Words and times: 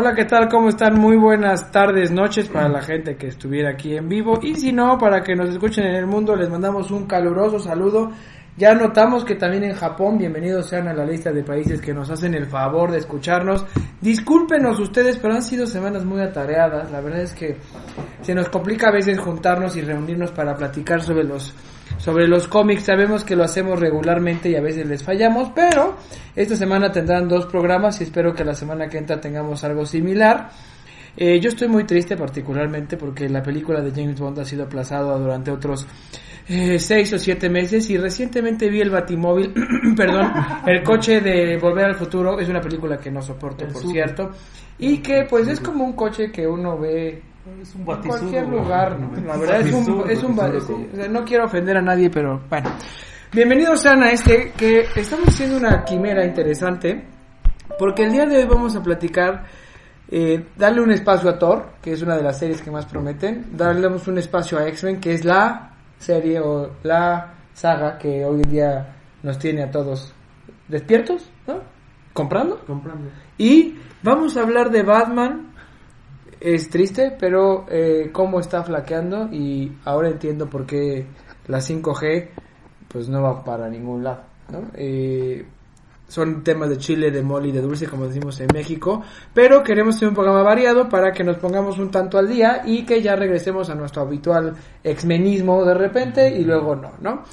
Hola, 0.00 0.14
¿qué 0.14 0.26
tal? 0.26 0.48
¿Cómo 0.48 0.68
están? 0.68 0.96
Muy 0.96 1.16
buenas 1.16 1.72
tardes, 1.72 2.12
noches 2.12 2.46
para 2.46 2.68
la 2.68 2.80
gente 2.80 3.16
que 3.16 3.26
estuviera 3.26 3.70
aquí 3.70 3.96
en 3.96 4.08
vivo. 4.08 4.38
Y 4.40 4.54
si 4.54 4.72
no, 4.72 4.96
para 4.96 5.24
que 5.24 5.34
nos 5.34 5.48
escuchen 5.48 5.86
en 5.86 5.96
el 5.96 6.06
mundo, 6.06 6.36
les 6.36 6.48
mandamos 6.48 6.92
un 6.92 7.04
caluroso 7.08 7.58
saludo. 7.58 8.12
Ya 8.56 8.76
notamos 8.76 9.24
que 9.24 9.34
también 9.34 9.64
en 9.64 9.74
Japón, 9.74 10.16
bienvenidos 10.16 10.68
sean 10.68 10.86
a 10.86 10.94
la 10.94 11.04
lista 11.04 11.32
de 11.32 11.42
países 11.42 11.80
que 11.80 11.92
nos 11.92 12.08
hacen 12.10 12.34
el 12.34 12.46
favor 12.46 12.92
de 12.92 12.98
escucharnos. 12.98 13.66
Discúlpenos 14.00 14.78
ustedes, 14.78 15.18
pero 15.18 15.34
han 15.34 15.42
sido 15.42 15.66
semanas 15.66 16.04
muy 16.04 16.20
atareadas. 16.20 16.92
La 16.92 17.00
verdad 17.00 17.22
es 17.22 17.34
que 17.34 17.56
se 18.22 18.36
nos 18.36 18.48
complica 18.50 18.90
a 18.90 18.92
veces 18.92 19.18
juntarnos 19.18 19.74
y 19.74 19.80
reunirnos 19.80 20.30
para 20.30 20.54
platicar 20.54 21.02
sobre 21.02 21.24
los 21.24 21.52
sobre 21.96 22.28
los 22.28 22.46
cómics. 22.48 22.84
Sabemos 22.84 23.24
que 23.24 23.34
lo 23.34 23.44
hacemos 23.44 23.80
regularmente 23.80 24.50
y 24.50 24.56
a 24.56 24.60
veces 24.60 24.86
les 24.86 25.02
fallamos, 25.02 25.50
pero 25.54 25.96
esta 26.36 26.56
semana 26.56 26.92
tendrán 26.92 27.28
dos 27.28 27.46
programas 27.46 28.00
y 28.00 28.04
espero 28.04 28.34
que 28.34 28.44
la 28.44 28.54
semana 28.54 28.88
que 28.88 28.98
entra 28.98 29.20
tengamos 29.20 29.64
algo 29.64 29.86
similar. 29.86 30.50
Eh, 31.16 31.40
yo 31.40 31.48
estoy 31.48 31.66
muy 31.66 31.84
triste 31.84 32.16
particularmente 32.16 32.96
porque 32.96 33.28
la 33.28 33.42
película 33.42 33.80
de 33.80 33.90
James 33.90 34.20
Bond 34.20 34.38
ha 34.38 34.44
sido 34.44 34.64
aplazada 34.64 35.18
durante 35.18 35.50
otros 35.50 35.84
eh, 36.48 36.78
seis 36.78 37.12
o 37.12 37.18
siete 37.18 37.50
meses 37.50 37.90
y 37.90 37.98
recientemente 37.98 38.70
vi 38.70 38.80
el 38.80 38.90
Batimóvil, 38.90 39.52
perdón, 39.96 40.32
el 40.66 40.82
coche 40.82 41.20
de 41.20 41.58
Volver 41.58 41.86
al 41.86 41.94
Futuro, 41.94 42.38
es 42.38 42.48
una 42.48 42.60
película 42.60 42.96
que 42.98 43.10
no 43.10 43.20
soporto 43.20 43.66
por 43.66 43.82
cierto, 43.82 44.30
y 44.78 44.98
que 44.98 45.26
pues 45.28 45.48
es 45.48 45.60
como 45.60 45.84
un 45.84 45.92
coche 45.92 46.30
que 46.30 46.46
uno 46.46 46.78
ve 46.78 47.20
Es 47.60 47.74
un 47.74 47.80
en 47.80 47.86
batisur, 47.86 48.18
cualquier 48.18 48.48
lugar, 48.48 48.98
¿no? 49.00 49.10
La 49.26 49.36
verdad 49.36 49.60
es 49.60 49.72
un, 49.74 50.10
es 50.10 50.22
un 50.22 50.36
ba- 50.36 50.48
batisur. 50.48 50.80
o 50.92 50.96
sea, 50.96 51.08
no 51.08 51.24
quiero 51.24 51.44
ofender 51.46 51.76
a 51.76 51.82
nadie, 51.82 52.10
pero 52.10 52.40
bueno. 52.48 52.70
Bienvenidos 53.32 53.80
sean 53.80 54.02
a 54.02 54.10
este 54.10 54.52
que 54.56 54.86
estamos 54.96 55.28
haciendo 55.28 55.56
una 55.58 55.84
quimera 55.84 56.24
interesante 56.24 57.04
porque 57.78 58.04
el 58.04 58.12
día 58.12 58.26
de 58.26 58.38
hoy 58.38 58.44
vamos 58.46 58.74
a 58.76 58.82
platicar 58.82 59.44
eh, 60.10 60.44
darle 60.56 60.80
un 60.82 60.90
espacio 60.90 61.28
a 61.30 61.38
Thor, 61.38 61.70
que 61.82 61.92
es 61.92 62.02
una 62.02 62.16
de 62.16 62.22
las 62.22 62.38
series 62.38 62.62
que 62.62 62.70
más 62.70 62.86
prometen, 62.86 63.46
darlemos 63.56 64.06
un 64.08 64.18
espacio 64.18 64.58
a 64.58 64.66
X-Men, 64.68 65.00
que 65.00 65.12
es 65.14 65.24
la 65.24 65.72
serie 65.98 66.40
o 66.40 66.70
la 66.82 67.34
saga 67.54 67.98
que 67.98 68.24
hoy 68.24 68.42
en 68.44 68.50
día 68.50 68.96
nos 69.22 69.38
tiene 69.38 69.62
a 69.64 69.70
todos 69.70 70.14
despiertos, 70.68 71.28
¿no? 71.46 71.60
Comprando. 72.12 72.58
Comprando. 72.66 73.08
Y 73.36 73.76
vamos 74.02 74.36
a 74.36 74.42
hablar 74.42 74.70
de 74.70 74.82
Batman. 74.82 75.47
Es 76.40 76.70
triste, 76.70 77.16
pero 77.18 77.66
eh, 77.68 78.10
cómo 78.12 78.40
está 78.40 78.62
flaqueando 78.62 79.28
y 79.32 79.72
ahora 79.84 80.08
entiendo 80.08 80.48
por 80.48 80.66
qué 80.66 81.06
la 81.46 81.58
5G 81.58 82.28
pues 82.88 83.08
no 83.08 83.22
va 83.22 83.44
para 83.44 83.68
ningún 83.68 84.04
lado. 84.04 84.22
¿no? 84.50 84.62
Eh, 84.74 85.44
son 86.08 86.42
temas 86.42 86.70
de 86.70 86.78
chile, 86.78 87.10
de 87.10 87.22
mole 87.22 87.48
y 87.48 87.52
de 87.52 87.60
dulce, 87.60 87.86
como 87.86 88.06
decimos 88.06 88.40
en 88.40 88.48
México, 88.52 89.02
pero 89.34 89.62
queremos 89.62 89.98
tener 89.98 90.08
un 90.10 90.14
programa 90.14 90.42
variado 90.42 90.88
para 90.88 91.12
que 91.12 91.22
nos 91.22 91.36
pongamos 91.36 91.78
un 91.78 91.90
tanto 91.90 92.18
al 92.18 92.28
día 92.28 92.62
y 92.64 92.86
que 92.86 93.02
ya 93.02 93.14
regresemos 93.14 93.68
a 93.68 93.74
nuestro 93.74 94.02
habitual 94.02 94.54
exmenismo 94.82 95.64
de 95.64 95.74
repente 95.74 96.30
y 96.30 96.44
luego 96.44 96.74
no, 96.74 96.92
¿no? 97.00 97.24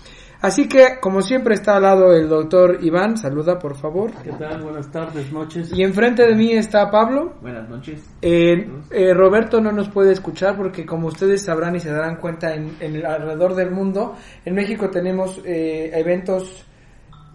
Así 0.46 0.68
que, 0.68 1.00
como 1.02 1.24
siempre, 1.24 1.56
está 1.56 1.78
al 1.78 1.82
lado 1.82 2.14
el 2.14 2.30
doctor 2.30 2.78
Iván, 2.80 3.18
saluda 3.18 3.58
por 3.58 3.76
favor. 3.76 4.12
¿Qué 4.22 4.30
tal? 4.34 4.62
Buenas 4.62 4.92
tardes, 4.92 5.34
noches. 5.34 5.72
Y 5.74 5.82
enfrente 5.82 6.22
de 6.22 6.36
mí 6.36 6.52
está 6.52 6.92
Pablo. 6.92 7.34
Buenas 7.42 7.68
noches. 7.68 8.08
Eh, 8.22 8.70
eh, 8.92 9.14
Roberto 9.16 9.60
no 9.60 9.72
nos 9.72 9.90
puede 9.90 10.12
escuchar 10.12 10.56
porque 10.56 10.86
como 10.86 11.08
ustedes 11.08 11.42
sabrán 11.42 11.76
y 11.76 11.80
se 11.80 11.90
darán 11.90 12.18
cuenta 12.18 12.54
en, 12.54 12.78
en 12.80 12.96
el 12.96 13.08
alrededor 13.08 13.56
del 13.56 13.72
mundo, 13.72 14.18
en 14.46 14.54
México 14.54 14.92
tenemos 14.92 15.42
eh, 15.44 15.90
eventos 15.96 16.64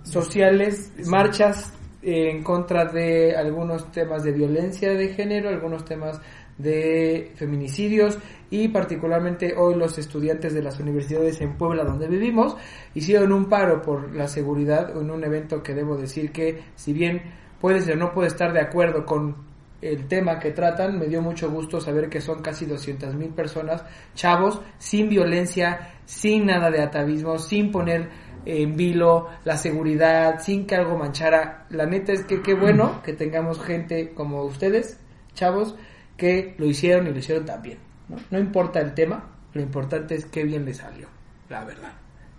sociales, 0.05 0.93
marchas 1.09 1.73
eh, 2.03 2.31
en 2.31 2.45
contra 2.45 2.85
de 2.85 3.37
algunos 3.37 3.93
temas 3.93 4.23
de 4.23 4.33
violencia 4.33 4.95
de 4.95 5.09
género, 5.09 5.49
algunos 5.49 5.85
temas 5.85 6.19
de 6.63 7.33
feminicidios 7.37 8.19
y 8.51 8.69
particularmente 8.69 9.55
hoy 9.57 9.75
los 9.75 9.99
estudiantes 9.99 10.55
de 10.55 10.63
las 10.63 10.79
universidades 10.81 11.41
en 11.41 11.57
Puebla 11.57 11.85
donde 11.85 12.09
vivimos 12.09 12.57
hicieron 12.95 13.33
un 13.33 13.49
paro 13.49 13.83
por 13.83 14.15
la 14.15 14.29
seguridad 14.29 14.91
en 14.97 15.11
un 15.11 15.25
evento 15.25 15.63
que 15.63 15.75
debo 15.75 15.97
decir 15.97 16.33
que 16.33 16.63
si 16.75 16.93
bien 16.93 17.23
puede 17.61 17.81
ser 17.81 17.97
no 17.97 18.13
puede 18.13 18.29
estar 18.29 18.53
de 18.53 18.61
acuerdo 18.61 19.05
con 19.07 19.51
el 19.83 20.09
tema 20.09 20.39
que 20.39 20.51
tratan, 20.51 20.99
me 20.99 21.07
dio 21.07 21.23
mucho 21.23 21.51
gusto 21.51 21.81
saber 21.81 22.09
que 22.09 22.21
son 22.21 22.43
casi 22.43 22.67
200 22.67 23.15
mil 23.15 23.31
personas, 23.31 23.83
chavos, 24.15 24.61
sin 24.79 25.09
violencia, 25.09 25.95
sin 26.05 26.47
nada 26.47 26.71
de 26.71 26.83
atavismo, 26.83 27.39
sin 27.39 27.71
poner 27.71 28.11
en 28.45 28.77
vilo 28.77 29.29
la 29.45 29.57
seguridad, 29.57 30.41
sin 30.41 30.67
que 30.67 30.77
algo 30.77 30.97
manchara. 30.97 31.67
La 31.71 31.87
neta 31.87 32.13
es 32.13 32.25
que 32.25 32.43
qué 32.43 32.55
bueno 32.55 33.03
que 33.03 33.13
tengamos 33.13 33.61
gente 33.61 34.13
como 34.15 34.43
ustedes, 34.45 34.99
chavos, 35.35 35.77
que 36.21 36.55
lo 36.59 36.67
hicieron 36.67 37.07
y 37.07 37.13
lo 37.13 37.19
hicieron 37.19 37.47
también. 37.47 37.79
¿no? 38.07 38.17
no 38.31 38.39
importa 38.39 38.79
el 38.79 38.93
tema, 38.93 39.25
lo 39.55 39.63
importante 39.63 40.17
es 40.17 40.27
qué 40.27 40.45
bien 40.45 40.67
le 40.67 40.75
salió, 40.75 41.09
la 41.49 41.65
verdad. 41.65 41.93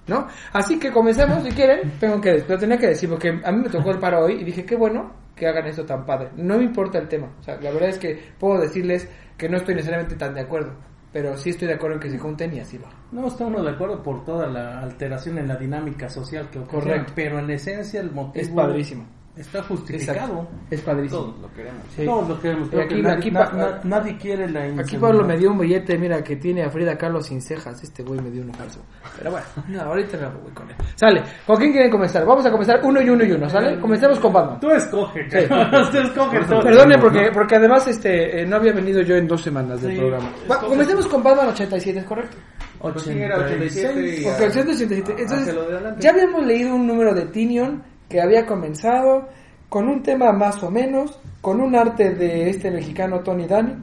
¿No? 0.06 0.28
Así 0.54 0.78
que 0.78 0.92
comencemos, 0.92 1.44
si 1.44 1.50
quieren, 1.50 1.94
tengo 2.00 2.22
que, 2.22 2.44
lo 2.48 2.60
tenía 2.60 2.78
que 2.78 2.90
decir, 2.90 3.10
porque 3.10 3.30
a 3.44 3.52
mí 3.52 3.64
me 3.64 3.70
tocó 3.70 3.90
el 3.90 3.98
paro 3.98 4.26
hoy 4.26 4.34
y 4.34 4.44
dije, 4.44 4.66
qué 4.66 4.76
bueno 4.76 5.12
que 5.36 5.48
hagan 5.48 5.66
esto 5.66 5.84
tan 5.84 6.06
padre. 6.06 6.30
No 6.36 6.58
me 6.58 6.64
importa 6.64 7.00
el 7.00 7.08
tema, 7.08 7.32
o 7.40 7.44
sea, 7.44 7.60
la 7.60 7.72
verdad 7.72 7.90
es 7.90 7.98
que 7.98 8.20
puedo 8.38 8.62
decirles 8.62 9.10
que 9.36 9.50
no 9.50 9.58
estoy 9.58 9.74
necesariamente 9.74 10.16
tan 10.16 10.36
de 10.36 10.42
acuerdo, 10.42 10.76
pero 11.12 11.36
sí 11.36 11.50
estoy 11.50 11.68
de 11.68 11.74
acuerdo 11.74 11.96
en 11.96 12.02
que 12.02 12.10
se 12.12 12.20
junten 12.20 12.54
y 12.54 12.60
así 12.60 12.78
va. 12.78 12.90
No 13.12 13.26
estamos 13.28 13.64
de 13.64 13.72
acuerdo 13.72 14.04
por 14.04 14.24
toda 14.24 14.46
la 14.46 14.80
alteración 14.80 15.40
en 15.40 15.48
la 15.48 15.56
dinámica 15.56 16.08
social 16.08 16.52
que 16.52 16.60
ocurre. 16.60 16.82
Correcto. 16.82 17.14
Pero 17.16 17.40
en 17.40 17.50
esencia 17.50 18.00
el 18.00 18.12
motivo 18.12 18.46
Es 18.46 18.50
padrísimo. 18.50 19.06
Está 19.36 19.64
justificado. 19.64 20.42
Exacto. 20.42 20.48
Es 20.70 20.82
padrísimo. 20.82 21.22
Todos 21.22 21.40
lo 21.42 21.54
queremos. 21.54 21.82
Sí. 21.96 22.06
Todos 22.06 22.30
lo 22.30 22.40
queremos. 22.42 22.70
Creo 22.70 22.84
aquí- 22.84 22.96
que 22.96 23.02
nadie, 23.02 23.18
aquí 23.18 23.32
na- 23.32 23.46
pa- 23.46 23.58
na- 23.58 23.80
nadie 23.84 24.18
quiere 24.18 24.50
la 24.50 24.82
Aquí. 24.82 24.98
Pablo 24.98 25.24
me 25.26 25.38
dio 25.38 25.52
un 25.52 25.60
billete, 25.60 25.98
mira, 25.98 26.24
que 26.24 26.36
tiene 26.36 26.64
a 26.64 26.70
Frida 26.70 26.98
Kahlo 26.98 27.22
sin 27.22 27.42
cejas. 27.42 27.82
Este 27.84 28.04
güey 28.04 28.20
me 28.20 28.30
dio 28.30 28.44
uno 28.44 28.54
falso. 28.54 28.82
Pero 29.18 29.32
bueno, 29.32 29.46
no, 29.70 29.82
ahorita 29.82 30.18
no 30.18 30.32
voy 30.42 30.52
con 30.52 30.70
él. 30.70 30.76
Sale, 30.96 31.24
¿con 31.48 31.58
quién 31.58 31.72
quieren 31.72 31.90
comenzar? 31.92 32.26
Vamos 32.26 32.46
a 32.46 32.52
comenzar 32.52 32.80
uno 32.84 33.02
y 33.02 33.10
uno 33.10 33.24
y 33.24 33.32
uno, 33.32 33.50
¿sale? 33.50 33.80
Comencemos 33.80 34.20
con 34.20 34.34
Batman. 34.34 34.60
Tú 34.60 34.70
escoge, 34.72 35.30
Sí. 35.30 35.48
Tú 35.92 35.98
escoge 35.98 36.40
todo. 36.46 36.62
Perdone, 36.62 36.98
porque, 37.00 37.30
porque 37.34 37.56
además 37.56 37.88
este 37.88 38.42
eh, 38.42 38.46
no 38.46 38.58
había 38.58 38.74
venido 38.74 39.02
yo 39.02 39.16
en 39.16 39.28
dos 39.28 39.42
semanas 39.42 39.82
del 39.82 39.94
Sí, 39.94 39.98
programa. 40.00 40.30
Va, 40.50 40.60
comencemos 40.60 41.08
con 41.08 41.24
Batman 41.24 41.50
87, 41.50 42.00
¿es 42.00 42.06
correcto? 42.06 42.38
Pues 42.80 43.04
sí, 43.04 43.12
era 43.12 43.38
87 43.38 44.22
y- 44.22 44.26
Ok, 44.26 44.50
187. 44.52 45.16
Entonces, 45.22 45.56
adelante. 45.56 46.02
ya 46.02 46.10
habíamos 46.10 46.44
leído 46.46 46.74
un 46.76 46.88
número 46.88 47.14
de 47.14 47.26
Tinion 47.28 47.84
que 48.12 48.20
había 48.22 48.46
comenzado 48.46 49.30
con 49.70 49.88
un 49.88 50.04
tema 50.04 50.34
más 50.34 50.62
o 50.64 50.70
menos, 50.70 51.18
con 51.40 51.62
un 51.62 51.76
arte 51.76 52.14
de 52.14 52.50
este 52.50 52.70
mexicano 52.70 53.22
Tony 53.22 53.48
Dani, 53.48 53.76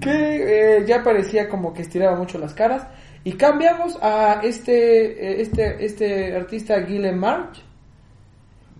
que 0.00 0.78
eh, 0.78 0.84
ya 0.86 1.02
parecía 1.02 1.48
como 1.50 1.74
que 1.74 1.82
estiraba 1.82 2.16
mucho 2.16 2.38
las 2.38 2.54
caras. 2.54 2.86
Y 3.24 3.32
cambiamos 3.32 3.98
a 4.00 4.40
este, 4.42 4.72
eh, 5.32 5.42
este, 5.42 5.84
este 5.84 6.34
artista 6.34 6.82
Gillen 6.82 7.18
March, 7.18 7.62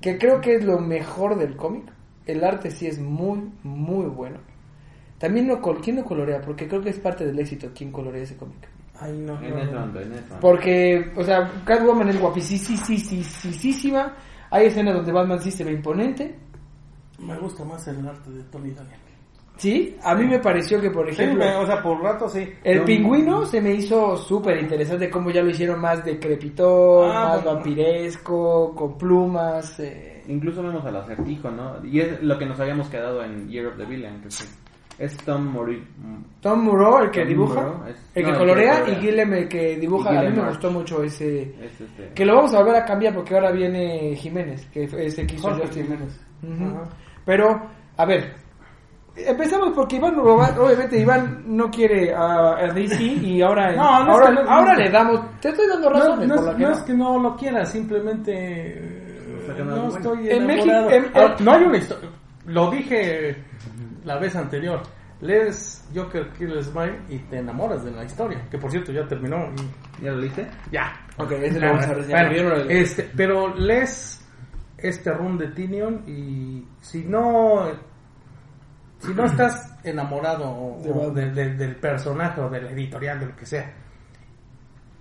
que 0.01 0.17
creo 0.17 0.41
que 0.41 0.55
es 0.55 0.65
lo 0.65 0.79
mejor 0.79 1.37
del 1.39 1.55
cómic. 1.55 1.85
El 2.25 2.43
arte 2.45 2.71
sí 2.71 2.87
es 2.87 2.99
muy, 2.99 3.51
muy 3.63 4.07
bueno. 4.07 4.39
También 5.19 5.49
no, 5.49 5.61
col- 5.61 5.81
¿quién 5.83 5.97
lo 5.97 6.05
colorea? 6.05 6.41
Porque 6.41 6.67
creo 6.69 6.81
que 6.81 6.91
es 6.91 6.99
parte 6.99 7.27
del 7.27 7.39
éxito 7.39 7.71
quién 7.77 7.91
colorea 7.93 8.23
ese 8.23 8.37
cómic. 8.37 8.69
Ay, 9.01 9.13
no. 9.19 9.41
En 9.43 9.55
no, 9.55 9.87
no. 9.87 9.93
Porque, 10.41 11.11
o 11.17 11.25
sea, 11.25 11.51
Catwoman 11.65 12.09
es 12.09 12.19
guapísima. 12.21 14.15
Hay 14.51 14.67
escenas 14.67 14.95
donde 14.95 15.13
Batman 15.13 15.41
sí 15.41 15.51
se 15.51 15.65
ve 15.65 15.73
imponente. 15.73 16.35
Me 17.19 17.37
gusta 17.39 17.65
más 17.65 17.87
el 17.89 18.07
arte 18.07 18.31
de 18.31 18.43
Tony 18.45 18.71
Daniel. 18.71 18.99
Sí, 19.57 19.97
a 20.05 20.15
mí 20.15 20.25
me 20.25 20.39
pareció 20.39 20.81
que, 20.81 20.89
por 20.91 21.07
Sí, 21.13 21.21
ejemplo, 21.21 21.45
me- 21.45 21.57
o 21.57 21.67
sea, 21.67 21.83
por 21.83 22.01
rato 22.01 22.29
sí. 22.29 22.49
el 22.63 22.85
pingüino 22.85 23.45
se 23.45 23.61
me 23.61 23.73
hizo 23.75 24.17
súper 24.17 24.57
interesante 24.63 25.11
cómo 25.11 25.31
ya 25.33 25.43
lo 25.43 25.51
hicieron 25.51 25.81
más 25.81 26.05
decrepitón, 26.05 27.11
Ah, 27.11 27.31
más 27.35 27.45
vampiresco, 27.45 28.73
con 28.77 28.97
plumas. 28.97 29.81
eh. 29.81 30.23
Incluso 30.29 30.63
vemos 30.63 30.85
al 30.85 30.97
acertijo, 30.97 31.51
¿no? 31.51 31.85
Y 31.85 32.01
es 32.01 32.23
lo 32.23 32.39
que 32.39 32.47
nos 32.47 32.61
habíamos 32.61 32.89
quedado 32.89 33.25
en 33.25 33.49
Year 33.49 33.67
of 33.67 33.77
the 33.79 33.85
Villain. 33.85 34.21
Que 34.21 34.31
sí. 34.31 34.45
Es 34.99 35.17
Tom 35.19 35.47
Mori. 35.47 35.83
Tom 36.41 36.65
Moreau, 36.65 36.99
el 37.05 37.11
que 37.11 37.21
Tom 37.21 37.29
dibuja, 37.29 37.73
es- 37.89 38.11
el 38.15 38.15
que 38.15 38.23
no, 38.23 38.29
el 38.29 38.33
que 38.35 38.39
colorea, 38.39 38.85
y. 38.89 38.95
Guillem, 38.97 39.33
el 39.35 39.49
que 39.49 39.77
dibuja. 39.77 40.11
A 40.11 40.23
mí 40.25 40.31
me 40.37 40.49
gustó 40.49 40.71
mucho 40.73 41.03
ese. 41.05 41.43
Es 41.65 41.81
este. 41.81 42.11
Que 42.15 42.27
lo 42.27 42.35
vamos 42.37 42.53
a 42.55 42.59
volver 42.59 42.77
a 42.77 42.85
cambiar 42.85 43.15
porque 43.15 43.35
ahora 43.35 43.53
viene 43.53 44.15
Jiménez, 44.17 44.67
que 44.73 44.85
es 44.85 45.19
el 45.19 45.27
que 45.27 45.35
hizo 45.37 45.49
Jorge. 45.51 45.83
Jiménez. 45.83 46.21
Ajá. 46.43 46.89
Pero, 47.25 47.63
a 47.97 48.05
ver, 48.05 48.35
empezamos 49.17 49.71
porque 49.75 49.97
Iván, 49.97 50.17
no 50.17 50.25
lo 50.25 50.37
va- 50.37 50.55
obviamente 50.59 50.99
Iván 50.99 51.43
no 51.47 51.71
quiere 51.71 52.13
a, 52.13 52.57
a 52.59 52.73
DC 52.73 53.03
y 53.05 53.41
ahora, 53.43 53.73
No, 53.77 54.05
no 54.05 54.11
es 54.13 54.17
ahora, 54.21 54.27
que 54.27 54.33
no- 54.45 54.51
ahora 54.51 54.75
le 54.77 54.91
damos, 54.91 55.41
te 55.41 55.49
estoy 55.51 55.69
dando 55.69 55.91
No, 55.91 55.97
razones 55.97 56.29
no 56.29 56.35
por 56.35 56.45
es, 56.45 56.51
la 56.51 56.57
que 56.57 56.63
no 56.63 56.69
no. 56.71 56.75
es 56.75 56.83
que 56.83 56.95
no 56.95 57.19
lo 57.21 57.37
quiera, 57.37 57.65
simplemente 57.65 58.33
eh, 58.35 59.55
no 59.59 59.65
bueno. 59.65 59.89
estoy 59.97 60.29
En 60.31 60.47
México- 60.47 60.73
en- 60.91 61.45
no 61.45 61.53
hay 61.53 61.63
una 61.65 61.77
historia. 61.79 62.09
Lo 62.49 62.71
dije 62.71 63.37
la 64.05 64.19
vez 64.19 64.35
anterior. 64.37 64.83
Lees 65.21 65.85
Joker 65.95 66.31
Kill 66.31 66.63
Smile 66.63 67.01
y 67.09 67.19
te 67.19 67.39
enamoras 67.39 67.85
de 67.85 67.91
la 67.91 68.05
historia. 68.05 68.47
Que 68.51 68.59
por 68.59 68.71
cierto 68.71 68.93
ya 68.93 69.07
terminó. 69.07 69.37
y- 70.01 70.05
¿Ya 70.05 70.13
lo 70.13 70.19
leíste? 70.19 70.47
Ya. 70.71 70.93
Ok, 71.17 71.33
ese 71.33 71.59
lo 71.61 71.67
vamos 71.71 71.87
a 71.87 71.95
reseñar, 71.95 72.29
Bueno, 72.29 72.55
este, 72.69 73.11
pero 73.17 73.55
lees 73.57 74.25
este 74.77 75.13
run 75.13 75.37
de 75.39 75.49
Tinion 75.49 76.05
y 76.07 76.65
si 76.81 77.05
no 77.05 77.67
si 79.01 79.13
no 79.15 79.25
estás 79.25 79.77
enamorado 79.85 80.77
De 81.13 81.31
del 81.55 81.77
personaje 81.77 82.41
o 82.41 82.49
del 82.49 82.67
editorial 82.67 83.19
de 83.21 83.27
lo 83.27 83.37
que 83.37 83.45
sea 83.47 83.73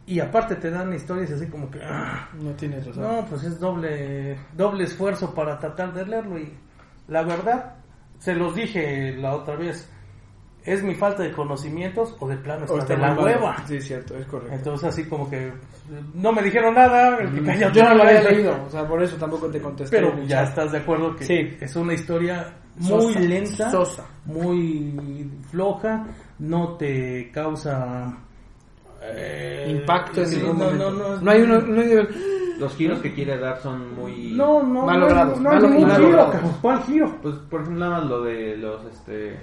y 0.07 0.19
aparte 0.19 0.55
te 0.55 0.71
dan 0.71 0.93
historias 0.93 1.29
así 1.31 1.47
como 1.47 1.69
que 1.69 1.79
ah, 1.83 2.27
No 2.33 2.51
tienes 2.53 2.85
razón. 2.87 3.03
no 3.03 3.25
pues 3.29 3.43
es 3.43 3.59
doble 3.59 4.37
doble 4.53 4.85
esfuerzo 4.85 5.33
para 5.35 5.57
tratar 5.59 5.93
de 5.93 6.05
leerlo 6.07 6.39
y 6.39 6.57
la 7.07 7.23
verdad 7.23 7.75
se 8.19 8.33
los 8.33 8.55
dije 8.55 9.15
la 9.17 9.35
otra 9.35 9.55
vez 9.55 9.89
es 10.63 10.83
mi 10.83 10.95
falta 10.95 11.23
de 11.23 11.31
conocimientos 11.31 12.15
o 12.19 12.27
de 12.27 12.35
plano 12.37 12.65
está 12.65 12.83
de 12.83 12.97
la 12.97 13.13
hueva 13.13 13.55
Sí, 13.65 13.79
cierto, 13.79 14.17
es 14.17 14.25
correcto. 14.25 14.53
entonces 14.53 14.89
así 14.89 15.05
como 15.05 15.29
que 15.29 15.53
no 16.13 16.33
me 16.33 16.41
dijeron 16.41 16.73
nada, 16.73 17.17
el 17.19 17.33
que 17.33 17.43
calla 17.43 17.71
Yo 17.71 17.83
no 17.83 17.95
lo 17.95 18.03
había 18.03 18.21
leído, 18.23 18.63
o 18.65 18.69
sea, 18.69 18.85
por 18.85 19.01
eso 19.01 19.15
tampoco 19.15 19.47
te 19.47 19.61
contesté. 19.61 19.95
Pero 19.97 20.21
ya 20.23 20.43
estás 20.43 20.73
de 20.73 20.79
acuerdo 20.79 21.15
que 21.15 21.23
Sí. 21.23 21.57
es 21.61 21.73
una 21.77 21.93
historia 21.93 22.53
muy 22.75 23.13
Sosa, 23.13 23.19
lenta, 23.21 23.71
sosa. 23.71 24.05
muy 24.25 25.31
floja, 25.49 26.05
no 26.39 26.75
te 26.75 27.31
causa 27.31 28.17
eh, 29.15 29.67
Impacto 29.79 30.21
en 30.21 30.27
sí, 30.27 30.37
ningún 30.37 30.57
no, 30.59 30.63
momento. 30.65 30.91
no, 30.91 31.09
no, 31.15 31.21
No 31.21 31.31
hay 31.31 31.41
uno, 31.41 31.59
no 31.61 31.81
hay- 31.81 32.07
Los 32.59 32.75
giros 32.75 32.99
que 32.99 33.13
quiere 33.13 33.37
dar 33.37 33.59
son 33.61 33.95
muy. 33.95 34.31
no, 34.35 34.63
no, 34.63 34.85
Mal 34.85 34.99
no, 34.99 35.05
logrados, 35.07 35.39
no 35.39 35.49
hay 35.51 35.59
mal- 35.59 35.69
ningún 35.71 35.87
mal 35.87 35.97
giro. 36.05 36.31
¿cuál 36.61 36.81
giro? 36.83 37.15
Pues 37.21 37.35
por 37.35 37.61
ejemplo, 37.61 37.85
nada 37.85 37.99
más 38.01 38.09
lo 38.09 38.21
de 38.23 38.57
los. 38.57 38.83
este 38.85 39.37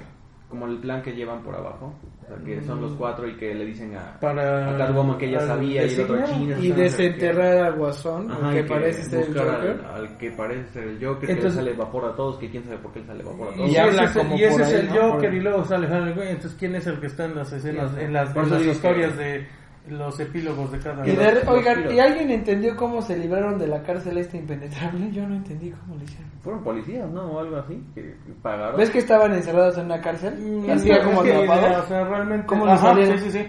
Como 0.48 0.66
el 0.66 0.78
plan 0.78 1.02
que 1.02 1.12
llevan 1.12 1.42
por 1.42 1.54
abajo. 1.54 1.94
O 2.24 2.26
sea, 2.26 2.36
que 2.44 2.62
son 2.62 2.80
los 2.80 2.92
cuatro 2.94 3.28
y 3.28 3.36
que 3.36 3.54
le 3.54 3.66
dicen 3.66 3.94
a. 3.96 4.18
Para 4.18 4.70
A 4.74 4.78
Catwoman 4.78 5.18
que 5.18 5.30
ya 5.30 5.38
al 5.40 5.46
sabía 5.46 5.84
y 5.86 5.94
el 5.94 6.00
otro 6.00 6.24
chino. 6.24 6.58
y 6.58 6.72
desenterrar 6.72 7.58
al 7.66 7.74
guasón, 7.74 8.30
Ajá, 8.30 8.50
que 8.52 8.60
y 8.60 8.62
parece 8.62 9.02
ser 9.04 9.20
el 9.28 9.34
Joker. 9.38 9.80
Al, 9.84 9.94
al 9.94 10.16
que 10.18 10.30
parece 10.30 10.72
ser 10.72 10.82
el 10.84 11.04
Joker, 11.04 11.26
que 11.26 11.32
Entonces- 11.32 11.62
le 11.62 11.70
sale 11.70 11.76
vapor 11.84 12.04
a 12.06 12.14
todos, 12.16 12.38
que 12.38 12.50
quién 12.50 12.64
sabe 12.64 12.78
por 12.78 12.92
qué 12.92 13.00
le 13.00 13.06
sale 13.06 13.22
vapor 13.24 13.48
a 13.48 13.54
todos. 13.56 13.68
Y, 13.68 13.72
Y 13.72 13.76
habla 13.76 14.04
ese, 14.04 14.04
es- 14.04 14.24
como 14.24 14.36
y 14.38 14.42
ese 14.44 14.62
es 14.62 14.68
ahí, 14.68 14.74
el 14.80 14.86
¿no? 14.88 15.12
Joker 15.12 15.34
y 15.34 15.40
luego 15.40 15.64
sale 15.64 15.86
Harley 15.86 16.14
Quinn. 16.14 16.22
Entonces, 16.28 16.56
¿quién 16.58 16.74
es 16.76 16.86
el 16.86 17.00
que 17.00 17.06
está 17.06 17.24
en 17.26 17.34
las 17.36 17.52
escenas, 17.52 17.90
Sí, 17.90 18.00
en 18.00 18.12
las, 18.14 18.34
en 18.34 18.50
las 18.50 18.58
digo 18.60 18.72
historias 18.72 19.12
que- 19.12 19.22
de 19.24 19.46
los 19.88 20.18
epílogos 20.18 20.72
de 20.72 20.78
cada 20.78 21.06
Y 21.06 21.14
de- 21.14 21.42
oigan, 21.46 21.92
¿y 21.94 21.98
alguien 22.00 22.30
entendió 22.30 22.74
cómo 22.76 23.02
se 23.02 23.16
libraron 23.18 23.58
de 23.58 23.66
la 23.66 23.82
cárcel 23.82 24.16
esta 24.18 24.36
impenetrable? 24.36 25.10
Yo 25.12 25.26
no 25.26 25.34
entendí 25.36 25.70
cómo 25.72 25.96
lo 25.96 26.02
hicieron. 26.04 26.30
Fueron 26.42 26.62
policías, 26.64 27.10
¿no? 27.10 27.22
O 27.32 27.40
algo 27.40 27.56
así, 27.56 27.82
que 27.94 28.14
pagaron. 28.42 28.76
¿Ves 28.78 28.90
que 28.90 28.98
estaban 28.98 29.32
encerrados 29.34 29.76
en 29.78 29.86
una 29.86 30.00
cárcel? 30.00 30.34
Mm, 30.38 30.70
Así 30.70 30.90
es 30.90 30.98
como 31.04 31.22
que, 31.22 31.34
atrapados. 31.34 31.84
o 31.84 31.88
sea, 31.88 32.04
realmente... 32.04 32.46
¿Cómo 32.46 32.66
le 32.66 32.72
Ajá? 32.72 32.94
Sí, 32.96 33.18
sí, 33.18 33.30
sí. 33.30 33.46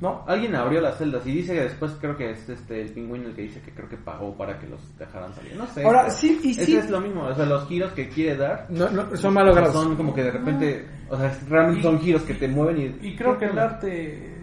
¿No? 0.00 0.22
Alguien 0.28 0.54
abrió 0.54 0.80
las 0.80 0.96
celdas 0.96 1.26
y 1.26 1.32
dice 1.32 1.54
que 1.54 1.62
después 1.62 1.90
creo 2.00 2.16
que 2.16 2.30
es 2.30 2.48
este 2.48 2.82
el 2.82 2.90
pingüino 2.92 3.28
el 3.30 3.34
que 3.34 3.42
dice 3.42 3.60
que 3.60 3.72
creo 3.72 3.88
que 3.88 3.96
pagó 3.96 4.32
para 4.36 4.56
que 4.56 4.68
los 4.68 4.96
dejaran 4.96 5.34
salir. 5.34 5.56
No 5.56 5.66
sé. 5.66 5.82
Ahora, 5.84 6.08
sí, 6.08 6.38
y 6.44 6.52
ese 6.52 6.64
sí. 6.66 6.76
es 6.76 6.88
lo 6.88 7.00
mismo, 7.00 7.22
o 7.24 7.34
sea, 7.34 7.44
los 7.46 7.66
giros 7.66 7.90
que 7.94 8.08
quiere 8.08 8.36
dar 8.36 8.66
No, 8.68 8.88
no, 8.90 9.16
son 9.16 9.34
mal 9.34 9.46
logrados. 9.46 9.72
son 9.72 9.96
como 9.96 10.14
que 10.14 10.22
de 10.22 10.30
repente, 10.30 10.86
o 11.08 11.16
sea, 11.16 11.36
realmente 11.48 11.82
son 11.82 11.98
giros 11.98 12.22
que 12.22 12.34
te 12.34 12.46
mueven 12.46 12.96
y 13.02 13.08
Y 13.08 13.16
creo 13.16 13.36
que 13.36 13.46
el 13.46 13.58
arte 13.58 14.37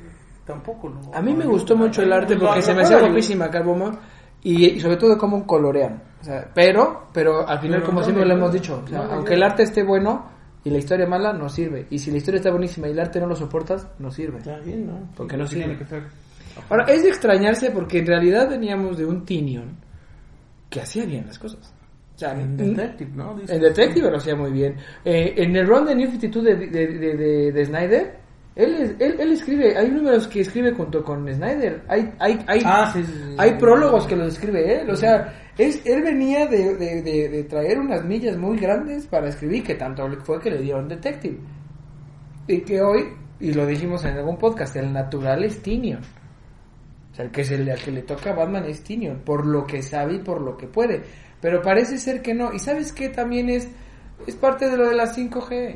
tampoco 0.46 0.90
lo... 0.90 1.16
A 1.16 1.22
mí 1.22 1.34
me 1.34 1.46
gustó 1.46 1.76
mucho 1.76 2.02
el 2.02 2.12
arte 2.14 2.36
porque 2.38 2.62
se 2.62 2.74
me 2.74 2.82
hacía 2.84 3.00
guapísima 3.00 3.50
Catwoman 3.50 3.98
y, 4.44 4.66
y 4.66 4.80
sobre 4.80 4.98
todo 4.98 5.18
cómo 5.18 5.46
colorean. 5.46 6.02
O 6.22 6.24
sea, 6.24 6.50
pero, 6.54 7.08
pero 7.14 7.48
al 7.48 7.60
final, 7.60 7.80
Pero 7.80 7.86
como 7.88 8.00
no 8.00 8.06
siempre 8.06 8.26
le- 8.26 8.30
lo 8.34 8.40
hemos 8.40 8.54
dicho, 8.54 8.82
o 8.84 8.88
sea, 8.88 9.00
no 9.00 9.08
le- 9.08 9.14
aunque 9.14 9.34
el 9.34 9.44
arte 9.44 9.64
esté 9.64 9.84
bueno 9.84 10.26
y 10.64 10.70
la 10.70 10.78
historia 10.80 11.06
mala, 11.08 11.34
no 11.34 11.48
sirve. 11.50 11.86
Y 11.90 12.00
si 12.00 12.10
la 12.12 12.18
historia 12.18 12.38
está 12.40 12.50
buenísima 12.52 12.88
y 12.88 12.92
el 12.92 13.00
arte 13.00 13.20
no 13.20 13.28
lo 13.28 13.36
soportas, 13.36 13.88
no 14.00 14.10
sirve. 14.12 14.40
Está 14.40 14.58
bien, 14.60 14.88
¿no? 14.88 15.10
Porque 15.16 15.38
no 15.38 15.46
sirve. 15.48 15.78
que. 15.78 15.86
Ahora, 16.70 16.86
es 16.86 17.04
de 17.04 17.10
extrañarse 17.10 17.70
porque 17.72 18.00
en 18.00 18.08
realidad 18.08 18.50
veníamos 18.50 18.98
de 18.98 19.06
un 19.06 19.26
Tinion 19.26 19.78
que 20.70 20.82
hacía 20.82 21.06
bien 21.06 21.26
las 21.28 21.38
cosas. 21.38 21.72
O 22.16 22.18
sea, 22.18 22.32
En 22.32 22.60
en, 22.60 22.76
Detective, 22.76 23.12
¿no? 23.14 23.36
En 23.48 23.62
Detective 23.62 24.10
lo 24.10 24.18
hacía 24.18 24.36
muy 24.36 24.52
bien. 24.52 24.78
Eh, 25.04 25.34
en 25.38 25.56
el 25.56 25.68
run 25.68 25.86
de 25.86 25.96
New 25.96 26.10
52 26.10 26.44
de, 26.46 26.56
de, 26.56 26.88
de, 26.88 27.18
de- 27.18 27.52
de 27.52 27.66
Snyder, 27.66 28.20
él, 28.56 28.76
es- 28.76 28.96
él, 29.00 29.16
él 29.20 29.32
escribe, 29.34 29.78
hay 29.78 29.90
números 29.92 30.28
que 30.28 30.42
escribe 30.42 30.72
junto 30.74 31.04
con 31.04 31.28
Snyder. 31.28 31.84
Hay, 31.88 32.12
hay, 32.20 32.40
hay, 32.48 32.62
Ah, 32.66 32.90
sí, 32.94 33.04
sí, 33.04 33.12
sí. 33.14 33.36
hay 33.38 33.52
prólogos 33.58 34.08
que 34.08 34.16
los 34.16 34.34
escribe 34.34 34.82
él. 34.82 34.90
O 34.90 34.96
sea, 34.96 35.34
es, 35.58 35.86
él 35.86 36.02
venía 36.04 36.46
de, 36.48 36.76
de, 36.76 37.02
de, 37.02 37.30
de 37.30 37.44
traer 37.44 37.80
unas 37.80 38.04
millas 38.06 38.38
muy 38.38 38.58
grandes 38.58 39.08
para 39.08 39.28
escribir, 39.30 39.64
que 39.64 39.76
tanto 39.76 40.08
fue 40.24 40.40
que 40.40 40.52
le 40.52 40.62
dieron 40.62 40.88
Detective. 40.88 41.38
Y 42.48 42.62
que 42.62 42.82
hoy, 42.82 43.06
y 43.40 43.52
lo 43.54 43.66
dijimos 43.66 44.06
en 44.06 44.18
algún 44.18 44.38
podcast, 44.38 44.76
el 44.78 44.94
natural 44.94 45.44
es 45.44 45.62
Tinion. 45.62 46.02
O 47.12 47.16
sea, 47.16 47.26
el 47.26 47.32
que, 47.32 47.44
se 47.44 47.58
le, 47.58 47.72
al 47.72 47.80
que 47.82 47.92
le 47.92 48.02
toca 48.04 48.32
a 48.32 48.36
Batman 48.36 48.66
es 48.66 48.84
Tinion, 48.84 49.20
por 49.26 49.46
lo 49.46 49.66
que 49.66 49.82
sabe 49.82 50.16
y 50.16 50.20
por 50.20 50.42
lo 50.42 50.56
que 50.58 50.68
puede. 50.68 51.02
Pero 51.42 51.62
parece 51.62 51.98
ser 51.98 52.22
que 52.22 52.34
no. 52.34 52.54
¿Y 52.54 52.60
sabes 52.60 52.92
qué 52.94 53.10
también 53.10 53.50
es? 53.50 53.68
Es 54.28 54.36
parte 54.36 54.70
de 54.70 54.78
lo 54.78 54.88
de 54.90 54.96
la 54.96 55.06
5G. 55.14 55.76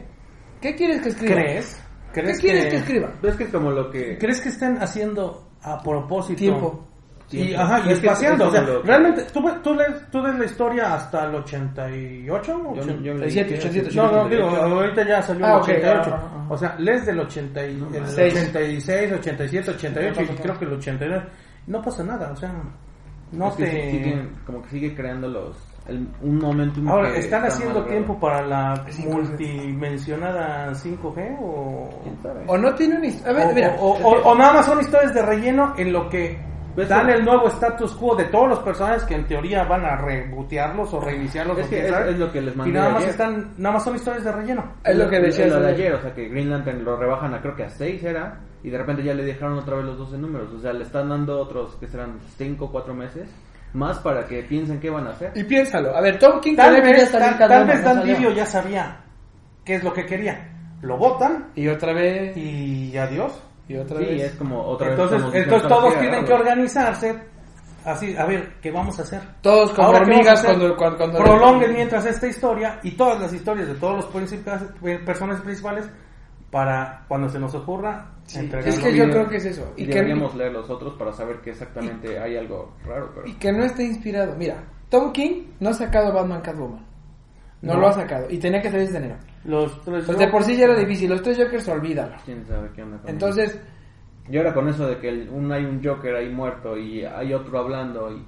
¿Qué 0.62 0.76
quieres 0.76 1.02
que 1.02 1.10
escriba? 1.10 1.36
¿Crees? 1.36 1.82
¿Qué 2.14 2.22
¿Crees 2.22 2.40
quieres 2.40 2.64
que, 2.66 2.70
que, 2.72 2.76
escriba? 2.78 3.12
Pero 3.22 3.32
es 3.34 3.38
que 3.38 3.44
es 3.46 3.50
como 3.52 3.72
lo 3.72 3.90
que 3.92 4.18
¿Crees 4.18 4.42
que 4.42 4.50
estén 4.50 4.78
haciendo 4.82 5.48
a 5.62 5.82
propósito? 5.82 6.38
Tiempo. 6.40 6.86
Y, 7.32 7.54
ajá, 7.54 7.84
y 7.88 7.92
espaciando. 7.92 8.46
es 8.46 8.50
O 8.50 8.54
sea, 8.54 8.66
que- 8.66 8.80
realmente, 8.88 9.24
¿tú, 9.32 9.44
ves- 9.44 9.62
tú, 9.62 9.76
lees, 9.76 10.10
tú 10.12 10.20
lees 10.24 10.40
la 10.40 10.46
historia 10.46 10.94
hasta 10.96 11.26
el 11.26 11.36
88? 11.36 12.24
Yo- 12.26 12.82
80? 12.82 13.04
yo- 13.04 13.14
87, 13.14 13.54
87, 13.56 13.96
No, 13.96 14.02
no, 14.04 14.22
87. 14.24 14.36
digo, 14.36 14.50
ahorita 14.76 15.08
ya 15.08 15.22
salió 15.22 15.46
Ah, 15.46 15.50
el 15.52 15.56
ok, 15.58 15.62
88. 15.64 16.10
ah, 16.12 16.20
ah, 16.24 16.30
ah. 16.34 16.46
O 16.50 16.58
sea, 16.58 16.76
lees 16.80 17.06
del 17.06 17.20
80 17.20 17.66
y, 17.68 17.84
el 17.94 18.08
Seis. 18.08 18.34
86, 18.34 19.12
87, 19.14 19.70
88 19.72 20.22
y 20.22 20.24
No 20.26 20.30
pasa 20.32 20.42
creo 20.44 20.60
que 20.60 20.66
el 20.66 20.74
89. 20.74 21.26
No 21.68 21.82
pasa 21.84 22.04
nada, 22.04 22.32
o 22.32 22.36
sea, 22.36 22.52
no 23.32 23.48
es 23.50 23.54
que 23.56 23.64
te... 23.66 23.72
sí- 23.72 23.92
sí 23.98 24.04
tienen- 24.04 24.36
como 24.48 24.62
que 24.64 24.70
sigue 24.70 24.96
creando 24.96 25.28
los 25.28 25.56
el- 25.90 26.08
un 26.22 26.38
momentum 26.40 26.88
Ahora, 26.88 27.12
que 27.12 27.20
¿están 27.20 27.46
está 27.46 27.56
haciendo 27.56 27.84
tiempo 27.86 28.20
para 28.20 28.42
la 28.46 28.86
5G. 28.88 29.10
multimensionada 29.12 30.74
5G 30.74 31.38
o...? 31.42 31.90
¿Quién 32.04 32.18
sabe? 32.22 32.44
O 32.48 32.58
no 32.58 32.74
tiene 32.76 32.98
una 32.98 33.08
his- 33.08 33.26
A 33.26 33.32
ver, 33.34 33.48
o, 33.48 33.54
mira. 33.54 33.76
o- 33.80 33.92
o- 33.98 34.22
o 34.32 34.36
nada 34.36 34.54
más 34.54 34.66
son 34.66 34.80
historias 34.80 35.14
de 35.14 35.22
relleno 35.22 35.74
en 35.78 35.92
lo 35.94 36.10
que 36.10 36.40
Pues 36.76 36.88
dan 36.88 37.10
el 37.10 37.26
nuevo 37.26 37.48
status 37.50 37.94
quo 37.96 38.16
de 38.16 38.26
todos 38.26 38.48
los 38.48 38.60
personajes 38.60 39.04
que 39.04 39.16
en 39.16 39.26
teoría 39.28 39.64
van 39.66 39.84
a 39.86 39.98
rebootearlos 39.98 40.94
o 40.94 41.00
reiniciarlos 41.02 41.58
Es 41.58 41.66
o 41.66 41.70
que 41.70 41.88
es- 41.88 42.18
lo 42.20 42.32
que 42.32 42.42
les 42.42 42.54
y 42.54 42.58
mandé 42.58 42.74
nada 42.74 42.90
más 42.92 42.98
ayer. 43.00 43.10
están 43.10 43.54
nada 43.58 43.74
más 43.76 43.84
son 43.84 43.96
historias 43.96 44.24
de 44.24 44.32
relleno 44.32 44.64
Es 44.84 44.96
lo 44.96 45.10
que 45.10 45.20
decías 45.20 45.50
lo 45.50 45.60
de 45.62 45.68
ayer. 45.70 45.88
ayer, 45.88 45.94
o 45.96 46.02
sea 46.02 46.14
que 46.14 46.30
Green 46.30 46.50
Lantern 46.50 46.86
lo 46.86 46.96
rebajan 46.96 47.34
a 47.34 47.42
creo 47.42 47.56
que 47.56 47.64
a 47.64 47.70
6 47.70 48.04
era 48.04 48.40
y 48.64 48.70
de 48.70 48.78
repente 48.78 49.04
ya 49.04 49.14
le 49.14 49.24
dejaron 49.26 49.58
otra 49.58 49.78
vez 49.78 49.86
los 49.86 49.98
12 49.98 50.18
números, 50.18 50.54
o 50.54 50.60
sea, 50.60 50.72
le 50.72 50.84
están 50.84 51.10
dando 51.10 51.40
otros 51.42 51.76
que 51.78 51.88
serán 51.88 52.20
5 52.38 52.66
o 52.66 52.72
4 52.72 52.94
meses 52.94 53.30
más 53.74 54.00
para 54.00 54.26
que 54.26 54.44
piensen 54.44 54.80
qué 54.80 54.90
van 54.90 55.08
a 55.08 55.12
hacer. 55.12 55.32
Y 55.36 55.44
piénsalo. 55.44 55.96
A 55.96 56.02
ver, 56.02 56.18
Tom 56.20 56.40
King 56.42 56.56
tal 56.56 56.82
vez, 56.82 57.04
estar 57.04 57.38
tal, 57.38 57.48
tal 57.50 57.68
vez 57.68 57.84
Dan. 57.84 58.04
Didio 58.04 58.32
ya 58.32 58.46
sabía 58.46 58.98
qué 59.64 59.76
es 59.76 59.84
lo 59.84 59.94
que 59.94 60.06
quería 60.06 60.48
lo 60.82 60.98
votan 60.98 61.52
Y 61.56 61.68
otra 61.68 61.94
vez. 61.94 62.36
y 62.38 62.98
adiós 62.98 63.34
Y 63.68 63.76
otra 63.76 63.98
Sí, 64.00 64.06
vez. 64.06 64.24
es 64.24 64.36
como 64.36 64.62
otra 64.62 64.92
entonces 64.92 65.22
vez 65.26 65.44
entonces 65.44 65.68
todos 65.68 66.00
tienen 66.00 66.22
¿no? 66.22 66.26
que 66.26 66.34
organizarse 66.34 67.20
así 67.84 68.16
a 68.18 68.26
ver 68.26 68.54
qué 68.62 68.72
vamos 68.72 68.98
a 68.98 69.04
hacer 69.04 69.22
Todos 69.42 69.72
como 69.72 69.88
Ahora, 69.90 70.00
¿qué 70.00 70.06
hormigas 70.12 70.44
cuando, 70.44 70.76
cuando, 70.78 70.98
cuando- 70.98 71.20
prolonguen 71.20 71.74
mientras 71.74 72.06
esta 72.06 72.28
historia 72.28 72.80
y 72.84 72.92
todas 72.92 73.20
las 73.20 73.34
historias 73.34 73.68
de 73.68 73.76
todos 73.76 73.98
los 73.98 74.06
principales, 74.06 74.64
personajes 75.06 75.42
principales 75.44 75.90
para 76.52 77.06
cuando 77.08 77.30
se 77.30 77.40
nos 77.40 77.54
ocurra 77.56 78.12
Sí, 78.26 78.50
es 78.66 78.80
que 78.80 78.96
yo 78.96 79.10
creo 79.10 79.28
que 79.28 79.38
es 79.38 79.46
eso. 79.46 79.74
Y 79.76 79.84
Y 79.84 79.88
que, 79.88 79.94
deberíamos 79.96 80.36
leer 80.36 80.52
los 80.54 80.70
otros 80.70 80.94
para 80.94 81.12
saber 81.14 81.42
que 81.42 81.50
exactamente 81.52 82.20
hay 82.20 82.38
algo 82.38 82.76
raro, 82.86 83.12
pero 83.16 83.28
y 83.28 83.34
que 83.34 83.52
no 83.52 83.64
esté 83.64 83.84
inspirado. 83.84 84.36
Mira, 84.36 84.64
Tom 84.90 85.12
King 85.12 85.46
no 85.60 85.70
ha 85.70 85.74
sacado 85.74 86.14
Batman 86.14 86.42
Catwoman. 86.42 86.86
No, 87.62 87.74
No. 87.74 87.80
lo 87.82 87.88
ha 87.88 87.94
sacado. 87.94 88.28
Y 88.30 88.38
tenía 88.38 88.62
que 88.62 88.70
ser 88.70 88.82
desde 88.82 88.98
enero. 88.98 89.16
los 89.46 89.82
tres 89.84 90.06
Pues 90.06 90.18
de 90.18 90.28
por 90.28 90.44
sí 90.44 90.56
ya 90.56 90.66
era 90.66 90.76
difícil. 90.76 91.10
Los 91.10 91.22
tres 91.24 91.38
Jokers, 91.38 91.68
olvídalo. 91.70 92.16
quién 92.24 92.46
sabe 92.46 92.70
qué 92.76 92.84
onda 92.84 92.98
con 93.00 93.10
Entonces, 93.10 93.52
ellos. 93.56 93.66
Y 94.30 94.38
ahora 94.38 94.54
con 94.54 94.68
eso 94.70 94.88
de 94.88 94.98
que 95.00 95.10
el- 95.10 95.30
un, 95.30 95.52
hay 95.52 95.66
un 95.66 95.84
Joker 95.84 96.16
ahí 96.16 96.30
muerto 96.32 96.78
y 96.78 97.04
hay 97.04 97.34
otro 97.34 97.58
hablando 97.60 98.12
y. 98.12 98.24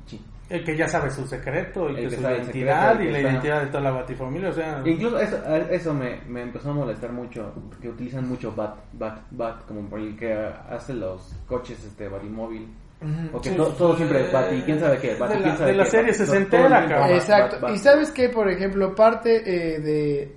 El 0.51 0.63
que 0.63 0.75
ya 0.75 0.87
sabe 0.87 1.09
su 1.09 1.25
secreto 1.25 1.89
y 1.89 1.95
El 1.95 1.95
que 1.95 2.01
que 2.09 2.15
su 2.17 2.21
identidad 2.21 2.91
secreto, 2.91 3.03
y 3.03 3.05
que 3.05 3.11
la 3.11 3.17
está- 3.19 3.29
identidad 3.31 3.61
de 3.61 3.67
toda 3.67 3.81
la 3.81 3.91
batifamilia, 3.91 4.49
o 4.49 4.53
sea... 4.53 4.81
Incluso 4.85 5.19
eso, 5.19 5.37
eso 5.69 5.93
me, 5.93 6.21
me 6.27 6.41
empezó 6.41 6.71
a 6.71 6.73
molestar 6.73 7.11
mucho, 7.13 7.53
que 7.81 7.89
utilizan 7.89 8.27
mucho 8.27 8.51
Bat, 8.53 8.75
Bat, 8.93 9.19
Bat, 9.31 9.65
como 9.65 9.81
por 9.89 9.99
el 9.99 10.15
que 10.17 10.33
hace 10.33 10.93
los 10.93 11.33
coches, 11.47 11.83
este, 11.85 12.07
Batimóvil. 12.09 12.67
O 13.33 13.41
que 13.41 13.49
Sí, 13.49 13.55
to- 13.55 13.69
todo 13.69 13.95
siempre 13.95 14.21
eh, 14.27 14.29
Bat, 14.31 14.53
y 14.53 14.61
quién 14.61 14.79
sabe 14.79 14.97
qué, 14.99 15.15
Bat, 15.15 15.31
de 15.31 15.35
y 15.35 15.39
la- 15.39 15.43
quién 15.45 15.57
sabe 15.57 15.71
de 15.71 15.77
la 15.77 15.83
qué, 15.85 15.89
serie 15.89 16.07
Bat, 16.11 16.17
todo- 16.17 16.25
sesentera, 16.27 16.63
todo 16.67 16.73
el 16.73 16.79
tiempo 16.85 16.89
cabrón. 17.01 17.09
Bat, 17.09 17.21
Exacto. 17.21 17.55
Bat, 17.55 17.61
Bat. 17.63 17.71
Y 17.73 17.77
sabes 17.79 18.11
que, 18.11 18.29
por 18.29 18.49
ejemplo, 18.51 18.93
parte 18.95 19.35
eh, 19.75 19.79
de, 19.79 20.35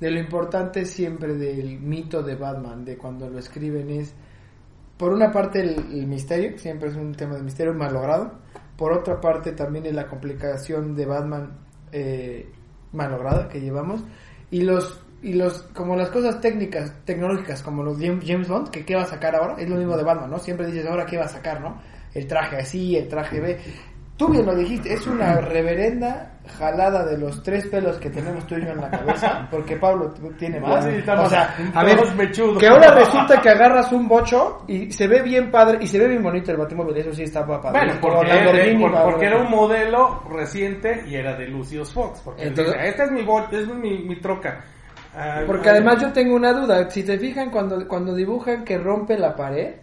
de 0.00 0.10
lo 0.10 0.18
importante 0.20 0.84
siempre 0.84 1.34
del 1.34 1.80
mito 1.80 2.22
de 2.22 2.34
Batman, 2.34 2.84
de 2.84 2.96
cuando 2.98 3.30
lo 3.30 3.38
escriben, 3.38 3.88
es, 3.90 4.14
por 4.98 5.12
una 5.12 5.30
parte, 5.30 5.60
el, 5.60 5.76
el 5.98 6.06
misterio, 6.06 6.50
que 6.52 6.58
siempre 6.58 6.88
es 6.90 6.96
un 6.96 7.14
tema 7.14 7.36
de 7.36 7.42
misterio 7.42 7.72
mal 7.72 7.92
logrado. 7.94 8.32
Por 8.78 8.92
otra 8.92 9.20
parte, 9.20 9.52
también 9.52 9.86
es 9.86 9.92
la 9.92 10.06
complicación 10.06 10.94
de 10.94 11.04
Batman 11.04 11.58
eh, 11.90 12.48
mal 12.92 13.10
lograda 13.10 13.48
que 13.48 13.60
llevamos. 13.60 14.04
Y 14.52 14.62
los 14.62 15.02
y 15.20 15.32
los 15.34 15.62
como 15.74 15.96
las 15.96 16.10
cosas 16.10 16.40
técnicas 16.40 16.92
tecnológicas 17.04 17.60
como 17.62 17.82
los 17.82 17.98
James 17.98 18.46
Bond 18.46 18.70
que 18.70 18.84
qué 18.84 18.94
va 18.94 19.02
a 19.02 19.06
sacar 19.06 19.34
ahora 19.34 19.56
es 19.58 19.68
lo 19.68 19.74
mismo 19.74 19.96
de 19.96 20.04
Batman 20.04 20.30
no 20.30 20.38
siempre 20.38 20.66
dices 20.66 20.86
ahora 20.86 21.06
qué 21.06 21.16
va 21.16 21.24
a 21.24 21.28
sacar 21.28 21.60
no 21.60 21.82
el 22.14 22.28
traje 22.28 22.58
así 22.58 22.96
el 22.96 23.08
traje 23.08 23.40
B 23.40 23.58
tú 24.18 24.28
bien 24.28 24.44
lo 24.44 24.54
dijiste 24.54 24.92
es 24.92 25.06
una 25.06 25.40
reverenda 25.40 26.32
jalada 26.58 27.04
de 27.06 27.16
los 27.18 27.42
tres 27.42 27.66
pelos 27.68 27.98
que 27.98 28.10
tenemos 28.10 28.46
tú 28.46 28.56
y 28.56 28.62
yo 28.64 28.72
en 28.72 28.80
la 28.80 28.90
cabeza 28.90 29.46
porque 29.50 29.76
Pablo 29.76 30.12
tiene 30.38 30.58
más 30.60 30.84
Sí, 30.84 30.90
o 31.06 31.28
sea 31.28 31.54
a 31.74 31.84
ver 31.84 31.98
mechudos. 32.16 32.58
que 32.58 32.66
ahora 32.66 32.90
resulta 32.94 33.40
que 33.40 33.48
agarras 33.50 33.92
un 33.92 34.08
bocho 34.08 34.64
y 34.66 34.90
se 34.92 35.06
ve 35.06 35.22
bien 35.22 35.50
padre 35.50 35.78
y 35.80 35.86
se 35.86 35.98
ve 35.98 36.08
bien 36.08 36.22
bonito 36.22 36.50
el 36.50 36.56
batimóvil 36.56 36.96
eso 36.96 37.12
sí 37.12 37.22
está 37.22 37.46
padre 37.46 37.70
Bueno, 37.70 37.92
porque, 38.00 38.32
por- 38.78 39.24
era 39.24 39.38
un 39.38 39.50
modelo 39.50 40.22
reciente 40.30 41.04
y 41.06 41.14
era 41.14 41.36
de 41.36 41.46
Lucius 41.48 41.92
Fox. 41.92 42.20
Porque 42.24 42.44
Entonces- 42.44 42.74
esta 42.82 43.04
es 43.04 43.10
mi, 43.12 43.22
bot, 43.22 43.52
es 43.52 43.66
mi, 43.68 43.98
mi 44.04 44.16
troca. 44.20 44.64
Ah, 45.16 45.42
Porque 45.46 45.68
ah, 45.68 45.72
además 45.72 46.00
yo 46.00 46.12
tengo 46.12 46.34
una 46.36 46.52
duda, 46.52 46.88
si 46.90 47.02
te 47.02 47.18
fijan 47.18 47.50
cuando, 47.50 47.86
cuando 47.86 48.14
dibujan 48.14 48.64
que 48.64 48.78
rompe 48.78 49.16
la 49.18 49.34
pared, 49.34 49.74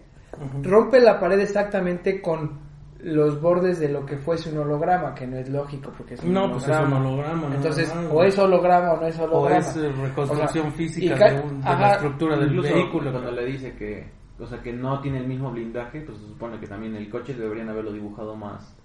rompe 0.62 1.00
la 1.00 1.20
pared 1.20 1.39
exactamente 1.39 2.22
con 2.22 2.65
los 3.08 3.40
bordes 3.40 3.80
de 3.80 3.88
lo 3.90 4.04
que 4.04 4.18
fuese 4.18 4.50
un 4.52 4.58
holograma, 4.58 5.14
que 5.14 5.28
no 5.28 5.38
es 5.38 5.48
lógico 5.50 5.92
porque 5.96 6.16
es 6.16 6.24
un 6.24 6.34
No, 6.34 6.50
pues 6.52 6.64
es 6.64 6.70
holograma. 6.70 6.98
un 6.98 7.06
holograma, 7.06 7.42
nada 7.44 7.56
Entonces, 7.56 7.94
o 8.12 8.24
es 8.24 8.40
holograma 8.40 8.94
o 8.94 9.00
no 9.00 9.06
es 9.08 9.20
O 9.20 9.24
holograma. 9.26 9.58
es 9.60 9.78
eh, 9.78 9.92
reconstrucción 10.02 10.66
O 10.66 10.70
sea, 10.70 10.78
física 10.78 11.06
y 11.16 11.18
ca- 11.20 11.32
de, 11.34 11.40
un- 11.42 11.62
de 11.62 11.68
ajá, 11.70 11.80
la 11.82 11.92
estructura 11.94 12.36
del 12.38 12.48
Incluso 12.50 12.74
vehículo. 12.74 13.12
cuando 13.12 13.32
le 13.32 13.46
dice 13.46 13.76
que, 13.76 14.10
o 14.40 14.48
sea, 14.48 14.60
que 14.62 14.74
no 14.74 15.00
tiene 15.02 15.20
el 15.20 15.28
mismo 15.28 15.52
blindaje, 15.52 16.02
pues 16.02 16.18
se 16.18 16.26
supone 16.28 16.60
que 16.60 16.66
también 16.66 16.96
el 16.96 17.08
coche 17.10 17.36
deberían 17.36 17.70
haberlo 17.70 17.94
dibujado 17.94 18.36
más. 18.36 18.76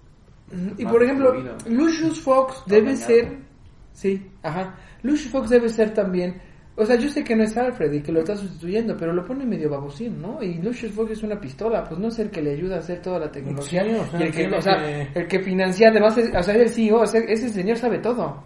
Y 0.77 0.83
más 0.83 0.93
por 0.93 1.01
ejemplo, 1.03 1.31
fluido. 1.31 1.55
Lucius 1.69 2.21
Fox 2.21 2.63
debe 2.67 2.95
ser, 2.95 3.39
sí, 3.91 4.29
ajá, 4.43 4.75
Lucius 5.01 5.31
Fox 5.31 5.49
debe 5.49 5.67
ser 5.69 5.93
también, 5.95 6.39
o 6.81 6.85
sea, 6.85 6.95
yo 6.95 7.07
sé 7.09 7.23
que 7.23 7.35
no 7.35 7.43
es 7.43 7.55
Alfred 7.55 7.91
y 7.93 8.01
que 8.01 8.11
lo 8.11 8.19
está 8.21 8.35
sustituyendo, 8.35 8.95
pero 8.97 9.13
lo 9.13 9.23
pone 9.23 9.45
medio 9.45 9.69
babosín, 9.69 10.21
¿no? 10.21 10.41
Y 10.41 10.55
Lucius 10.55 10.91
Fox 10.93 11.11
es 11.11 11.23
una 11.23 11.39
pistola, 11.39 11.83
pues 11.83 11.99
no 11.99 12.07
es 12.07 12.19
el 12.19 12.29
que 12.29 12.41
le 12.41 12.53
ayuda 12.53 12.77
a 12.77 12.79
hacer 12.79 13.01
toda 13.01 13.19
la 13.19 13.31
tecnología, 13.31 13.83
Sí, 13.83 13.89
o 13.91 14.05
sea, 14.05 14.19
y 14.19 14.23
el 14.23 14.31
que, 14.31 14.37
tiene 14.37 14.57
o 14.57 14.61
sea, 14.61 14.77
que- 14.77 15.07
el 15.19 15.27
que 15.27 15.39
financia, 15.39 15.89
además, 15.89 16.17
es, 16.17 16.29
o 16.35 16.43
sea, 16.43 16.55
es 16.55 16.61
el 16.61 16.69
CEO, 16.69 16.99
o 17.01 17.05
sea, 17.07 17.21
ese 17.21 17.49
señor 17.49 17.77
sabe 17.77 17.99
todo. 17.99 18.43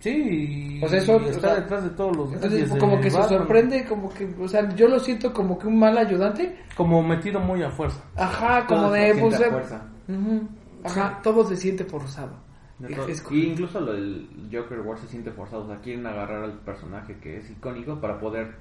Sí, 0.00 0.78
y 0.80 0.84
O 0.84 0.88
sea, 0.88 0.98
eso- 1.00 1.20
y 1.20 1.24
o 1.24 1.28
está 1.30 1.40
sea, 1.48 1.54
detrás 1.60 1.82
de 1.82 1.90
todos 1.90 2.16
los 2.16 2.32
Entonces, 2.32 2.68
como 2.78 3.00
que 3.00 3.10
se 3.10 3.22
sorprende, 3.24 3.84
como 3.84 4.08
que, 4.14 4.28
o 4.40 4.46
sea, 4.46 4.68
yo 4.76 4.86
lo 4.86 5.00
siento 5.00 5.32
como 5.32 5.58
que 5.58 5.66
un 5.66 5.78
mal 5.78 5.98
ayudante, 5.98 6.56
Como 6.76 7.02
metido 7.02 7.40
muy 7.40 7.62
a 7.64 7.70
fuerza. 7.70 8.00
ajá, 8.14 8.64
como 8.66 8.82
Todo 8.82 8.92
de, 8.92 9.14
pues, 9.18 9.34
a 9.34 9.50
fuerza. 9.50 9.82
ujú, 10.08 10.48
ajá, 10.84 11.20
todo 11.22 11.44
se 11.48 11.56
siente 11.56 11.84
forzado. 11.84 12.30
De 12.78 12.92
Es- 13.10 13.24
y 13.30 13.46
incluso 13.46 13.80
lo 13.80 13.92
del 13.92 14.28
Joker 14.52 14.80
War 14.80 14.98
se 14.98 15.08
siente 15.08 15.30
forzado. 15.32 15.64
O 15.64 15.66
sea, 15.66 15.76
quieren 15.78 16.06
agarrar 16.06 16.44
al 16.44 16.52
personaje 16.60 17.16
que 17.20 17.38
es 17.38 17.50
icónico 17.50 18.00
para 18.00 18.20
poder, 18.20 18.52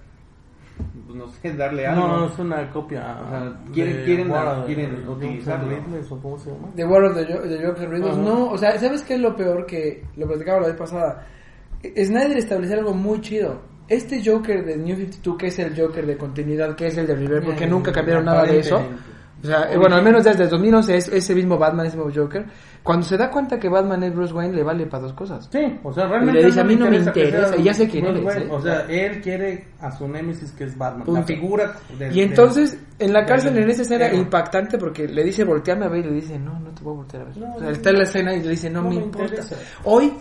pues, 1.05 1.15
no 1.17 1.27
sé, 1.27 1.53
darle 1.53 1.85
algo. 1.85 2.07
No, 2.07 2.25
es 2.25 2.39
una 2.39 2.69
copia. 2.71 3.19
O 3.25 3.29
sea, 3.29 3.39
de 3.41 3.71
quieren- 3.71 4.05
quieren- 4.05 4.31
War- 4.31 4.65
quieren 4.65 5.03
de 5.03 5.09
utilizarlo. 5.09 5.69
Ridley, 5.69 6.01
¿o 6.09 6.17
¿Cómo 6.19 6.37
se 6.39 6.51
llama? 6.51 6.67
The 6.75 6.85
War 6.85 7.03
of 7.03 7.15
the, 7.15 7.25
Jo- 7.33 7.41
the 7.41 7.65
Joker 7.65 7.89
Riddles. 7.89 8.17
No, 8.17 8.49
o 8.51 8.57
sea, 8.57 8.77
¿sabes 8.79 9.03
qué 9.03 9.13
es 9.15 9.19
lo 9.21 9.35
peor 9.35 9.65
que 9.67 10.03
lo 10.15 10.27
platicaba 10.27 10.61
la 10.61 10.67
vez 10.67 10.77
pasada? 10.77 11.27
Eh, 11.83 12.03
Snyder 12.05 12.37
estableció 12.37 12.77
algo 12.79 12.93
muy 12.95 13.21
chido. 13.21 13.61
Este 13.87 14.21
Joker 14.25 14.65
de 14.65 14.77
New 14.77 14.95
52, 14.97 15.37
que 15.37 15.47
es 15.47 15.59
el 15.59 15.79
Joker 15.79 16.05
de 16.05 16.17
continuidad, 16.17 16.75
que 16.75 16.87
es 16.87 16.97
el 16.97 17.07
de 17.07 17.15
River, 17.15 17.43
porque 17.43 17.63
Eh, 17.65 17.67
nunca 17.67 17.91
cambiaron 17.91 18.25
nada 18.25 18.43
de 18.43 18.59
eso. 18.59 18.81
O 19.41 19.45
sea, 19.45 19.67
bueno, 19.77 19.95
al 19.95 20.03
menos 20.03 20.23
desde 20.23 20.47
2011 20.47 20.97
es 20.97 21.07
ese 21.09 21.35
mismo 21.35 21.57
Batman, 21.59 21.85
ese 21.85 21.95
mismo 21.95 22.11
Joker. 22.13 22.45
Cuando 22.87 23.05
se 23.05 23.17
da 23.17 23.29
cuenta 23.29 23.59
que 23.59 23.69
Batman 23.69 24.01
es 24.03 24.15
Bruce 24.15 24.33
Wayne, 24.33 24.55
le 24.55 24.63
vale 24.63 24.85
para 24.87 25.03
dos 25.03 25.13
cosas. 25.13 25.47
Sí, 25.51 25.59
o 25.83 25.93
sea, 25.93 26.07
realmente. 26.07 26.39
Y 26.39 26.41
le 26.41 26.47
dice, 26.47 26.61
"A 26.61 26.63
mí 26.63 26.75
no 26.75 26.89
me 26.89 26.97
interesa", 26.97 27.55
ya 27.57 27.73
sé 27.73 27.87
quién 27.87 28.05
eres, 28.05 28.23
Wayne. 28.23 28.45
¿eh? 28.45 28.49
O 28.49 28.61
sea, 28.61 28.85
él 28.89 29.21
quiere 29.21 29.67
a 29.81 29.91
su 29.91 30.07
némesis 30.07 30.51
que 30.53 30.63
es 30.63 30.77
Batman. 30.77 31.05
Punto. 31.05 31.19
La 31.19 31.25
figura. 31.27 31.75
de- 31.99 32.13
Y 32.13 32.21
entonces, 32.21 32.79
en 32.97 33.13
la 33.13 33.25
cárcel, 33.25 33.57
en 33.57 33.69
esa 33.69 33.81
escena 33.83 34.11
impactante, 34.13 34.77
porque 34.77 35.07
le 35.07 35.23
dice, 35.23 35.43
volteame 35.43 35.85
a 35.85 35.89
ver, 35.89 35.99
y 36.05 36.09
le 36.09 36.15
dice, 36.15 36.39
no, 36.39 36.59
no 36.59 36.69
te 36.71 36.83
voy 36.83 36.93
a 36.93 36.97
voltear 36.97 37.21
a 37.23 37.25
ver. 37.25 37.37
No, 37.37 37.55
o 37.55 37.59
sea, 37.59 37.69
está 37.71 37.89
en 37.91 37.97
la 37.97 38.03
escena 38.03 38.33
y 38.33 38.41
le 38.41 38.49
dice, 38.49 38.69
no, 38.69 38.81
no 38.81 38.89
me, 38.89 38.95
me 38.95 39.01
importa. 39.03 39.35
interesa. 39.35 39.55
Hoy, 39.83 40.13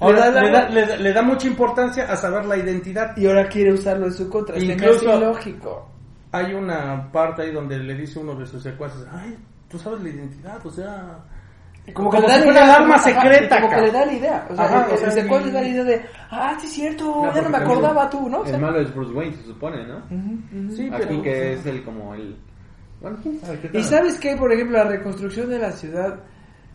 le 0.00 0.12
da 0.14 0.30
le, 0.30 0.50
da, 0.52 0.68
le 0.68 0.86
da- 0.86 0.96
le 0.96 1.12
da 1.12 1.22
mucha 1.22 1.46
importancia 1.48 2.04
a 2.12 2.16
saber 2.16 2.44
la 2.46 2.56
identidad. 2.56 3.16
y 3.16 3.26
ahora 3.26 3.48
quiere 3.48 3.72
usarlo 3.72 4.06
en 4.06 4.12
su 4.12 4.28
contra. 4.28 4.56
Incluso- 4.58 5.10
es 5.10 5.16
ilógico. 5.18 5.88
Hay 6.30 6.52
una 6.54 7.10
parte 7.10 7.42
ahí 7.42 7.52
donde 7.52 7.78
le 7.78 7.94
dice 7.94 8.18
uno 8.18 8.34
de 8.34 8.46
sus 8.46 8.62
secuaces: 8.62 9.04
Ay, 9.10 9.36
tú 9.68 9.78
sabes 9.78 10.02
la 10.02 10.08
identidad, 10.10 10.64
o 10.64 10.70
sea. 10.70 11.18
Como, 11.94 12.10
Como 12.10 12.22
que 12.22 12.28
le 12.28 12.34
si 12.34 12.38
da 12.40 12.44
fuera 12.44 12.60
la 12.60 12.60
el 12.60 12.66
idea, 12.68 12.76
arma 12.76 12.94
ajá, 12.94 13.04
secreta, 13.04 13.60
Como 13.60 13.74
que 13.74 13.80
le 13.82 13.90
da 13.92 14.06
la 14.06 14.12
idea. 14.12 14.46
O 14.50 14.54
sea, 14.56 14.64
Ajá, 14.64 14.86
el, 14.88 14.92
o 14.92 14.96
sea, 14.98 15.08
el 15.08 15.26
y- 15.26 15.44
le 15.44 15.50
da 15.52 15.60
la 15.62 15.68
idea 15.68 15.84
de, 15.84 16.02
ah, 16.30 16.56
sí 16.60 16.66
es 16.66 16.72
cierto, 16.72 17.04
No, 17.04 17.34
ya 17.34 17.42
no 17.42 17.48
me 17.50 17.56
acordaba 17.58 18.10
tú, 18.10 18.28
¿no? 18.28 18.40
O 18.40 18.44
sea, 18.46 18.54
El 18.56 18.60
malo 18.60 18.80
es 18.80 18.94
Bruce 18.94 19.12
Wayne, 19.12 19.36
se 19.36 19.44
supone, 19.44 19.86
¿no? 19.86 19.96
ujú, 19.98 20.38
ujú. 20.66 20.76
Sí, 20.76 20.88
Aquí 20.92 21.04
pero. 21.08 21.22
que 21.22 21.52
es 21.54 21.66
el 21.66 21.82
como 21.84 22.14
el... 22.14 22.36
Bueno, 23.00 23.16
quién 23.22 23.40
sabe 23.40 23.60
qué 23.60 23.78
Y 23.78 23.82
sabes 23.84 24.18
qué, 24.18 24.36
por 24.36 24.52
ejemplo, 24.52 24.76
la 24.78 24.84
reconstrucción 24.84 25.48
de 25.50 25.58
la 25.60 25.70
ciudad, 25.72 26.18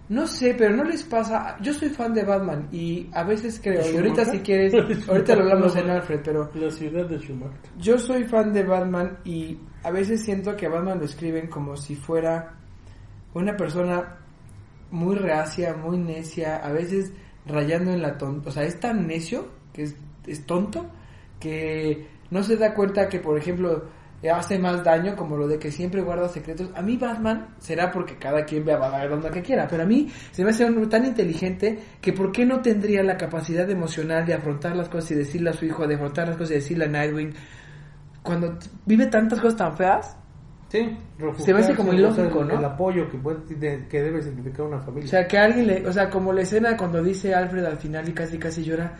no 0.09 0.25
sé, 0.25 0.55
pero 0.57 0.75
no 0.75 0.83
les 0.85 1.03
pasa. 1.03 1.57
Yo 1.61 1.73
soy 1.73 1.89
fan 1.89 2.13
de 2.13 2.23
Batman 2.23 2.67
y 2.71 3.09
a 3.13 3.23
veces 3.23 3.59
creo, 3.61 3.81
y 3.91 3.95
ahorita 3.97 4.25
si 4.25 4.39
quieres, 4.39 4.73
ahorita 5.09 5.35
lo 5.35 5.41
hablamos 5.43 5.75
en 5.77 5.89
Alfred, 5.89 6.21
pero 6.23 6.49
La 6.55 6.71
ciudad 6.71 7.05
de 7.05 7.19
Schumacher. 7.19 7.57
yo 7.77 7.97
soy 7.97 8.23
fan 8.23 8.53
de 8.53 8.63
Batman 8.63 9.17
y 9.25 9.57
a 9.83 9.91
veces 9.91 10.23
siento 10.23 10.55
que 10.55 10.65
a 10.67 10.69
Batman 10.69 10.99
lo 10.99 11.05
escriben 11.05 11.47
como 11.47 11.75
si 11.75 11.95
fuera 11.95 12.53
una 13.33 13.55
persona 13.57 14.17
muy 14.93 15.15
reacia, 15.15 15.73
muy 15.73 15.97
necia, 15.97 16.57
a 16.57 16.71
veces 16.71 17.11
rayando 17.47 17.91
en 17.91 18.01
la 18.01 18.17
tonta. 18.17 18.49
O 18.49 18.51
sea, 18.51 18.63
es 18.63 18.79
tan 18.79 19.07
necio 19.07 19.47
que 19.73 19.83
es, 20.27 20.45
tonto 20.45 20.85
que 21.39 22.07
no 22.29 22.43
se 22.43 22.55
da 22.57 22.73
cuenta 22.75 23.09
que, 23.09 23.19
por 23.19 23.37
ejemplo, 23.37 23.85
hace 24.31 24.57
más 24.59 24.83
daño 24.83 25.15
como 25.17 25.35
lo 25.35 25.47
de 25.47 25.57
que 25.59 25.71
siempre 25.71 26.01
guarda 26.01 26.29
secretos. 26.29 26.69
A 26.75 26.81
mí 26.81 26.95
Batman 26.95 27.55
será 27.59 27.91
porque 27.91 28.17
cada 28.17 28.45
quien 28.45 28.63
vea 28.63 28.77
a 28.77 29.07
donde 29.07 29.29
que 29.31 29.41
quiera, 29.41 29.67
pero 29.67 29.83
a 29.83 29.85
mí 29.85 30.09
se 30.31 30.43
me 30.43 30.51
hace 30.51 30.63
un- 30.63 30.87
tan 30.87 31.05
inteligente 31.05 31.79
que 31.99 32.13
por 32.13 32.31
qué 32.31 32.45
no 32.45 32.61
tendría 32.61 33.03
la 33.03 33.17
capacidad 33.17 33.69
emocional 33.69 34.25
de 34.25 34.35
afrontar 34.35 34.75
las 34.75 34.87
cosas 34.89 35.11
y 35.11 35.15
decirle 35.15 35.49
a 35.49 35.53
su 35.53 35.65
hijo, 35.65 35.87
de 35.87 35.95
afrontar 35.95 36.27
las 36.27 36.37
cosas 36.37 36.51
y 36.51 36.55
decirle 36.55 36.85
a 36.85 36.89
Nightwing 36.89 37.33
cuando 38.21 38.57
vive 38.85 39.07
tantas 39.07 39.41
cosas 39.41 39.57
tan 39.57 39.75
feas. 39.75 40.15
Sí, 40.73 40.97
Se 41.37 41.53
me 41.53 41.59
hace 41.59 41.75
como 41.75 41.93
ilógico, 41.93 42.39
o 42.39 42.45
sea, 42.47 42.53
¿no? 42.55 42.59
El 42.59 42.65
apoyo 42.65 43.07
que, 43.07 43.17
puede, 43.19 43.37
de- 43.55 43.87
que 43.87 44.01
debe 44.01 44.23
significar 44.23 44.65
una 44.65 44.79
familia. 44.79 45.05
O 45.05 45.09
sea, 45.09 45.27
que 45.27 45.37
alguien 45.37 45.67
le, 45.67 45.87
o 45.87 45.93
sea, 45.93 46.09
como 46.09 46.33
la 46.33 46.41
escena 46.41 46.75
cuando 46.75 47.03
dice 47.03 47.35
Alfred 47.35 47.63
al 47.63 47.77
final 47.77 48.09
y 48.09 48.13
casi 48.13 48.39
casi 48.39 48.63
llora, 48.63 48.97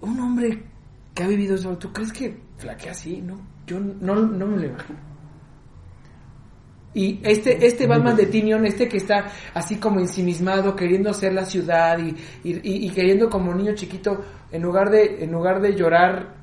un 0.00 0.18
hombre 0.18 0.64
que 1.14 1.22
ha 1.22 1.28
vivido 1.28 1.54
eso, 1.54 1.78
¿tú 1.78 1.92
crees 1.92 2.12
que 2.12 2.36
flaquea 2.58 2.90
así? 2.90 3.22
No, 3.22 3.38
yo 3.68 3.78
no, 3.78 4.16
no 4.16 4.46
me 4.48 4.56
lo 4.56 4.64
imagino. 4.66 4.98
Y 6.94 7.20
este, 7.22 7.66
este 7.66 7.86
Batman 7.86 8.16
de 8.16 8.26
Tinion, 8.26 8.64
este 8.64 8.88
que 8.88 8.96
está 8.96 9.26
así 9.54 9.76
como 9.76 10.00
ensimismado, 10.00 10.74
queriendo 10.74 11.12
ser 11.12 11.34
la 11.34 11.44
ciudad 11.44 11.98
y, 11.98 12.16
y, 12.42 12.54
y- 12.64 12.86
y 12.86 12.90
queriendo 12.90 13.28
como 13.28 13.54
niño 13.54 13.74
chiquito, 13.74 14.24
en 14.50 14.62
lugar 14.62 14.90
de, 14.90 15.22
en 15.22 15.30
lugar 15.30 15.60
de 15.60 15.74
llorar, 15.76 16.35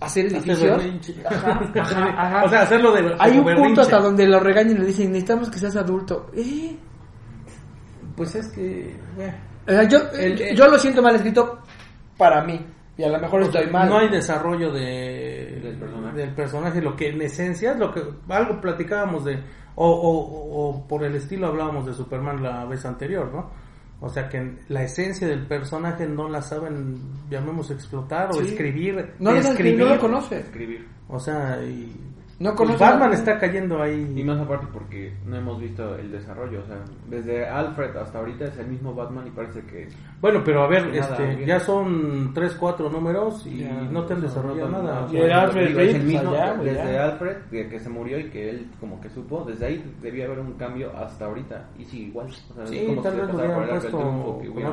hacer 0.00 0.26
edificios. 0.26 0.76
berrinche. 0.78 1.14
Ajá, 1.26 1.60
ajá, 1.80 2.08
ajá. 2.16 2.44
O 2.44 2.48
sea, 2.48 2.62
hacerlo 2.62 2.92
de. 2.92 3.14
Hay 3.18 3.32
un 3.32 3.44
punto 3.44 3.60
berrinche. 3.60 3.80
hasta 3.82 3.98
donde 4.00 4.26
lo 4.26 4.40
regañan 4.40 4.76
y 4.76 4.78
le 4.80 4.86
dicen, 4.86 5.08
necesitamos 5.12 5.50
que 5.50 5.58
seas 5.58 5.76
adulto. 5.76 6.30
¿Eh? 6.34 6.76
Pues 8.16 8.34
es 8.34 8.48
que. 8.48 8.96
bueno, 9.16 9.34
O 9.66 9.70
sea, 9.70 9.82
yo, 9.84 9.98
El- 10.12 10.40
el- 10.40 10.56
yo 10.56 10.68
lo 10.68 10.78
siento 10.78 11.02
mal 11.02 11.14
escrito 11.14 11.60
para 12.16 12.42
mí. 12.42 12.64
Y 12.96 13.04
a 13.04 13.08
lo 13.10 13.18
mejor 13.20 13.42
estoy 13.42 13.66
mal. 13.70 13.88
No 13.88 13.98
hay 13.98 14.08
desarrollo 14.08 14.72
de, 14.72 15.60
Del 15.62 15.76
personaje. 15.78 16.16
del 16.16 16.34
personaje, 16.34 16.82
lo 16.82 16.96
que 16.96 17.10
en 17.10 17.22
esencia 17.22 17.70
es 17.72 17.78
lo 17.78 17.92
que 17.92 18.02
algo 18.28 18.60
platicábamos 18.60 19.24
de, 19.24 19.38
o, 19.76 19.88
o, 19.88 20.68
o 20.70 20.88
por 20.88 21.04
el 21.04 21.14
estilo 21.14 21.46
hablábamos 21.46 21.86
de 21.86 21.94
Superman 21.94 22.42
la 22.42 22.64
vez 22.64 22.84
anterior, 22.84 23.30
¿no? 23.32 23.50
O 24.00 24.08
sea 24.08 24.28
que 24.28 24.56
la 24.68 24.84
esencia 24.84 25.26
del 25.26 25.46
personaje 25.46 26.06
no 26.06 26.28
la 26.28 26.40
saben, 26.40 27.00
llamemos 27.28 27.70
explotar 27.70 28.30
o 28.30 28.34
Sí. 28.34 28.48
escribir, 28.50 29.14
No, 29.18 29.32
no, 29.32 29.40
no, 29.42 29.48
escribir, 29.50 29.78
no 29.78 29.86
lo 29.86 29.98
conoce. 30.00 30.38
Escribir. 30.40 30.86
o 31.08 31.18
sea, 31.18 31.58
y 31.64 31.92
No 32.40 32.50
Pues 32.54 32.68
conoce 32.68 32.84
Batman 32.84 33.10
a- 33.10 33.14
está 33.14 33.36
cayendo 33.36 33.82
ahí. 33.82 34.12
Y 34.14 34.22
más 34.22 34.38
aparte 34.40 34.68
porque 34.72 35.12
no 35.26 35.36
hemos 35.36 35.60
visto 35.60 35.96
el 35.96 36.12
desarrollo, 36.12 36.60
o 36.62 36.66
sea, 36.66 36.76
desde 37.08 37.44
Alfred 37.48 37.96
hasta 37.96 38.18
ahorita 38.20 38.44
es 38.44 38.58
el 38.58 38.68
mismo 38.68 38.94
Batman 38.94 39.26
y 39.26 39.30
parece 39.30 39.60
que 39.62 39.88
Bueno, 40.20 40.40
pero 40.44 40.62
a 40.62 40.68
ver, 40.68 40.86
este, 40.94 41.26
bien. 41.34 41.46
ya 41.46 41.58
son 41.58 42.32
3, 42.32 42.54
4 42.54 42.88
números 42.90 43.44
y 43.44 43.64
Ya, 43.64 43.72
no 43.90 44.04
te 44.04 44.14
han 44.14 44.20
desarrollado 44.20 44.68
no, 44.70 44.82
nada. 44.82 45.00
no, 45.00 45.06
O 45.06 45.08
Y 45.08 45.10
sea, 45.16 45.24
el 45.24 45.32
Alfred 45.32 45.66
digo, 45.68 45.80
es 45.80 45.94
el 45.96 46.02
mismo 46.04 46.30
allá, 46.30 46.54
desde 46.62 46.92
ya. 46.92 47.04
Alfred 47.06 47.36
que, 47.50 47.68
que 47.68 47.80
se 47.80 47.88
murió 47.88 48.18
y 48.20 48.30
que 48.30 48.50
él 48.50 48.70
como 48.78 49.00
que 49.00 49.10
supo, 49.10 49.44
desde 49.44 49.66
ahí 49.66 49.94
debía 50.00 50.26
haber 50.26 50.38
un 50.38 50.52
cambio 50.52 50.92
hasta 50.96 51.24
ahorita 51.24 51.70
y 51.76 51.84
sí 51.86 52.04
igual, 52.06 52.28
o 52.28 52.54
sea, 52.54 52.66
Sí, 52.68 52.86
como 52.86 53.02
tal 53.02 53.16
vez 53.16 53.28
lo 53.30 53.34
hubieran 53.34 53.68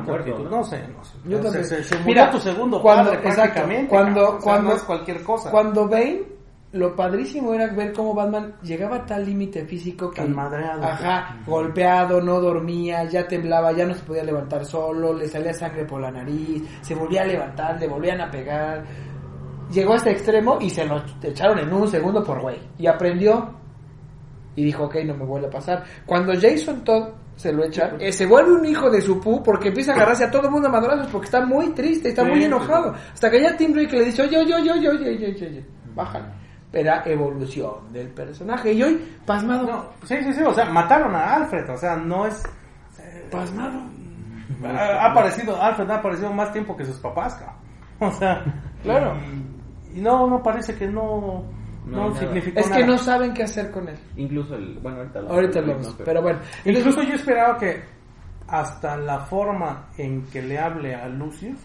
puesto. 0.06 0.38
¿no? 0.38 0.50
No 0.50 0.64
sé, 0.64 0.80
no 0.96 1.04
sé. 1.04 1.18
Yo 1.24 1.40
también. 1.40 1.64
Se, 1.64 1.82
se 1.82 1.94
murió 1.96 2.06
Mira, 2.06 2.30
tu 2.30 2.38
segundo 2.38 2.80
cuando- 2.80 3.10
padre 3.10 3.86
cuando- 3.88 4.38
cuando- 4.40 4.72
es 4.74 4.82
cualquier 4.84 5.22
cosa. 5.24 5.50
Cuando 5.50 5.88
Bane, 5.88 6.35
lo 6.76 6.94
padrísimo 6.94 7.54
era 7.54 7.66
ver 7.68 7.92
cómo 7.92 8.14
Batman 8.14 8.54
llegaba 8.62 8.96
a 8.96 9.06
tal 9.06 9.24
límite 9.24 9.64
físico 9.64 10.10
que... 10.10 10.22
Tan 10.22 10.34
madreado. 10.34 10.82
Ajá, 10.84 11.38
golpeado, 11.46 12.20
no 12.20 12.40
dormía, 12.40 13.04
ya 13.04 13.26
temblaba, 13.26 13.72
ya 13.72 13.86
no 13.86 13.94
se 13.94 14.02
podía 14.04 14.24
levantar 14.24 14.64
solo, 14.64 15.12
le 15.12 15.28
salía 15.28 15.52
sangre 15.52 15.84
por 15.84 16.00
la 16.00 16.10
nariz, 16.10 16.62
se 16.82 16.94
volvía 16.94 17.22
a 17.22 17.26
levantar, 17.26 17.80
le 17.80 17.88
volvían 17.88 18.20
a 18.20 18.30
pegar. 18.30 18.84
Llegó 19.70 19.94
a 19.94 19.96
este 19.96 20.12
extremo 20.12 20.58
y 20.60 20.70
se 20.70 20.84
lo 20.84 21.02
echaron 21.22 21.58
en 21.58 21.72
un 21.72 21.88
segundo 21.88 22.22
por 22.22 22.40
güey. 22.40 22.58
Y 22.78 22.86
aprendió 22.86 23.50
y 24.54 24.64
dijo, 24.64 24.84
ok, 24.84 24.96
no 25.04 25.14
me 25.14 25.24
vuelve 25.24 25.48
a 25.48 25.50
pasar. 25.50 25.84
Cuando 26.06 26.32
Jason 26.32 26.82
Todd 26.84 27.08
se 27.36 27.52
lo 27.52 27.64
echa, 27.64 27.92
eh, 27.98 28.10
se 28.12 28.24
vuelve 28.26 28.52
un 28.52 28.64
hijo 28.64 28.90
de 28.90 29.02
su 29.02 29.20
pu 29.20 29.42
porque 29.42 29.68
empieza 29.68 29.92
a 29.92 29.96
agarrarse 29.96 30.24
a 30.24 30.30
todo 30.30 30.46
el 30.46 30.50
mundo 30.50 30.68
a 30.68 30.70
madrazos 30.70 31.08
porque 31.12 31.26
está 31.26 31.44
muy 31.44 31.70
triste, 31.74 32.08
está 32.08 32.24
Sí, 32.24 32.30
muy 32.30 32.44
enojado. 32.44 32.94
Hasta 33.12 33.30
que 33.30 33.40
ya 33.40 33.56
Tim 33.56 33.72
Drake 33.72 33.96
le 33.96 34.04
dice, 34.06 34.22
oye, 34.22 34.38
oye, 34.38 34.54
oye, 34.54 34.70
oye, 34.72 34.88
oye, 34.88 35.08
oye, 35.10 35.26
oye, 35.26 35.46
oye, 35.46 35.66
bájale. 35.94 36.45
Era 36.78 37.02
evolución 37.06 37.92
del 37.92 38.08
personaje. 38.08 38.72
Y 38.72 38.82
hoy, 38.82 39.16
pasmado, 39.24 39.66
No, 39.66 40.06
sí, 40.06 40.16
sí, 40.22 40.32
sí, 40.32 40.42
o 40.42 40.52
sea, 40.52 40.66
mataron 40.66 41.14
a 41.14 41.36
Alfred, 41.36 41.68
o 41.70 41.76
sea, 41.76 41.96
no 41.96 42.26
es... 42.26 42.42
pasmado. 43.30 43.80
Ha, 44.64 44.68
ha 44.68 45.10
aparecido, 45.10 45.60
Alfred 45.60 45.90
ha 45.90 45.96
aparecido 45.96 46.32
más 46.32 46.52
tiempo 46.52 46.76
que 46.76 46.84
sus 46.84 46.96
papás, 46.98 47.34
cabrón. 47.34 47.56
O 47.98 48.10
sea, 48.12 48.44
Claro. 48.82 49.16
Y, 49.94 49.98
y 49.98 50.00
no, 50.02 50.26
no 50.28 50.42
parece 50.42 50.74
que 50.76 50.86
no, 50.86 51.44
No 51.86 52.08
no, 52.10 52.14
significó 52.16 52.60
Es 52.60 52.66
que 52.66 52.80
nada. 52.80 52.86
no 52.86 52.98
saben 52.98 53.32
qué 53.32 53.42
hacer 53.44 53.70
con 53.70 53.88
él. 53.88 53.96
Incluso 54.16 54.54
el, 54.54 54.78
bueno, 54.80 54.98
ahorita 54.98 55.20
lo 55.22 55.30
Ahorita 55.30 55.60
lo 55.62 55.66
¿no? 55.68 55.72
vemos. 55.78 55.96
Pero 56.04 56.22
bueno, 56.22 56.38
Incluso 56.64 57.02
yo 57.02 57.14
esperaba 57.14 57.56
que 57.58 57.82
hasta 58.48 58.96
la 58.98 59.20
forma 59.20 59.88
en 59.96 60.24
que 60.26 60.42
le 60.42 60.58
hable 60.58 60.94
a 60.94 61.08
Lucius, 61.08 61.58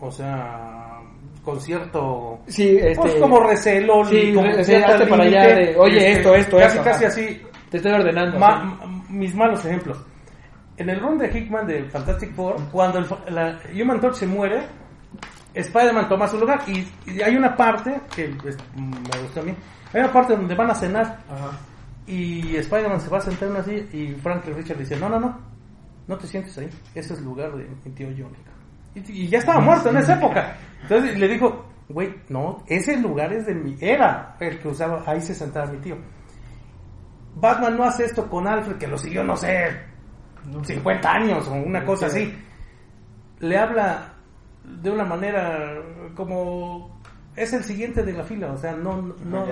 o 0.00 0.10
sea, 0.10 0.98
con 1.44 1.60
cierto... 1.60 2.38
sí, 2.46 2.76
este, 2.80 2.94
Pues 2.96 3.14
como 3.16 3.40
recelo, 3.40 4.04
Sí, 4.06 4.32
como 4.34 4.48
para 5.08 5.24
allá 5.24 5.46
de, 5.54 5.76
oye, 5.78 6.12
esto, 6.12 6.34
esto, 6.34 6.56
casi, 6.56 6.78
esto, 6.78 6.84
Casi 6.90 7.04
ajá. 7.04 7.12
así, 7.12 7.42
te 7.70 7.76
estoy 7.76 7.92
ordenando. 7.92 8.38
Ma- 8.38 8.80
mis 9.08 9.34
malos 9.34 9.64
ejemplos. 9.64 9.98
En 10.76 10.88
el 10.90 10.98
run 11.00 11.18
de 11.18 11.28
Hickman 11.28 11.66
de 11.66 11.84
Fantastic 11.84 12.34
Four, 12.34 12.56
cuando 12.72 12.98
el, 12.98 13.06
la 13.34 13.60
Human 13.80 14.00
Torch 14.00 14.16
se 14.16 14.26
muere, 14.26 14.62
Spider-Man 15.54 16.08
toma 16.08 16.26
su 16.26 16.38
lugar 16.38 16.62
y, 16.66 16.84
y 17.06 17.22
hay 17.22 17.36
una 17.36 17.54
parte 17.54 18.00
que 18.14 18.24
pues, 18.42 18.56
me 18.76 19.20
gustó 19.22 19.40
a 19.40 19.42
mí. 19.44 19.54
Hay 19.92 20.00
una 20.00 20.12
parte 20.12 20.34
donde 20.36 20.54
van 20.56 20.70
a 20.70 20.74
cenar 20.74 21.18
Ajá. 21.30 21.56
y 22.06 22.56
Spider-Man 22.56 23.00
se 23.00 23.08
va 23.08 23.18
a 23.18 23.20
sentar 23.20 23.64
silla 23.64 23.84
y 23.92 24.14
Franklin 24.20 24.56
Richard 24.56 24.78
dice, 24.78 24.96
no, 24.96 25.08
no, 25.08 25.20
no, 25.20 25.38
no 26.08 26.18
te 26.18 26.26
sientes 26.26 26.58
ahí, 26.58 26.68
ese 26.94 27.12
es 27.14 27.18
el 27.20 27.24
lugar 27.24 27.52
de 27.54 27.68
mi 27.84 27.90
tío 27.92 28.08
Johnny. 28.08 28.36
Y, 28.94 29.24
y 29.24 29.28
ya 29.28 29.38
estaba 29.38 29.60
muerto 29.60 29.90
en 29.90 29.96
esa 29.98 30.14
época. 30.14 30.56
Entonces 30.82 31.18
le 31.18 31.28
dijo, 31.28 31.64
güey, 31.88 32.14
no, 32.28 32.62
ese 32.66 32.96
lugar 32.98 33.32
es 33.32 33.46
de 33.46 33.54
mi, 33.54 33.76
era 33.80 34.36
el 34.40 34.58
que 34.60 34.68
usaba, 34.68 35.02
ahí 35.06 35.20
se 35.20 35.34
sentaba 35.34 35.66
mi 35.70 35.78
tío. 35.78 35.96
Batman 37.36 37.76
no 37.76 37.84
hace 37.84 38.04
esto 38.04 38.28
con 38.28 38.46
Alfred, 38.46 38.76
que 38.76 38.86
lo 38.86 38.96
siguió, 38.96 39.24
no 39.24 39.36
sé, 39.36 39.66
50 40.62 41.10
años 41.10 41.48
o 41.48 41.54
una 41.54 41.84
cosa 41.84 42.06
así. 42.06 42.32
Le 43.40 43.58
habla 43.58 44.14
de 44.64 44.90
una 44.90 45.04
manera 45.04 45.74
como 46.14 47.00
es 47.34 47.52
el 47.52 47.64
siguiente 47.64 48.02
de 48.04 48.12
la 48.12 48.22
fila, 48.22 48.52
o 48.52 48.56
sea, 48.56 48.72
no, 48.76 49.02
no. 49.02 49.46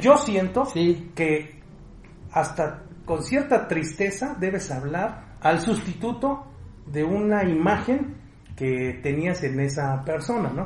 Yo 0.00 0.16
siento 0.16 0.64
Sí. 0.64 1.12
que 1.14 1.60
hasta 2.32 2.82
con 3.04 3.22
cierta 3.22 3.68
tristeza 3.68 4.34
debes 4.40 4.70
hablar 4.70 5.36
al 5.42 5.60
sustituto 5.60 6.46
de 6.86 7.04
una 7.04 7.44
imagen 7.44 8.16
que 8.56 9.00
tenías 9.02 9.42
en 9.44 9.58
esa 9.60 10.02
persona, 10.04 10.50
¿no? 10.54 10.64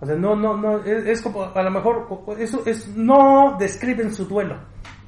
O 0.00 0.06
sea, 0.06 0.14
no, 0.16 0.36
no, 0.36 0.56
no, 0.56 0.84
es, 0.84 1.06
es 1.06 1.22
como, 1.22 1.42
a 1.44 1.62
lo 1.62 1.70
mejor, 1.70 2.06
eso 2.38 2.62
es, 2.66 2.88
no 2.96 3.56
describen 3.58 4.12
su 4.12 4.26
duelo 4.26 4.58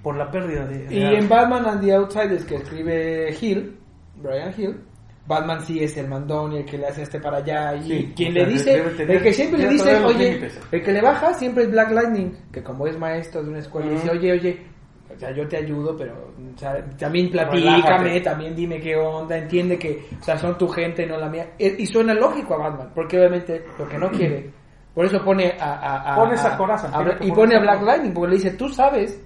por 0.02 0.16
la 0.16 0.30
pérdida 0.30 0.64
de... 0.66 0.84
de 0.86 0.94
Y 0.94 1.02
en 1.02 1.28
Batman 1.28 1.66
and 1.66 1.80
the 1.84 1.92
Outsiders 1.94 2.44
que 2.44 2.56
escribe 2.56 3.36
Hill, 3.38 3.76
Brian 4.16 4.54
Hill, 4.56 4.80
Batman 5.26 5.60
sí 5.60 5.82
es 5.84 5.94
el 5.98 6.08
mandón 6.08 6.52
y 6.54 6.58
el 6.58 6.64
que 6.64 6.78
le 6.78 6.86
hace 6.86 7.02
este 7.02 7.20
para 7.20 7.36
allá 7.38 7.74
y 7.76 7.82
Sí, 7.82 8.12
quien 8.16 8.32
le 8.32 8.46
dice, 8.46 8.80
tener- 8.96 9.16
el 9.16 9.22
que 9.22 9.32
siempre 9.34 9.58
le 9.58 9.68
dice, 9.68 9.96
oye, 10.02 10.28
límites. 10.32 10.58
el 10.72 10.82
que 10.82 10.92
le 10.92 11.02
baja 11.02 11.34
siempre 11.34 11.64
es 11.64 11.70
Black 11.70 11.90
Lightning, 11.90 12.32
que 12.50 12.62
como 12.62 12.86
es 12.86 12.98
maestro 12.98 13.42
de 13.42 13.50
una 13.50 13.58
escuela 13.58 13.90
dice, 13.90 14.08
oye, 14.10 14.32
oye, 14.32 14.66
o 15.14 15.18
sea, 15.18 15.30
yo 15.32 15.46
te 15.48 15.56
ayudo, 15.56 15.96
pero 15.96 16.12
o 16.54 16.58
sea, 16.58 16.84
también 16.98 17.30
platícame, 17.30 17.78
Relájate. 17.80 18.20
también 18.20 18.54
dime 18.54 18.80
qué 18.80 18.96
onda, 18.96 19.36
entiende 19.38 19.78
que, 19.78 20.06
o 20.20 20.22
sea, 20.22 20.36
son 20.38 20.56
tu 20.58 20.68
gente, 20.68 21.06
no 21.06 21.16
la 21.18 21.28
mía. 21.28 21.50
E- 21.58 21.76
Y 21.78 21.86
suena 21.86 22.14
lógico 22.14 22.54
a 22.54 22.58
Batman, 22.68 22.90
porque 22.94 23.18
obviamente 23.18 23.64
lo 23.78 23.88
que 23.88 23.98
no 23.98 24.10
quiere, 24.12 24.50
por 24.94 25.04
eso 25.06 25.24
pone 25.24 25.52
a... 25.60 25.74
a, 25.74 26.12
a- 26.12 26.16
Pone 26.16 26.34
esa 26.34 26.56
coraza, 26.56 26.88
a- 26.88 27.24
y 27.24 27.30
pone 27.32 27.56
a 27.56 27.60
Black. 27.60 27.82
Lightning, 27.82 28.12
porque 28.12 28.30
le 28.30 28.36
dice, 28.36 28.50
tú 28.52 28.68
sabes 28.68 29.20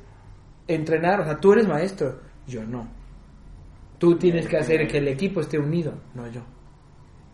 entrenar, 0.68 1.20
o 1.20 1.24
sea, 1.24 1.36
tú 1.38 1.52
eres 1.52 1.66
maestro, 1.68 2.20
yo 2.46 2.64
no. 2.64 2.86
Tú 3.98 4.16
tienes 4.16 4.46
que 4.48 4.56
hacer 4.56 4.86
que 4.88 4.98
el 4.98 5.08
equipo 5.08 5.40
esté 5.40 5.58
unido, 5.58 5.94
no 6.14 6.26
yo. 6.28 6.40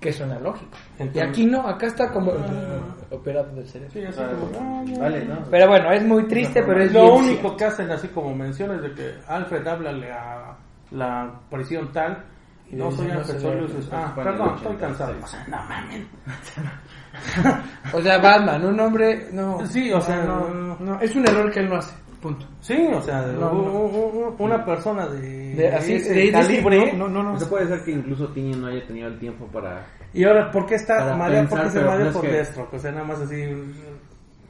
Que 0.01 0.13
suena 0.13 0.39
lógico. 0.39 0.71
y 0.99 1.03
Entonces- 1.03 1.29
aquí 1.31 1.47
no, 1.47 1.67
acá 1.67 1.87
está 1.87 2.11
como 2.13 2.33
operado 3.11 3.53
del 3.55 3.67
cerebro. 3.67 3.93
Sí, 3.93 4.05
así 4.05 4.21
como, 4.21 4.49
ah. 4.61 4.85
Vale, 5.01 5.25
¿no? 5.25 5.39
Pero 5.51 5.67
bueno, 5.69 5.91
es 5.93 6.05
muy 6.05 6.25
triste, 6.29 6.63
pero 6.63 6.83
es 6.85 6.93
Lo 6.93 7.15
único 7.15 7.41
cierto. 7.41 7.57
que 7.57 7.65
hacen 7.65 7.91
así 7.91 8.09
como 8.09 8.35
menciones 8.35 8.81
de 8.83 8.93
que 8.93 9.15
Alfred 9.27 9.67
háblale 9.67 10.13
a 10.13 10.57
la 10.93 11.33
prisión 11.51 11.91
tal 11.93 12.25
y 12.71 12.77
no 12.77 12.91
Y 12.91 12.93
soy 12.93 13.07
no 13.09 13.15
Alfred, 13.15 13.39
soy. 13.41 13.61
Lucius. 13.61 13.89
Ah, 13.93 14.13
perdón, 14.15 14.55
estoy 14.57 14.77
cansado. 14.77 15.11
86. 15.13 15.25
O 15.25 15.27
sea, 15.27 15.47
no 15.49 15.69
mames. 15.69 16.07
O 17.93 18.01
sea, 18.03 18.19
Batman, 18.19 18.65
un 18.65 18.79
hombre, 18.81 19.29
no. 19.33 19.67
Sí, 19.67 19.91
o 19.93 20.01
sea, 20.01 20.23
no, 20.25 20.49
no- 20.51 20.77
no, 20.79 21.01
es 21.01 21.15
un 21.17 21.27
error 21.27 21.51
que 21.51 21.61
él 21.61 21.69
no 21.69 21.77
hace. 21.77 21.95
Punto. 22.20 22.46
Sí, 22.61 22.76
o 22.92 23.00
sea, 23.00 23.22
No, 23.26 23.52
no. 23.52 24.35
una 24.38 24.64
persona 24.64 25.07
de, 25.07 25.54
De, 25.54 25.68
así, 25.68 25.98
de, 25.98 26.14
de 26.14 26.33
calibre. 26.33 26.92
no, 26.94 27.07
no, 27.09 27.22
no. 27.22 27.35
O 27.35 27.38
sea, 27.38 27.48
puede 27.48 27.68
ser 27.68 27.85
que 27.85 27.92
incluso 27.92 28.26
Tini 28.28 28.52
no 28.57 28.66
haya 28.66 28.85
tenido 28.87 29.07
el 29.09 29.18
tiempo 29.20 29.46
para... 29.46 29.87
Y 30.12 30.24
ahora, 30.24 30.50
¿por 30.50 30.66
qué 30.66 30.74
está 30.74 31.14
mareado? 31.16 31.48
¿Por 31.48 31.62
qué 31.62 31.70
se 31.70 31.78
es 31.78 32.12
por 32.12 32.22
que- 32.22 32.33
Deathstroke? 32.33 32.74
O 32.74 32.78
sea, 32.78 32.90
nada 32.92 33.04
más 33.04 33.20
así. 33.20 33.44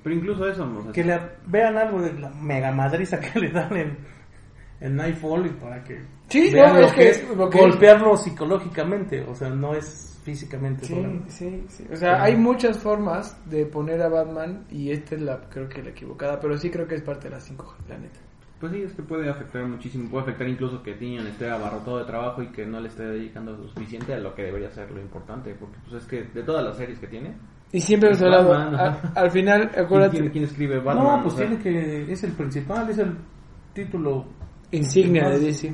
Pero 0.03 0.15
incluso 0.17 0.49
eso, 0.49 0.65
o 0.79 0.83
sea, 0.83 0.93
Que 0.93 1.05
le 1.05 1.21
vean 1.47 1.77
algo 1.77 2.01
de 2.01 2.13
la 2.15 2.31
mega 2.31 2.71
madriza 2.73 3.21
que 3.21 3.39
le 3.39 3.51
dan 3.51 3.77
en, 3.77 3.99
en 4.81 4.97
Nightfall 4.97 5.45
y 5.47 5.51
para 5.51 5.83
que 5.85 6.01
Sí, 6.29 6.51
vean 6.53 6.75
no, 6.75 6.81
lo 6.81 6.87
es 6.87 6.93
que 6.93 7.01
que- 7.03 7.09
es 7.11 7.37
lo 7.37 7.51
que- 7.51 7.59
golpearlo 7.59 8.17
psicológicamente. 8.17 9.23
O 9.29 9.35
sea, 9.35 9.51
no 9.51 9.75
es 9.75 10.18
físicamente 10.33 10.85
Sí, 10.85 10.95
solamente. 10.95 11.31
sí, 11.31 11.65
sí. 11.69 11.85
O 11.93 11.97
sea, 11.97 12.23
hay 12.23 12.37
muchas 12.37 12.79
formas 12.79 13.35
de 13.49 13.65
poner 13.65 14.03
a 14.03 14.09
Batman 14.11 14.65
y 14.71 14.91
esta 14.91 15.15
es 15.15 15.23
la, 15.23 15.41
creo 15.49 15.69
que 15.69 15.83
la 15.83 15.91
equivocada, 15.91 16.39
pero 16.39 16.57
sí 16.59 16.69
creo 16.71 16.87
que 16.87 16.97
es 16.97 17.03
parte 17.03 17.29
de 17.29 17.35
las 17.37 17.45
5, 17.45 17.77
la 17.89 17.97
neta. 17.99 18.21
Pues 18.61 18.73
sí, 18.73 18.83
es 18.83 18.93
que 18.93 19.03
puede 19.03 19.31
afectar 19.31 19.65
muchísimo. 19.67 20.11
Puede 20.11 20.25
afectar 20.25 20.49
incluso 20.49 20.83
que 20.83 20.93
Tinian 20.95 21.27
esté 21.29 21.49
abarrotado 21.49 21.99
de 21.99 22.05
trabajo 22.05 22.43
y 22.43 22.49
que 22.49 22.67
no 22.67 22.81
le 22.81 22.89
esté 22.89 23.05
dedicando 23.05 23.53
lo 23.53 23.69
suficiente 23.69 24.13
a 24.13 24.19
lo 24.19 24.35
que 24.35 24.43
debería 24.43 24.69
ser 24.71 24.91
lo 24.91 25.01
importante. 25.01 25.55
Porque 25.59 25.77
pues 25.89 26.03
es 26.03 26.09
que 26.09 26.25
de 26.25 26.43
todas 26.43 26.65
las 26.65 26.77
series 26.77 26.99
que 26.99 27.07
tiene, 27.07 27.35
Y 27.73 27.81
siempre 27.81 28.09
hemos 28.11 28.21
hablado, 28.21 28.49
Batman, 28.51 28.75
a- 28.75 28.89
ajá. 28.89 29.13
al 29.15 29.31
final, 29.31 29.71
¿quién, 29.73 29.85
acuérdate, 29.85 30.19
quién- 30.19 30.31
quién 30.33 30.45
escribe 30.45 30.79
Batman? 30.81 31.05
no, 31.19 31.23
pues 31.23 31.35
O 31.35 31.37
sea, 31.39 31.47
tiene 31.47 31.63
que. 31.63 32.13
Es 32.13 32.25
el 32.25 32.33
principal, 32.33 32.91
es 32.91 32.99
el 32.99 33.17
título. 33.73 34.27
insignia 34.73 35.29
de 35.31 35.39
DC. 35.39 35.73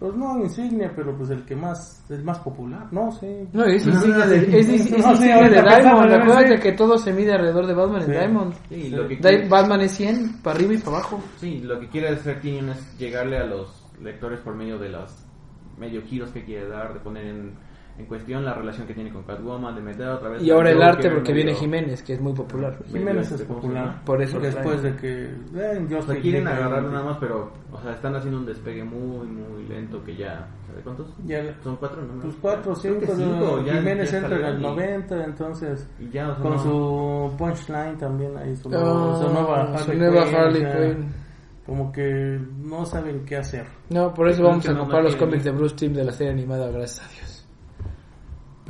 Pues 0.00 0.14
no 0.14 0.38
insignia, 0.38 0.90
pero 0.96 1.14
pues 1.16 1.28
el 1.30 1.44
que 1.44 1.54
más. 1.54 2.02
El 2.08 2.24
más 2.24 2.38
popular. 2.38 2.88
No, 2.90 3.12
sí. 3.12 3.26
No, 3.52 3.64
es 3.66 3.86
insignia 3.86 4.26
de, 4.26 4.58
es, 4.58 4.68
es- 4.68 4.92
es 4.92 4.98
No, 5.06 5.14
sí, 5.14 5.28
de 5.28 5.50
Diamond. 5.62 6.12
Acuérdate 6.14 6.58
que 6.58 6.72
todo 6.72 6.96
se 6.98 7.12
mide 7.12 7.34
alrededor 7.34 7.66
de 7.66 7.74
Batman 7.74 8.00
Sí. 8.06 8.10
en 8.10 8.18
Diamond. 8.18 8.54
Sí, 8.70 8.88
lo 8.88 9.02
que 9.06 9.16
Di- 9.16 9.20
quiere- 9.20 9.48
Batman 9.48 9.80
es 9.82 9.92
100, 9.92 10.40
para 10.42 10.56
arriba 10.56 10.72
y 10.74 10.78
para 10.78 10.96
abajo. 10.96 11.22
Sí, 11.38 11.60
lo 11.60 11.78
que 11.78 11.88
quiere 11.88 12.08
hacer 12.08 12.40
Tinian 12.40 12.70
es 12.70 12.98
llegarle 12.98 13.36
a 13.38 13.44
los 13.44 13.84
lectores 14.02 14.40
por 14.40 14.54
medio 14.56 14.78
de 14.78 14.88
los 14.88 15.14
medio 15.78 16.00
giros 16.02 16.30
que 16.30 16.44
quiere 16.44 16.66
dar, 16.68 16.94
de 16.94 17.00
poner 17.00 17.26
en, 17.26 17.54
en 17.98 18.06
cuestión 18.06 18.44
la 18.44 18.54
relación 18.54 18.86
que 18.86 18.94
tiene 18.94 19.10
con 19.12 19.22
Catwoman, 19.24 19.74
de 19.74 19.82
meter 19.82 20.08
otra 20.08 20.30
vez... 20.30 20.42
Y 20.42 20.50
ahora 20.50 20.70
el 20.70 20.76
Joker 20.76 20.88
arte 20.90 21.10
porque 21.10 21.32
medio- 21.32 21.44
viene 21.44 21.54
Jiménez, 21.58 22.02
que 22.02 22.14
es 22.14 22.20
muy 22.20 22.32
popular. 22.32 22.78
Jiménez 22.86 23.26
es 23.26 23.32
este, 23.32 23.46
¿cómo 23.46 23.60
se 23.60 23.66
popular. 23.68 24.04
Por 24.04 24.22
eso 24.22 24.38
Después 24.40 24.82
de 24.82 24.96
que. 24.96 25.24
eh, 25.54 25.86
Justice 25.90 26.20
quieren 26.20 26.48
eh, 26.48 26.50
nada 26.50 27.02
más, 27.04 27.18
pero, 27.18 27.52
o 27.70 27.80
sea, 27.82 27.92
están 27.92 28.16
haciendo 28.16 28.38
un 28.40 28.46
despegue 28.46 28.82
muy, 28.84 29.26
muy 29.26 29.64
lento 29.68 30.02
que 30.02 30.16
ya... 30.16 30.48
¿Sabe 30.66 30.82
cuántos? 30.82 31.08
Ya, 31.26 31.54
Son 31.62 31.76
cuatro, 31.76 32.00
¿no? 32.02 32.22
pues 32.22 32.34
cuatro, 32.40 32.74
cinco, 32.76 33.12
cinco, 33.16 33.62
ya- 33.66 33.74
Jiménez 33.74 34.10
ya 34.12 34.18
entra 34.18 34.36
en 34.38 34.44
el 34.44 34.52
salieron 34.52 34.60
y- 34.60 34.76
90, 34.76 35.24
entonces 35.24 35.88
Y 35.98 36.08
ya, 36.10 36.28
o 36.30 36.34
sea, 36.34 36.42
con 36.42 36.52
no- 36.52 36.58
su 36.62 37.36
punchline 37.36 37.98
también 37.98 38.36
ahí 38.38 38.54
su, 38.56 38.68
Ah, 38.72 39.18
su 39.20 39.32
nueva 39.32 39.78
su 39.78 39.90
Harley 39.90 39.98
nueva 40.62 40.94
Quinn. 40.94 41.12
como 41.66 41.92
que 41.92 42.40
no 42.62 42.84
saben 42.86 43.24
qué 43.26 43.36
hacer. 43.36 43.66
No, 43.90 44.14
por 44.14 44.28
eso 44.28 44.42
vamos 44.44 44.66
a 44.68 44.76
comprar 44.78 45.02
los 45.02 45.16
cómics 45.16 45.44
de 45.44 45.50
Bruce 45.50 45.74
Timm 45.76 45.92
de 45.92 46.04
la 46.04 46.12
serie 46.12 46.32
animada, 46.32 46.70
gracias 46.70 47.04
a 47.06 47.10
Dios. 47.12 47.29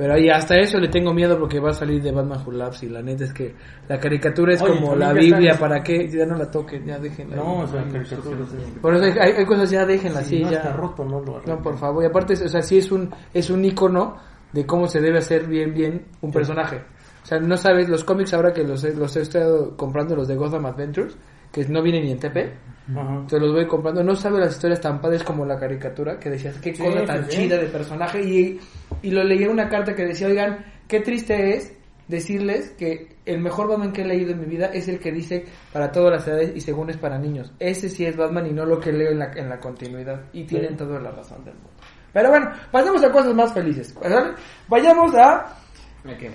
Pero 0.01 0.15
ahí 0.15 0.29
hasta 0.31 0.57
eso 0.57 0.79
le 0.79 0.87
tengo 0.87 1.13
miedo 1.13 1.37
porque 1.37 1.59
va 1.59 1.69
a 1.69 1.73
salir 1.73 2.01
de 2.01 2.11
Batman 2.11 2.39
Who 2.43 2.53
Laughs 2.53 2.81
y 2.81 2.89
la 2.89 3.03
neta 3.03 3.25
es 3.25 3.31
que 3.33 3.53
la 3.87 3.99
caricatura 3.99 4.55
es 4.55 4.61
Oye, 4.63 4.73
como 4.79 4.95
la 4.95 5.13
Biblia, 5.13 5.55
¿para 5.59 5.83
qué? 5.83 6.09
Ya 6.09 6.25
no 6.25 6.35
la 6.37 6.49
toquen, 6.49 6.83
ya 6.87 6.97
déjenla. 6.97 7.35
No, 7.35 7.59
o 7.59 7.67
sea, 7.67 7.83
caricaturas. 7.83 8.49
sí. 8.49 8.79
Por 8.81 8.95
eso 8.95 9.03
hay, 9.03 9.11
hay- 9.19 9.33
hay 9.37 9.45
cosas 9.45 9.69
ya 9.69 9.85
déjenlas 9.85 10.25
Si 10.25 10.37
así, 10.37 10.43
no 10.43 10.49
ya. 10.49 10.57
está 10.57 10.73
roto, 10.73 11.05
no 11.05 11.19
lo 11.21 11.39
No, 11.45 11.61
por 11.61 11.77
favor. 11.77 12.01
Y 12.03 12.07
aparte, 12.07 12.33
o 12.33 12.47
sea, 12.49 12.63
sí 12.63 12.79
es 12.79 12.91
un, 12.91 13.13
es 13.31 13.51
un 13.51 13.63
icono 13.63 14.17
de 14.51 14.65
cómo 14.65 14.87
se 14.87 14.99
debe 15.01 15.19
hacer 15.19 15.45
bien, 15.45 15.71
bien 15.75 16.07
un 16.21 16.31
personaje. 16.31 16.77
O 17.21 17.25
sea, 17.27 17.39
no 17.39 17.55
sabes, 17.55 17.87
los 17.87 18.03
cómics 18.03 18.33
ahora 18.33 18.51
que 18.51 18.63
los, 18.63 18.83
he- 18.83 18.95
los 18.95 19.15
he 19.17 19.21
estado 19.21 19.77
comprando, 19.77 20.15
los 20.15 20.27
de 20.27 20.35
Gotham 20.35 20.65
Adventures, 20.65 21.15
que 21.51 21.65
no 21.65 21.81
vienen 21.81 22.03
ni 22.05 22.11
en 22.11 22.19
TP, 22.19 22.51
Ajá. 22.95 23.25
te 23.27 23.39
los 23.39 23.51
voy 23.53 23.67
comprando. 23.67 24.03
No 24.03 24.15
sabes 24.15 24.39
las 24.39 24.53
historias 24.53 24.81
tan 24.81 24.99
padres 25.01 25.23
como 25.23 25.45
la 25.45 25.57
caricatura, 25.59 26.19
que 26.19 26.29
decías, 26.29 26.55
qué 26.59 26.73
Sí, 26.73 26.81
cosa 26.83 27.05
tan 27.05 27.25
sí, 27.25 27.31
sí. 27.31 27.37
chida 27.43 27.57
de 27.57 27.67
personaje. 27.67 28.21
Y, 28.21 28.59
y 29.01 29.11
lo 29.11 29.23
leí 29.23 29.43
en 29.43 29.49
una 29.51 29.69
carta 29.69 29.93
que 29.95 30.05
decía, 30.05 30.27
oigan, 30.27 30.65
qué 30.87 30.99
triste 31.01 31.55
es 31.57 31.73
decirles 32.07 32.71
que 32.71 33.15
el 33.25 33.39
mejor 33.39 33.69
Batman 33.69 33.93
que 33.93 34.01
he 34.01 34.05
leído 34.05 34.31
en 34.31 34.39
mi 34.41 34.45
vida 34.45 34.65
es 34.73 34.87
el 34.89 34.99
que 34.99 35.11
dice 35.13 35.45
para 35.71 35.91
todas 35.91 36.11
las 36.11 36.27
edades 36.27 36.51
y 36.55 36.59
según 36.59 36.89
es 36.89 36.97
para 36.97 37.17
niños. 37.17 37.53
Ese 37.59 37.87
sí 37.89 38.05
es 38.05 38.17
Batman 38.17 38.47
y 38.47 38.51
no 38.51 38.65
lo 38.65 38.79
que 38.79 38.91
leo 38.91 39.11
en 39.11 39.19
la, 39.19 39.31
en 39.33 39.47
la 39.47 39.59
continuidad. 39.59 40.21
Y 40.33 40.43
tienen 40.43 40.75
toda 40.75 40.99
la 40.99 41.11
razón 41.11 41.43
del 41.45 41.53
mundo. 41.53 41.69
Pero 42.11 42.29
bueno, 42.29 42.51
pasemos 42.71 43.01
a 43.05 43.11
cosas 43.11 43.33
más 43.33 43.53
felices. 43.53 43.93
¿vale? 43.95 44.33
Vayamos 44.67 45.15
a 45.15 45.55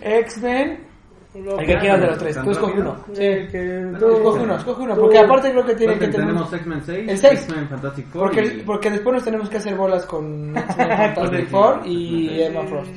X-Men. 0.01 0.79
¿A 1.59 1.65
qué 1.65 1.79
quieras 1.79 2.01
de 2.01 2.07
los 2.07 2.19
tres? 2.19 2.35
Tú 2.37 2.41
¿Tan 2.43 2.51
escoge 2.53 2.81
uno. 2.81 2.97
Sí, 3.09 3.15
que 3.15 3.91
escoge 3.93 4.43
uno, 4.43 4.57
escoge 4.57 4.83
uno. 4.83 4.95
Porque 4.97 5.19
aparte 5.19 5.51
creo 5.51 5.65
que 5.67 5.75
tienen 5.75 5.99
que 5.99 6.09
tener... 6.09 6.27
tenemos 6.27 6.53
X-Men 6.53 6.83
6, 6.85 7.09
El 7.11 7.19
seis. 7.19 7.33
X-Men 7.45 7.69
Fantastic 7.69 8.07
Four 8.09 8.23
Porque, 8.23 8.45
y- 8.47 8.63
porque 8.65 8.91
después 8.91 9.15
nos 9.15 9.25
tenemos 9.25 9.49
que 9.49 9.57
hacer 9.59 9.77
bolas 9.77 10.05
con 10.07 10.57
X-Men 10.57 11.15
Fantastic 11.15 11.49
Four 11.49 11.81
y 11.87 12.41
Emma 12.43 12.63
Frost. 12.65 12.91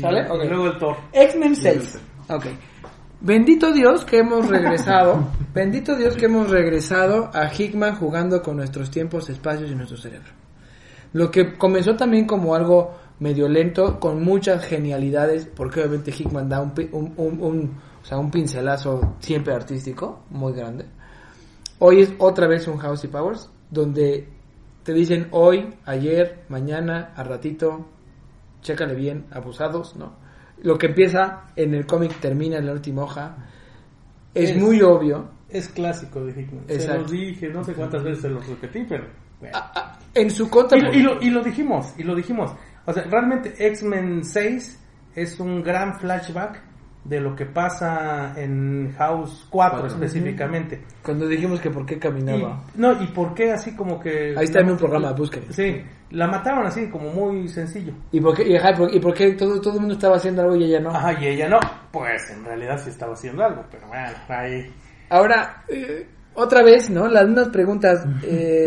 ¿Sale? 0.00 0.30
Ok. 0.30 0.44
y 0.44 0.48
luego 0.48 0.66
el 0.66 0.78
Thor. 0.78 0.96
X-Men 1.12 1.56
6. 1.56 2.00
Ok. 2.30 2.46
Bendito 3.20 3.72
Dios 3.72 4.04
que 4.04 4.18
hemos 4.18 4.46
regresado. 4.50 5.28
bendito 5.52 5.96
Dios 5.96 6.16
que 6.16 6.26
hemos 6.26 6.50
regresado 6.50 7.30
a 7.34 7.50
Hickman 7.52 7.96
jugando 7.96 8.42
con 8.42 8.56
nuestros 8.56 8.90
tiempos, 8.90 9.28
espacios 9.28 9.70
y 9.70 9.74
nuestro 9.74 9.96
cerebro. 9.96 10.28
Lo 11.14 11.30
que 11.30 11.54
comenzó 11.56 11.96
también 11.96 12.26
como 12.26 12.54
algo 12.54 12.94
medio 13.20 13.48
lento, 13.48 13.98
con 14.00 14.22
muchas 14.22 14.64
genialidades, 14.64 15.46
porque 15.46 15.80
obviamente 15.80 16.12
Hickman 16.16 16.48
da 16.48 16.60
un, 16.60 16.72
un, 16.92 17.12
un- 17.16 17.42
un- 17.42 17.76
o 18.02 18.04
sea, 18.04 18.18
un 18.18 18.30
pincelazo 18.30 19.16
siempre 19.18 19.52
artístico, 19.54 20.20
muy 20.30 20.52
grande. 20.52 20.86
Hoy 21.80 22.00
es 22.02 22.12
otra 22.18 22.46
vez 22.46 22.66
un 22.68 22.78
House 22.78 23.04
y 23.04 23.08
Powers, 23.08 23.50
donde 23.70 24.28
te 24.82 24.92
dicen 24.94 25.28
hoy, 25.32 25.74
ayer, 25.84 26.44
mañana, 26.48 27.12
a 27.16 27.22
ratito, 27.24 27.86
chécale 28.62 28.94
bien, 28.94 29.26
abusados, 29.30 29.96
¿no? 29.96 30.14
Lo 30.62 30.76
que 30.78 30.86
empieza 30.86 31.44
en 31.54 31.74
el 31.74 31.86
cómic 31.86 32.18
termina 32.20 32.58
en 32.58 32.66
la 32.66 32.72
última 32.72 33.02
hoja. 33.02 33.36
Es, 34.34 34.50
Es- 34.50 34.56
muy 34.56 34.80
obvio. 34.82 35.28
Es 35.48 35.68
clásico 35.68 36.24
de 36.24 36.32
Hickman. 36.40 36.64
Se 36.68 36.86
los 36.98 37.10
dije, 37.10 37.48
no 37.48 37.64
sé 37.64 37.72
cuántas 37.74 38.02
veces 38.02 38.22
se 38.22 38.28
los 38.28 38.46
repetí, 38.46 38.84
pero... 38.88 39.04
bueno. 39.40 39.56
Ah, 39.56 39.72
ah, 39.74 39.98
en 40.14 40.30
su 40.30 40.50
contra. 40.50 40.78
Y 40.94 41.00
lo, 41.02 41.20
y 41.22 41.30
lo 41.30 41.42
dijimos, 41.42 41.94
y 41.96 42.02
lo 42.02 42.14
dijimos. 42.14 42.50
O 42.88 42.92
sea, 42.92 43.02
realmente 43.04 43.54
X-Men 43.58 44.24
6 44.24 44.84
es 45.14 45.38
un 45.40 45.62
gran 45.62 45.98
flashback 46.00 46.62
de 47.04 47.20
lo 47.20 47.34
que 47.36 47.46
pasa 47.46 48.34
en 48.36 48.94
House 48.98 49.46
4 49.50 49.80
Cuatro. 49.80 49.86
específicamente. 49.86 50.82
Cuando 51.02 51.26
dijimos 51.26 51.60
que 51.60 51.70
por 51.70 51.84
qué 51.86 51.94
Y, 51.94 51.98
caminaba. 51.98 52.64
no, 52.74 53.02
y 53.02 53.06
por 53.08 53.34
qué 53.34 53.52
así 53.52 53.74
como 53.76 54.00
que... 54.00 54.34
Ahí 54.36 54.44
está 54.44 54.60
en 54.60 54.70
un 54.70 54.76
programa, 54.78 55.12
busquen. 55.12 55.44
Sí, 55.52 55.82
la 56.10 56.26
mataron 56.28 56.66
así 56.66 56.88
como 56.88 57.10
muy 57.10 57.48
sencillo. 57.48 57.92
¿Y 58.12 58.20
por 58.20 58.34
qué, 58.36 58.48
y, 58.48 58.56
ajá, 58.56 58.70
y 58.90 58.98
por 59.00 59.14
qué 59.14 59.32
todo, 59.32 59.60
todo 59.60 59.74
el 59.74 59.80
mundo 59.80 59.94
estaba 59.94 60.16
haciendo 60.16 60.42
algo 60.42 60.56
y 60.56 60.64
ella 60.64 60.80
no? 60.80 60.90
Ajá, 60.90 61.12
y 61.20 61.26
ella 61.28 61.48
no. 61.48 61.60
Pues 61.92 62.30
en 62.30 62.44
realidad 62.44 62.78
sí 62.82 62.90
estaba 62.90 63.12
haciendo 63.12 63.44
algo, 63.44 63.64
pero 63.70 63.86
bueno, 63.88 64.08
ahí... 64.28 64.70
Ahora, 65.10 65.62
eh, 65.68 66.06
otra 66.38 66.62
vez, 66.62 66.88
¿no? 66.90 67.08
Las 67.08 67.26
mismas 67.26 67.48
preguntas. 67.48 68.06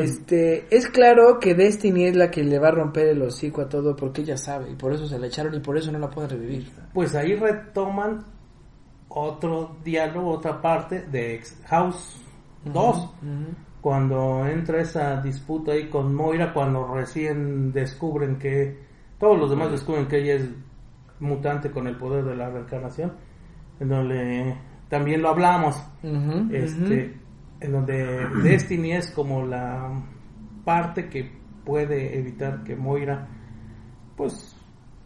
Este, 0.03 0.65
es 0.75 0.87
claro 0.87 1.39
que 1.39 1.53
Destiny 1.55 2.05
es 2.05 2.15
la 2.15 2.29
que 2.29 2.43
le 2.43 2.59
va 2.59 2.67
a 2.69 2.71
romper 2.71 3.07
el 3.07 3.21
hocico 3.21 3.61
a 3.61 3.69
todo 3.69 3.95
porque 3.95 4.21
ella 4.21 4.37
sabe 4.37 4.71
y 4.71 4.75
por 4.75 4.93
eso 4.93 5.07
se 5.07 5.17
la 5.17 5.27
echaron 5.27 5.53
y 5.55 5.59
por 5.59 5.77
eso 5.77 5.91
no 5.91 5.99
la 5.99 6.09
pueden 6.09 6.29
revivir. 6.31 6.69
Pues 6.93 7.15
ahí 7.15 7.35
retoman 7.35 8.23
otro 9.09 9.75
diálogo, 9.83 10.31
otra 10.31 10.61
parte 10.61 11.01
de 11.11 11.35
Ex- 11.35 11.61
House 11.67 12.21
2. 12.65 13.09
Cuando 13.81 14.45
entra 14.45 14.79
esa 14.81 15.19
disputa 15.21 15.71
ahí 15.71 15.89
con 15.89 16.13
Moira, 16.13 16.53
cuando 16.53 16.93
recién 16.93 17.71
descubren 17.71 18.37
que 18.37 18.77
todos 19.19 19.39
los 19.39 19.49
demás 19.49 19.71
descubren 19.71 20.07
que 20.07 20.19
ella 20.19 20.35
es 20.35 20.49
mutante 21.19 21.71
con 21.71 21.87
el 21.87 21.97
poder 21.97 22.23
de 22.25 22.35
la 22.35 22.49
reencarnación, 22.49 23.13
en 23.79 23.89
donde 23.89 24.55
también 24.87 25.21
lo 25.21 25.29
hablamos, 25.29 25.81
este, 26.51 27.17
en 27.61 27.71
donde 27.71 28.27
Destiny 28.43 28.93
es 28.93 29.11
como 29.11 29.45
la 29.45 30.03
parte 30.65 31.07
que 31.09 31.31
puede 31.63 32.17
evitar 32.17 32.63
que 32.63 32.75
Moira 32.75 33.27
pues 34.17 34.55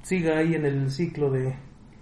siga 0.01 0.39
ahí 0.39 0.55
en 0.55 0.65
el 0.65 0.91
ciclo 0.91 1.29
de, 1.31 1.55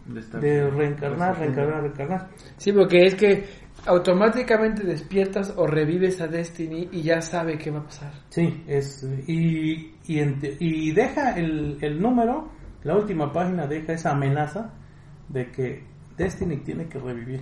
de 0.06 0.70
reencarnar, 0.70 1.38
reencarnar, 1.39 1.82
reencarnar. 1.82 2.30
Sí, 2.58 2.72
porque 2.72 3.06
es 3.06 3.16
que 3.16 3.46
automáticamente 3.86 4.84
despiertas 4.84 5.54
o 5.56 5.68
revives 5.68 6.22
a 6.22 6.28
Destiny 6.28 6.89
y 6.92 7.02
ya 7.02 7.22
sabe 7.22 7.58
qué 7.58 7.72
va 7.72 7.80
a 7.80 7.84
pasar. 7.86 8.12
Sí, 8.30 8.63
es 8.68 9.08
y, 9.28 9.94
y, 10.08 10.22
y 10.60 10.92
deja 10.92 11.36
el, 11.36 11.78
el 11.82 12.02
número, 12.02 12.50
la 12.84 12.96
última 12.98 13.32
página 13.32 13.68
deja 13.68 13.94
esa 13.94 14.12
amenaza 14.12 14.74
de 15.30 15.52
que 15.52 15.84
Destiny 16.18 16.58
tiene 16.58 16.88
que 16.88 17.00
revivir. 17.00 17.42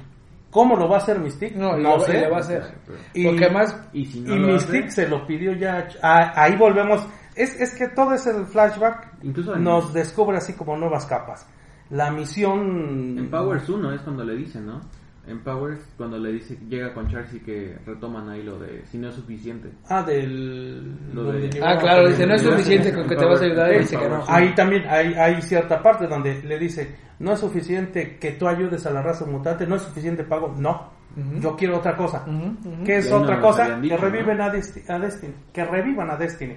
¿Cómo 0.51 0.75
lo 0.75 0.87
va 0.89 0.97
a 0.97 0.99
hacer 0.99 1.17
Mystique? 1.19 1.55
No, 1.57 1.77
No, 1.77 1.95
lo- 1.95 1.99
sé. 2.01 2.17
y 2.17 2.21
lo 2.21 2.29
va 2.31 2.37
a 2.37 2.39
hacer. 2.41 2.63
Y- 3.13 3.25
Porque 3.25 3.45
además, 3.45 3.75
Y 3.93 4.05
si 4.05 4.19
no 4.21 4.35
y 4.35 4.39
lo 4.39 4.47
Mystique 4.49 4.87
hace, 4.87 5.03
se 5.03 5.07
lo 5.07 5.25
pidió 5.25 5.53
ya. 5.53 5.87
a- 6.03 6.43
ahí 6.43 6.55
volvemos. 6.57 7.07
Es, 7.35 7.59
es 7.59 7.73
que 7.75 7.87
todo 7.87 8.13
ese 8.13 8.33
flashback 8.45 9.13
Incluso 9.23 9.55
nos 9.55 9.93
descubre 9.93 10.37
así 10.37 10.53
como 10.53 10.75
nuevas 10.75 11.05
capas. 11.05 11.47
La 11.89 12.11
misión. 12.11 13.17
En 13.17 13.29
Powers 13.31 13.67
1 13.69 13.93
es 13.93 14.01
cuando 14.01 14.23
le 14.25 14.35
dicen, 14.35 14.65
¿no? 14.65 14.81
En 15.27 15.43
Powers, 15.43 15.79
cuando 15.97 16.17
le 16.17 16.31
dice, 16.31 16.57
llega 16.67 16.93
con 16.95 17.07
Charles 17.07 17.31
y 17.35 17.39
que 17.41 17.77
retoman 17.85 18.27
ahí 18.29 18.41
lo 18.41 18.57
de 18.57 18.83
si 18.87 18.97
no 18.97 19.09
es 19.09 19.15
suficiente. 19.15 19.69
Ah, 19.87 20.01
del. 20.01 21.13
Lo 21.13 21.31
de- 21.31 21.59
ah, 21.63 21.77
claro, 21.79 22.07
dice, 22.07 22.25
no 22.25 22.33
es 22.33 22.41
suficiente 22.41 22.91
con 22.93 23.07
que 23.07 23.15
te 23.15 23.25
vas 23.25 23.39
a 23.41 23.45
ayudar 23.45 23.73
y 23.73 23.79
dice 23.79 23.97
que 23.97 24.09
no. 24.09 24.23
Ahí 24.27 24.55
también 24.55 24.83
hay, 24.89 25.13
hay 25.13 25.41
cierta 25.43 25.81
parte 25.83 26.07
donde 26.07 26.41
le 26.41 26.57
dice, 26.57 26.95
no 27.19 27.33
es 27.33 27.39
suficiente 27.39 28.17
que 28.17 28.31
tú 28.31 28.47
ayudes 28.47 28.83
a 28.87 28.91
la 28.91 29.03
raza 29.03 29.25
mutante, 29.25 29.67
no 29.67 29.75
es 29.75 29.83
suficiente 29.83 30.23
pago, 30.23 30.53
no. 30.57 30.89
Yo 31.39 31.55
quiero 31.57 31.77
otra 31.77 31.95
cosa. 31.97 32.25
Ujú. 32.25 32.83
¿Qué 32.85 32.97
es 32.97 33.09
no 33.11 33.17
otra 33.17 33.39
cosa? 33.41 33.75
dicho, 33.79 33.95
que 33.97 34.01
reviven 34.01 34.39
a, 34.41 34.51
Desti- 34.51 34.89
a 34.89 34.97
Destiny. 34.97 35.33
Que 35.53 35.65
revivan 35.65 36.09
a 36.09 36.15
Destiny. 36.15 36.55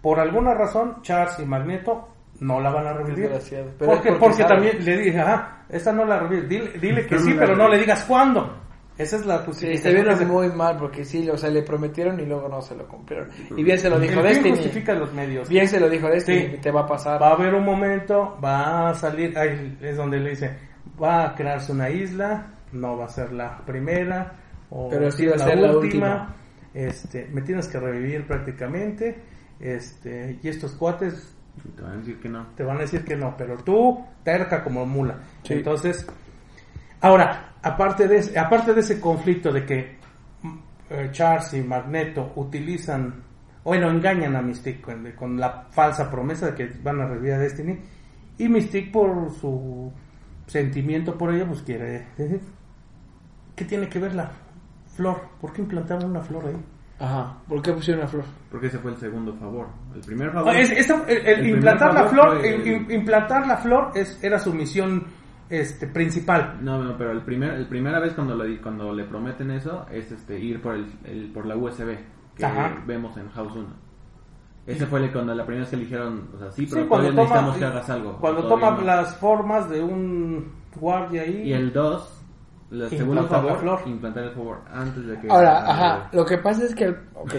Por 0.00 0.18
alguna 0.18 0.54
razón, 0.54 1.02
Charles 1.02 1.38
y 1.38 1.44
Magneto 1.44 2.08
no 2.40 2.60
la 2.60 2.70
van 2.70 2.86
a 2.86 2.92
revivir. 2.94 3.24
Desgraciado. 3.28 3.70
Pero 3.78 3.92
Porque, 3.92 4.12
porque 4.12 4.44
también 4.44 4.84
le 4.84 4.96
dije, 4.98 5.20
ajá, 5.20 5.64
esta 5.68 5.92
no 5.92 6.04
la 6.04 6.18
revive. 6.20 6.46
Dile, 6.48 6.70
dile 6.80 7.06
que 7.06 7.18
sí, 7.18 7.34
pero 7.38 7.54
no 7.56 7.68
le 7.68 7.78
digas 7.78 8.04
cuándo. 8.04 8.56
Esa 8.98 9.16
es 9.16 9.24
la 9.24 9.38
Sí, 9.38 9.44
justificación. 9.46 9.82
se 9.82 9.94
vieron 9.94 10.18
se- 10.18 10.26
muy 10.26 10.48
mal 10.50 10.76
porque 10.76 11.04
sí, 11.06 11.26
o 11.30 11.36
sea, 11.38 11.48
le 11.48 11.62
prometieron 11.62 12.20
y 12.20 12.26
luego 12.26 12.48
no 12.48 12.60
se 12.60 12.74
lo 12.76 12.86
cumplieron. 12.86 13.28
Y 13.56 13.62
bien 13.64 13.78
se 13.78 13.88
lo 13.88 13.98
dijo 13.98 14.22
Destiny. 14.22 14.50
justifica 14.50 14.92
los 14.92 15.10
medios. 15.14 15.48
Bien 15.48 15.66
se 15.68 15.80
lo 15.80 15.88
dijo 15.88 16.06
Destiny, 16.08 16.50
Sí. 16.50 16.56
te 16.60 16.70
va 16.70 16.82
a 16.82 16.86
pasar. 16.86 17.20
Va 17.22 17.28
a 17.28 17.32
haber 17.34 17.54
un 17.54 17.64
momento, 17.64 18.38
va 18.44 18.90
a 18.90 18.94
salir, 18.94 19.38
ahí 19.38 19.78
es 19.80 19.96
donde 19.96 20.18
le 20.18 20.30
dice, 20.30 20.54
va 21.02 21.28
a 21.28 21.34
crearse 21.34 21.72
una 21.72 21.88
isla, 21.88 22.54
no 22.72 22.98
va 22.98 23.06
a 23.06 23.08
ser 23.08 23.32
la 23.32 23.64
primera, 23.64 24.34
o 24.68 24.90
Pero 24.90 25.10
sí 25.10 25.26
va 25.26 25.36
a 25.36 25.38
ser 25.38 25.58
la 25.58 25.76
última. 25.76 26.36
Este, 26.74 27.26
me 27.32 27.40
tienes 27.40 27.68
que 27.68 27.80
revivir 27.80 28.26
prácticamente, 28.26 29.18
este, 29.60 30.38
y 30.42 30.48
estos 30.48 30.72
cuates 30.72 31.34
te 31.74 31.82
van 31.82 31.92
a 31.92 31.96
decir 31.96 32.20
que 32.20 32.28
no. 32.28 32.46
te 32.56 32.62
van 32.62 32.76
a 32.76 32.80
decir 32.80 33.04
que 33.04 33.16
no, 33.16 33.36
pero 33.36 33.56
tú 33.58 34.04
terca 34.22 34.62
como 34.62 34.86
mula. 34.86 35.18
Sí. 35.42 35.54
Entonces, 35.54 36.06
ahora, 37.00 37.54
aparte 37.62 38.08
de 38.08 38.18
ese, 38.18 38.38
aparte 38.38 38.74
de 38.74 38.80
ese 38.80 39.00
conflicto 39.00 39.52
de 39.52 39.64
que 39.64 39.98
mm, 40.42 40.58
eh, 40.90 41.08
Charles 41.12 41.54
y 41.54 41.62
Magneto 41.62 42.32
utilizan, 42.36 43.22
bueno, 43.64 43.90
engañan 43.90 44.36
a 44.36 44.42
Mystique 44.42 45.14
con 45.14 45.38
la 45.38 45.66
falsa 45.70 46.10
promesa 46.10 46.46
de 46.46 46.54
que 46.54 46.78
van 46.82 47.00
a 47.00 47.06
revivir 47.06 47.34
a 47.34 47.38
Destiny, 47.38 47.78
y 48.38 48.48
Mystique 48.48 48.90
por 48.90 49.30
su 49.32 49.92
sentimiento 50.46 51.16
por 51.16 51.34
ella, 51.34 51.46
pues 51.46 51.62
quiere... 51.62 52.06
¿Qué 53.54 53.66
tiene 53.66 53.90
que 53.90 53.98
ver 53.98 54.14
la 54.14 54.30
flor? 54.96 55.20
¿Por 55.38 55.52
qué 55.52 55.60
implantaron 55.60 56.10
una 56.10 56.20
flor 56.20 56.46
ahí? 56.46 56.56
Ajá, 57.00 57.38
¿por 57.48 57.62
qué 57.62 57.72
pusieron 57.72 58.02
una 58.02 58.10
flor? 58.10 58.24
Porque 58.50 58.66
ese 58.66 58.78
fue 58.78 58.90
el 58.90 58.98
segundo 58.98 59.34
favor. 59.34 59.68
El 59.94 60.00
primer 60.02 60.30
favor. 60.32 60.54
Es- 60.54 60.70
esa- 60.70 61.02
el, 61.08 61.16
el 61.16 61.26
El 61.26 61.34
primer 61.36 61.54
implantar 61.56 61.94
la 61.94 62.00
favor 62.04 62.10
flor, 62.10 62.38
fue 62.40 62.48
el- 62.54 62.60
el- 62.60 62.66
im- 62.66 62.92
implantar 62.94 63.46
la 63.46 63.56
flor 63.56 63.90
es, 63.94 64.22
era 64.22 64.38
su 64.38 64.52
misión 64.52 65.04
este, 65.48 65.86
principal. 65.86 66.58
No, 66.60 66.82
no, 66.84 66.96
pero 66.98 67.10
el 67.12 67.22
primer, 67.22 67.54
el 67.54 67.66
primera 67.66 67.98
vez 68.00 68.12
cuando 68.12 68.36
le, 68.36 68.60
cuando 68.60 68.92
le 68.92 69.04
prometen 69.04 69.50
eso 69.50 69.86
es 69.90 70.12
este 70.12 70.38
ir 70.38 70.60
por 70.60 70.74
el, 70.74 70.86
el- 71.04 71.32
por 71.32 71.46
la 71.46 71.56
USB, 71.56 71.96
que 72.36 72.44
Ajá. 72.44 72.82
vemos 72.86 73.16
en 73.16 73.28
House 73.30 73.54
1. 73.56 73.66
Ese 74.66 74.86
fue 74.86 75.00
el- 75.00 75.10
cuando 75.10 75.34
la 75.34 75.44
primera 75.46 75.62
vez 75.62 75.70
que 75.70 75.76
eligieron, 75.76 76.28
o 76.34 76.38
sea, 76.38 76.50
sí, 76.52 76.66
Sí, 76.66 76.70
pero 76.72 76.86
cuando 76.88 77.08
todavía 77.10 77.24
toma, 77.34 77.40
necesitamos 77.46 77.56
que 77.58 77.64
hagas 77.64 77.90
algo. 77.90 78.18
cuando 78.20 78.46
toma 78.46 78.70
no. 78.72 78.80
las 78.82 79.16
formas 79.16 79.70
de 79.70 79.82
un 79.82 80.52
guardia 80.78 81.22
ahí. 81.22 81.42
Y 81.48 81.52
el 81.54 81.72
2, 81.72 82.19
el 82.70 82.88
segundo 82.88 83.22
la 83.22 83.28
favor, 83.28 83.58
flor. 83.58 83.80
implantar 83.86 84.24
el 84.24 84.30
favor 84.32 84.58
antes 84.72 85.06
de 85.06 85.18
que... 85.20 85.28
Ahora, 85.28 85.58
ajá, 85.70 86.08
lo 86.12 86.24
que 86.24 86.38
pasa 86.38 86.64
es 86.64 86.74
que... 86.74 86.88
ok. 86.88 87.34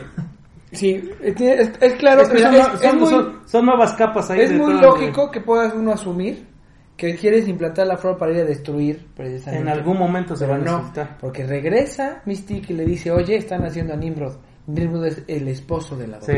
Sí, 0.74 1.10
es, 1.22 1.40
es- 1.42 1.72
es 1.82 1.94
claro, 1.96 2.22
Es 2.22 2.30
que 2.30 2.40
son, 2.40 2.54
es- 2.56 2.68
es 2.76 2.80
son- 2.82 3.00
muy- 3.00 3.10
son- 3.10 3.40
son 3.46 3.66
nuevas 3.66 3.94
capas 3.94 4.30
ahí. 4.32 4.40
Es 4.42 4.50
de 4.52 4.58
muy 4.58 4.74
de- 4.74 4.82
lógico 4.82 5.30
que 5.30 5.42
puedas 5.42 5.74
uno 5.74 5.92
asumir 5.92 6.48
que 6.96 7.16
quieres 7.16 7.48
implantar 7.48 7.88
la 7.88 7.98
flor 7.98 8.18
para 8.18 8.32
ir 8.32 8.40
a 8.42 8.46
destruir 8.46 9.08
precisamente. 9.16 9.64
En 9.64 9.70
algún 9.70 9.98
momento 9.98 10.36
se 10.36 10.46
Pero 10.46 10.58
va 10.60 10.64
a 10.64 10.66
no, 10.66 10.78
necesitar. 10.78 11.18
porque 11.20 11.46
regresa 11.46 12.22
Mystique 12.26 12.74
y 12.74 12.76
le 12.78 12.86
dice, 12.86 13.12
oye, 13.12 13.36
están 13.36 13.66
haciendo 13.66 13.94
a 13.94 13.98
Nimrod. 13.98 14.36
Nimrod 14.68 15.06
es 15.08 15.24
el 15.28 15.48
esposo 15.48 15.98
de 15.98 16.08
la 16.08 16.22
Sí. 16.22 16.34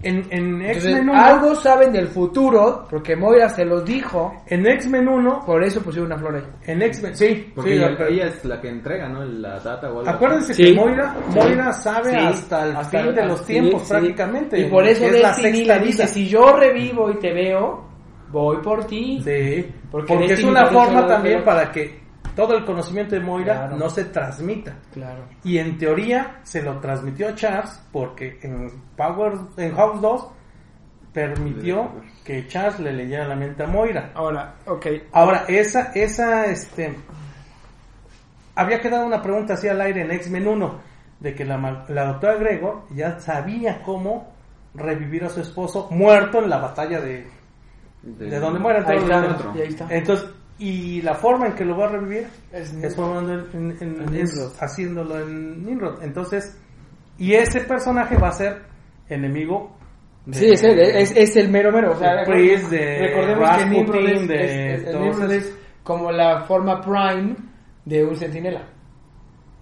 En, 0.00 0.24
en 0.30 0.62
X-Men 0.62 1.08
1, 1.10 1.12
algo 1.20 1.54
saben 1.56 1.92
del 1.92 2.06
futuro, 2.06 2.86
porque 2.88 3.16
Moira 3.16 3.48
se 3.48 3.64
los 3.64 3.84
dijo, 3.84 4.32
en 4.46 4.64
X-Men 4.64 5.08
1, 5.08 5.42
por 5.44 5.64
eso 5.64 5.82
pusieron 5.82 6.06
una 6.12 6.18
flor 6.18 6.36
ahí. 6.36 6.42
en 6.66 6.82
X-Men, 6.82 7.16
sí, 7.16 7.52
Porque 7.52 7.70
sí, 7.72 7.76
ella, 7.78 7.94
pero- 7.98 8.08
ella 8.10 8.26
es 8.26 8.44
la 8.44 8.60
que 8.60 8.68
entrega, 8.68 9.08
¿no? 9.08 9.24
La 9.24 9.58
data 9.58 9.90
o 9.90 9.98
algo 9.98 10.08
Acuérdense 10.08 10.54
Sí. 10.54 10.62
que 10.66 10.72
Moira, 10.74 11.16
Moira 11.34 11.72
sabe 11.72 12.10
Sí, 12.10 12.16
hasta 12.16 12.64
el 12.66 12.76
hasta 12.76 13.02
fin 13.02 13.14
de 13.14 13.26
los 13.26 13.44
tiempos 13.44 13.82
sí. 13.82 13.88
prácticamente. 13.88 14.60
Y 14.60 14.64
por 14.70 14.86
eso 14.86 15.04
es 15.04 15.20
la 15.20 15.28
Destiny 15.32 15.64
le 15.64 15.78
dice, 15.80 16.06
si 16.06 16.28
yo 16.28 16.52
revivo 16.56 17.10
y 17.10 17.18
te 17.18 17.32
veo, 17.32 17.84
voy 18.30 18.58
por 18.62 18.84
ti. 18.86 19.20
Sí, 19.24 19.66
Porque 19.90 20.14
porque, 20.14 20.32
es 20.34 20.44
una 20.44 20.66
forma 20.66 21.06
también 21.08 21.42
para 21.42 21.72
que 21.72 22.06
todo 22.38 22.56
el 22.56 22.64
conocimiento 22.64 23.16
de 23.16 23.20
Moira 23.20 23.54
Claro. 23.54 23.76
no 23.78 23.90
se 23.90 24.04
transmita. 24.04 24.72
Claro. 24.92 25.24
Y 25.42 25.58
en 25.58 25.76
teoría 25.76 26.38
se 26.44 26.62
lo 26.62 26.78
transmitió 26.78 27.30
a 27.30 27.34
Charles 27.34 27.82
porque 27.90 28.38
en 28.42 28.80
Power 28.96 29.32
en 29.56 29.74
House 29.74 30.00
2 30.00 30.28
permitió 31.12 31.90
que 32.24 32.46
Charles 32.46 32.78
le 32.78 32.92
leyera 32.92 33.26
la 33.26 33.34
mente 33.34 33.64
a 33.64 33.66
Moira. 33.66 34.12
Ahora, 34.14 34.54
ok. 34.66 34.86
Ahora, 35.10 35.46
esa, 35.48 35.90
esa, 35.96 36.46
este... 36.46 36.94
Había 38.54 38.80
quedado 38.80 39.04
una 39.04 39.20
pregunta 39.20 39.54
así 39.54 39.66
al 39.66 39.80
aire 39.80 40.02
en 40.02 40.12
X-Men 40.12 40.46
1, 40.46 40.80
de 41.18 41.34
que 41.34 41.44
la, 41.44 41.56
doctora 41.88 42.36
Gregor 42.36 42.84
ya 42.90 43.18
sabía 43.18 43.82
cómo 43.82 44.32
revivir 44.74 45.24
a 45.24 45.28
su 45.28 45.40
esposo 45.40 45.88
muerto 45.90 46.38
en 46.40 46.50
la 46.50 46.58
batalla 46.58 47.00
de... 47.00 47.26
de 48.02 48.38
donde 48.38 48.60
Ahí 48.86 48.96
está, 48.96 49.26
otro. 49.26 49.52
y 49.56 49.60
ahí 49.60 49.68
está. 49.68 49.88
Entonces, 49.90 50.28
y 50.58 51.02
la 51.02 51.14
forma 51.14 51.46
en 51.46 51.54
que 51.54 51.64
lo 51.64 51.76
va 51.76 51.86
a 51.86 51.88
revivir 51.92 52.26
Es 52.52 52.72
es, 52.74 52.96
formando 52.96 53.32
en- 53.34 53.46
en- 53.52 53.76
en- 53.80 54.14
es 54.14 54.34
Nimrod. 54.34 54.52
haciéndolo 54.60 55.20
en 55.20 55.64
Nimrod. 55.64 56.02
Entonces, 56.02 56.60
y 57.16 57.34
ese 57.34 57.60
personaje 57.60 58.16
va 58.16 58.28
a 58.28 58.32
ser 58.32 58.62
enemigo 59.08 59.76
de- 60.26 60.34
Sí, 60.38 60.46
es, 60.50 60.62
el- 60.64 60.78
es, 60.80 61.16
es 61.16 61.36
el 61.36 61.48
mero 61.48 61.72
mero. 61.72 61.92
O 61.92 61.96
sea, 61.96 62.16
de 62.16 62.26
Priest, 62.26 62.70
de 62.70 62.98
recordemos 63.08 63.38
que 63.38 63.44
Rasputin, 63.56 63.80
Nimrod 63.80 64.08
es, 64.08 64.28
de 64.28 64.74
es- 64.74 65.44
es- 65.46 65.58
como 65.82 66.10
la 66.12 66.44
forma 66.44 66.80
prime 66.80 67.34
de 67.84 68.04
un 68.04 68.14
sentinela. 68.16 68.62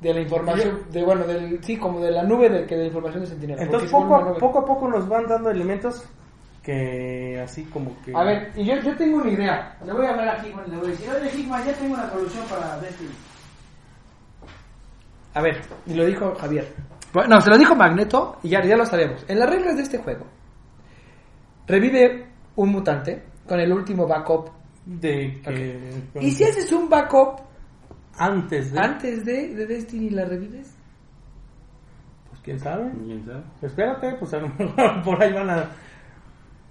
De 0.01 0.13
la 0.13 0.21
información, 0.21 0.81
de 0.93 1.05
bueno, 1.05 1.25
del, 1.25 1.63
sí, 1.63 1.77
como 1.79 2.01
de 2.01 2.11
la 2.11 2.23
nube 2.25 2.49
de, 2.51 2.67
que 2.67 2.75
de 2.77 2.87
información 2.87 3.23
de 3.23 3.29
sentinela. 3.29 3.63
Entonces, 3.63 3.91
poco, 3.91 4.37
poco 4.39 4.59
a 4.59 4.65
poco 4.65 4.89
nos 4.89 5.09
van 5.09 5.27
dando 5.27 5.51
elementos 5.51 6.07
que 6.67 7.41
así 7.41 7.63
como 7.67 7.97
que... 8.03 8.13
A 8.13 8.25
ver, 8.25 8.51
y 8.57 8.65
yo, 8.65 8.75
yo 8.83 8.97
tengo 8.97 9.19
una 9.19 9.31
idea. 9.31 9.79
Le 9.85 9.93
voy 9.93 10.05
a 10.05 10.11
hablar 10.11 10.29
aquí, 10.31 10.51
bueno, 10.51 10.67
le 10.67 10.77
voy 10.79 10.89
a 10.89 10.91
decir, 10.91 11.09
oye, 11.09 11.31
Sigma, 11.31 11.65
ya 11.65 11.73
tengo 11.75 11.95
una 11.95 12.11
solución 12.11 12.45
para 12.51 12.81
Destiny. 12.81 13.11
A 15.35 15.41
ver, 15.43 15.61
y 15.87 15.95
lo 15.95 16.05
dijo 16.05 16.35
Javier. 16.35 16.75
Bueno, 17.13 17.37
no, 17.37 17.41
se 17.41 17.51
lo 17.51 17.57
dijo 17.57 17.77
Magneto 17.77 18.39
y 18.43 18.49
ya, 18.49 18.65
ya 18.65 18.77
lo 18.77 18.85
sabemos. 18.85 19.25
En 19.29 19.39
las 19.39 19.49
reglas 19.49 19.77
de 19.77 19.83
este 19.83 19.99
juego, 19.99 20.27
revive 21.69 22.27
un 22.57 22.73
mutante 22.73 23.23
con 23.47 23.61
el 23.61 23.73
último 23.73 24.09
backup. 24.09 24.51
de 24.85 25.41
que... 25.45 26.03
Y 26.21 26.33
si 26.33 26.43
haces 26.43 26.73
un 26.73 26.89
backup 26.89 27.43
Antes 28.19 28.73
de... 28.73 28.79
antes 28.81 29.25
de, 29.25 29.55
de 29.55 29.67
Destiny, 29.67 30.11
¿la 30.11 30.25
revives? 30.25 30.75
Pues 32.29 32.41
quién 32.43 32.59
sabe. 32.59 32.91
¿Quién 33.05 33.25
sabe? 33.25 33.45
Espérate, 33.63 34.17
pues 34.19 34.35
a 34.35 34.39
lo 34.39 34.49
mejor 34.49 35.03
por 35.05 35.23
ahí 35.23 35.33
van 35.33 35.51
a... 35.51 35.71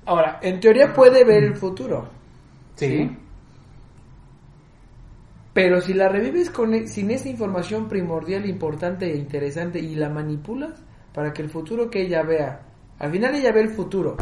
Ahora, 0.06 0.40
en 0.42 0.60
teoría 0.60 0.94
puede 0.94 1.24
ver 1.24 1.44
el 1.44 1.56
futuro. 1.56 2.08
Sí. 2.76 3.10
Pero 5.54 5.80
si 5.80 5.94
la 5.94 6.10
revives 6.10 6.50
con, 6.50 6.74
e- 6.74 6.88
sin 6.88 7.12
esa 7.12 7.30
información 7.30 7.88
primordial, 7.88 8.46
importante 8.46 9.06
e 9.12 9.16
interesante 9.18 9.80
y 9.80 9.96
la 9.96 10.10
manipulas 10.10 10.84
para 11.14 11.32
que 11.32 11.42
el 11.42 11.50
futuro 11.50 11.90
que 11.90 12.02
ella 12.02 12.24
vea, 12.24 12.62
al 13.00 13.12
final 13.12 13.36
ella 13.36 13.54
ve 13.54 13.62
el 13.62 13.70
futuro, 13.70 14.18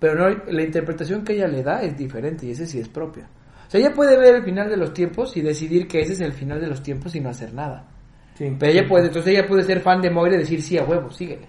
pero 0.00 0.14
no 0.14 0.28
la 0.50 0.62
interpretación 0.62 1.24
que 1.24 1.34
ella 1.34 1.46
le 1.46 1.62
da 1.62 1.82
es 1.82 1.96
diferente 1.96 2.46
y 2.46 2.52
ese 2.52 2.66
sí 2.66 2.78
es 2.78 2.88
propia. 2.88 3.28
O 3.66 3.70
sea, 3.70 3.80
ella 3.80 3.92
puede 3.92 4.16
ver 4.16 4.36
el 4.36 4.42
final 4.44 4.70
de 4.70 4.78
los 4.78 4.94
tiempos 4.94 5.36
y 5.36 5.42
decidir 5.42 5.86
que 5.86 6.00
ese 6.00 6.14
es 6.14 6.20
el 6.22 6.32
final 6.32 6.58
de 6.58 6.68
los 6.68 6.82
tiempos 6.82 7.14
y 7.14 7.20
no 7.20 7.28
hacer 7.28 7.52
nada. 7.52 7.86
Sí. 8.34 8.56
Pero 8.58 8.72
ella 8.72 8.88
puede, 8.88 9.08
entonces 9.08 9.30
ella 9.34 9.46
puede 9.46 9.64
ser 9.64 9.80
fan 9.80 10.00
de 10.00 10.10
Moira 10.10 10.36
y 10.36 10.38
decir 10.38 10.62
sí 10.62 10.78
a 10.78 10.84
huevo, 10.84 11.10
síguele. 11.10 11.48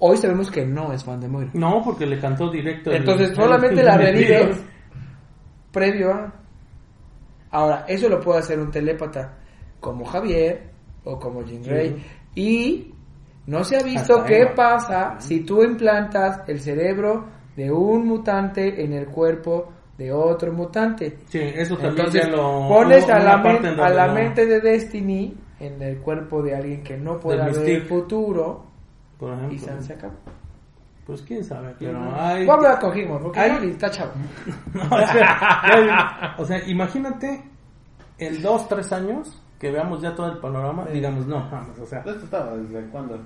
Hoy 0.00 0.16
sabemos 0.16 0.50
que 0.50 0.64
no 0.64 0.92
es 0.92 1.02
fan 1.04 1.20
de 1.20 1.28
Moira. 1.28 1.50
No, 1.54 1.82
porque 1.84 2.06
le 2.06 2.18
cantó 2.20 2.50
directo. 2.50 2.92
Entonces 2.92 3.30
el- 3.30 3.36
solamente 3.36 3.82
la 3.82 3.96
revives 3.98 4.62
previo 5.72 6.12
a. 6.12 6.32
Ahora, 7.50 7.84
eso 7.88 8.08
lo 8.08 8.20
puede 8.20 8.40
hacer 8.40 8.58
un 8.58 8.70
telépata 8.70 9.38
como 9.80 10.04
Javier 10.04 10.70
o 11.04 11.18
como 11.18 11.42
Jean 11.42 11.62
Grey. 11.62 11.96
Y 12.34 12.92
no 13.46 13.64
se 13.64 13.78
ha 13.78 13.82
visto 13.82 14.18
Hasta 14.18 14.26
qué 14.26 14.46
pasa 14.54 15.16
si 15.18 15.40
tú 15.40 15.62
implantas 15.62 16.42
el 16.46 16.60
cerebro 16.60 17.26
de 17.56 17.72
un 17.72 18.06
mutante 18.06 18.84
en 18.84 18.92
el 18.92 19.06
cuerpo 19.06 19.72
de 19.96 20.12
otro 20.12 20.52
mutante. 20.52 21.18
Sí, 21.28 21.40
eso 21.40 21.74
también 21.76 21.96
Entonces 22.06 22.22
ya 22.24 22.28
lo... 22.36 22.68
pones 22.68 23.08
a 23.08 23.18
la, 23.18 23.38
men- 23.38 23.80
a 23.80 23.88
la 23.88 24.12
mente 24.12 24.46
de 24.46 24.60
Destiny 24.60 25.34
en 25.58 25.82
el 25.82 25.98
cuerpo 25.98 26.42
de 26.42 26.54
alguien 26.54 26.82
que 26.84 26.96
no 26.96 27.18
pueda 27.18 27.46
ver 27.46 27.68
el 27.68 27.82
futuro 27.82 28.66
Por 29.18 29.30
y 29.30 29.34
ejemplo. 29.34 29.58
San 29.66 29.82
se 29.82 29.92
acabó. 29.94 30.14
Pues 31.06 31.22
quién 31.22 31.42
sabe, 31.42 31.74
pero 31.78 31.98
Voy 31.98 32.14
hay... 32.18 32.46
a 32.48 32.52
hablar 32.52 32.78
con 32.80 32.92
Gilmore 32.92 33.22
porque 33.24 33.40
Hay- 33.40 33.50
Gaby 33.52 33.70
está 33.70 33.90
chavo. 33.90 34.12
o, 34.90 35.06
sea, 35.06 36.34
o 36.38 36.44
sea, 36.44 36.68
imagínate 36.68 37.42
en 38.18 38.42
dos, 38.42 38.68
tres 38.68 38.92
años 38.92 39.40
que 39.58 39.70
veamos 39.70 40.00
ya 40.02 40.14
todo 40.14 40.30
el 40.32 40.38
panorama 40.38 40.84
y 40.90 40.94
digamos, 40.94 41.26
no, 41.26 41.48
vamos, 41.50 41.78
o 41.78 41.86
sea... 41.86 42.00
¿Esto 42.00 42.12
estaba 42.24 42.54
desde 42.56 42.86
cuándo? 42.90 43.18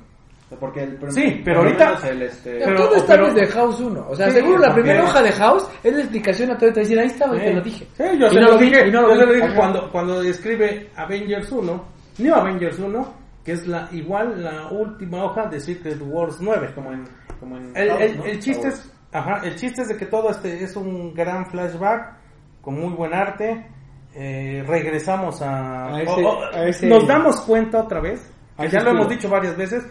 Porque 0.60 0.82
el, 0.82 0.98
Sí, 1.12 1.40
pero 1.44 1.60
ahorita- 1.60 1.98
El, 2.08 2.22
este, 2.22 2.58
Pero, 2.62 2.76
todo 2.76 2.94
está 2.94 3.14
pero- 3.14 3.32
desde 3.32 3.46
House 3.52 3.80
1. 3.80 4.06
O 4.08 4.14
sea, 4.14 4.26
Sí, 4.28 4.34
seguro 4.34 4.58
la 4.58 4.74
primera 4.74 5.02
hoja 5.04 5.22
de 5.22 5.32
House 5.32 5.66
es 5.82 5.92
la 5.94 6.00
explicación 6.00 6.50
a 6.50 6.58
todo. 6.58 6.72
Te 6.74 6.80
decir, 6.80 6.98
ahí 6.98 7.06
estaba 7.06 7.36
y 7.36 7.40
te 7.40 7.54
lo 7.54 7.62
dije. 7.62 7.86
Sí, 7.96 8.04
yo 8.18 8.26
Y 8.26 8.30
se 8.30 8.40
no 8.40 8.48
lo 8.48 8.58
dije, 8.58 8.86
y 8.86 8.90
no 8.92 9.00
lo 9.00 9.08
yo 9.14 9.16
se 9.20 9.26
lo 9.26 9.32
dije 9.32 9.46
Ajá. 9.46 9.56
cuando, 9.56 9.90
cuando 9.90 10.22
escribe 10.22 10.90
Avengers 10.94 11.50
1, 11.50 11.84
New 12.18 12.34
Avengers 12.34 12.78
1, 12.78 13.14
que 13.44 13.52
es 13.52 13.66
la 13.66 13.88
igual 13.92 14.42
la 14.42 14.68
última 14.70 15.24
hoja 15.24 15.46
de 15.48 15.58
Secret 15.60 16.00
Wars 16.00 16.36
9. 16.40 16.70
como 16.74 16.92
en, 16.92 17.04
como 17.40 17.56
en 17.58 17.76
El, 17.76 17.88
House, 17.90 18.00
el- 18.02 18.16
¿no? 18.18 18.24
el 18.24 18.38
chiste 18.40 18.62
House. 18.70 18.78
es, 18.86 18.92
ajá, 19.12 19.40
el 19.44 19.56
chiste 19.56 19.82
es 19.82 19.88
de 19.88 19.96
que 19.96 20.06
todo 20.06 20.30
este 20.30 20.62
es 20.62 20.76
un 20.76 21.12
gran 21.14 21.46
flashback 21.46 22.16
con 22.60 22.74
muy 22.80 22.94
buen 22.94 23.12
arte. 23.14 23.66
Eh, 24.14 24.62
regresamos 24.66 25.40
a, 25.42 25.86
A 25.94 26.02
ese- 26.02 26.12
o- 26.12 26.28
o- 26.38 26.44
a 26.54 26.66
ese- 26.68 26.86
nos 26.86 27.06
damos 27.06 27.40
cuenta 27.42 27.82
otra 27.82 28.00
vez, 28.00 28.30
que 28.58 28.68
ya 28.68 28.80
lo 28.82 28.90
hemos 28.90 29.08
dicho 29.08 29.28
varias 29.30 29.56
veces, 29.56 29.84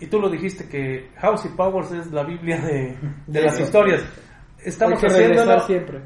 y 0.00 0.06
tú 0.06 0.20
lo 0.20 0.30
dijiste 0.30 0.68
que 0.68 1.10
House 1.16 1.44
y 1.44 1.48
Powers 1.48 1.90
es 1.92 2.10
la 2.12 2.22
Biblia 2.24 2.58
de, 2.60 2.96
de 3.26 3.40
Sí, 3.40 3.44
las 3.46 3.56
sí. 3.56 3.62
historias. 3.64 4.02
Estamos 4.64 5.02
haciéndolo 5.02 5.58
siempre. 5.66 6.00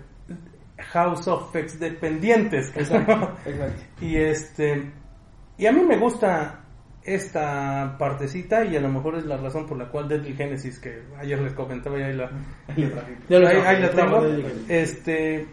House 0.79 1.27
of 1.29 1.55
Ex 1.55 1.79
dependientes. 1.79 2.71
Exacto, 2.77 3.35
exacto. 3.45 3.83
y 4.01 4.17
este 4.17 4.91
y 5.59 5.67
a 5.67 5.73
mí 5.73 5.81
me 5.83 5.97
gusta 5.97 6.61
esta 7.03 7.97
partecita 7.99 8.65
y 8.65 8.77
a 8.77 8.81
lo 8.81 8.89
mejor 8.89 9.15
es 9.17 9.25
la 9.27 9.37
razón 9.37 9.67
por 9.67 9.79
la 9.79 9.89
cual 9.89 10.09
Deadly 10.09 10.35
Genesis 10.35 10.79
que 10.81 11.03
ayer 11.19 11.39
les 11.41 11.53
comentaba 11.53 11.99
y 11.99 12.03
ahí 12.03 12.15
la 12.17 12.31
ahí, 12.77 13.57
ahí 13.65 13.83
la 13.83 13.91
tengo 13.91 14.23
este 14.69 15.47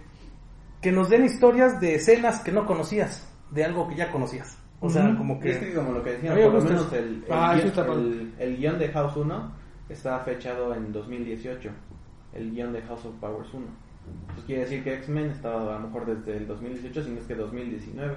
que 0.82 0.92
nos 0.92 1.10
den 1.10 1.26
historias 1.26 1.80
de 1.80 1.96
escenas 1.96 2.40
que 2.42 2.52
no 2.52 2.66
conocías 2.66 3.30
de 3.52 3.64
algo 3.64 3.88
que 3.88 3.96
ya 3.96 4.12
conocías 4.12 4.58
o 4.80 4.90
sea 4.90 5.06
Ujú. 5.10 5.18
como 5.18 5.40
Y 5.44 5.50
es 5.50 5.58
que 5.60 5.68
que 5.70 5.74
como 5.76 5.92
lo 5.94 6.04
que 6.04 6.12
decían, 6.14 6.36
por 6.36 6.54
lo 6.56 6.62
menos 6.62 6.92
el, 6.94 7.00
el, 7.00 7.24
Ah, 7.30 7.56
guion, 7.56 7.92
el, 7.92 8.34
el 8.40 8.58
guion 8.58 8.80
de 8.80 8.88
House 8.90 9.16
1 9.16 9.52
está 9.90 10.20
fechado 10.20 10.74
en 10.76 10.92
2018. 10.92 11.70
El 12.34 12.52
guion 12.52 12.74
de 12.74 12.82
House 12.82 13.06
of 13.06 13.14
Powers 13.22 13.54
1. 13.54 13.66
Pues 14.34 14.46
quiere 14.46 14.64
decir 14.64 14.84
que 14.84 14.96
X-Men 14.96 15.30
estaba 15.30 15.78
a 15.78 15.80
lo 15.80 15.88
mejor 15.88 16.06
desde 16.06 16.36
el 16.38 16.48
2018, 16.48 17.04
si 17.04 17.12
no 17.12 17.20
es 17.20 17.26
que 17.26 17.36
2019. 17.36 18.16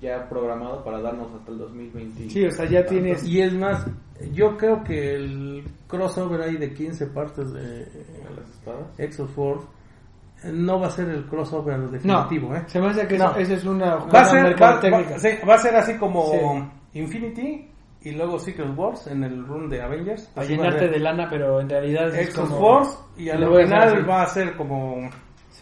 Ya 0.00 0.28
programado 0.28 0.84
para 0.84 1.00
darnos 1.00 1.32
hasta 1.34 1.50
el 1.52 1.58
2020. 1.58 2.28
Sí, 2.30 2.44
o 2.44 2.50
sea, 2.50 2.66
ya 2.66 2.84
tienes- 2.84 3.24
y 3.26 3.40
es 3.40 3.54
más 3.54 3.86
yo 4.32 4.56
creo 4.56 4.82
que 4.84 5.14
el 5.14 5.64
crossover 5.86 6.40
ahí 6.42 6.56
de 6.56 6.72
15 6.74 7.06
partes 7.06 7.52
de 7.52 7.86
las 8.36 8.48
espadas. 8.50 8.86
X 8.98 9.20
of 9.20 9.38
War 9.38 9.56
eh, 10.44 10.50
no 10.52 10.78
va 10.80 10.88
a 10.88 10.90
ser 10.90 11.08
el 11.08 11.24
crossover 11.26 11.78
No, 11.78 11.88
definitivo, 11.88 12.54
¿eh? 12.54 12.62
se 12.66 12.78
me 12.80 12.88
hace 12.88 13.06
que 13.06 13.16
No. 13.18 13.34
eso 13.36 13.54
es 13.54 13.64
una 13.64 13.96
Va 13.96 14.20
a 14.20 14.24
ser, 14.26 14.62
va, 14.62 14.80
va- 14.80 15.18
sí, 15.18 15.28
va 15.48 15.54
a 15.54 15.58
ser 15.58 15.76
así 15.76 15.96
como 15.96 16.24
Sí. 16.92 16.98
Infinity 17.00 17.68
y 18.02 18.10
luego 18.12 18.38
Secret 18.38 18.76
Wars 18.76 19.06
en 19.06 19.24
el 19.24 19.46
run 19.46 19.68
de 19.68 19.80
Avengers. 19.82 20.30
A 20.36 20.40
Así 20.42 20.56
va 20.56 20.64
a 20.64 20.66
llenarte 20.70 20.88
de 20.88 20.98
lana, 21.00 21.26
pero 21.30 21.60
en 21.60 21.68
realidad 21.70 22.08
es 22.14 22.28
Exos 22.28 22.48
como... 22.50 22.60
Wars 22.60 22.98
y 23.16 23.30
al 23.30 23.38
final 23.38 24.08
va 24.08 24.22
a 24.22 24.26
ser 24.26 24.56
como 24.56 25.08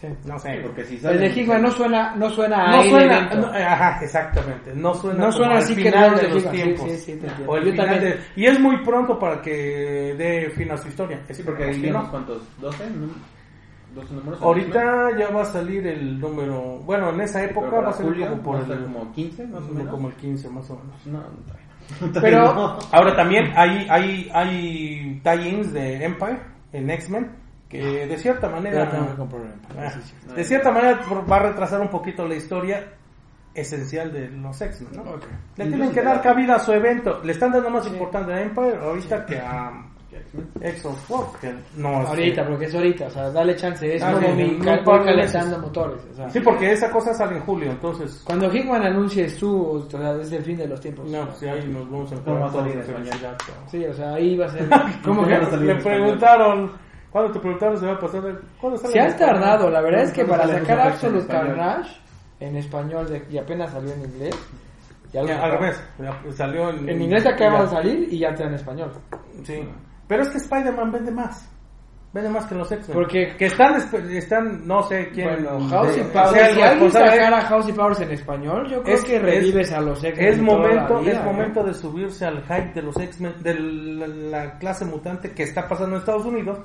Sí. 0.01 0.07
no 0.25 0.37
sé, 0.39 0.55
Sí, 0.57 0.59
porque 0.61 0.83
si 0.83 0.95
El 1.07 1.19
de 1.19 1.27
Hickman 1.29 1.61
no 1.61 1.71
suena, 1.71 2.15
no 2.15 2.29
suena 2.29 2.65
a 2.65 2.75
no 2.77 2.83
suena, 2.89 3.21
no, 3.35 3.47
ajá, 3.47 3.99
exactamente, 4.03 4.73
no 4.75 4.93
suena, 4.93 5.25
No 5.25 5.31
suena 5.31 5.57
así 5.57 5.73
que 5.75 5.83
final 5.83 6.11
no 6.11 6.17
de 6.17 6.27
los 6.27 6.43
sí, 6.43 6.49
tiempos. 6.49 6.89
sí, 6.91 6.97
sí, 6.97 7.11
entiendo. 7.13 7.43
O 7.47 7.55
el 7.57 7.63
Yo 7.65 7.71
final 7.71 7.87
también. 7.89 8.11
de- 8.13 8.19
y 8.41 8.45
es 8.45 8.59
muy 8.59 8.77
pronto 8.83 9.17
para 9.17 9.41
que 9.41 10.15
dé 10.17 10.49
fin 10.49 10.69
a 10.71 10.77
su 10.77 10.89
historia. 10.89 11.21
Sí, 11.31 11.43
porque 11.43 11.63
¿no? 11.65 11.69
ahí 11.71 11.79
vimos 11.81 12.09
cuántos, 12.09 12.41
12, 12.59 12.89
¿no? 12.89 13.07
12 13.95 14.13
números. 14.13 14.41
Ahorita 14.41 15.17
ya 15.17 15.29
va 15.29 15.41
a 15.43 15.45
salir 15.45 15.87
el 15.87 16.19
número, 16.19 16.79
bueno, 16.83 17.11
en 17.11 17.21
esa 17.21 17.43
época 17.45 17.79
va 17.79 17.89
a 17.89 17.93
ser 17.93 18.05
julio 18.05 18.27
como 18.29 18.41
por 18.43 18.55
va 18.55 18.59
a 18.59 18.61
estar 18.63 18.77
el 18.77 18.83
como 18.83 19.11
15 19.13 19.47
más 19.47 19.63
o 19.63 19.67
menos. 19.73 19.89
como 19.91 20.07
el 20.09 20.13
15 20.15 20.49
más 20.49 20.69
o 20.69 20.75
menos. 20.75 21.05
No, 21.05 21.19
no, 21.19 22.11
Pero- 22.21 22.53
no. 22.53 22.79
Ahora 22.91 23.15
también 23.15 23.53
hay 23.55 23.87
hay 23.89 24.29
hay 24.33 25.21
tie-ins 25.23 25.71
de 25.71 26.03
Empire 26.03 26.39
en 26.73 26.89
X-Men 26.89 27.31
que 27.69 28.07
de 28.07 28.17
cierta 28.17 28.47
manera 28.49 28.89
que 28.89 28.97
Ah, 28.97 29.89
sí, 29.91 29.99
sí. 30.03 30.33
de 30.35 30.43
cierta 30.43 30.71
manera 30.71 30.99
va 31.29 31.35
a 31.37 31.39
retrasar 31.39 31.81
un 31.81 31.89
poquito 31.89 32.27
la 32.27 32.35
historia 32.35 32.83
esencial 33.53 34.11
de 34.11 34.29
los 34.29 34.59
X-Men, 34.61 35.03
¿no? 35.03 35.11
Ok. 35.13 35.23
Le 35.57 35.65
tienen 35.67 35.91
que 35.91 36.01
dar 36.01 36.21
cabida 36.21 36.55
a 36.55 36.59
su 36.59 36.73
evento. 36.73 37.21
Le 37.23 37.31
están 37.31 37.51
dando 37.51 37.69
más 37.69 37.87
importancia 37.87 38.35
a 38.35 38.41
Empire 38.41 38.77
ahorita 38.81 39.25
que 39.25 39.37
a 39.39 39.71
X 40.61 40.85
of 40.85 41.11
War, 41.11 41.25
que 41.41 41.53
no 41.77 42.01
es- 42.03 42.07
Ahorita, 42.09 42.45
porque 42.47 42.65
es 42.65 42.75
ahorita, 42.75 43.07
o 43.07 43.09
sea, 43.09 43.29
dale 43.31 43.55
chance, 43.55 43.95
es 43.95 44.01
Ah, 44.03 44.13
como 44.13 44.27
sí, 44.27 44.33
mi 44.33 44.59
calentando 44.59 45.59
motores, 45.59 46.01
o 46.11 46.15
sea. 46.15 46.29
Sí, 46.29 46.39
porque 46.39 46.71
esa 46.71 46.89
cosa 46.89 47.13
sale 47.13 47.35
en 47.37 47.43
julio, 47.43 47.71
entonces 47.71 48.21
Cuando 48.25 48.49
Hickman 48.53 48.81
anuncie 48.83 49.29
su, 49.29 49.61
o 49.71 49.89
sea, 49.89 50.13
es 50.21 50.31
el 50.31 50.43
fin 50.43 50.57
de 50.57 50.67
los 50.67 50.79
tiempos. 50.79 51.09
no, 51.09 51.25
pues 51.27 51.43
ahí 51.43 51.67
nos 51.67 51.89
vamos 51.89 52.11
a 52.11 52.15
¿Cómo 52.23 52.39
va 52.39 52.47
encontrar 52.47 52.77
a 52.77 52.83
salir. 52.83 53.09
Sí, 53.67 53.85
o 53.85 53.93
sea, 53.93 54.13
ahí 54.13 54.37
va 54.37 54.45
a 54.45 54.49
ser. 54.49 54.67
¿Cómo 55.03 55.23
¿Cómo 55.23 55.27
que 55.27 55.57
le 55.57 55.75
preguntaron? 55.75 56.71
¿Cuándo 57.15 57.31
te 57.31 57.39
preguntaron 57.39 57.77
si 57.79 57.85
va 57.85 57.93
a 57.93 57.97
pasar? 57.97 58.41
¿Cuándo 58.59 58.77
sale 58.77 58.91
Se 58.91 58.99
han 58.99 59.15
tardado, 59.15 59.69
la 59.69 59.79
verdad 59.79 60.01
es 60.03 60.11
que 60.11 60.25
¿Cuándo 60.25 60.43
para 60.47 60.59
sacar 60.59 60.79
Absolute? 60.81 61.27
Carnage 61.27 61.95
en 62.41 62.57
español 62.57 63.07
de- 63.07 63.25
y 63.31 63.37
apenas 63.37 63.71
salió 63.71 63.93
en 63.93 64.01
inglés. 64.01 64.35
ya 65.13 65.21
lo 65.21 65.27
Ya, 65.29 65.41
al 65.41 65.51
revés, 65.53 65.81
salió 66.35 66.69
en, 66.71 66.89
En 66.89 67.01
inglés 67.01 67.25
acaba 67.25 67.61
de 67.61 67.67
salir 67.69 68.13
y 68.13 68.19
ya 68.19 68.27
está 68.31 68.43
en 68.43 68.55
español. 68.55 68.91
Sí. 69.45 69.65
Pero 70.09 70.23
es 70.23 70.29
que 70.29 70.37
Spider-Man 70.39 70.91
vende 70.91 71.11
más. 71.13 71.49
Vende 72.11 72.29
más 72.31 72.45
que 72.47 72.55
los 72.55 72.69
X-Men. 72.69 72.93
Porque- 72.97 73.33
que 73.37 73.45
están, 73.45 73.75
están, 74.11 74.67
no 74.67 74.83
sé 74.83 75.07
quién. 75.13 75.41
Bueno, 75.41 75.69
House 75.69 75.97
y 75.97 76.01
Powers. 76.01 76.31
sea 76.31 76.49
el 76.49 76.55
Si 76.55 76.61
alguien 76.63 76.91
sacara 76.91 77.41
House 77.45 77.69
y 77.69 77.71
Powers 77.71 77.99
en 78.01 78.11
español, 78.11 78.67
yo 78.69 78.83
creo 78.83 78.93
Es- 78.95 79.03
que 79.05 79.19
revives 79.19 79.71
a 79.71 79.79
los 79.79 80.03
X-Men. 80.03 80.33
Es 80.33 80.41
momento, 80.41 80.99
vida, 80.99 81.11
es 81.13 81.19
¿no? 81.19 81.31
momento 81.31 81.63
de 81.63 81.73
subirse 81.73 82.25
al 82.25 82.41
hype 82.43 82.73
de 82.73 82.81
los 82.81 82.97
X-Men, 82.99 83.35
de 83.41 83.53
la, 83.57 84.07
la 84.07 84.57
clase 84.59 84.83
mutante 84.83 85.31
que 85.31 85.43
está 85.43 85.65
pasando 85.65 85.95
en 85.95 85.99
Estados 86.01 86.25
Unidos. 86.25 86.59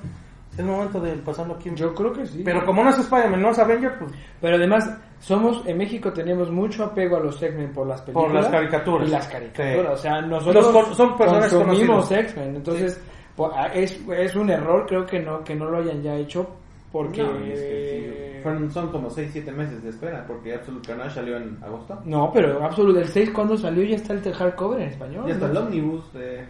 Es 0.61 0.67
momento 0.67 1.01
de 1.01 1.13
pasarlo 1.17 1.55
aquí. 1.55 1.71
Yo 1.75 1.95
creo 1.95 2.13
que 2.13 2.27
sí. 2.27 2.43
Pero 2.45 2.65
como 2.65 2.83
no 2.85 2.91
es 2.91 2.99
Spider-Man, 2.99 3.41
no 3.43 3.51
es 3.51 3.59
Avenger, 3.59 3.99
pues 3.99 4.13
Pero 4.41 4.57
además, 4.57 4.91
somos 5.19 5.67
en 5.67 5.79
México 5.79 6.13
tenemos 6.13 6.51
mucho 6.51 6.85
apego 6.85 7.17
a 7.17 7.21
los 7.21 7.43
X-Men 7.43 7.73
por 7.73 7.87
las 7.87 8.01
películas. 8.03 8.27
Por 8.31 8.35
las 8.43 8.49
caricaturas. 8.49 9.09
Y 9.09 9.11
las 9.13 9.29
caricaturas. 9.29 9.85
Sí. 9.87 9.93
O 9.93 9.97
sea, 9.97 10.21
nosotros 10.23 10.73
Los 10.75 10.97
son 10.97 11.17
personajes 11.17 11.53
consumimos. 11.55 12.11
X-Men. 12.13 12.57
Entonces, 12.57 13.01
po- 13.37 13.53
a- 13.55 13.67
es, 13.69 13.99
es 14.17 14.35
un 14.37 14.51
error, 14.51 14.87
creo 14.87 15.05
que 15.07 15.21
no 15.21 15.43
que 15.45 15.55
no 15.55 15.67
lo 15.71 15.79
hayan 15.79 16.03
ya 16.03 16.15
hecho. 16.17 16.47
Porque. 16.93 17.23
No, 17.23 17.37
es 17.39 17.61
que 17.61 18.35
sí, 18.37 18.43
fueron- 18.43 18.71
son 18.71 18.89
como 18.91 19.09
6-7 19.11 19.53
meses 19.53 19.83
de 19.83 19.91
espera, 19.91 20.25
porque 20.27 20.55
Absolute 20.55 20.89
Carnage 20.89 21.15
salió 21.15 21.37
en 21.37 21.57
agosto. 21.63 22.01
No, 22.05 22.31
pero 22.33 22.65
Absolute, 22.65 23.01
el 23.03 23.09
6 23.09 23.31
cuando 23.31 23.57
salió 23.57 23.85
ya 23.85 23.97
está 23.97 24.13
el 24.15 24.21
hardcover 24.33 24.81
en 24.81 24.89
español. 24.89 25.25
Ya 25.27 25.35
está 25.35 25.47
el 25.47 25.55
¿no? 25.55 25.61
Omnibus 25.61 26.13
de 26.15 26.45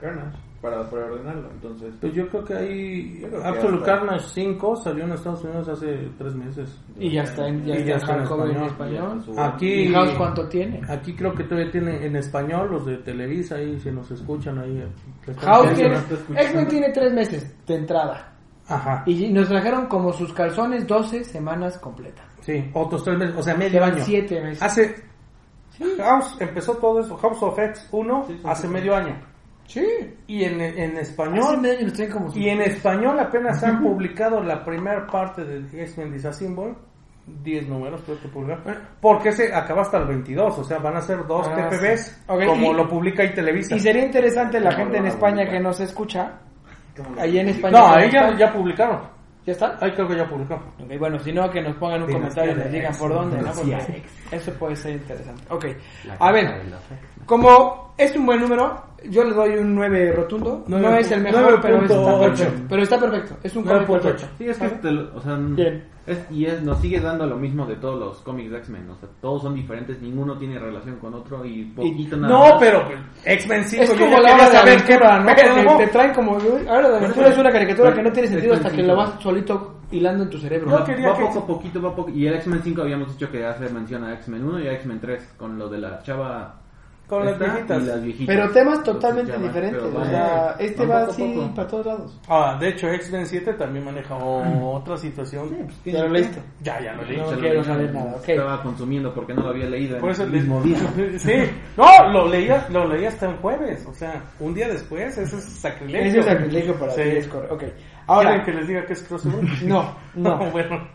Carnage 0.00 0.36
para 0.60 0.88
preordenarlo, 0.90 1.50
entonces... 1.50 1.94
Pues 2.00 2.12
yo 2.14 2.28
creo 2.28 2.44
que 2.44 2.54
que 2.54 3.30
Absolute 3.44 3.84
Carnage 3.84 4.26
5 4.32 4.76
salió 4.76 5.04
en 5.04 5.12
Estados 5.12 5.44
Unidos 5.44 5.68
hace 5.68 6.08
tres 6.18 6.34
meses. 6.34 6.80
Y 6.98 7.12
ya 7.12 7.22
está 7.22 7.46
en, 7.46 7.64
ya 7.64 7.74
Y 7.74 7.78
está 7.78 7.88
ya 7.90 7.96
está 7.96 8.12
en 8.14 8.18
en 8.20 8.24
español. 8.66 8.66
español. 8.66 9.38
Aquí 9.38 9.68
¿Y 9.82 9.92
House 9.92 10.14
cuánto 10.16 10.48
tiene? 10.48 10.80
Aquí 10.88 11.14
creo 11.14 11.34
que 11.34 11.44
todavía 11.44 11.70
tiene 11.70 12.04
en 12.06 12.16
español 12.16 12.70
los 12.70 12.86
de 12.86 12.96
Televisa 12.98 13.56
ahí 13.56 13.78
si 13.78 13.90
nos 13.90 14.10
escuchan 14.10 14.58
ahí. 14.58 14.78
eh, 14.78 15.34
House 15.40 15.74
tiene. 15.74 15.96
X-Men 16.36 16.68
tiene 16.68 16.90
3 16.92 17.12
meses 17.12 17.56
de 17.66 17.74
entrada. 17.74 18.32
Ajá. 18.68 19.04
Y 19.06 19.28
nos 19.32 19.48
trajeron 19.48 19.86
como 19.86 20.12
sus 20.12 20.32
calzones 20.32 20.86
12 20.86 21.22
semanas 21.24 21.78
completas. 21.78 22.24
Sí, 22.40 22.68
otros 22.74 23.04
tres 23.04 23.18
meses, 23.18 23.36
o 23.36 23.42
sea, 23.42 23.54
medio 23.54 23.72
Llevan 23.74 23.94
año. 23.94 24.04
7 24.04 24.40
meses. 24.42 24.62
Hace 24.62 24.94
House 25.98 26.36
empezó 26.40 26.74
todo 26.76 27.00
eso, 27.00 27.16
House 27.16 27.42
of 27.42 27.58
X 27.58 27.88
1 27.92 28.24
Sí, 28.26 28.34
sí, 28.34 28.40
hace 28.44 28.66
sí. 28.66 28.72
medio 28.72 28.94
año. 28.96 29.14
Sí. 29.66 29.84
Y 30.28 30.44
en, 30.44 30.60
en 30.60 30.92
Hace 30.92 31.00
español 31.02 31.58
medio 31.60 31.74
año 31.78 31.84
nos 31.86 31.92
traen 31.94 32.10
como 32.12 32.32
y 32.36 32.48
en 32.48 32.62
español 32.62 33.18
apenas 33.20 33.62
han 33.64 33.82
publicado 33.82 34.42
la 34.42 34.64
primera 34.64 35.06
parte 35.06 35.44
de 35.44 35.82
X-Men 35.82 36.12
Disassemble 36.12 36.74
10 37.42 37.68
números 37.68 38.00
creo 38.04 38.20
que 38.20 38.28
publicaron 38.28 38.62
porque 39.00 39.32
se 39.32 39.52
acaba 39.52 39.82
hasta 39.82 39.98
el 39.98 40.06
22 40.06 40.58
o 40.58 40.62
sea 40.64 40.78
van 40.78 40.96
a 40.96 41.00
ser 41.00 41.26
dos 41.26 41.48
Ah, 41.48 41.68
TPBs 41.68 42.00
sí. 42.00 42.22
Ok, 42.28 42.44
como 42.46 42.72
y- 42.72 42.74
lo 42.76 42.88
publica 42.88 43.24
y 43.24 43.34
Televisa 43.34 43.74
Y 43.74 43.80
sería 43.80 44.04
interesante 44.04 44.60
la 44.60 44.70
gente 44.72 44.98
en 44.98 45.06
España 45.06 45.44
no. 45.44 45.50
que 45.50 45.58
nos 45.60 45.80
escucha. 45.80 46.38
¿Cómo 46.96 47.16
lo- 47.16 47.20
Ahí 47.22 47.38
en 47.40 47.48
España. 47.48 47.78
no 47.78 47.84
¿cómo 47.86 47.96
ahí 47.96 48.10
ya, 48.12 48.36
ya 48.38 48.52
publicaron 48.52 49.00
¿Ya 49.44 49.52
está? 49.52 49.76
ahí 49.80 49.92
creo 49.92 50.06
que 50.08 50.16
ya 50.16 50.28
publicaron 50.28 50.64
Ok, 50.80 50.98
bueno, 50.98 51.18
si 51.18 51.32
no, 51.32 51.50
que 51.50 51.60
nos 51.62 51.76
pongan 51.76 52.02
un 52.02 52.08
Dinastía 52.08 52.42
comentario 52.44 52.52
y 52.52 52.64
nos 52.64 52.72
digan 52.72 52.96
por 52.96 53.12
dónde, 53.14 53.42
¿no? 53.42 53.52
Porque 53.52 54.02
eso 54.30 54.52
puede 54.54 54.76
ser 54.76 54.92
interesante. 54.92 55.42
Ok, 55.50 55.64
a 56.20 56.32
ver. 56.32 56.62
Como 57.26 57.94
es 57.98 58.14
un 58.16 58.26
buen 58.26 58.40
número, 58.40 58.82
yo 59.08 59.24
le 59.24 59.34
doy 59.34 59.56
un 59.58 59.74
9 59.74 60.12
rotundo. 60.12 60.64
no 60.66 60.96
es 60.96 61.10
el 61.10 61.20
mejor, 61.22 61.60
pero 61.60 61.82
está 61.82 61.94
9.8. 61.96 62.20
perfecto. 62.20 62.62
Pero 62.68 62.82
está 62.82 62.98
perfecto. 63.00 63.36
Es 63.42 63.56
un 63.56 63.64
cómic 63.64 63.88
9.8. 63.88 64.02
perfecto. 64.02 64.26
Sí, 64.38 64.48
es 64.48 64.58
que 64.58 64.68
te 64.68 64.90
lo- 64.90 65.16
o 65.16 65.20
sea, 65.20 65.36
Bien. 65.36 65.84
es- 66.06 66.26
y 66.30 66.44
es- 66.46 66.62
nos 66.62 66.78
sigue 66.80 67.00
dando 67.00 67.24
lo 67.26 67.36
mismo 67.36 67.66
de 67.66 67.76
todos 67.76 67.98
los 67.98 68.18
cómics 68.22 68.50
de 68.50 68.58
X-Men, 68.58 68.90
o 68.90 68.96
sea, 68.96 69.08
todos 69.20 69.42
son 69.42 69.54
diferentes, 69.54 70.00
ninguno 70.02 70.36
tiene 70.38 70.58
relación 70.58 70.96
con 70.96 71.14
otro 71.14 71.44
y 71.44 71.64
poquito 71.66 72.16
nada 72.16 72.34
no 72.34 72.40
más. 72.40 72.52
pero 72.58 72.82
X-Men 73.24 73.64
5 73.64 73.82
Es 73.84 73.90
como 73.94 74.18
la 74.18 74.34
hora 74.34 74.44
de 74.46 74.50
saber 74.56 74.84
qué 74.84 74.94
aventura, 74.94 75.62
¿no? 75.64 75.76
Te, 75.78 75.84
te 75.86 75.90
traen 75.92 76.12
como... 76.14 76.32
Ahora 76.68 76.88
de 76.90 76.96
aventura 76.96 77.28
es 77.28 77.38
una 77.38 77.52
caricatura 77.52 77.94
que 77.94 78.02
no 78.02 78.12
tiene 78.12 78.28
sentido 78.28 78.54
hasta 78.54 78.70
que 78.70 78.82
lo 78.82 78.96
vas 78.96 79.10
solito 79.22 79.72
hilando 79.92 80.24
en 80.24 80.30
tu 80.30 80.38
cerebro. 80.38 80.68
¿no? 80.70 80.84
quería 80.84 81.10
va 81.10 81.16
que- 81.16 81.22
poco 81.26 81.38
a 81.38 81.46
poquito, 81.46 81.80
va 81.80 81.94
poco. 81.94 82.10
Y 82.10 82.26
el 82.26 82.34
X-Men 82.34 82.60
5 82.62 82.82
habíamos 82.82 83.12
dicho 83.12 83.30
que 83.30 83.44
hace 83.46 83.68
mención 83.68 84.02
a 84.04 84.12
X-Men 84.14 84.44
1 84.44 84.60
y 84.60 84.66
a 84.68 84.72
X-Men 84.72 85.00
3 85.00 85.34
con 85.36 85.56
lo 85.58 85.68
de 85.68 85.78
la 85.78 86.02
chava. 86.02 86.60
Con 87.08 87.24
las 87.24 87.38
viejitas. 87.38 87.82
las 87.84 88.02
viejitas. 88.02 88.26
Pero 88.36 88.50
temas 88.50 88.82
totalmente 88.82 89.32
va, 89.32 89.38
diferentes. 89.38 89.82
O 89.82 90.04
sea, 90.04 90.56
este 90.58 90.84
va 90.86 91.00
poco 91.00 91.10
así 91.12 91.22
poco. 91.36 91.54
para 91.54 91.68
todos 91.68 91.86
lados. 91.86 92.20
Ah, 92.28 92.56
de 92.60 92.68
hecho, 92.68 92.88
X-Men 92.88 93.26
7 93.26 93.52
también 93.54 93.84
maneja 93.84 94.16
otra 94.16 94.96
situación. 94.96 95.68
¿Ya 95.84 96.02
lo 96.02 96.08
leíste? 96.08 96.42
Ya, 96.62 96.80
ya 96.80 96.92
lo 96.94 97.04
leí. 97.04 97.16
No 97.16 97.30
lo 97.30 97.38
quiero 97.38 97.62
saber 97.64 97.94
nada, 97.94 98.14
ok. 98.16 98.28
Estaba 98.28 98.62
consumiendo 98.62 99.14
porque 99.14 99.34
no 99.34 99.42
lo 99.42 99.50
había 99.50 99.66
leído 99.66 99.98
Por 99.98 100.10
eso 100.10 100.24
el 100.24 100.32
le- 100.32 100.38
mismo 100.38 100.60
día. 100.62 100.78
Sí, 101.18 101.32
no, 101.76 102.12
lo 102.12 102.28
leía, 102.28 102.66
lo 102.70 102.86
leía 102.88 103.08
hasta 103.08 103.30
el 103.30 103.36
jueves, 103.36 103.86
o 103.86 103.94
sea, 103.94 104.22
un 104.40 104.52
día 104.54 104.68
después, 104.68 105.16
eso 105.16 105.36
es 105.36 105.44
sacrilegio. 105.44 106.08
Ese 106.08 106.18
es 106.18 106.24
sacrilegio 106.26 106.74
para 106.74 106.92
Sí. 106.92 107.02
ti, 107.02 107.08
es 107.08 107.28
correcto. 107.28 107.54
Ok, 107.54 107.60
¿Quieren 107.60 107.76
ahora, 108.08 108.44
que 108.44 108.52
les 108.52 108.66
diga 108.68 108.84
que 108.84 108.92
es 108.94 109.02
crossover? 109.04 109.44
no, 109.64 109.94
no. 110.16 110.38
bueno. 110.50 110.86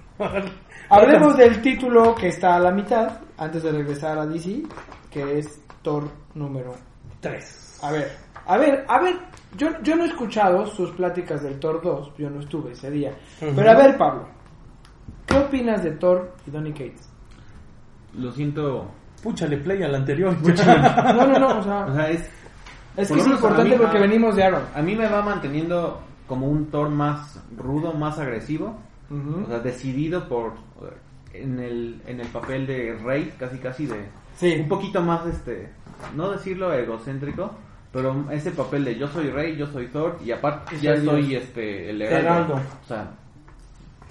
Hablemos 0.89 1.37
del 1.37 1.61
título 1.61 2.13
que 2.15 2.27
está 2.27 2.55
a 2.55 2.59
la 2.59 2.71
mitad, 2.71 3.19
antes 3.37 3.63
de 3.63 3.71
regresar 3.71 4.17
a 4.19 4.25
DC, 4.25 4.63
que 5.09 5.39
es 5.39 5.60
Thor 5.81 6.09
número 6.35 6.73
3. 7.21 7.79
A 7.83 7.91
ver, 7.91 8.11
a 8.45 8.57
ver, 8.57 8.85
a 8.87 8.99
ver, 9.01 9.15
yo, 9.57 9.69
yo 9.83 9.95
no 9.95 10.03
he 10.03 10.07
escuchado 10.07 10.65
sus 10.67 10.91
pláticas 10.91 11.41
del 11.43 11.59
Thor 11.59 11.81
2, 11.81 12.13
yo 12.17 12.29
no 12.29 12.39
estuve 12.41 12.71
ese 12.73 12.89
día. 12.91 13.11
Ujú. 13.41 13.51
Pero 13.55 13.71
a 13.71 13.75
ver, 13.75 13.97
Pablo, 13.97 14.27
¿qué 15.25 15.37
opinas 15.37 15.83
de 15.83 15.91
Thor 15.91 16.33
y 16.47 16.51
Donny 16.51 16.71
Cates? 16.71 17.09
Lo 18.15 18.31
siento. 18.31 18.89
Púchale 19.23 19.57
play 19.57 19.83
al 19.83 19.95
anterior. 19.95 20.35
No, 20.43 21.27
no, 21.27 21.39
no, 21.39 21.59
o 21.59 21.63
sea, 21.63 21.85
O 21.85 21.93
sea, 21.93 22.09
es. 22.09 22.29
es 22.97 23.11
que 23.11 23.19
es 23.19 23.27
importante 23.27 23.69
mí- 23.71 23.77
porque 23.77 23.97
a- 23.97 24.01
venimos 24.01 24.35
de 24.35 24.43
Aaron. 24.43 24.63
A 24.75 24.81
mí 24.81 24.95
me 24.95 25.07
va 25.07 25.21
manteniendo 25.21 26.01
como 26.27 26.47
un 26.47 26.67
Thor 26.71 26.89
más 26.89 27.39
rudo, 27.55 27.93
más 27.93 28.17
agresivo. 28.19 28.77
Ujú. 29.09 29.43
O 29.43 29.47
sea, 29.47 29.59
decidido 29.59 30.27
por. 30.27 30.53
En 31.33 31.59
el, 31.59 32.01
en 32.07 32.19
el 32.19 32.27
papel 32.27 32.67
de 32.67 32.97
rey, 33.05 33.31
casi 33.39 33.57
casi 33.59 33.85
de. 33.85 34.09
Sí. 34.35 34.57
Un 34.59 34.67
poquito 34.67 35.01
más, 35.01 35.25
este. 35.25 35.69
No 36.15 36.31
decirlo 36.31 36.73
egocéntrico. 36.73 37.51
Pero 37.91 38.25
ese 38.31 38.51
papel 38.51 38.85
de 38.85 38.97
yo 38.97 39.07
soy 39.09 39.29
rey, 39.29 39.57
yo 39.57 39.67
soy 39.67 39.87
Thor 39.87 40.17
y 40.23 40.31
aparte 40.31 40.79
ya 40.79 40.95
soy 41.03 41.35
este 41.35 41.89
el 41.89 42.01
heraldo. 42.01 42.53
O 42.53 42.87
sea, 42.87 43.11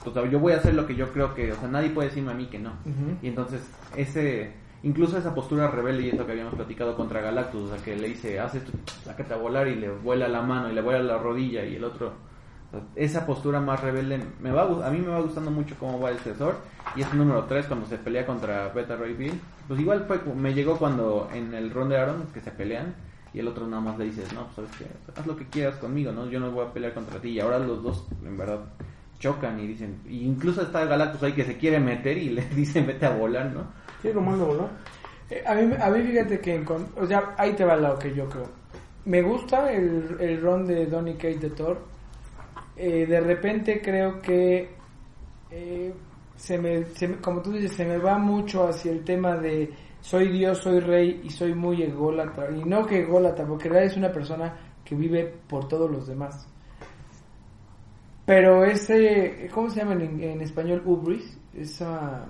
o 0.05 0.11
sea, 0.13 0.27
yo 0.29 0.39
voy 0.39 0.53
a 0.53 0.57
hacer 0.57 0.75
lo 0.75 0.87
que 0.87 0.95
yo 0.95 1.13
creo 1.13 1.35
que, 1.35 1.53
o 1.53 1.57
sea, 1.57 1.69
nadie 1.69 1.91
puede 1.91 2.09
decirme 2.09 2.33
a 2.33 2.35
mí 2.35 2.47
que 2.47 2.59
no. 2.59 2.73
Y 3.23 3.29
entonces, 3.29 3.63
ese, 3.97 4.53
incluso 4.83 5.19
esa 5.19 5.35
postura 5.35 5.71
rebelde 5.71 6.03
y 6.03 6.11
eso 6.11 6.25
que 6.25 6.33
habíamos 6.33 6.55
platicado 6.55 6.97
contra 6.97 7.21
Galactus, 7.21 7.71
o 7.71 7.75
sea, 7.75 7.85
que 7.85 7.97
le 7.97 8.09
dice, 8.09 8.39
haz 8.41 8.55
esto, 8.55 8.73
sácate 9.03 9.35
a 9.35 9.37
volar 9.37 9.69
y 9.69 9.77
le 9.77 9.91
vuela 9.91 10.29
la 10.29 10.43
mano 10.43 10.71
y 10.71 10.75
le 10.75 10.81
vuela 10.81 11.03
la 11.03 11.19
rodilla 11.19 11.65
y 11.65 11.77
el 11.77 11.85
otro, 11.85 12.13
esa 12.95 13.27
postura 13.27 13.61
más 13.61 13.81
rebelde, 13.81 14.21
me 14.41 14.51
va, 14.51 14.63
a 14.63 14.89
a 14.89 14.91
mí 14.91 14.99
me 14.99 15.09
va 15.09 15.21
gustando 15.21 15.51
mucho 15.51 15.75
cómo 15.79 16.01
va 16.01 16.11
el 16.11 16.19
Cesor 16.19 16.57
y 16.97 17.03
es 17.03 17.13
número 17.15 17.45
3 17.45 17.67
cuando 17.67 17.87
se 17.87 17.99
pelea 17.99 18.27
contra 18.27 18.69
Beta 18.69 18.97
Ray 18.97 19.15
Bill, 19.15 19.41
pues 19.69 19.81
igual 19.81 20.05
fue, 20.07 20.21
me 20.35 20.55
llegó 20.55 20.77
cuando 20.77 21.29
en 21.33 21.55
el 21.55 21.71
Ron 21.71 21.89
de 21.89 21.99
Aaron, 21.99 22.27
que 22.33 22.41
se 22.41 22.51
pelean, 22.51 22.95
y 23.33 23.39
el 23.39 23.49
otro 23.49 23.67
nada 23.67 23.81
más 23.81 23.99
le 23.99 24.07
dices, 24.07 24.33
no, 24.33 24.45
pues 24.47 24.57
sabes 24.57 24.71
qué, 24.79 24.87
haz 25.21 25.27
lo 25.27 25.37
que 25.37 25.47
quieras 25.47 25.77
conmigo, 25.77 26.11
¿no? 26.11 26.29
Yo 26.29 26.41
no 26.41 26.51
voy 26.51 26.67
a 26.67 26.73
pelear 26.73 26.93
contra 26.95 27.21
ti. 27.21 27.31
Y 27.31 27.41
ahora 27.41 27.61
los 27.61 27.83
dos, 27.83 28.07
en 28.25 28.37
verdad, 28.37 28.61
chocan 29.21 29.61
y 29.61 29.69
dicen, 29.69 30.01
y 30.09 30.25
incluso 30.25 30.63
está 30.63 30.85
Galactus 30.85 31.23
ahí 31.23 31.33
que 31.33 31.45
se 31.45 31.57
quiere 31.57 31.79
meter 31.79 32.19
y 32.19 32.31
le 32.31 32.43
dicen, 32.57 32.87
vete 32.87 33.07
a 33.07 33.11
volar, 33.11 33.47
¿no? 33.53 33.65
Sí, 34.03 34.13
lo 34.13 34.21
mando 34.21 34.45
a 34.45 34.49
volar. 34.49 34.69
Eh, 35.31 35.45
A 35.47 35.55
mí, 35.55 35.73
a 35.81 35.91
mí 35.91 36.03
fíjate 36.03 36.41
que, 36.41 36.65
o 36.97 37.07
sea, 37.07 37.35
ahí 37.39 37.53
te 37.53 37.65
va 37.65 37.77
lo 37.77 37.97
que 37.99 38.13
yo 38.13 38.29
creo. 38.29 38.49
Me 39.05 39.23
gusta 39.23 39.73
el, 39.73 40.17
el 40.19 40.41
ron 40.41 40.67
de 40.67 40.87
Donny 40.87 41.15
Kate 41.15 41.39
de 41.39 41.51
Thor. 41.51 41.79
Eh, 42.83 43.05
de 43.05 43.21
repente 43.21 43.83
creo 43.83 44.19
que, 44.21 44.71
eh, 45.51 45.95
se 46.35 46.57
me, 46.57 46.87
como 47.21 47.43
tú 47.43 47.53
dices, 47.53 47.75
se 47.77 47.85
me 47.85 47.99
va 47.99 48.17
mucho 48.17 48.67
hacia 48.67 48.91
el 48.91 49.05
tema 49.05 49.37
de 49.37 49.71
soy 50.01 50.29
Dios, 50.29 50.61
soy 50.63 50.81
rey 50.81 51.21
y 51.23 51.29
soy 51.29 51.55
muy 51.55 51.83
ególatra. 51.83 52.51
Y 52.51 52.65
no 52.65 52.87
que 52.87 53.01
ególatra, 53.01 53.47
porque 53.47 53.69
en 53.69 53.77
es 53.77 53.99
una 53.99 54.11
persona 54.11 54.57
que 54.83 54.95
vive 54.95 55.27
por 55.47 55.69
todos 55.69 55.91
los 55.91 56.07
demás. 56.07 56.49
Pero 58.25 58.65
ese, 58.65 59.51
¿cómo 59.53 59.69
se 59.69 59.81
llama 59.81 59.93
en, 59.93 60.23
en 60.23 60.41
español? 60.41 60.83
Ubris. 60.87 61.39
Esa... 61.55 62.25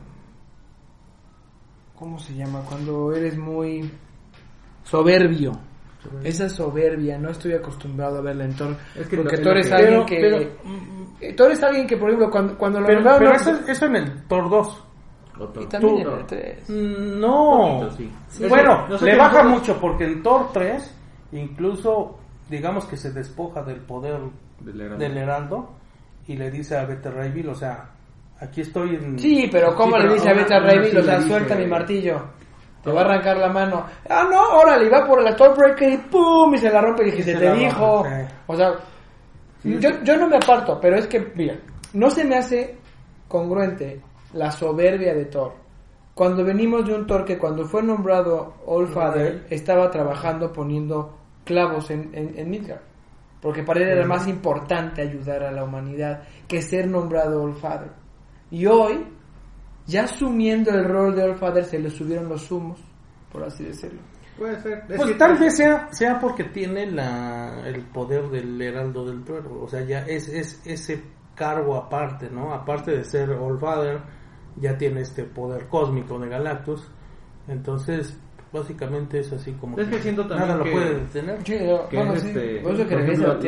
¿Cómo 1.95 2.19
se 2.19 2.35
llama? 2.35 2.65
Cuando 2.69 3.13
eres 3.15 3.39
muy 3.39 3.89
soberbio. 4.83 5.70
Esa 6.25 6.49
soberbia, 6.49 7.19
no 7.19 7.31
estoy 7.31 7.53
acostumbrado 7.53 8.19
a 8.19 8.21
verla 8.23 8.45
en 8.45 8.55
Thor. 8.57 8.77
Es 8.97 9.07
que 9.09 9.17
porque 9.19 9.39
Thor 9.39 9.59
es 9.59 9.69
que- 9.69 9.75
alguien 9.75 9.93
pero- 9.95 10.07
que... 10.07 10.17
pero- 10.21 10.39
eh, 11.21 11.33
Thor 11.35 11.51
es 11.53 11.63
alguien 11.63 11.87
que, 11.87 11.97
por 11.97 12.09
ejemplo, 12.09 12.31
cuando, 12.31 12.57
cuando 12.57 12.81
lo 12.81 12.87
Pero, 12.87 13.01
nombraron, 13.01 13.21
pero 13.21 13.35
eso, 13.37 13.71
eso 13.71 13.87
en 13.87 13.97
el 13.97 14.23
Thor 14.27 14.49
2. 14.51 14.85
Y 15.61 15.67
también 15.67 16.03
tú- 16.05 16.11
en 16.13 16.19
el 16.19 16.27
3. 16.27 16.69
No. 16.71 17.79
Poquito, 17.81 17.91
sí. 17.97 18.13
Sí, 18.29 18.47
bueno, 18.47 18.87
no 18.89 18.99
sé 18.99 19.05
le 19.07 19.17
baja 19.17 19.43
nosotros- 19.43 19.53
mucho 19.61 19.81
porque 19.81 20.05
en 20.05 20.23
Thor 20.23 20.49
3 20.53 20.95
incluso 21.33 22.19
digamos 22.49 22.85
que 22.87 22.97
se 22.97 23.13
despoja 23.13 23.63
del 23.63 23.81
poder 23.81 24.19
Del 24.61 24.81
Heraldo. 24.81 24.99
del 24.99 25.17
Heraldo 25.19 25.71
y 26.27 26.37
le 26.37 26.51
dice 26.51 26.77
a 26.77 26.85
Bill, 26.85 27.49
o 27.49 27.55
sea, 27.55 27.91
aquí 28.41 28.61
estoy 28.63 28.97
en... 28.97 29.19
Sí, 29.19 29.49
pero 29.51 29.75
¿cómo 29.75 29.97
Sí, 29.97 30.03
le 30.03 30.09
pero 30.09 30.15
dice 30.15 30.29
a 30.55 30.61
Bill? 30.61 30.99
O 30.99 31.03
sea, 31.03 31.21
suelta 31.23 31.55
mi 31.55 31.67
martillo. 31.67 32.23
Te 32.83 32.91
va 32.91 33.03
a 33.03 33.05
arrancar 33.05 33.37
la 33.37 33.49
mano. 33.49 33.85
Ah, 34.09 34.27
no, 34.31 34.59
órale, 34.59 34.87
y 34.87 34.89
va 34.89 35.07
por 35.07 35.23
la 35.23 35.33
Stormbreaker 35.33 35.93
y 35.93 35.97
¡pum! 35.99 36.55
Y 36.55 36.59
se 36.59 36.71
la 36.71 36.81
rompe 36.81 37.03
y 37.03 37.11
dije, 37.11 37.23
se 37.23 37.35
te 37.35 37.53
dijo. 37.53 38.05
sí. 38.05 38.35
O 38.47 38.57
sea, 38.57 38.73
yo, 39.65 39.91
yo 40.03 40.17
no 40.17 40.29
me 40.29 40.37
aparto, 40.37 40.79
pero 40.81 40.97
es 40.97 41.07
que, 41.07 41.33
mira, 41.35 41.57
no 41.93 42.11
se 42.11 42.25
me 42.25 42.37
hace 42.37 42.79
congruente 43.29 44.01
la 44.33 44.51
soberbia 44.51 45.15
de 45.15 45.27
Thor. 45.27 45.53
Cuando 46.15 46.45
venimos 46.45 46.87
de 46.87 46.95
un 46.95 47.07
Thor 47.07 47.25
que 47.25 47.39
cuando 47.39 47.65
fue 47.67 47.83
nombrado 47.83 48.55
All 48.67 48.89
Father 48.89 49.47
estaba 49.51 49.91
trabajando 49.91 50.53
poniendo 50.53 51.17
clavos 51.45 51.91
en, 51.91 52.11
en, 52.15 52.39
en 52.39 52.51
Midgard. 52.51 52.81
Porque 53.41 53.63
para 53.63 53.81
él 53.81 53.89
era 53.89 54.07
más 54.07 54.27
importante 54.29 55.01
ayudar 55.03 55.43
a 55.45 55.51
la 55.51 55.65
humanidad 55.65 56.23
que 56.47 56.61
ser 56.61 56.89
nombrado 56.89 57.43
All 57.43 57.55
Father. 57.55 57.91
Y 58.51 58.67
hoy, 58.67 59.07
ya 59.87 60.05
asumiendo 60.05 60.71
el 60.71 60.85
rol 60.85 61.15
de 61.15 61.23
All 61.25 61.37
Father, 61.37 61.65
se 61.65 61.79
le 61.79 61.91
subieron 61.91 62.29
los 62.29 62.51
humos, 62.51 62.79
por 63.33 63.43
así 63.45 63.65
decirlo. 63.65 64.01
Puede 64.39 64.59
ser. 64.61 64.85
Es 64.89 64.97
Pues 64.97 65.11
que- 65.11 65.17
tal 65.19 65.37
vez 65.37 65.57
sea, 65.57 65.89
sea 65.93 66.19
porque 66.19 66.45
tiene 66.45 66.91
la, 66.91 67.63
el 67.67 67.83
poder 67.87 68.29
del 68.31 68.61
Heraldo 68.61 69.05
del 69.05 69.23
Trueno, 69.25 69.51
o 69.63 69.69
sea, 69.69 69.83
ya 69.83 70.01
es, 70.07 70.29
es 70.29 70.63
ese 70.65 71.03
cargo 71.35 71.77
aparte, 71.77 72.31
¿no? 72.31 72.53
Aparte 72.55 72.93
de 72.93 73.05
ser 73.05 73.31
All 73.31 73.59
Father, 73.59 74.01
ya 74.57 74.77
tiene 74.79 75.03
este 75.03 75.25
poder 75.25 75.67
cósmico 75.69 76.19
de 76.19 76.29
Galactus, 76.29 76.91
entonces 77.49 78.19
básicamente 78.53 79.21
es 79.21 79.33
así 79.33 79.53
como 79.53 79.79
Es 79.79 79.87
que 79.89 79.99
siento 80.01 80.27
también 80.27 80.49
nada 80.49 80.63
que- 80.65 80.71
lo 80.71 80.77
puede 80.77 80.95
detener. 81.01 81.39
Sí, 81.47 81.59
yo- 81.67 81.89
que 81.89 81.97
bueno, 81.97 82.13
es 82.15 82.23
sí, 82.23 82.29
este, 82.29 82.61
por 82.61 82.81
ejemplo, 82.81 83.39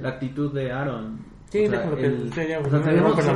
la 0.00 0.08
actitud 0.08 0.54
de 0.54 0.72
Aaron. 0.72 1.33
Sí, 1.54 1.68
déjalo 1.68 1.96
que 1.96 2.08
o 2.08 2.32
sea, 2.32 2.60
no 2.78 2.80
tenemos, 2.80 3.24
la 3.24 3.32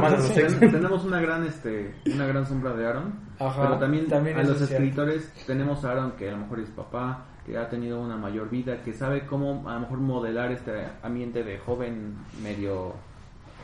una 1.06 1.20
gran 1.20 1.44
este 1.44 1.94
una 2.12 2.26
gran 2.26 2.44
sombra 2.46 2.74
de 2.74 2.84
Aaron, 2.84 3.14
Ajá, 3.38 3.62
pero 3.62 3.78
también, 3.78 4.08
también 4.08 4.36
a 4.38 4.42
los 4.42 4.56
cierto. 4.56 4.74
escritores 4.74 5.32
tenemos 5.46 5.84
a 5.84 5.92
Aaron 5.92 6.12
que 6.12 6.28
a 6.28 6.32
lo 6.32 6.38
mejor 6.38 6.58
es 6.58 6.68
papá, 6.70 7.26
que 7.46 7.56
ha 7.56 7.68
tenido 7.68 8.00
una 8.00 8.16
mayor 8.16 8.50
vida, 8.50 8.82
que 8.82 8.92
sabe 8.92 9.24
cómo 9.24 9.68
a 9.68 9.74
lo 9.74 9.80
mejor 9.82 9.98
modelar 9.98 10.50
este 10.50 10.72
ambiente 11.00 11.44
de 11.44 11.58
joven 11.58 12.16
medio 12.42 12.92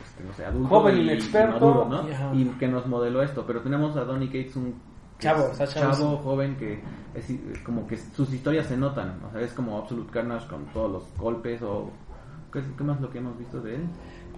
este, 0.05 0.23
no 0.23 0.33
sé, 0.33 0.45
adulto 0.45 0.69
Joven 0.69 0.97
y- 0.99 1.01
inexperto. 1.01 1.57
y 1.57 1.59
maduro, 1.59 1.89
¿no? 1.89 2.33
Y 2.39 2.45
que 2.57 2.67
nos 2.69 2.87
modeló 2.87 3.21
esto, 3.23 3.43
pero 3.45 3.59
tenemos 3.59 3.97
a 3.97 4.05
Donny 4.05 4.27
Cates 4.27 4.55
un 4.55 4.73
que 5.17 5.23
Chavo, 5.27 5.51
chavo, 5.57 5.71
chavo 5.71 5.93
sí. 6.17 6.19
joven 6.23 6.55
que 6.55 6.81
es, 7.13 7.29
es 7.29 7.59
como 7.65 7.85
que 7.87 7.97
sus 7.97 8.31
historias 8.33 8.67
se 8.67 8.77
notan, 8.77 9.19
o 9.27 9.31
sea, 9.33 9.41
es 9.41 9.51
como 9.51 9.77
Absolute 9.77 10.11
Carnage 10.11 10.47
con 10.47 10.63
todos 10.67 10.91
los 10.91 11.17
golpes 11.17 11.61
o 11.61 11.89
¿qué, 12.53 12.61
qué 12.77 12.83
más 12.85 13.01
lo 13.01 13.09
que 13.09 13.17
hemos 13.19 13.37
visto 13.37 13.59
de 13.61 13.75
él? 13.75 13.81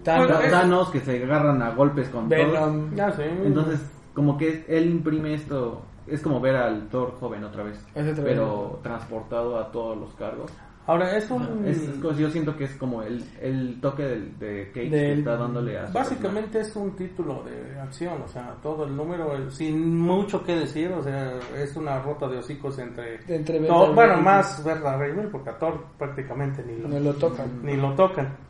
Tan- 0.07 0.27
Bueno, 0.27 0.39
Thanos 0.49 0.89
que 0.89 0.99
se 1.01 1.23
agarran 1.23 1.61
a 1.61 1.71
golpes 1.71 2.07
con. 2.09 2.29
Venom. 2.29 2.95
Ya 2.95 3.11
sé. 3.11 3.29
Entonces, 3.43 3.79
como 4.13 4.37
que 4.37 4.63
él 4.67 4.89
imprime 4.89 5.33
esto, 5.33 5.81
es 6.07 6.21
como 6.21 6.39
ver 6.39 6.55
al 6.55 6.87
Thor 6.87 7.15
joven 7.19 7.43
otra 7.43 7.63
vez, 7.63 7.85
pero 8.23 8.79
transportado 8.81 9.59
a 9.59 9.71
todos 9.71 9.97
los 9.97 10.13
cargos. 10.15 10.51
Ahora 10.89 11.17
es 11.17 11.29
un... 11.29 11.65
Es, 11.65 11.81
es 11.85 11.97
como- 11.99 12.13
yo 12.13 12.29
siento 12.29 12.55
que 12.55 12.63
es 12.63 12.73
como 12.77 13.03
el, 13.03 13.21
el 13.41 13.77
toque 13.81 14.03
del- 14.03 14.39
de 14.39 14.67
Kate 14.69 14.89
que 14.89 15.13
está 15.19 15.35
dándole 15.35 15.77
a 15.77 15.87
Básicamente 15.87 16.61
es 16.61 16.73
un 16.77 16.95
título 16.95 17.43
de 17.43 17.77
acción, 17.81 18.21
o 18.23 18.27
sea, 18.29 18.55
todo 18.63 18.85
el 18.85 18.95
número, 18.95 19.51
sin 19.51 19.97
mucho 19.99 20.41
que 20.45 20.55
decir, 20.55 20.89
o 20.93 21.03
sea, 21.03 21.33
es 21.57 21.75
una 21.75 22.01
rota 22.01 22.29
de 22.29 22.37
hocicos 22.37 22.79
entre... 22.79 23.17
Beta 23.27 23.73
bueno, 23.93 24.21
más 24.21 24.63
Berta 24.63 24.95
Raymond, 24.97 25.29
porque 25.29 25.49
a 25.49 25.57
Thor 25.59 25.77
prácticamente 25.97 26.63
ni 26.65 26.77
lo, 26.77 26.87
No 26.87 26.99
lo 27.01 27.13
tocan. 27.15 27.59
ni 27.61 27.75
lo 27.75 27.93
tocan. 27.93 28.46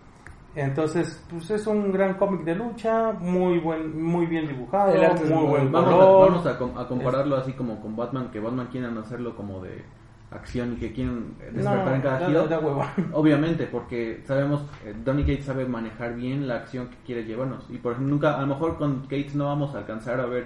Entonces, 0.60 1.24
pues 1.30 1.50
es 1.52 1.68
un 1.68 1.92
gran 1.92 2.16
cómic 2.16 2.42
de 2.44 2.56
lucha, 2.56 3.12
muy 3.14 3.60
buen, 3.60 4.02
muy 4.02 4.26
bien 4.26 4.48
dibujado, 4.48 4.92
El 4.92 5.04
arte 5.04 5.24
es 5.24 5.30
muy 5.30 5.40
muy 5.42 5.50
buen 5.50 5.72
Vamos, 5.72 5.90
a, 5.94 5.96
color. 5.98 6.30
vamos 6.32 6.46
a, 6.48 6.58
com- 6.58 6.78
a 6.78 6.88
compararlo 6.88 7.38
así 7.38 7.54
como 7.54 7.80
con 7.80 7.96
Batman, 7.96 8.32
que 8.32 8.40
Batman 8.40 8.68
quieren 8.72 8.98
hacerlo 8.98 9.36
como 9.36 9.62
de 9.62 9.84
acción 10.32 10.74
y 10.74 10.76
que 10.78 10.92
quieren 10.92 11.36
despertar 11.54 11.86
No, 11.86 11.96
en 11.96 12.02
cada 12.02 12.20
da- 12.20 12.28
giro. 12.28 12.60
hueva. 12.60 12.94
Obviamente, 13.14 13.68
porque 13.68 14.24
sabemos, 14.26 14.64
eh, 14.84 14.96
Donny 15.06 15.22
Cates 15.24 15.46
sabe 15.46 15.66
manejar 15.68 16.16
bien 16.16 16.48
la 16.48 16.56
acción 16.56 16.88
que 16.90 16.98
quiere 17.06 17.24
llevarnos. 17.24 17.66
Y 17.70 17.78
por 17.78 17.92
ejemplo, 17.94 18.14
nunca, 18.16 18.36
a 18.36 18.42
lo 18.42 18.48
mejor 18.48 18.78
con 18.78 19.02
Cates 19.04 19.36
no 19.36 19.46
vamos 19.46 19.76
a 19.76 19.78
alcanzar 19.78 20.20
a 20.20 20.26
ver 20.26 20.46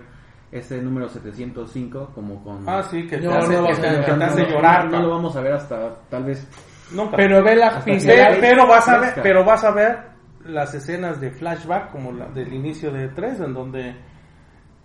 ese 0.51 0.81
número 0.81 1.07
705 1.07 2.11
como 2.13 2.43
con... 2.43 2.67
Ah, 2.67 2.83
sí, 2.83 3.07
que 3.07 3.17
te 3.17 3.25
No, 3.25 3.33
hace, 3.35 3.55
no, 3.55 3.65
que 3.65 3.71
no, 3.73 3.79
te- 3.79 4.07
no, 4.11 4.17
no, 4.17 4.25
hace 4.25 4.43
no, 4.43 4.49
llorar. 4.49 4.85
No, 4.89 4.97
¿no? 4.97 5.03
lo 5.03 5.09
vamos 5.11 5.35
a 5.37 5.41
ver 5.41 5.53
hasta 5.53 5.95
tal 6.09 6.25
vez... 6.25 6.45
Nunca. 6.93 7.15
Pero 7.17 7.43
ve 7.43 7.55
la 7.55 7.67
Hasta 7.67 7.85
que 7.85 7.91
pincel. 7.91 8.17
Pe- 8.35 8.37
pero 8.41 8.67
vas 8.67 8.87
a 8.87 8.97
ver 8.99 9.13
pero 9.23 9.45
vas 9.45 9.63
a 9.63 9.71
ver 9.71 9.99
las 10.45 10.73
escenas 10.73 11.21
de 11.21 11.31
flashback 11.31 11.91
como 11.91 12.11
la 12.11 12.25
del 12.27 12.51
inicio 12.53 12.91
de 12.91 13.09
3 13.09 13.39
en 13.41 13.53
donde 13.53 13.95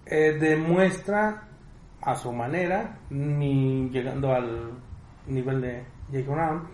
eh, 0.05 0.37
demuestra 0.39 1.43
a 2.03 2.15
su 2.15 2.33
manera 2.33 2.99
ni 3.11 3.89
llegando 3.91 4.33
al 4.35 4.73
nivel 5.27 5.61
de 5.63 5.85
Jake 6.11 6.29
Brown 6.29 6.69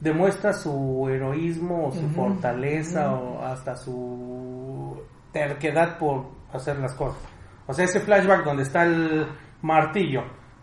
demuestra 0.00 0.52
su 0.52 1.06
heroísmo 1.10 1.88
o 1.88 1.92
su 1.92 2.08
fortaleza 2.10 3.12
o 3.12 3.42
hasta 3.44 3.76
su 3.76 5.00
terquedad 5.32 5.98
por 5.98 6.26
hacer 6.52 6.78
las 6.78 6.94
cosas 6.94 7.20
o 7.66 7.72
sea 7.72 7.84
ese 7.84 8.00
flashback 8.00 8.44
donde 8.44 8.62
está 8.62 8.84
el 8.84 9.26
martillo 9.60 10.22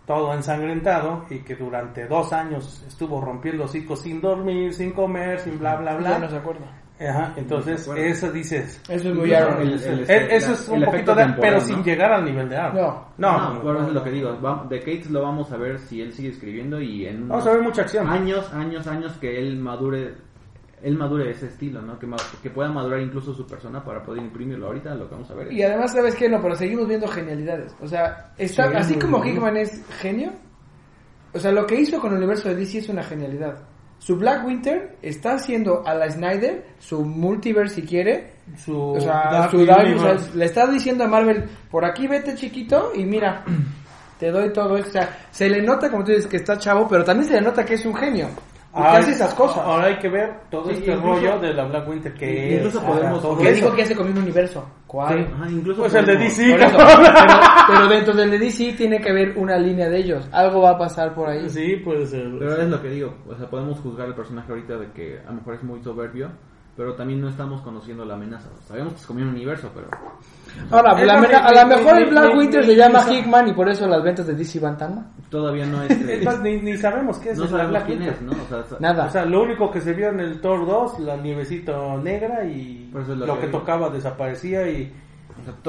todo 0.10 0.34
ensangrentado 0.34 1.24
y 1.30 1.38
que 1.41 1.55
durante 1.55 2.07
dos 2.07 2.34
años 2.34 2.84
estuvo 2.88 3.22
rompiendo 3.22 3.66
hocicos 3.66 4.01
sin 4.01 4.20
dormir, 4.20 4.74
sin 4.74 4.91
comer, 4.91 5.39
sin 5.39 5.60
bla 5.60 5.76
bla 5.76 5.97
bla. 5.97 6.10
Ya 6.10 6.18
no 6.18 6.28
se 6.28 6.36
acuerda. 6.38 6.66
Ajá, 6.99 7.32
entonces 7.38 7.88
No 7.88 7.95
eso 7.95 8.32
dices. 8.32 8.82
Eso 8.89 9.10
es 9.10 9.16
muy 9.16 9.32
Aaron. 9.32 9.62
el- 9.62 9.74
el- 9.82 10.10
eso 10.10 10.53
es 10.53 10.68
un 10.68 10.84
poquito 10.84 11.14
de, 11.14 11.28
pero 11.39 11.57
¿no? 11.57 11.62
sin 11.62 11.84
llegar 11.84 12.12
al 12.12 12.26
nivel 12.26 12.49
de 12.49 12.57
Aaron. 12.57 12.76
No. 12.76 13.05
no, 13.20 13.53
No, 13.53 13.62
por 13.62 13.76
eso 13.78 13.88
es 13.88 13.93
lo 13.93 14.03
que 14.03 14.10
digo. 14.10 14.41
va- 14.41 14.66
de 14.68 14.80
Cates 14.80 15.12
lo 15.12 15.22
vamos 15.22 15.51
a 15.51 15.57
ver 15.57 15.78
si 15.78 16.01
él 16.01 16.12
sigue 16.12 16.30
escribiendo 16.30 16.82
y 16.82 17.05
en 17.05 17.28
Vamos 17.30 17.45
a 17.45 17.51
ver 17.51 17.62
mucha 17.62 17.84
acción. 17.84 18.10
años, 18.10 18.51
años, 18.51 18.88
años 18.88 19.16
que 19.22 19.38
él 19.38 19.57
madure, 19.60 20.16
él 20.82 20.97
madure 20.97 21.32
ese 21.32 21.47
estilo, 21.47 21.82
¿no? 21.82 21.97
Que, 21.99 22.49
pueda 22.49 22.69
madurar 22.69 23.01
incluso 23.01 23.34
su 23.34 23.45
persona 23.45 23.84
para 23.84 24.01
poder 24.03 24.21
imprimirlo. 24.23 24.67
Ahorita 24.67 24.95
lo 24.95 25.07
que 25.07 25.15
vamos 25.15 25.30
a 25.32 25.36
ver. 25.36 25.51
Y 25.51 25.61
además, 25.63 25.91
¿sabes 25.93 26.15
qué? 26.15 26.30
No, 26.30 26.41
pero 26.41 26.55
seguimos 26.55 26.88
viendo 26.88 27.07
genialidades. 27.07 27.75
O 27.82 27.88
sea, 27.88 28.32
está, 28.38 28.67
Sí, 28.69 28.75
así 28.75 28.93
como 28.95 29.21
bien. 29.21 29.36
Hickman 29.36 29.57
es 29.57 29.82
genio, 29.99 30.32
o 31.34 31.39
sea, 31.39 31.51
lo 31.51 31.65
que 31.65 31.75
hizo 31.80 31.99
con 31.99 32.11
el 32.11 32.17
universo 32.17 32.49
de 32.49 32.55
DC 32.55 32.80
es 32.80 32.89
una 32.89 33.03
genialidad. 33.03 33.59
Su 33.99 34.15
Black 34.15 34.45
Winter 34.45 34.95
está 35.01 35.34
haciendo 35.34 35.86
a 35.86 35.93
la 35.93 36.09
Snyder, 36.09 36.65
su 36.80 37.03
multiverse 37.03 37.75
si 37.75 37.82
quiere, 37.84 38.32
Su 38.57 38.91
o 38.93 38.99
sea, 39.01 39.30
Dark 39.30 39.51
su 39.51 39.65
Dark- 39.65 39.86
Universe. 39.86 40.05
o 40.15 40.19
sea, 40.19 40.36
le 40.36 40.45
está 40.45 40.67
diciendo 40.67 41.03
a 41.03 41.07
Marvel, 41.07 41.43
por 41.69 41.84
aquí 41.84 42.07
vete 42.07 42.34
chiquito 42.36 42.93
y 42.95 43.03
mira, 43.03 43.43
te 44.19 44.32
doy 44.32 44.53
todo 44.53 44.77
esto. 44.77 44.89
O 44.89 44.91
sea, 44.93 45.17
se 45.30 45.49
le 45.49 45.61
nota, 45.61 45.91
como 45.91 46.03
tú 46.05 46.11
dices, 46.11 46.27
que 46.27 46.38
está 46.38 46.57
chavo, 46.57 46.88
pero 46.88 47.03
también 47.03 47.27
se 47.27 47.34
le 47.36 47.41
nota 47.41 47.65
que 47.65 47.73
es 47.73 47.86
un 47.86 47.93
genio. 47.93 48.30
Hace 48.74 49.11
esas 49.11 49.34
cosas. 49.34 49.57
Ahora 49.65 49.88
hay 49.88 49.97
que 49.97 50.09
ver 50.09 50.32
todo 50.51 50.65
Sí, 50.70 50.76
este 50.78 50.91
incluso- 50.91 51.15
rollo 51.15 51.39
de 51.39 51.53
la 51.53 51.65
Black 51.65 51.88
Winter 51.89 52.13
que 52.13 52.55
incluso 52.55 52.80
es, 52.80 52.86
podemos- 52.86 53.22
todo 53.22 53.38
Que 53.38 53.49
eso. 53.49 53.55
dijo 53.55 53.72
que 53.76 53.82
ya 53.82 53.88
se 53.88 53.95
comió 53.95 54.11
un 54.13 54.17
universo. 54.20 54.70
¿Cuál? 54.88 55.32
Ajá, 55.34 55.49
incluso 55.49 55.82
Pues 55.82 55.93
el 55.95 56.05
de 56.05 56.17
DC. 56.17 56.55
Eso, 56.55 56.78
pero, 56.78 56.88
pero 57.67 57.88
dentro 57.88 58.13
del 58.15 58.32
de 58.32 58.39
DC 58.39 58.74
tiene 58.74 58.99
que 58.99 59.09
haber 59.09 59.38
una 59.38 59.57
línea 59.57 59.88
de 59.89 59.97
ellos. 59.99 60.28
Algo 60.32 60.61
va 60.61 60.72
a 60.72 60.78
pasar 60.78 61.13
por 61.13 61.30
ahí. 61.30 61.47
Sí, 61.49 61.76
puede 61.84 62.05
ser. 62.05 62.28
Pero 62.39 62.55
es 62.61 62.67
lo 62.70 62.82
que 62.82 62.89
digo, 62.89 63.13
o 63.28 63.36
sea, 63.36 63.49
podemos 63.49 63.80
juzgar 63.80 64.07
al 64.07 64.15
personaje 64.15 64.51
ahorita 64.51 64.78
de 64.78 64.91
que 64.91 65.20
a 65.20 65.30
lo 65.30 65.34
mejor 65.38 65.55
es 65.55 65.63
muy 65.63 65.82
soberbio, 65.84 66.30
pero 66.80 66.93
también 66.95 67.19
no 67.19 67.27
estamos 67.27 67.59
conociendo 67.61 68.05
la 68.05 68.13
amenaza. 68.13 68.47
Sabemos 68.65 68.93
que 68.93 68.99
se 68.99 69.07
comió 69.07 69.25
un 69.25 69.32
universo, 69.32 69.69
pero 69.75 69.88
Ahora, 70.71 70.97
Es 70.97 71.05
la 71.05 71.15
a 71.15 71.65
lo 71.65 71.75
mejor 71.75 71.97
el 71.97 72.09
Black 72.09 72.38
Winter 72.38 72.63
se 72.65 72.73
llama 72.73 73.03
Hickman 73.11 73.49
y 73.49 73.53
por 73.53 73.67
eso 73.67 73.86
las 73.86 74.01
ventas 74.01 74.25
de 74.27 74.34
DC 74.34 74.61
van 74.61 74.77
tan 74.77 74.95
mal. 74.95 75.05
todavía 75.30 75.65
no 75.65 75.84
es... 75.84 75.91
Es 75.91 76.23
más, 76.23 76.39
ni, 76.39 76.61
ni 76.61 76.77
sabemos 76.77 77.19
qué 77.19 77.32
es 77.32 77.38
no 77.38 77.43
la 77.43 77.49
sabemos 77.49 77.71
Black 77.71 77.86
quién 77.86 77.99
Winter. 77.99 78.15
es, 78.15 78.21
¿no? 78.21 78.32
O 78.32 78.47
sea, 78.63 78.77
Nada. 78.80 79.05
O 79.07 79.09
sea, 79.09 79.25
lo 79.25 79.41
único 79.43 79.69
que 79.69 79.82
se 79.82 79.91
vio 79.91 80.07
en 80.07 80.21
el 80.21 80.39
Thor 80.39 80.65
2, 80.65 80.99
la 81.01 81.17
nievecita 81.17 81.97
negra 81.97 82.45
y 82.45 82.89
Por 82.93 83.01
eso 83.01 83.11
es 83.11 83.17
lo 83.19 83.25
lo, 83.25 83.34
que 83.36 83.41
que, 83.41 83.47
digo. 83.47 83.59
tocaba 83.59 83.89
desaparecía 83.89 84.65
y 84.69 84.93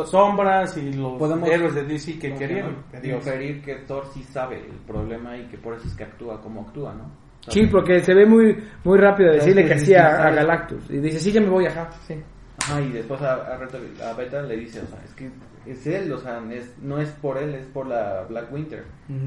sombras 0.07 0.77
y 0.77 0.93
los 0.93 1.19
Podemos- 1.19 1.49
héroes 1.49 1.75
de 1.75 1.83
DC 1.85 2.21
que 2.21 2.35
querían. 2.37 2.77
inferir 3.03 3.63
que 3.63 3.75
Thor 3.87 4.05
sí 4.15 4.23
sabe 4.23 4.65
el 4.65 4.77
problema 4.87 5.37
y 5.37 5.47
que 5.49 5.59
por 5.59 5.75
eso 5.75 5.89
es 5.89 5.95
que 5.95 6.05
actúa 6.05 6.41
como 6.41 6.61
actúa, 6.63 6.95
¿no? 6.95 7.11
Sí, 7.51 7.67
porque 7.67 8.01
se 8.01 8.15
ve 8.15 8.27
muy 8.27 8.57
muy 8.85 8.99
rápido 8.99 9.33
decirle 9.33 9.67
que 9.67 9.79
sí 9.79 9.95
a. 9.95 10.31
Galactus. 10.31 10.91
Y 10.91 10.99
dice, 10.99 11.19
sí, 11.21 11.33
ya 11.33 11.41
me 11.41 11.49
voy, 11.49 11.67
ajá. 11.67 11.91
Sí. 12.07 12.15
Ajá, 12.63 12.81
y 12.81 12.91
después 12.93 13.21
a, 13.23 13.35
a, 13.35 13.59
Reto- 13.59 13.79
a 14.05 14.13
Beta 14.15 14.43
le 14.43 14.57
dice, 14.57 14.81
o 14.81 14.87
sea, 14.87 14.99
es 15.05 15.15
que 15.15 15.31
es 15.67 15.87
él, 15.87 16.13
o 16.13 16.19
sea, 16.19 16.43
es- 16.53 16.75
no 16.83 16.99
es 17.01 17.09
por 17.11 17.39
él, 17.39 17.55
es 17.55 17.67
por 17.67 17.87
la 17.87 18.25
Black 18.29 18.53
Winter. 18.53 18.85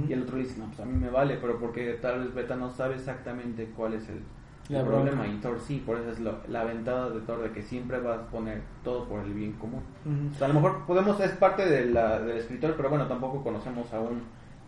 Y 0.07 0.13
el 0.13 0.21
otro 0.23 0.37
le 0.37 0.43
dice, 0.43 0.59
no, 0.59 0.67
pues 0.67 0.79
a 0.79 0.85
mí 0.85 0.93
me 0.97 1.09
vale, 1.09 1.37
pero 1.41 1.57
porque 1.59 1.93
tal 2.01 2.19
vez 2.23 2.33
Beta 2.33 2.55
no 2.55 2.69
sabe 2.71 2.95
exactamente 2.95 3.69
cuál 3.75 3.95
es 3.95 4.07
el, 4.09 4.19
problema. 4.85 5.27
Y 5.27 5.37
Thor 5.41 5.59
sí, 5.59 5.83
por 5.85 5.97
eso 5.97 6.11
es 6.11 6.19
lo- 6.19 6.39
la 6.47 6.63
ventada 6.63 7.09
de 7.09 7.19
Thor 7.21 7.41
de 7.43 7.51
que 7.51 7.61
siempre 7.63 7.99
vas 7.99 8.19
a 8.19 8.27
poner 8.27 8.61
todo 8.83 9.05
por 9.09 9.23
el 9.25 9.33
bien 9.33 9.53
común. 9.53 9.81
O 10.33 10.37
sea, 10.37 10.45
a 10.45 10.47
lo 10.49 10.53
mejor 10.53 10.85
podemos, 10.85 11.19
es 11.19 11.31
parte 11.31 11.65
de 11.65 11.85
la, 11.85 12.19
del 12.19 12.37
escritor, 12.37 12.75
pero 12.77 12.89
bueno, 12.89 13.07
tampoco 13.07 13.43
conocemos 13.43 13.91
aún 13.93 14.21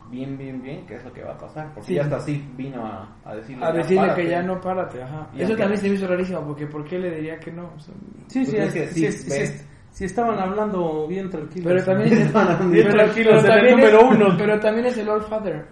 bien, 0.10 0.38
bien, 0.38 0.62
bien 0.62 0.86
qué 0.86 0.96
es 0.96 1.04
lo 1.04 1.12
que 1.14 1.24
va 1.24 1.34
a 1.34 1.38
pasar. 1.38 1.74
Porque 1.74 1.88
Sí. 1.88 1.94
ya 1.96 2.04
hasta 2.04 2.18
así 2.18 2.48
vino 2.56 2.86
a, 2.86 3.16
a 3.26 3.36
decirle, 3.36 3.66
A 3.66 3.70
"Ya 3.72 3.78
decirle 3.78 4.02
párate". 4.04 4.22
que 4.24 4.30
ya 4.30 4.42
no 4.44 4.62
párate, 4.62 5.04
ajá. 5.04 5.28
Y 5.34 5.38
Eso 5.42 5.48
aunque- 5.48 5.62
también 5.64 5.82
se 5.82 5.90
me 5.90 5.96
hizo 5.96 6.08
rarísimo, 6.08 6.42
porque 6.46 6.68
¿por 6.68 6.84
qué 6.86 7.00
le 7.00 7.12
diría 7.16 7.40
que 7.40 7.52
no? 7.52 7.72
O 7.76 7.80
sea, 7.80 7.94
Sí, 8.28 8.46
sí, 8.46 8.52
Pues 8.56 8.68
es 8.68 8.76
es- 8.76 8.90
que 8.94 8.94
sí, 8.94 9.12
sí, 9.12 9.46
sí, 9.48 9.66
sí 9.92 10.06
estaban 10.06 10.38
hablando 10.40 11.08
bien 11.08 11.30
tranquilos. 11.30 11.68
pero 11.72 11.84
también 11.86 12.14
es 12.14 12.20
el, 12.20 12.72
Bien 12.72 12.86
pero- 12.88 13.04
tranquilos 13.04 13.44
pero 13.44 13.54
el 13.56 13.72
número 13.72 13.98
es- 14.00 14.04
uno. 14.16 14.26
Pero 14.38 14.60
también 14.60 14.86
es 14.88 14.98
el 14.98 15.10
Old 15.10 15.24
Father. 15.28 15.66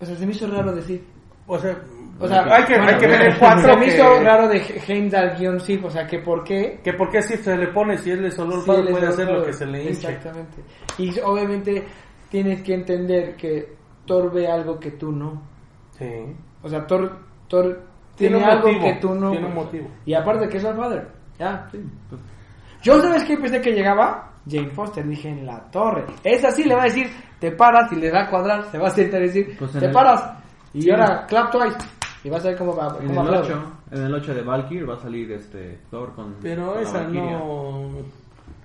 O 0.00 0.04
sea, 0.04 0.16
se 0.16 0.24
me 0.26 0.32
hizo 0.32 0.46
raro 0.50 0.72
decir. 0.74 1.04
O 1.46 1.58
sea, 1.58 1.76
O 2.22 2.28
sea, 2.28 2.42
hay 2.54 2.64
que, 2.64 2.74
hay 2.74 2.96
que 2.98 3.06
ver 3.06 3.22
el 3.22 3.32
Se 3.32 3.38
4 3.38 3.76
me 3.78 3.86
que, 3.86 3.94
hizo 3.94 4.22
raro 4.22 4.46
de 4.48 4.58
Heimdall 4.86 5.36
guion 5.38 5.58
sí, 5.60 5.80
o 5.82 5.88
sea, 5.90 6.06
que 6.06 6.18
por 6.18 6.44
qué 6.44 6.78
que 6.84 6.92
por 6.92 7.08
qué 7.10 7.22
si 7.22 7.36
se 7.38 7.56
le 7.56 7.68
pone, 7.68 7.96
si 7.96 8.10
él 8.10 8.24
es 8.26 8.34
solo 8.34 8.60
Sí, 8.60 8.70
él 8.70 8.88
es 8.88 8.90
puede 8.90 9.06
hacer 9.06 9.26
lo 9.26 9.32
Father. 9.36 9.46
que 9.46 9.52
se 9.54 9.66
le 9.66 9.78
hinche. 9.84 10.08
Exactamente. 10.08 10.56
Y 10.98 11.18
obviamente 11.20 11.84
tienes 12.30 12.62
que 12.62 12.74
entender 12.74 13.36
que 13.36 13.76
Thor 14.06 14.32
ve 14.32 14.46
algo 14.48 14.78
que 14.78 14.92
tú 14.92 15.12
no. 15.12 15.42
Sí. 15.98 16.06
O 16.62 16.68
sea, 16.68 16.86
Thor, 16.86 17.18
Thor 17.48 17.82
Tiene 18.16 18.42
algo 18.44 18.68
motivo, 18.68 18.84
que 18.84 18.94
tú 19.00 19.14
no. 19.14 19.30
tiene 19.30 19.46
un 19.46 19.54
motivo. 19.54 19.88
Y 20.06 20.14
aparte 20.14 20.48
que 20.48 20.56
es 20.58 20.64
el 20.64 20.74
father. 20.76 21.08
Ya, 21.38 21.68
sí. 21.70 21.78
Yo, 22.82 23.00
¿sabes 23.00 23.24
qué 23.24 23.36
pensé 23.36 23.60
que 23.60 23.72
llegaba? 23.72 24.26
Jane 24.48 24.70
Foster, 24.70 25.06
dije 25.06 25.28
en 25.28 25.44
la 25.46 25.60
torre. 25.70 26.06
Esa 26.24 26.50
sí 26.50 26.64
le 26.64 26.74
va 26.74 26.82
a 26.82 26.84
decir, 26.86 27.08
te 27.38 27.52
paras 27.52 27.92
y 27.92 27.96
le 27.96 28.10
va 28.10 28.22
a 28.22 28.30
cuadrar, 28.30 28.64
se 28.70 28.78
va 28.78 28.88
a 28.88 28.90
sentar 28.90 29.20
y 29.22 29.26
decir, 29.26 29.56
Pues 29.58 29.74
en 29.74 29.80
te 29.80 29.86
el- 29.86 29.92
paras. 29.92 30.32
Y 30.72 30.82
Sí. 30.82 30.90
ahora, 30.90 31.26
clap 31.26 31.50
twice. 31.50 31.76
Y 32.24 32.30
vas 32.30 32.44
a 32.44 32.48
ver 32.48 32.58
cómo 32.58 32.74
va. 32.76 32.96
En 33.00 33.06
Cómo 33.08 33.22
el, 33.22 33.28
aplaude. 33.28 33.54
8, 33.54 33.72
en 33.92 34.02
el 34.02 34.14
8 34.14 34.34
de 34.34 34.42
Valkyrie 34.42 34.84
va 34.84 34.94
a 34.94 34.98
salir 34.98 35.32
este 35.32 35.80
Thor 35.90 36.14
con 36.14 36.36
Pero 36.42 36.78
esa 36.78 36.98
Valkyria. 37.02 37.38
no... 37.38 37.90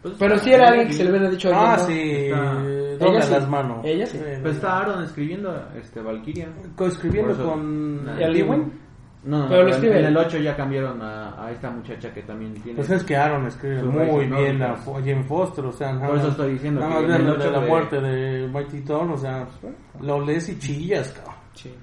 Pues 0.05 0.17
Pero 0.19 0.37
si 0.37 0.51
era 0.53 0.67
alguien 0.67 0.87
que 0.87 0.93
se 0.93 1.03
le 1.03 1.09
hubiera 1.09 1.29
dicho 1.31 1.49
Ah, 1.51 1.73
oye, 1.87 2.29
no. 2.29 2.61
sí, 2.61 2.71
Está- 2.93 3.05
Ella 3.07 3.21
sí. 3.23 3.31
las 3.33 3.49
manos. 3.49 3.77
Ella 3.83 4.05
sí. 4.05 4.19
Pues 4.43 4.55
está 4.55 4.77
Aaron 4.79 5.03
escribiendo 5.03 5.67
este 5.75 5.99
Valkyria. 6.01 6.47
Coescribiendo 6.75 7.33
Por 7.33 7.41
eso- 7.41 7.51
con. 7.51 8.09
¿Y 8.19 8.23
a 8.23 8.27
Lewin? 8.27 8.73
No, 9.23 9.39
no, 9.39 9.47
Pero 9.49 9.61
lo 9.63 9.67
en- 9.69 9.73
escribe 9.73 9.99
en 10.01 10.05
el 10.05 10.17
8 10.17 10.37
ya 10.37 10.55
cambiaron 10.55 11.01
a, 11.01 11.43
a 11.43 11.51
esta 11.51 11.71
muchacha 11.71 12.13
que 12.13 12.21
también 12.21 12.53
tiene. 12.53 12.75
Pues 12.75 12.91
es 12.91 13.03
que 13.03 13.15
Aaron 13.17 13.47
escribe 13.47 13.81
muy 13.81 13.97
raíces 13.97 14.19
bien 14.29 14.61
a 14.61 14.67
nórdicas. 14.67 14.85
Fo- 14.85 14.99
Jane 15.03 15.23
Foster, 15.23 15.65
o 15.65 15.71
sea, 15.71 15.93
nada 15.93 16.05
Por 16.07 16.15
eso 16.17 16.25
más- 16.27 16.31
estoy 16.33 16.51
diciendo 16.53 16.81
nada 16.81 17.01
que 17.01 17.07
más 17.07 17.19
en 17.19 17.25
el 17.25 17.31
ocho 17.31 17.51
la 17.51 17.59
de- 17.61 17.67
muerte 17.67 18.01
de 18.01 18.47
Mighty 18.47 18.81
Thor, 18.81 19.11
o 19.11 19.17
sea, 19.17 19.47
lo 20.01 20.21
lees 20.23 20.49
y 20.49 20.59
chillas, 20.59 21.11
cabrón. 21.13 21.33
Sí, 21.55 21.73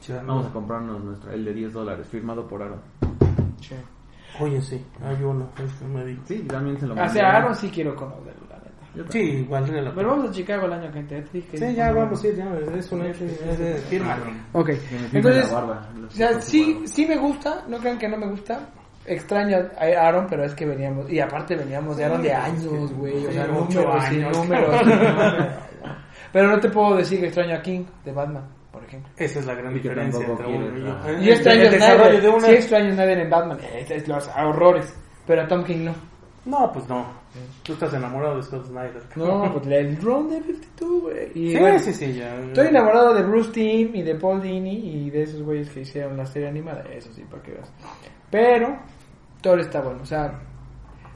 O 0.00 0.02
sea, 0.02 0.22
no- 0.22 0.28
Vamos 0.36 0.46
a 0.46 0.52
comprarnos 0.54 1.04
nuestro, 1.04 1.30
el 1.32 1.44
de 1.44 1.52
10 1.52 1.72
dólares, 1.74 2.06
firmado 2.08 2.46
por 2.48 2.62
Aaron. 2.62 2.80
sí. 3.60 3.74
Oye, 4.40 4.60
sí, 4.60 4.84
hay 5.02 5.22
uno, 5.22 5.48
este 5.64 5.84
me 5.86 6.04
dijo. 6.04 6.22
Sí, 6.26 6.40
también 6.42 6.78
se 6.78 6.86
lo 6.86 6.94
mandé. 6.94 7.12
sea, 7.14 7.36
Aaron 7.36 7.54
sí 7.54 7.70
quiero 7.70 7.94
conocerlo, 7.96 8.46
la 8.50 8.56
neta. 8.56 9.12
Sí, 9.12 9.46
valdría 9.48 9.82
la 9.82 9.94
Pero 9.94 10.08
vamos 10.10 10.30
a 10.30 10.32
Chicago 10.32 10.66
el 10.66 10.72
año 10.74 10.92
que 10.92 10.98
entra. 10.98 11.22
te 11.24 11.30
dije. 11.38 11.58
Sí, 11.58 11.74
ya 11.74 11.92
vamos 11.92 12.22
a 12.22 12.26
ir, 12.28 12.36
ya, 12.36 12.44
es 12.76 12.92
un 12.92 13.06
hecho, 13.06 13.24
es 13.24 13.58
de 13.58 13.74
firma. 13.88 14.18
Ok, 14.52 14.70
entonces, 15.12 15.52
o 15.52 16.10
sea, 16.10 16.40
sí, 16.40 16.82
sí 16.84 17.06
me 17.06 17.16
gusta, 17.16 17.64
no 17.68 17.78
crean 17.78 17.98
que 17.98 18.08
no 18.08 18.16
me 18.18 18.28
gusta. 18.28 18.60
Extraño 19.08 19.56
a 19.78 19.84
Aaron, 20.06 20.26
pero 20.28 20.44
es 20.44 20.54
que 20.54 20.66
veníamos, 20.66 21.08
y 21.10 21.20
aparte 21.20 21.54
veníamos 21.54 21.96
de 21.96 22.04
Aaron 22.06 22.22
de 22.22 22.32
años, 22.32 22.92
güey, 22.92 23.24
o 23.26 23.30
sea, 23.32 23.46
números 23.46 24.10
números. 24.12 24.36
números. 24.38 24.82
Pero 26.32 26.50
no 26.50 26.60
te 26.60 26.68
puedo 26.68 26.96
decir 26.96 27.20
que 27.20 27.26
extraño 27.26 27.54
a 27.56 27.62
King 27.62 27.84
de 28.04 28.12
Batman, 28.12 28.44
ejemplo. 28.86 29.12
Esa 29.16 29.38
es 29.40 29.46
la 29.46 29.54
gran 29.54 29.72
Y 29.72 29.74
diferencia 29.80 30.26
entre 30.26 30.46
uno 30.46 30.66
y. 30.78 31.08
El- 31.10 31.22
Y 31.24 31.30
extraño 31.30 31.64
Snyder, 31.70 32.30
una... 32.30 32.40
sí 32.46 32.52
extraño 32.54 32.88
a 32.90 32.94
Snyder 32.94 33.18
en 33.18 33.30
Batman, 33.30 33.58
es, 33.78 33.90
es 33.90 34.08
los 34.08 34.28
horrores, 34.36 34.94
pero 35.26 35.42
a 35.42 35.48
Tom 35.48 35.64
King 35.64 35.84
no. 35.84 35.94
No, 36.46 36.70
pues 36.72 36.88
no. 36.88 37.04
Tú 37.64 37.72
estás 37.72 37.92
enamorado 37.92 38.36
de 38.36 38.42
Scott 38.44 38.66
Snyder. 38.66 39.02
No, 39.16 39.52
pues 39.52 39.66
el 39.66 40.00
Ron 40.00 40.28
de 40.30 40.40
52, 40.42 41.02
güey. 41.02 41.30
Y 41.34 41.50
Sí, 41.52 41.58
bueno, 41.58 41.78
sí, 41.80 41.92
sí, 41.92 42.14
ya. 42.14 42.34
Estoy 42.36 42.68
enamorado 42.68 43.12
de 43.14 43.22
Bruce 43.24 43.50
Timm 43.50 43.94
y 43.96 44.02
de 44.02 44.14
Paul 44.14 44.40
Dini 44.40 44.76
y 45.06 45.10
de 45.10 45.24
esos 45.24 45.42
güeyes 45.42 45.68
que 45.70 45.80
hicieron 45.80 46.16
la 46.16 46.24
serie 46.24 46.48
animada. 46.48 46.82
Eso 46.92 47.12
sí, 47.12 47.24
para 47.28 47.42
que 47.42 47.50
veas. 47.52 47.70
Pero 48.30 48.78
Thor 49.42 49.58
está 49.60 49.80
bueno. 49.82 50.02
O 50.02 50.06
sea, 50.06 50.40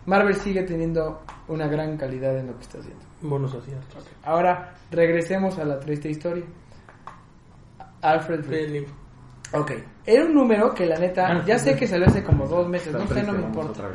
Marvel 0.06 0.34
sigue 0.34 0.62
teniendo 0.64 1.22
una 1.48 1.68
gran 1.68 1.96
calidad 1.96 2.36
en 2.36 2.48
lo 2.48 2.56
que 2.56 2.62
está 2.62 2.78
haciendo. 2.78 3.02
Buenos 3.22 3.54
aciertos. 3.54 4.04
Ahora, 4.24 4.74
regresemos 4.90 5.58
a 5.58 5.64
la 5.64 5.78
triste 5.78 6.10
historia. 6.10 6.44
Alfred 8.02 8.44
Reed. 8.46 8.66
Penny. 8.66 8.86
Ok. 9.52 9.72
Era 10.06 10.24
un 10.24 10.34
número 10.34 10.72
que 10.74 10.86
la 10.86 10.96
neta, 10.96 11.44
ya 11.44 11.58
sé 11.58 11.76
que 11.76 11.86
salió 11.86 12.06
hace 12.06 12.22
como 12.22 12.46
dos 12.46 12.68
meses, 12.68 12.88
Está 12.94 12.98
no 12.98 13.06
sé, 13.08 13.22
no 13.22 13.32
me 13.32 13.42
importa. 13.42 13.88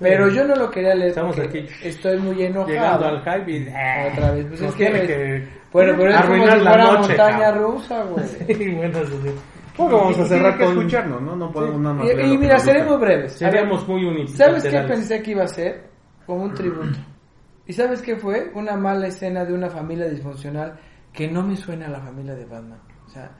Pero 0.00 0.28
yo 0.28 0.44
no 0.44 0.54
lo 0.54 0.70
quería 0.70 0.94
leer 0.94 1.08
Estamos 1.10 1.38
aquí. 1.38 1.66
estoy 1.82 2.18
muy 2.18 2.40
enojado. 2.42 2.68
Llegando 2.72 3.06
al 3.08 3.20
hype 3.22 3.50
y... 3.52 3.68
ah, 3.68 4.08
Otra 4.12 4.30
vez, 4.32 4.46
pues 4.48 4.60
es 4.62 4.74
que- 4.74 4.84
que... 4.92 5.48
Bueno, 5.72 5.94
pero 5.98 6.10
es 6.10 6.16
como 6.20 6.32
arruinar 6.34 6.58
si 6.58 6.64
la 6.64 6.70
fuera 6.70 6.84
noche, 6.84 7.08
montaña 7.08 7.38
cabrón. 7.40 7.72
rusa, 7.72 8.02
güey. 8.04 8.24
Sí, 8.46 8.74
bueno, 8.74 8.98
eso 9.00 9.22
sí. 9.22 9.30
Bueno, 9.76 9.96
vamos 9.98 10.18
a 10.18 10.24
cerrar 10.26 10.56
que 10.58 10.64
con... 10.64 10.78
escucharnos, 10.78 11.22
¿no? 11.22 11.36
No 11.36 11.50
podemos 11.52 11.80
nada 11.80 11.94
más 11.96 12.06
Y, 12.06 12.20
y 12.20 12.38
mira, 12.38 12.58
seremos 12.58 13.00
breves. 13.00 13.32
Seríamos 13.32 13.86
muy 13.88 14.04
unidos. 14.04 14.32
¿Sabes 14.32 14.62
qué 14.64 14.80
pensé 14.82 15.22
que 15.22 15.30
iba 15.32 15.44
a 15.44 15.48
ser? 15.48 15.84
Como 16.26 16.44
un 16.44 16.54
tributo. 16.54 16.98
¿Y 17.66 17.72
sabes 17.72 18.00
qué 18.02 18.16
fue? 18.16 18.50
Una 18.54 18.76
mala 18.76 19.08
escena 19.08 19.44
de 19.44 19.52
una 19.52 19.68
familia 19.68 20.08
disfuncional 20.08 20.78
que 21.12 21.28
no 21.28 21.42
me 21.42 21.56
suena 21.56 21.86
a 21.86 21.90
la 21.90 22.00
familia 22.00 22.34
de 22.34 22.44
Batman. 22.44 22.80
O 23.08 23.10
sea, 23.10 23.30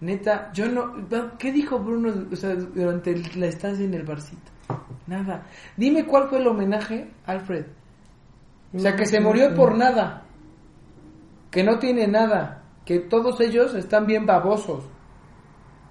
neta, 0.00 0.50
yo 0.54 0.68
no... 0.68 1.06
¿Qué 1.38 1.52
dijo 1.52 1.78
Bruno 1.78 2.12
o 2.32 2.36
sea, 2.36 2.54
durante 2.54 3.14
la 3.36 3.46
estancia 3.46 3.84
en 3.84 3.92
el 3.92 4.04
barcito? 4.04 4.50
Nada. 5.06 5.46
Dime 5.76 6.06
cuál 6.06 6.28
fue 6.28 6.38
el 6.38 6.46
homenaje, 6.46 7.10
Alfred. 7.26 7.66
O 8.74 8.78
sea, 8.78 8.96
que 8.96 9.04
se 9.04 9.20
murió 9.20 9.54
por 9.54 9.76
nada. 9.76 10.24
Que 11.50 11.62
no 11.62 11.78
tiene 11.78 12.06
nada. 12.06 12.62
Que 12.86 13.00
todos 13.00 13.38
ellos 13.40 13.74
están 13.74 14.06
bien 14.06 14.24
babosos. 14.24 14.84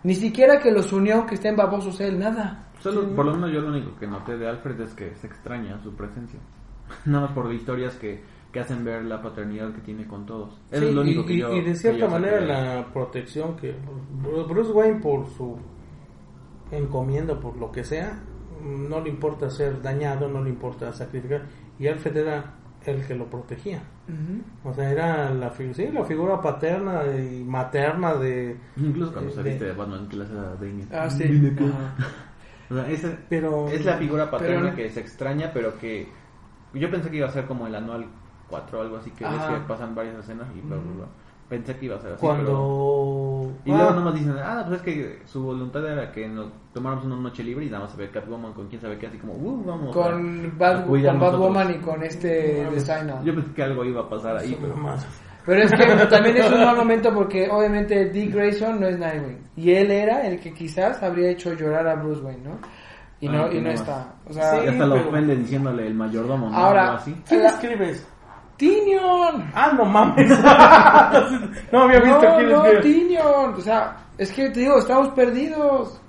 Ni 0.03 0.15
siquiera 0.15 0.59
que 0.59 0.71
los 0.71 0.91
unió 0.93 1.25
que 1.27 1.35
estén 1.35 1.55
babosos 1.55 1.99
él, 2.01 2.17
nada. 2.17 2.69
Solo, 2.79 3.15
por 3.15 3.25
lo 3.25 3.33
menos 3.33 3.51
yo 3.51 3.61
lo 3.61 3.69
único 3.69 3.95
que 3.97 4.07
noté 4.07 4.37
de 4.37 4.47
Alfred 4.47 4.79
es 4.81 4.93
que 4.93 5.15
se 5.15 5.27
extraña 5.27 5.79
su 5.83 5.95
presencia. 5.95 6.39
Nada 7.05 7.27
más 7.27 7.31
por 7.35 7.51
historias 7.53 7.95
que, 7.95 8.23
que 8.51 8.59
hacen 8.61 8.83
ver 8.85 9.03
la 9.03 9.21
paternidad 9.21 9.73
que 9.73 9.81
tiene 9.81 10.07
con 10.07 10.25
todos. 10.25 10.59
Eso 10.71 10.81
Sí, 10.83 10.87
es 10.89 10.95
lo 10.95 11.01
único 11.01 11.21
y, 11.21 11.25
que 11.25 11.37
yo... 11.37 11.53
y 11.53 11.59
de 11.61 11.65
que 11.65 11.75
cierta 11.75 12.07
manera 12.07 12.39
la 12.41 12.85
protección 12.93 13.55
que 13.55 13.75
Bruce 14.47 14.71
Wayne 14.71 14.99
por 15.01 15.27
su 15.29 15.57
encomienda, 16.71 17.39
por 17.39 17.55
lo 17.57 17.71
que 17.71 17.83
sea, 17.83 18.19
no 18.63 18.99
le 19.01 19.09
importa 19.09 19.49
ser 19.49 19.81
dañado, 19.81 20.27
no 20.27 20.43
le 20.43 20.49
importa 20.49 20.91
sacrificar. 20.93 21.43
Y 21.79 21.87
Alfred 21.87 22.17
era 22.17 22.53
el 22.85 23.05
que 23.05 23.15
lo 23.15 23.29
protegía. 23.29 23.81
O 24.63 24.73
sea, 24.73 24.89
era 24.89 25.29
la, 25.33 25.51
sí, 25.53 25.87
la 25.93 26.05
figura 26.05 26.41
paterna 26.41 27.01
y 27.05 27.43
materna 27.43 28.15
de... 28.15 28.57
Incluso 28.77 29.11
cuando 29.11 29.29
de- 29.31 29.35
saliste 29.35 29.65
de 29.65 29.73
Batman, 29.73 30.07
que 30.07 30.15
le 30.15 30.23
hace 30.23 30.33
a 30.37 30.55
Damien. 30.55 30.87
Ah, 30.91 31.09
sí. 31.09 31.55
O 32.69 32.75
sea, 32.75 33.17
Pero... 33.29 33.69
es 33.69 33.85
la 33.85 33.95
figura 33.97 34.29
paterna 34.29 34.61
Pero- 34.63 34.75
que 34.75 34.89
se 34.89 34.99
extraña, 34.99 35.51
pero 35.53 35.77
que... 35.77 36.09
Yo 36.73 36.91
pensé 36.91 37.09
que 37.09 37.15
iba 37.15 37.27
a 37.27 37.31
ser 37.31 37.45
como 37.45 37.65
el 37.65 37.73
anual 37.73 38.07
4 38.49 38.79
o 38.79 38.81
algo 38.81 38.97
así, 38.97 39.11
que 39.11 39.23
ves 39.25 39.33
Ajá. 39.33 39.53
que 39.55 39.59
pasan 39.67 39.93
varias 39.95 40.17
escenas 40.19 40.47
y 40.55 40.61
bla, 40.61 40.77
bla, 40.77 40.91
bla. 40.95 41.05
pensé 41.49 41.75
que 41.77 41.85
iba 41.85 41.95
a 41.95 41.99
ser 41.99 42.11
así. 42.13 42.25
Cuando. 42.25 42.45
pero- 42.45 43.53
Y 43.65 43.69
luego 43.77 43.89
Ah, 43.89 43.93
nomás 43.95 44.13
dicen, 44.15 44.35
ah, 44.43 44.63
pues 44.67 44.79
es 44.79 44.85
que 44.85 45.19
su 45.25 45.43
voluntad 45.43 45.85
era 45.85 46.11
que 46.11 46.27
nos 46.27 46.47
tomáramos 46.73 47.05
una 47.05 47.15
noche 47.17 47.43
libre 47.43 47.65
y 47.65 47.69
nada 47.69 47.83
más 47.83 47.91
se 47.93 47.97
ve 47.97 48.09
Catwoman 48.09 48.53
con 48.53 48.67
quién 48.67 48.81
sabe 48.81 48.97
qué, 48.97 49.07
así 49.07 49.17
como, 49.17 49.33
uh, 49.33 49.63
vamos. 49.65 49.93
Con 49.95 50.51
a 50.53 50.57
Bad, 50.57 50.85
cuidar 50.85 51.13
con 51.13 51.19
nosotros". 51.21 51.41
Batwoman 51.53 51.71
y 51.75 51.77
con 51.83 52.03
este 52.03 52.65
designer. 52.71 53.15
Yo 53.23 53.33
pensé 53.33 53.51
que 53.53 53.63
algo 53.63 53.85
iba 53.85 54.01
a 54.01 54.09
pasar 54.09 54.37
ahí, 54.37 54.57
pero 54.59 54.75
más. 54.75 55.05
Pero 55.45 55.61
es 55.63 55.71
que 55.71 55.77
también 56.09 56.35
es 56.37 56.51
un 56.51 56.59
mal 56.65 56.75
momento 56.75 57.13
porque 57.13 57.49
obviamente 57.49 58.09
Dick 58.09 58.33
Grayson 58.33 58.81
no 58.81 58.87
es 58.87 58.99
Nightwing. 58.99 59.39
Y 59.55 59.71
él 59.71 59.89
era 59.91 60.27
el 60.27 60.39
que 60.41 60.53
quizás 60.53 61.01
habría 61.01 61.29
hecho 61.29 61.53
llorar 61.53 61.87
a 61.87 61.95
Bruce 61.95 62.21
Wayne, 62.21 62.43
¿no? 62.43 62.57
Y 63.21 63.29
no, 63.29 63.45
Ah, 63.45 63.49
y 63.51 63.55
no 63.55 63.61
no 63.61 63.69
está. 63.71 64.13
O 64.29 64.33
sea, 64.33 64.51
Sí. 64.51 64.57
y 64.65 64.67
hasta 64.67 64.85
lo 64.85 64.95
pero- 64.95 65.09
ofende 65.09 65.35
diciéndole 65.37 65.87
el 65.87 65.95
mayordomo, 65.95 66.49
¿no? 66.49 66.55
Ahora- 66.57 66.83
Algo 66.87 66.97
así. 66.97 67.15
¿Quién 67.27 67.43
La- 67.43 67.49
escribes? 67.49 68.07
Tinion. 68.57 69.51
Ah, 69.53 69.71
no 69.77 69.85
mames. 69.85 70.29
no 71.71 71.81
había 71.83 71.99
visto 72.01 72.21
No, 72.21 72.35
quién 72.37 72.49
no. 72.51 72.63
Tinion. 72.81 73.53
O 73.55 73.61
sea, 73.61 73.95
es 74.17 74.31
que 74.31 74.49
te 74.49 74.61
digo, 74.61 74.77
estamos 74.79 75.09
perdidos. 75.09 76.01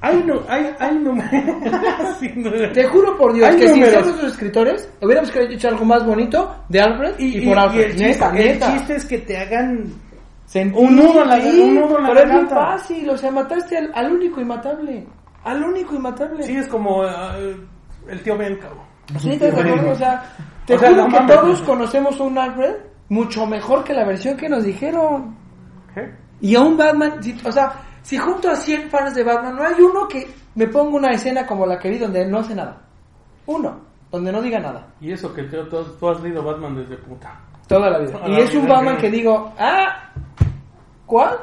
Ay, 0.00 0.22
no, 0.24 0.34
ay, 0.48 0.70
ay, 0.78 0.96
no. 1.02 1.12
Sí, 2.20 2.32
no. 2.36 2.50
Te 2.72 2.84
juro 2.86 3.16
por 3.16 3.32
Dios 3.32 3.48
Hay 3.48 3.56
que 3.56 3.68
si 3.68 3.80
números. 3.80 4.06
somos 4.06 4.22
los 4.22 4.32
escritores, 4.32 4.88
hubiéramos 5.02 5.34
hecho 5.34 5.68
algo 5.68 5.84
más 5.84 6.06
bonito 6.06 6.54
de 6.68 6.80
Alfred 6.80 7.14
y, 7.18 7.44
por 7.48 7.58
Alfred. 7.58 7.80
el, 7.80 7.90
chiste, 7.96 8.06
neta, 8.06 8.28
el 8.30 8.34
neta. 8.46 8.72
chiste 8.72 8.94
es 8.96 9.04
que 9.04 9.18
te 9.18 9.36
hagan. 9.38 9.92
Sentir, 10.46 10.80
Un 10.82 10.96
nudo 10.96 11.22
en 11.24 11.28
la- 11.28 11.40
sí, 11.42 11.60
un 11.60 11.74
nudo 11.74 11.98
en 11.98 12.02
la 12.04 12.08
pero 12.10 12.20
es 12.20 12.28
garganta. 12.28 12.54
fácil, 12.56 13.10
o 13.10 13.18
sea, 13.18 13.30
mataste 13.32 13.76
al, 13.76 13.90
al 13.94 14.12
único 14.12 14.40
inmatable. 14.40 15.06
Al 15.44 15.62
único 15.64 15.94
inmatable. 15.96 16.42
Sí, 16.44 16.56
es 16.56 16.68
como 16.68 17.04
eh, 17.04 17.56
el 18.08 18.22
tío 18.22 18.38
Ben, 18.38 18.56
cabrón. 18.56 18.80
Sí, 19.18 19.36
te 19.36 19.48
acuerdas, 19.48 19.84
o 19.84 19.94
sea, 19.96 20.22
te 20.68 20.74
O 20.74 20.78
sea, 20.78 20.90
juro 20.90 21.02
no 21.02 21.08
que 21.08 21.14
mames. 21.20 21.34
todos 21.36 21.62
conocemos 21.62 22.20
un 22.20 22.38
Alfred 22.38 22.74
mucho 23.08 23.46
mejor 23.46 23.82
que 23.84 23.94
la 23.94 24.04
versión 24.04 24.36
que 24.36 24.48
nos 24.48 24.62
dijeron. 24.64 25.34
¿Qué? 25.94 26.14
Y 26.42 26.54
a 26.54 26.60
un 26.60 26.76
Batman, 26.76 27.22
si- 27.22 27.36
o 27.44 27.50
sea, 27.50 27.72
si 28.02 28.16
junto 28.18 28.50
a 28.50 28.54
100 28.54 28.90
fans 28.90 29.14
de 29.14 29.24
Batman 29.24 29.56
no 29.56 29.62
hay 29.64 29.80
uno 29.80 30.06
que 30.06 30.28
me 30.54 30.66
ponga 30.68 30.96
una 30.96 31.10
escena 31.12 31.46
como 31.46 31.64
la 31.66 31.78
que 31.78 31.88
vi 31.90 31.98
donde 31.98 32.26
no 32.28 32.38
hace 32.40 32.54
nada. 32.54 32.82
Uno, 33.46 33.80
donde 34.10 34.30
no 34.30 34.42
diga 34.42 34.60
nada. 34.60 34.86
Y 35.00 35.10
eso 35.12 35.32
que 35.32 35.42
tú, 35.44 35.56
tú- 35.70 35.96
tú 35.98 36.08
has 36.10 36.20
leído 36.20 36.42
Batman 36.44 36.76
desde 36.76 36.96
puta. 36.98 37.40
Toda 37.66 37.88
la 37.90 37.98
vida. 37.98 38.12
Toda 38.12 38.28
Y 38.28 38.32
la 38.32 38.38
es 38.40 38.54
un 38.54 38.68
Batman 38.68 38.96
que 38.98 39.10
digo, 39.10 39.52
ah, 39.58 40.10
¿cuál? 41.06 41.34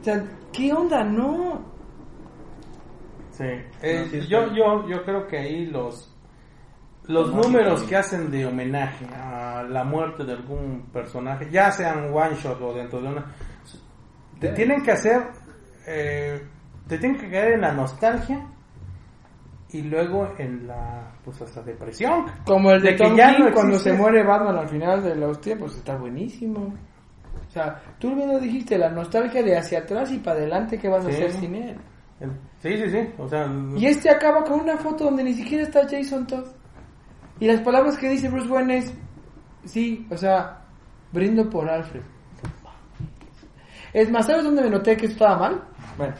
O 0.00 0.04
sea, 0.04 0.24
¿qué 0.52 0.72
onda? 0.72 1.02
No. 1.04 1.60
Sí. 3.32 3.44
Eh, 3.82 4.00
No, 4.04 4.10
sí, 4.10 4.16
es 4.18 4.28
yo, 4.28 4.46
yo, 4.54 4.88
yo 4.88 5.04
creo 5.04 5.26
que 5.28 5.38
ahí 5.38 5.66
los 5.66 6.12
los 7.08 7.34
números 7.34 7.82
que 7.84 7.96
hacen 7.96 8.30
de 8.30 8.46
homenaje 8.46 9.06
a 9.14 9.62
la 9.68 9.82
muerte 9.84 10.24
de 10.24 10.32
algún 10.32 10.88
personaje, 10.92 11.48
ya 11.50 11.70
sean 11.72 12.12
one 12.12 12.34
shot 12.36 12.60
o 12.62 12.72
dentro 12.72 13.00
de 13.00 13.08
una, 13.08 13.26
te 14.38 14.48
tienen 14.50 14.82
que 14.82 14.92
hacer, 14.92 15.22
eh, 15.86 16.40
te 16.86 16.98
tienen 16.98 17.18
que 17.20 17.30
caer 17.30 17.52
en 17.54 17.62
la 17.62 17.72
nostalgia 17.72 18.46
y 19.70 19.82
luego 19.82 20.28
en 20.38 20.66
la, 20.66 21.12
pues 21.24 21.40
hasta 21.42 21.62
depresión. 21.62 22.24
Como 22.46 22.70
el 22.70 22.80
de, 22.82 22.90
De 22.92 22.96
que 22.96 23.16
ya 23.16 23.34
King 23.36 23.44
no 23.44 23.52
cuando 23.52 23.78
se 23.78 23.92
muere 23.92 24.22
Batman 24.22 24.56
al 24.56 24.68
final 24.68 25.02
de 25.02 25.14
los 25.16 25.40
tiempos, 25.40 25.76
está 25.76 25.96
buenísimo. 25.96 26.74
O 27.46 27.50
sea, 27.50 27.80
tú 27.98 28.14
lo 28.14 28.38
dijiste, 28.38 28.76
la 28.78 28.90
nostalgia 28.90 29.42
de 29.42 29.56
hacia 29.56 29.80
atrás 29.80 30.10
y 30.12 30.18
para 30.18 30.38
adelante, 30.38 30.78
¿qué 30.78 30.88
vas 30.88 31.04
a 31.04 31.08
hacer 31.08 31.32
sin 31.32 31.54
él? 31.54 31.76
El- 32.20 32.32
Sí, 32.60 32.76
sí, 32.76 32.90
sí, 32.90 33.08
o 33.16 33.28
sea, 33.28 33.46
Y 33.76 33.86
este 33.86 34.10
acaba 34.10 34.42
con 34.42 34.60
una 34.60 34.76
foto 34.76 35.04
donde 35.04 35.22
ni 35.22 35.32
siquiera 35.32 35.62
está 35.62 35.86
Jason 35.88 36.26
Todd. 36.26 36.44
Y 37.40 37.46
las 37.46 37.60
palabras 37.60 37.96
que 37.96 38.08
dice 38.08 38.28
Bruce 38.28 38.48
Wayne 38.48 38.78
es, 38.78 38.94
sí, 39.64 40.06
o 40.10 40.16
sea, 40.16 40.62
brindo 41.12 41.48
por 41.48 41.68
Alfred. 41.68 42.02
Es 43.92 44.10
más, 44.10 44.26
¿sabes 44.26 44.44
dónde 44.44 44.62
me 44.62 44.70
noté 44.70 44.96
que 44.96 45.06
esto 45.06 45.24
estaba 45.24 45.38
mal? 45.38 45.62
Bueno, 45.96 46.14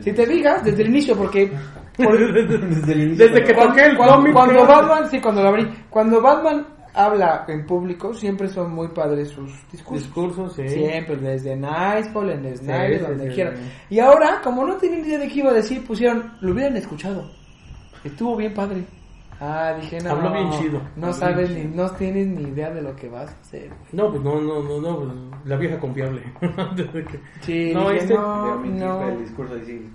si 0.00 0.12
te 0.12 0.26
fijas, 0.26 0.62
desde 0.64 0.82
el 0.82 0.88
inicio, 0.90 1.16
porque... 1.16 1.50
por- 1.96 2.18
Desde 2.34 2.92
el 2.92 3.00
inicio. 3.02 3.28
Desde 3.28 3.44
que 3.44 3.54
toqué 3.54 3.86
el 3.86 3.96
cuando- 3.96 4.32
cuando. 4.32 4.66
Batman, 4.66 5.10
sí, 5.10 5.20
cuando 5.20 5.42
lo 5.42 5.48
abrí, 5.48 5.68
cuando 5.88 6.20
Batman 6.20 6.66
habla 6.94 7.44
en 7.48 7.64
público, 7.64 8.12
siempre 8.12 8.48
son 8.48 8.72
muy 8.74 8.88
padres 8.88 9.28
sus 9.30 9.50
discursos. 9.70 10.04
discursos, 10.06 10.52
sí. 10.54 10.68
Siempre, 10.68 11.16
desde 11.16 11.56
Nightfall, 11.56 12.30
en 12.30 12.56
Snyder, 12.56 12.98
sí, 13.00 13.04
donde 13.06 13.28
sí, 13.28 13.34
quieran. 13.34 13.54
Y 13.88 13.98
ahora, 14.00 14.40
como 14.42 14.66
no 14.66 14.76
tienen 14.76 15.04
idea 15.04 15.18
de 15.18 15.28
qué 15.28 15.38
iba 15.38 15.50
a 15.50 15.54
decir, 15.54 15.84
pusieron, 15.86 16.32
lo 16.40 16.52
hubieran 16.52 16.76
escuchado. 16.76 17.30
Estuvo 18.04 18.36
bien 18.36 18.52
padre. 18.54 18.84
Ah, 19.40 19.72
dije, 19.80 19.98
no. 20.00 20.10
Habló 20.10 20.32
bien 20.32 20.50
chido. 20.50 20.80
No 20.96 21.12
sabes 21.12 21.50
ni, 21.50 21.64
no 21.64 21.88
tienes 21.92 22.26
ni 22.26 22.42
idea 22.42 22.70
de 22.70 22.82
lo 22.82 22.96
que 22.96 23.08
vas 23.08 23.30
a 23.30 23.40
hacer. 23.40 23.70
No, 23.92 24.10
pues 24.10 24.22
no, 24.22 24.40
no, 24.40 24.62
no, 24.62 24.80
no, 24.80 24.96
pues, 24.98 25.12
la 25.44 25.56
vieja 25.56 25.78
confiable. 25.78 26.22
Sí, 27.42 27.72
No, 27.72 27.90
dije, 27.90 28.02
este- 28.02 28.14
no, 28.14 28.56
no. 28.64 29.08
el 29.08 29.18
discurso 29.20 29.56
y 29.56 29.64
sí. 29.64 29.92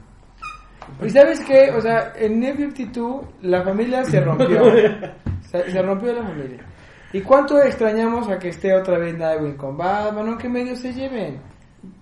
¿Y 1.04 1.10
sabes 1.10 1.40
qué? 1.42 1.72
O 1.72 1.82
sea, 1.82 2.14
en 2.16 2.40
New 2.40 2.56
52 2.56 3.26
la 3.42 3.64
familia 3.64 4.04
se 4.06 4.22
rompió. 4.22 4.64
se, 5.42 5.72
se 5.72 5.82
rompió 5.82 6.14
la 6.14 6.24
familia. 6.24 6.60
¿Y 7.12 7.22
cuánto 7.22 7.62
extrañamos 7.62 8.28
a 8.30 8.40
que 8.40 8.50
esté 8.50 8.74
otra 8.74 8.98
vez 8.98 9.18
Nightwing 9.18 9.56
con 9.56 9.78
Batman? 9.78 10.30
Aunque 10.30 10.50
medio 10.50 10.76
se 10.76 10.94
lleven. 10.94 11.40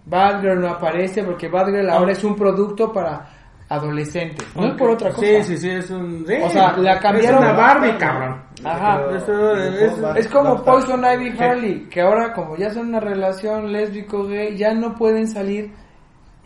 Batgirl 0.06 0.60
no 0.62 0.70
aparece 0.70 1.24
porque 1.24 1.48
Batgirl 1.48 1.90
ahora 1.90 2.12
es 2.12 2.24
un 2.24 2.36
producto 2.36 2.92
para 2.92 3.28
adolescentes. 3.72 4.46
No 4.56 4.66
es 4.68 4.74
por 4.74 4.90
otra 4.92 5.10
cosa. 5.10 5.22
Sí, 5.22 5.44
sí, 5.44 5.58
sí, 5.58 5.70
es 5.70 5.90
un... 5.90 6.26
sí. 6.28 6.34
O 6.44 6.50
sea, 6.50 6.76
la 6.78 7.00
cambiaron- 7.00 7.36
Es 7.44 7.50
una 7.50 7.54
Barbie, 7.54 7.98
cabrón. 7.98 8.42
Ajá. 8.64 9.02
Eso 9.16 9.56
es- 9.56 9.98
Es 10.18 10.28
como 10.28 10.62
Poison 10.64 11.04
Ivy 11.04 11.38
Harley, 11.40 11.88
que 11.90 12.02
ahora 12.02 12.34
como 12.34 12.56
ya 12.58 12.70
son 12.70 12.90
una 12.90 13.00
relación 13.00 13.72
lésbico 13.72 14.26
gay, 14.28 14.56
ya 14.58 14.74
no 14.74 14.94
pueden 14.94 15.28
salir 15.28 15.74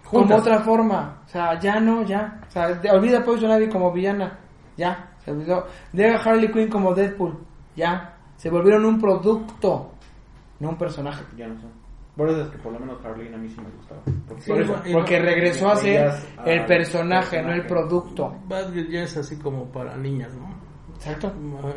como 0.03 0.35
otra 0.37 0.59
forma. 0.59 1.21
O 1.25 1.27
sea, 1.29 1.59
ya 1.59 1.79
no, 1.79 2.03
ya. 2.03 2.39
O 2.47 2.51
sea, 2.51 2.73
de- 2.73 2.91
olvida 2.91 3.23
Poison 3.23 3.51
Ivy 3.51 3.69
como 3.69 3.91
villana. 3.91 4.39
Ya, 4.77 5.09
se 5.23 5.31
olvidó. 5.31 5.65
Deja 5.93 6.29
Harley 6.29 6.51
Quinn 6.51 6.69
como 6.69 6.93
Deadpool. 6.93 7.37
Ya. 7.75 8.13
Se 8.37 8.49
volvieron 8.49 8.85
un 8.85 8.99
producto, 8.99 9.91
no 10.59 10.69
un 10.69 10.77
personaje. 10.77 11.23
Ya 11.35 11.47
no 11.47 11.59
son. 11.59 11.71
Por 12.15 12.29
eso 12.29 12.41
es 12.43 12.47
que 12.49 12.57
por 12.59 12.71
lo 12.73 12.79
menos 12.79 13.03
Harleen 13.03 13.33
a 13.33 13.37
mí 13.37 13.49
sí 13.49 13.59
me 13.59 13.69
gustaba. 13.77 14.01
Porque 14.27 14.41
Sí, 14.43 14.51
Por 14.51 14.61
eso, 14.61 14.81
y- 14.85 14.93
porque 14.93 15.19
regresó 15.19 15.69
a 15.69 15.75
ser 15.75 16.11
el 16.45 16.65
personaje, 16.65 17.41
no 17.41 17.49
el 17.51 17.61
personaje. 17.61 17.67
producto. 17.67 18.35
Batgirl 18.47 18.89
ya 18.89 19.03
es 19.03 19.17
así 19.17 19.37
como 19.37 19.65
para 19.65 19.97
niñas, 19.97 20.33
¿no? 20.35 20.55
Exacto. 20.95 21.31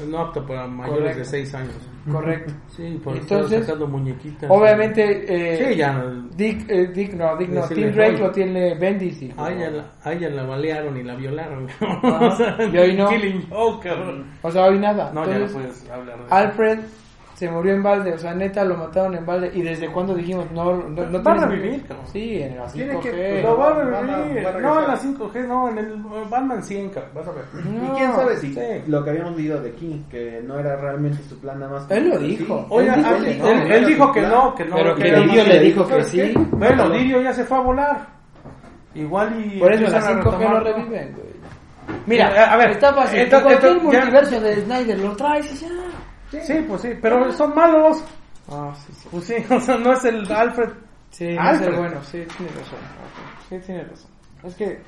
No 0.07 0.19
apta 0.21 0.47
para 0.47 0.67
mayores 0.69 0.99
Correcto. 1.01 1.19
de 1.19 1.25
6 1.25 1.55
años. 1.55 1.75
Correcto. 2.11 2.53
Sí, 2.79 3.01
por 3.03 3.17
Entonces, 3.17 3.67
sacando 3.67 3.89
muñequitas. 3.89 4.49
Obviamente, 4.49 5.03
eh, 5.27 5.57
Sí, 5.73 5.77
ya. 5.77 6.01
Dick, 6.37 6.71
eh, 6.71 6.87
Dick, 6.95 7.13
no, 7.15 7.37
Dick 7.37 7.49
no, 7.51 7.63
Tim 7.67 7.93
Drake 7.93 8.19
lo 8.19 8.31
tiene 8.31 8.77
Bendis 8.77 9.21
y 9.21 9.35
A 9.37 9.51
ella, 9.51 9.71
la, 9.71 9.91
a 10.05 10.13
ella 10.13 10.31
la 10.31 10.45
balearon 10.45 10.97
y 10.97 11.03
la 11.03 11.17
violaron. 11.17 11.67
Ah, 11.81 12.21
o 12.33 12.37
sea, 12.37 12.57
y 12.73 12.79
hoy 12.79 12.95
no. 12.97 13.09
Killing 13.09 13.49
Joke, 13.51 13.89
cabrón. 13.89 14.27
O 14.43 14.51
sea, 14.53 14.67
hoy 14.67 14.79
nada. 14.79 15.13
No, 15.13 15.25
ya 15.27 15.31
no 15.39 15.45
Entonces, 15.47 15.57
puedes 15.83 15.91
hablar 15.91 16.19
de 16.19 16.25
eso. 16.27 16.35
Alfred 16.35 16.79
se 17.39 17.49
murió 17.49 17.73
en 17.73 17.85
balde, 17.85 18.13
o 18.15 18.19
sea, 18.19 18.35
neta 18.35 18.65
lo 18.65 18.77
mataron 18.77 19.15
en 19.15 19.25
balde. 19.25 19.53
¿Y 19.55 19.63
desde 19.63 19.87
cuándo 19.93 20.13
dijimos? 20.13 20.51
No, 20.51 20.75
no, 20.75 21.07
no 21.07 21.23
Va 21.23 21.33
a 21.35 21.47
revivir, 21.47 21.87
cabrón. 21.87 22.05
Sí, 22.13 22.43
en 22.43 22.57
la 22.57 22.65
5G. 22.69 22.73
Tiene 22.73 23.01
que- 23.01 23.43
Lo 23.43 23.57
va 23.57 23.69
a 23.69 23.71
Va- 23.71 23.85
va- 23.85 24.01
revivir. 24.01 24.45
va 24.45 24.51
a 24.51 24.53
no, 24.61 24.81
en 24.83 24.89
la 24.89 24.97
5G, 24.97 25.47
no, 25.47 25.69
en 25.69 25.79
el 25.79 26.03
Batman 26.29 26.63
100, 26.65 26.89
cabrón. 26.91 27.13
Vas 27.15 27.29
a 27.29 27.31
ver. 27.31 27.45
No, 27.65 27.85
y 27.95 27.97
quién 27.97 28.13
sabe 28.13 28.37
si 28.39 28.53
sí. 28.55 28.61
lo 28.89 29.05
que 29.05 29.11
habíamos 29.11 29.37
leído 29.37 29.63
de 29.63 29.71
King, 29.73 30.03
que 30.11 30.43
no 30.45 30.59
era 30.59 30.75
realmente 30.77 31.23
su 31.23 31.39
plan 31.39 31.61
nada 31.61 31.73
más. 31.75 31.89
Él 31.93 32.09
lo 32.09 32.19
Sí. 32.19 32.27
dijo. 32.27 32.67
Oye, 32.71 32.89
Él 32.89 32.95
dijo 32.97 33.15
él, 33.15 33.23
que 33.25 33.31
él- 33.31 33.39
no, 33.39 33.49
él 33.49 33.61
era 33.73 33.87
dijo 33.87 34.13
que 34.13 34.21
no, 34.23 34.55
que 34.57 34.65
no. 34.65 34.75
Pero 34.77 34.95
que 34.97 35.13
más- 35.13 35.47
le 35.49 35.61
dijo 35.61 35.85
que 35.85 35.91
¿sabes 35.91 36.09
sí. 36.09 36.17
qué? 36.19 36.35
Bueno, 36.51 36.89
Lirio 36.89 37.21
ya 37.23 37.33
se 37.33 37.45
fue 37.45 37.57
a 37.57 37.61
volar. 37.61 38.07
Igual 38.95 39.29
y. 39.55 39.59
Por 39.61 39.73
eso 39.73 39.85
en 39.85 39.93
la 39.93 39.99
empiezan 39.99 40.19
a 40.19 40.23
5G 40.23 40.25
lo 40.25 40.31
retomar, 40.41 40.53
¿no? 40.55 40.61
reviven, 40.83 41.13
güey. 41.15 41.29
Mira, 42.07 42.31
Eh, 42.35 42.39
a 42.51 42.57
ver, 42.57 42.71
está 42.73 42.93
fácil. 42.93 43.21
entonces- 43.21 43.43
cualquier 43.47 43.73
entonces, 43.73 43.93
ya- 43.93 44.01
multiverso 44.05 44.41
de 44.41 44.61
Snyder 44.63 44.99
lo 44.99 45.17
traes 45.17 45.53
y 45.53 45.57
ya. 45.67 45.69
Sí, 46.31 46.65
pues 46.69 46.83
sí, 46.83 46.91
pero 47.01 47.33
son 47.33 47.55
malos. 47.55 48.05
Ah, 48.51 48.75
sí, 48.77 48.93
sí. 48.93 49.09
Pues 49.11 49.25
sí, 49.25 49.35
o 49.55 49.61
sea, 49.61 49.77
no 49.79 49.93
es 49.93 50.05
el 50.05 50.31
Alfred. 50.31 50.71
Sí, 51.11 51.35
no 51.35 51.41
Alfred. 51.43 51.71
sé, 51.71 51.77
bueno, 51.77 52.03
sí, 52.03 52.25
tiene 52.37 52.53
razón. 52.53 52.79
Sí, 53.49 53.59
tiene 53.65 53.85
razón. 53.85 54.11
Es 54.45 54.55
que 54.55 54.79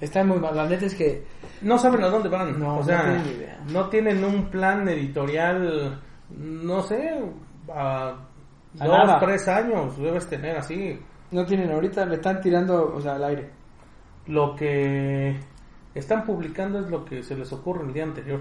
está 0.00 0.24
muy 0.24 0.38
mal. 0.38 0.56
La 0.56 0.66
neta 0.68 0.86
es 0.86 0.94
que 0.94 1.24
No 1.62 1.78
saben 1.78 2.02
a 2.02 2.08
dónde 2.08 2.28
van. 2.28 2.58
No, 2.58 2.78
o 2.78 2.82
sea, 2.82 2.98
no 3.04 3.12
tienen 3.22 3.36
idea. 3.36 3.60
no 3.68 3.88
tienen 3.88 4.24
un 4.24 4.50
plan 4.50 4.88
editorial, 4.88 6.00
no 6.30 6.82
sé, 6.82 7.10
a, 7.72 8.08
A 8.80 8.86
dos, 8.86 8.98
nada. 9.06 9.20
tres 9.20 9.46
años 9.48 9.96
debes 9.98 10.26
tener 10.28 10.56
así. 10.56 10.98
no 11.30 11.44
tienen 11.46 11.70
ahorita, 11.72 12.04
le 12.06 12.16
están 12.16 12.40
tirando, 12.40 12.92
o 12.94 13.00
sea, 13.00 13.14
al 13.14 13.24
aire. 13.24 13.50
Lo 14.26 14.54
que 14.56 15.38
están 15.94 16.24
publicando 16.24 16.80
es 16.80 16.90
lo 16.90 17.04
que 17.04 17.22
se 17.22 17.36
les 17.36 17.52
ocurre 17.52 17.84
el 17.86 17.92
día 17.92 18.04
anterior. 18.04 18.40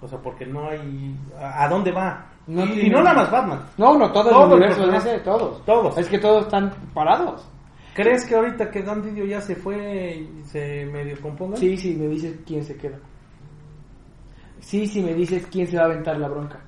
O 0.00 0.06
sea, 0.08 0.18
porque 0.18 0.46
no 0.46 0.68
hay... 0.68 1.16
¿A, 1.38 1.64
a 1.64 1.68
dónde 1.68 1.90
va? 1.92 2.26
No 2.46 2.64
y, 2.64 2.88
no 2.88 3.02
nada 3.02 3.14
más 3.16 3.30
Batman. 3.30 3.60
No, 3.76 3.98
no, 3.98 4.10
todo 4.12 4.30
Todos 4.30 4.46
el 4.52 4.56
universo 4.58 4.86
los 4.86 5.04
ese, 5.04 5.18
todos. 5.20 5.64
Todos. 5.64 5.98
Es 5.98 6.08
que 6.08 6.18
todos 6.18 6.44
están 6.44 6.72
parados. 6.94 7.46
¿Crees 7.94 8.24
que 8.24 8.36
ahorita 8.36 8.70
que 8.70 8.82
Dan 8.82 9.02
Didio 9.02 9.24
ya 9.26 9.40
se 9.40 9.56
fue 9.56 10.16
y 10.18 10.44
se 10.44 10.86
medio 10.86 11.20
componga? 11.20 11.56
Sí, 11.56 11.76
sí, 11.76 11.94
me 11.96 12.06
dices 12.06 12.38
quién 12.46 12.62
se 12.64 12.76
queda. 12.76 12.96
Sí, 14.60 14.86
sí, 14.86 15.02
me 15.02 15.14
dices 15.14 15.46
quién 15.50 15.66
se 15.66 15.76
va 15.76 15.82
a 15.84 15.86
aventar 15.86 16.18
la 16.18 16.28
bronca. 16.28 16.60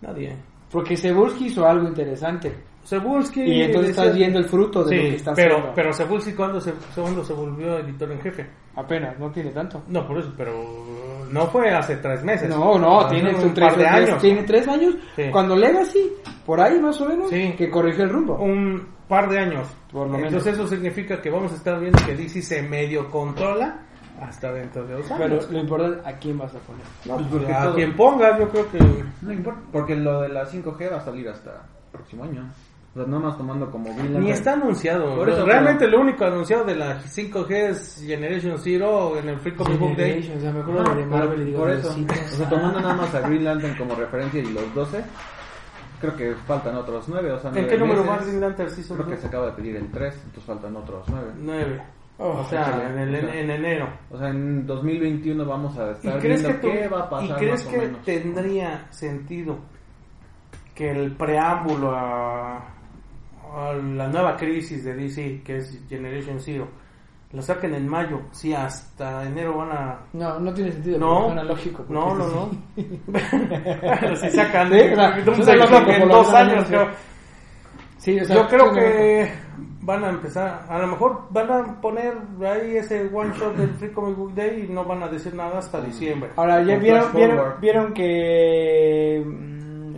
Nadie. 0.00 0.36
Porque 0.70 0.96
Sebursky 0.96 1.46
hizo 1.46 1.66
algo 1.66 1.86
interesante. 1.88 2.52
Cebulski. 2.84 3.40
Y 3.42 3.62
entonces 3.62 3.88
decía- 3.90 4.04
estás 4.04 4.16
viendo 4.18 4.38
el 4.40 4.44
fruto 4.44 4.84
de 4.84 4.88
Sí, 4.90 4.96
lo 4.96 5.08
que 5.10 5.16
está 5.16 5.32
pero, 5.34 5.54
haciendo. 5.54 5.74
pero 5.74 5.92
Cebulski 5.94 6.32
cuando 6.34 6.60
se, 6.60 6.72
cuando 6.94 7.24
se 7.24 7.32
volvió 7.32 7.78
editor 7.78 8.12
en 8.12 8.20
jefe. 8.20 8.46
Apenas, 8.76 9.18
no 9.18 9.30
tiene 9.30 9.50
tanto. 9.52 9.82
No, 9.88 10.06
por 10.06 10.18
eso, 10.18 10.32
pero 10.36 10.52
no 11.34 11.46
fue 11.48 11.70
hace 11.70 11.96
tres 11.96 12.22
meses. 12.22 12.48
No, 12.48 12.78
no, 12.78 13.06
tiene 13.08 13.34
un 13.34 13.52
tres, 13.52 13.68
par 13.68 13.76
de 13.78 13.84
tres- 13.84 13.94
años. 14.08 14.22
Tiene 14.22 14.42
tres 14.44 14.68
años. 14.68 14.94
Sí. 15.16 15.24
Cuando 15.30 15.56
Legacy, 15.56 16.12
por 16.46 16.60
ahí 16.60 16.78
más 16.80 17.00
o 17.00 17.08
menos, 17.08 17.28
Sí. 17.30 17.54
que 17.58 17.68
corrigió 17.70 18.04
el 18.04 18.10
rumbo. 18.10 18.36
Un 18.36 18.86
par 19.08 19.28
de 19.28 19.38
años. 19.38 19.66
Por 19.92 20.08
lo 20.08 20.18
Entonces 20.18 20.54
eso 20.54 20.66
significa 20.66 21.20
que 21.20 21.30
vamos 21.30 21.52
a 21.52 21.56
estar 21.56 21.78
viendo 21.80 21.98
que 22.06 22.14
DC 22.16 22.40
se 22.42 22.62
medio 22.62 23.10
controla 23.10 23.80
hasta 24.20 24.52
dentro 24.52 24.86
de 24.86 24.94
dos 24.94 25.06
Pero 25.08 25.24
años. 25.24 25.50
lo 25.50 25.58
importante, 25.58 26.08
¿a 26.08 26.12
quién 26.18 26.38
vas 26.38 26.54
a 26.54 26.58
poner? 26.60 26.84
No, 27.04 27.16
pues, 27.16 27.26
porque 27.28 27.52
a 27.52 27.62
todo- 27.64 27.74
quien 27.74 27.96
pongas, 27.96 28.38
yo 28.38 28.48
creo 28.48 28.70
que... 28.70 28.78
No 29.22 29.32
importa, 29.32 29.60
porque 29.72 29.96
lo 29.96 30.20
de 30.22 30.28
la 30.28 30.46
5G 30.46 30.88
va 30.90 30.96
a 30.98 31.04
salir 31.04 31.28
hasta 31.28 31.50
el 31.50 31.90
próximo 31.92 32.24
año. 32.24 32.48
O 32.94 32.98
sea, 32.98 33.06
no 33.08 33.18
más 33.18 33.36
tomando 33.36 33.68
como 33.72 33.92
Green 33.96 34.20
Ni 34.20 34.30
está 34.30 34.52
anunciado. 34.52 35.16
Por 35.16 35.28
eso, 35.28 35.44
Realmente 35.44 35.88
lo 35.88 36.00
único 36.00 36.24
anunciado 36.24 36.64
de 36.64 36.76
la 36.76 37.00
5G 37.02 37.50
es 37.70 38.00
Generation 38.06 38.56
Zero 38.60 39.18
en 39.18 39.28
el 39.30 39.38
Free 39.40 39.54
Comic 39.56 39.78
Book 39.80 39.96
Day. 39.96 40.32
O 40.36 40.40
sea, 40.40 40.52
me 40.52 40.60
acuerdo 40.60 40.82
Ajá, 40.82 40.94
de 40.94 41.06
Marvel 41.06 41.42
y 41.42 41.44
digo, 41.46 41.58
por 41.58 41.70
eso. 41.70 41.88
O 41.90 42.36
sea, 42.36 42.48
tomando 42.48 42.80
nada 42.80 42.94
más 42.94 43.12
a 43.14 43.20
Green 43.22 43.42
Lantern 43.44 43.76
como 43.76 43.96
referencia 43.96 44.40
y 44.40 44.46
los 44.52 44.72
12, 44.74 45.04
creo 46.00 46.16
que 46.16 46.34
faltan 46.46 46.76
otros 46.76 47.08
9. 47.08 47.32
O 47.32 47.38
sea, 47.40 47.50
¿En 47.52 47.66
qué 47.66 47.76
número 47.76 48.04
más 48.04 48.24
Green 48.24 48.40
Lantern 48.40 48.70
sí 48.70 48.84
son? 48.84 48.96
Creo 48.98 49.08
que 49.10 49.16
se 49.16 49.26
acaba 49.26 49.46
de 49.46 49.52
pedir 49.52 49.74
el 49.74 49.90
3, 49.90 50.14
entonces 50.14 50.44
faltan 50.44 50.76
otros 50.76 51.04
9. 51.08 51.26
9. 51.40 51.82
Oh, 52.18 52.28
o 52.28 52.44
sea, 52.44 52.90
en, 52.92 52.96
el- 52.96 53.14
en- 53.16 53.28
en 53.28 53.50
enero. 53.50 53.88
O 54.12 54.16
sea, 54.16 54.28
en 54.28 54.64
2021 54.68 55.44
vamos 55.44 55.76
a 55.78 55.88
¿Y 55.88 55.92
estar 55.94 56.20
crees 56.20 56.42
que, 56.42 56.46
viendo 56.46 56.60
tú- 56.68 56.72
qué 56.72 56.86
va 56.88 57.00
a 57.00 57.10
pasar 57.10 57.28
¿y 57.28 57.32
crees 57.40 57.64
más 57.64 57.72
que 57.72 57.76
o 57.76 57.82
menos. 57.82 58.02
tendría 58.04 58.86
sentido 58.92 59.58
que 60.76 60.90
el 60.92 61.10
preámbulo 61.16 61.90
a 61.92 62.73
la 63.62 64.08
nueva 64.08 64.36
crisis 64.36 64.84
de 64.84 64.94
DC, 64.94 65.42
que 65.44 65.56
es 65.58 65.78
Generation 65.88 66.40
Zero, 66.40 66.68
lo 67.32 67.42
saquen 67.42 67.74
en 67.74 67.88
mayo? 67.88 68.22
Si 68.30 68.54
hasta 68.54 69.24
enero 69.24 69.56
van 69.58 69.72
a... 69.72 70.00
No, 70.12 70.38
no 70.38 70.54
tiene 70.54 70.72
sentido. 70.72 70.98
No, 70.98 71.06
porque 71.06 71.26
suena 71.26 71.44
lógico. 71.44 71.76
porque 71.78 71.92
no, 71.92 72.14
no, 72.14 72.50
sí. 72.76 73.00
no. 73.06 73.20
Pero 74.00 74.16
si 74.16 74.30
sacan 74.30 74.72
Sí, 74.72 75.42
suena 75.42 75.66
lógico 75.66 75.90
en 75.90 76.08
dos 76.08 76.34
años, 76.34 76.64
sí. 76.64 76.68
creo. 76.72 76.88
Sí, 77.98 78.20
o 78.20 78.24
sea, 78.24 78.36
Yo 78.36 78.48
creo 78.48 78.72
que 78.72 79.32
van 79.80 80.04
a 80.04 80.10
empezar, 80.10 80.66
a 80.68 80.78
lo 80.78 80.88
mejor 80.88 81.26
van 81.30 81.50
a 81.50 81.80
poner 81.80 82.14
ahí 82.40 82.76
ese 82.76 83.08
one 83.12 83.34
shot 83.34 83.54
del 83.56 83.70
Free 83.74 83.92
Comic 83.92 84.16
Book 84.16 84.34
Day 84.34 84.66
y 84.68 84.72
no 84.72 84.84
van 84.84 85.02
a 85.02 85.08
decir 85.08 85.34
nada 85.34 85.58
hasta 85.58 85.80
diciembre. 85.80 86.30
Ahora, 86.36 86.62
ya 86.62 86.76
vieron, 86.78 87.12
vieron, 87.14 87.54
vieron 87.60 87.92
que 87.92 89.22
mm, 89.24 89.53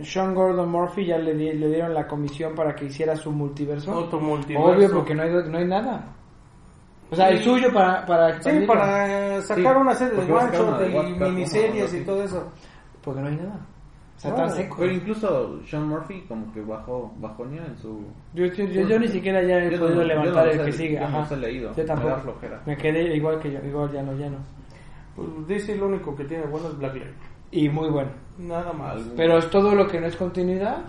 Sean 0.07 0.33
Gordon 0.33 0.69
Murphy 0.69 1.05
ya 1.05 1.17
le, 1.17 1.33
di- 1.35 1.53
le 1.53 1.67
dieron 1.67 1.93
la 1.93 2.07
comisión 2.07 2.55
para 2.55 2.73
que 2.75 2.85
hiciera 2.85 3.15
su 3.15 3.31
multiverso. 3.31 3.91
Otro 3.93 4.19
multiverso. 4.19 4.67
Obvio, 4.69 4.89
porque 4.91 5.13
no 5.15 5.23
hay, 5.23 5.29
no 5.49 5.57
hay 5.57 5.65
nada. 5.67 6.05
O 7.09 7.15
sea, 7.15 7.29
el 7.29 7.39
suyo 7.43 7.71
para, 7.73 8.05
para 8.05 8.41
Sí, 8.41 8.65
para 8.67 9.41
sacar 9.41 9.75
Sí, 9.75 9.81
una 9.81 9.93
serie 9.95 10.25
de 10.25 10.31
one 10.33 10.51
shot 10.51 10.81
y 10.89 10.93
What- 10.93 11.29
miniseries 11.29 11.93
y 11.93 12.03
todo 12.03 12.23
eso. 12.23 12.51
Porque 13.01 13.21
no 13.21 13.27
hay 13.27 13.35
nada. 13.37 13.59
O 14.15 14.19
sea, 14.19 14.31
No, 14.31 14.37
tan 14.37 14.49
seco. 14.51 14.75
Pero 14.79 14.91
incluso 14.93 15.61
Sean 15.65 15.87
Murphy 15.87 16.21
como 16.27 16.51
que 16.51 16.61
bajó, 16.61 17.13
bajonía 17.19 17.65
en 17.65 17.77
su... 17.77 18.01
Yo, 18.33 18.45
yo, 18.47 18.65
yo- 18.65 18.87
yo 18.87 18.99
ni 18.99 19.07
siquiera 19.07 19.41
ya 19.43 19.57
he 19.59 19.69
Yo 19.71 19.77
no- 19.77 19.85
podido 19.85 20.03
levantar 20.03 20.45
no 20.47 20.51
el 20.51 20.65
que 20.65 20.71
sigue. 20.71 20.93
yo 20.95 20.99
no 21.01 21.05
Ajá. 21.07 21.19
los 21.19 21.31
he 21.31 21.37
leído, 21.37 21.69
Yo 21.71 21.77
me 21.77 21.83
tampoco. 21.87 22.09
da 22.09 22.17
flojera. 22.17 22.61
Me 22.65 22.77
quedé 22.77 23.15
igual 23.15 23.39
que 23.39 23.51
yo, 23.51 23.59
igual 23.63 23.91
ya 23.91 24.01
no, 24.03 24.13
ya 24.15 24.29
no. 24.29 24.37
Pues 25.15 25.27
DC 25.47 25.75
lo 25.77 25.87
único 25.87 26.15
que 26.15 26.23
tiene 26.25 26.45
bueno 26.47 26.67
es 26.69 26.77
Black 26.77 26.93
Label. 26.95 27.13
Y 27.51 27.69
muy 27.69 27.89
bueno. 27.89 28.11
Nada 28.37 28.71
más. 28.73 28.97
Algún- 28.97 29.15
Pero 29.15 29.37
es 29.37 29.49
todo 29.49 29.73
lo 29.73 29.87
que 29.87 29.99
no 29.99 30.07
es 30.07 30.15
continuidad. 30.15 30.83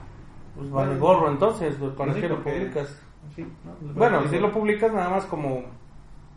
Pues 0.57 0.71
vale 0.71 0.99
gorro 0.99 1.31
entonces, 1.31 1.77
pues, 1.79 1.93
¿para 1.93 2.13
Sí, 2.15 2.21
qué 2.21 2.29
lo 2.29 2.43
publicas? 2.43 3.03
Sí, 3.35 3.43
¿no? 3.65 3.93
Bueno, 3.95 4.27
si 4.29 4.39
lo 4.39 4.51
publicas 4.51 4.93
nada 4.93 5.09
más 5.11 5.25
como 5.27 5.63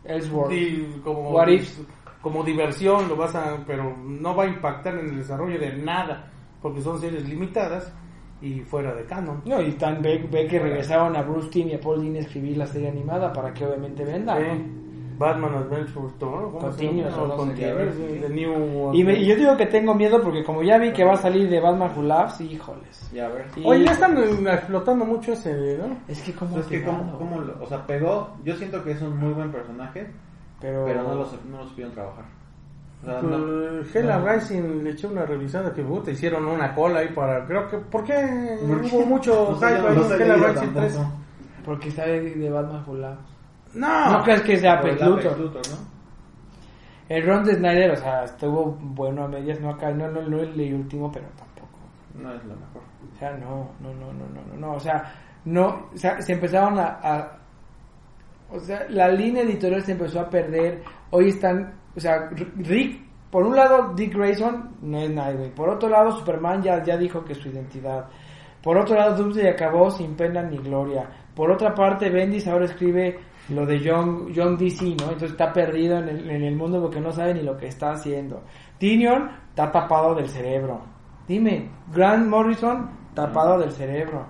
Ellsworth. 0.04 0.52
como, 1.02 1.30
What 1.30 1.48
if? 1.48 1.78
como 2.20 2.44
diversión, 2.44 3.08
lo 3.08 3.16
vas 3.16 3.34
a, 3.34 3.58
pero 3.66 3.96
no 3.96 4.34
va 4.36 4.44
a 4.44 4.48
impactar 4.48 4.94
en 4.94 5.08
el 5.10 5.16
desarrollo 5.16 5.58
de 5.58 5.76
nada, 5.76 6.30
porque 6.60 6.80
son 6.80 7.00
series 7.00 7.28
limitadas 7.28 7.92
y 8.40 8.60
fuera 8.60 8.94
de 8.94 9.04
canon. 9.06 9.42
No, 9.44 9.60
y 9.60 9.72
tan 9.72 10.00
ve, 10.02 10.24
ve 10.30 10.46
que 10.46 10.58
regresaron 10.60 11.16
a 11.16 11.22
Bruce 11.22 11.48
Timm 11.50 11.68
y 11.68 11.74
a 11.74 11.80
Paul 11.80 12.00
Dini 12.00 12.18
a 12.18 12.20
escribir 12.22 12.56
la 12.56 12.66
serie 12.66 12.88
animada 12.88 13.32
para 13.32 13.52
que 13.52 13.64
obviamente 13.66 14.04
venda. 14.04 14.36
Sí. 14.38 14.78
Batman 15.22 15.54
Adventure 15.54 16.08
Tomorrow, 16.18 16.52
¿cómo 16.52 16.72
se 16.72 16.84
llama? 16.86 17.36
Continuous, 17.36 17.96
no 17.96 17.96
sé 17.96 18.18
The 18.20 18.28
New 18.28 18.94
Y, 18.94 19.04
me- 19.04 19.14
y 19.18 19.26
yo 19.26 19.36
digo 19.36 19.56
que 19.56 19.66
tengo 19.66 19.94
miedo 19.94 20.20
porque 20.20 20.44
como 20.44 20.62
ya 20.62 20.78
vi 20.78 20.92
que 20.92 21.04
va 21.04 21.14
a 21.14 21.16
salir 21.16 21.48
de 21.48 21.60
Batman 21.60 21.90
Who 21.96 22.02
Laughs, 22.02 22.40
híjoles. 22.40 23.10
Ya, 23.12 23.26
a 23.26 23.28
ver. 23.30 23.46
Y- 23.56 23.64
Oye, 23.64 23.84
ya 23.84 23.92
están 23.92 24.18
explotando 24.46 25.04
mucho 25.04 25.32
ese, 25.32 25.78
¿no? 25.78 25.96
Es 26.08 26.20
que 26.22 26.32
como 26.32 26.58
Es 26.58 26.66
que 26.66 26.82
como, 26.84 27.16
como 27.18 27.40
lo- 27.40 27.62
o 27.62 27.66
sea, 27.66 27.86
pegó, 27.86 28.36
yo 28.44 28.54
siento 28.56 28.82
que 28.84 28.90
es 28.92 29.00
un 29.02 29.16
muy 29.18 29.32
buen 29.32 29.50
personaje, 29.50 30.08
pero, 30.60 30.84
pero 30.84 31.02
no 31.02 31.14
los, 31.14 31.44
no 31.46 31.58
los 31.58 31.68
supieron 31.70 31.94
trabajar. 31.94 32.24
O 33.02 33.04
sea, 33.04 33.20
no- 33.20 33.78
Pues, 33.80 33.96
Hella 33.96 34.18
no. 34.18 34.28
Rising 34.28 34.84
le 34.84 34.90
eché 34.90 35.06
una 35.08 35.26
revisada 35.26 35.72
que 35.74 35.82
puta, 35.82 36.10
hicieron 36.12 36.46
una 36.46 36.74
cola 36.74 37.00
ahí 37.00 37.08
para, 37.08 37.44
creo 37.46 37.68
que, 37.68 37.78
¿por 37.78 38.04
qué 38.04 38.58
¿Por 38.66 38.80
qué? 38.82 38.96
hubo 38.96 39.06
mucho 39.06 39.54
hype 39.56 39.66
ahí 39.66 39.76
en 39.76 40.18
leído 40.18 40.34
Rising 40.36 40.54
tampoco. 40.54 40.78
3? 40.80 40.98
porque 41.64 41.88
está 41.90 42.06
de, 42.06 42.50
Batman 42.50 42.84
Who 42.86 42.94
Laughs. 42.96 43.20
No, 43.74 44.12
No 44.18 44.22
crees 44.24 44.42
que 44.42 44.56
sea 44.58 44.74
el 44.74 44.78
Apex 44.78 45.00
Luthor. 45.02 45.38
Luthor, 45.38 45.62
¿no? 45.70 45.92
El 47.08 47.26
Ron 47.26 47.44
de 47.44 47.54
Snyder, 47.54 47.90
o 47.90 47.96
sea, 47.96 48.24
estuvo 48.24 48.76
bueno 48.80 49.24
a 49.24 49.28
medias, 49.28 49.60
no 49.60 49.70
acá, 49.70 49.90
no, 49.90 50.08
no, 50.08 50.22
no 50.22 50.42
leí 50.42 50.72
último, 50.72 51.10
pero 51.12 51.26
tampoco. 51.36 51.78
No 52.14 52.32
es 52.32 52.42
lo 52.44 52.54
mejor. 52.54 52.82
O 53.14 53.18
sea, 53.18 53.32
no, 53.32 53.70
no, 53.80 53.92
no, 53.94 54.12
no, 54.12 54.24
no, 54.28 54.42
no, 54.52 54.56
no, 54.56 54.72
o 54.74 54.80
sea, 54.80 55.12
no, 55.44 55.88
o 55.92 55.96
sea, 55.96 56.20
se 56.22 56.32
empezaron 56.32 56.78
a, 56.78 56.98
a- 57.02 57.38
o 58.50 58.58
sea, 58.60 58.86
la 58.88 59.08
línea 59.08 59.42
editorial 59.42 59.82
se 59.82 59.92
empezó 59.92 60.20
a 60.20 60.28
perder, 60.30 60.82
hoy 61.10 61.28
están, 61.28 61.74
o 61.96 62.00
sea, 62.00 62.30
Rick, 62.56 63.02
por 63.30 63.44
un 63.46 63.56
lado 63.56 63.92
Dick 63.94 64.14
Grayson 64.14 64.76
no 64.82 64.98
es 64.98 65.10
Nightwing, 65.10 65.52
por 65.52 65.68
otro 65.70 65.88
lado 65.88 66.12
Superman 66.12 66.62
ya, 66.62 66.82
ya 66.82 66.96
dijo 66.96 67.24
que 67.24 67.32
es 67.32 67.38
su 67.38 67.48
identidad, 67.48 68.06
por 68.62 68.76
otro 68.78 68.94
lado 68.94 69.16
Doomsday 69.16 69.48
acabó 69.48 69.90
sin 69.90 70.14
pena 70.16 70.42
ni 70.42 70.58
gloria, 70.58 71.08
por 71.34 71.50
otra 71.50 71.74
parte 71.74 72.10
Bendis 72.10 72.46
ahora 72.46 72.66
escribe 72.66 73.18
lo 73.48 73.66
de 73.66 73.80
Young, 73.80 74.30
Young 74.32 74.56
DC, 74.56 74.84
¿no? 74.84 75.04
Entonces 75.04 75.32
está 75.32 75.52
perdido 75.52 75.98
en 75.98 76.08
el, 76.08 76.30
en 76.30 76.42
el 76.44 76.56
mundo 76.56 76.80
porque 76.80 77.00
no 77.00 77.12
sabe 77.12 77.34
ni 77.34 77.42
lo 77.42 77.56
que 77.56 77.66
está 77.66 77.92
haciendo. 77.92 78.42
Tinion 78.78 79.30
está 79.48 79.70
tapado 79.70 80.14
del 80.14 80.28
cerebro. 80.28 80.80
Dime, 81.26 81.70
Grant 81.92 82.26
Morrison 82.26 82.90
tapado 83.14 83.58
del 83.58 83.72
cerebro. 83.72 84.26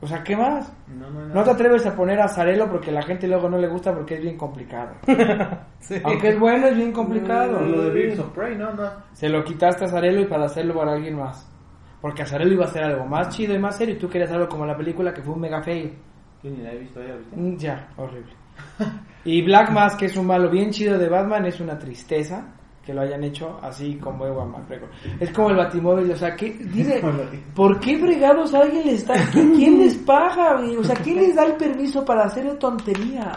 O 0.00 0.06
sea, 0.06 0.22
¿qué 0.22 0.36
más? 0.36 0.70
No, 0.86 1.42
te 1.42 1.50
atreves 1.50 1.86
a 1.86 1.96
poner 1.96 2.20
a 2.20 2.28
Zarello 2.28 2.68
porque 2.68 2.92
la 2.92 3.02
gente 3.02 3.26
luego 3.26 3.48
no 3.48 3.58
le 3.58 3.66
gusta 3.66 3.94
porque 3.94 4.16
es 4.16 4.22
bien 4.22 4.36
complicado. 4.36 4.94
Sí. 5.78 5.94
Aunque 6.02 6.30
es 6.30 6.40
bueno, 6.40 6.66
es 6.66 6.76
bien 6.76 6.90
complicado. 6.90 7.60
Lo 7.60 7.82
de 7.82 7.90
Birds 7.90 8.18
of 8.18 8.30
Prey, 8.30 8.56
no, 8.56 8.72
no. 8.72 8.90
Se 9.12 9.28
lo 9.28 9.44
quitaste 9.44 9.84
a 9.84 9.88
Zarello 9.88 10.22
y 10.22 10.24
para 10.24 10.46
hacerlo 10.46 10.74
para 10.74 10.94
alguien 10.94 11.16
más. 11.16 11.48
Porque 12.00 12.22
a 12.22 12.26
Zarello 12.26 12.54
iba 12.54 12.64
a 12.64 12.68
hacer 12.68 12.82
algo 12.82 13.06
más 13.06 13.28
chido 13.28 13.54
y 13.54 13.58
más 13.60 13.76
serio 13.76 13.94
y 13.94 13.98
tú 13.98 14.08
querías 14.08 14.32
algo 14.32 14.48
como 14.48 14.66
la 14.66 14.76
película 14.76 15.14
que 15.14 15.22
fue 15.22 15.34
un 15.34 15.42
mega 15.42 15.62
fail. 15.62 15.96
Yo 16.46 16.52
ni 16.52 16.62
la 16.62 16.72
he 16.72 16.78
visto, 16.78 17.00
¿ya 17.04 17.16
viste? 17.16 17.36
Mm, 17.36 17.56
Ya, 17.58 17.88
horrible. 17.96 18.32
Y 19.24 19.42
Black 19.42 19.72
Mask, 19.72 19.98
que 19.98 20.06
es 20.06 20.16
un 20.16 20.28
malo 20.28 20.48
bien 20.48 20.70
chido 20.70 20.96
de 20.96 21.08
Batman, 21.08 21.46
es 21.46 21.58
una 21.58 21.76
tristeza 21.76 22.46
que 22.84 22.94
lo 22.94 23.00
hayan 23.00 23.24
hecho 23.24 23.58
así 23.60 23.96
como 23.96 24.24
Ewan 24.24 24.52
McGregor. 24.52 24.88
Es 25.18 25.32
como 25.32 25.50
el 25.50 25.56
Batimóvil, 25.56 26.08
o 26.12 26.16
sea, 26.16 26.36
que 26.36 26.52
dime, 26.52 27.00
¿por 27.56 27.80
qué 27.80 27.98
fregados 27.98 28.54
alguien 28.54 28.86
les 28.86 29.00
está, 29.00 29.14
¿quién, 29.32 29.78
les 29.80 29.96
paga, 29.96 30.58
güey? 30.60 30.76
O 30.76 30.84
sea, 30.84 30.94
¿quién 30.94 31.16
les 31.16 31.34
da 31.34 31.44
el 31.44 31.54
permiso 31.56 32.04
para 32.04 32.26
hacer 32.26 32.56
tonterías? 32.56 33.36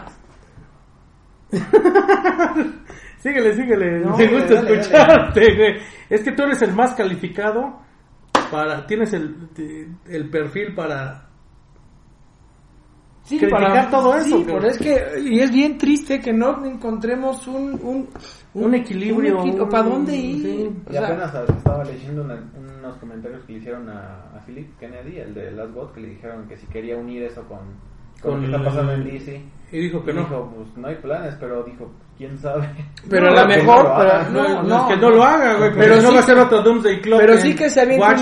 Síguele, 3.18 3.54
síguele. 3.54 3.98
No, 4.00 4.16
Me 4.16 4.28
güey, 4.28 4.40
gusta 4.40 4.54
dale, 4.54 4.78
escucharte, 4.80 5.56
güey. 5.56 5.76
Es 6.08 6.22
que 6.22 6.32
tú 6.32 6.44
eres 6.44 6.62
el 6.62 6.72
más 6.72 6.94
calificado 6.94 7.80
para. 8.50 8.86
Tienes 8.86 9.12
el, 9.12 9.48
el 10.06 10.30
perfil 10.30 10.74
para. 10.74 11.29
Sí, 13.24 13.38
Criticar 13.38 13.90
todo 13.90 14.16
eso, 14.16 14.38
Sí, 14.38 14.44
pero 14.46 14.66
es 14.66 14.78
que, 14.78 15.20
y 15.24 15.38
es 15.40 15.52
bien 15.52 15.78
triste 15.78 16.18
que 16.20 16.32
no 16.32 16.64
encontremos 16.64 17.46
un, 17.46 17.78
un, 17.82 18.08
Un 18.54 18.74
equilibrio, 18.74 19.40
un 19.40 19.46
equi- 19.52 19.60
un- 19.62 19.68
¿Para 19.68 19.82
dónde 19.84 20.12
sí. 20.12 20.26
ir? 20.40 20.66
O 20.86 20.90
Y 20.90 20.92
sea, 20.94 21.06
apenas 21.06 21.34
estaba 21.56 21.84
leyendo 21.84 22.22
una- 22.24 22.42
unos 22.58 22.96
comentarios 22.96 23.44
que 23.44 23.52
le 23.52 23.58
hicieron 23.58 23.88
a, 23.88 24.24
a 24.36 24.40
Philip 24.46 24.76
Kennedy, 24.78 25.18
el 25.18 25.34
de 25.34 25.52
Last 25.52 25.72
God, 25.74 25.92
que 25.92 26.00
le 26.00 26.08
dijeron 26.08 26.48
que 26.48 26.56
si 26.56 26.66
quería 26.66 26.96
unir 26.96 27.22
eso 27.22 27.44
con, 27.46 27.58
con, 28.22 28.34
lo 28.34 28.40
que 28.40 28.46
está 28.56 28.64
pasando 28.64 28.92
en 28.92 29.04
DC. 29.04 29.42
Y 29.72 29.78
dijo 29.78 30.04
que 30.04 30.10
Y 30.10 30.14
no. 30.14 30.20
dijo, 30.22 30.52
pues 30.56 30.76
no 30.76 30.88
hay 30.88 30.96
planes, 30.96 31.34
pero 31.38 31.62
dijo, 31.62 31.90
quién 32.18 32.36
sabe. 32.38 32.68
pero 33.08 33.30
No, 33.30 33.38
a 33.38 33.42
lo 33.42 33.48
mejor, 33.48 33.84
no 33.84 33.92
lo 33.92 33.98
pero, 33.98 34.30
no, 34.30 34.48
No, 34.48 34.62
no, 34.64 34.80
es 34.88 34.94
que 34.94 35.00
no 35.00 35.10
lo 35.10 35.22
haga, 35.24 35.54
güey. 35.58 35.70
Pero 35.70 35.80
Pero 35.80 35.94
no 35.96 36.00
sí 36.00 36.14
va 36.14 36.20
a 36.20 36.20
que- 36.22 36.26
ser 36.26 36.38
otro 36.38 36.62
Doomsday 36.62 37.00
Club. 37.00 37.18
Pero 37.20 37.36
sí 37.38 37.54
que 37.54 37.70
se 37.70 37.80
avienta 37.80 38.06
un 38.08 38.14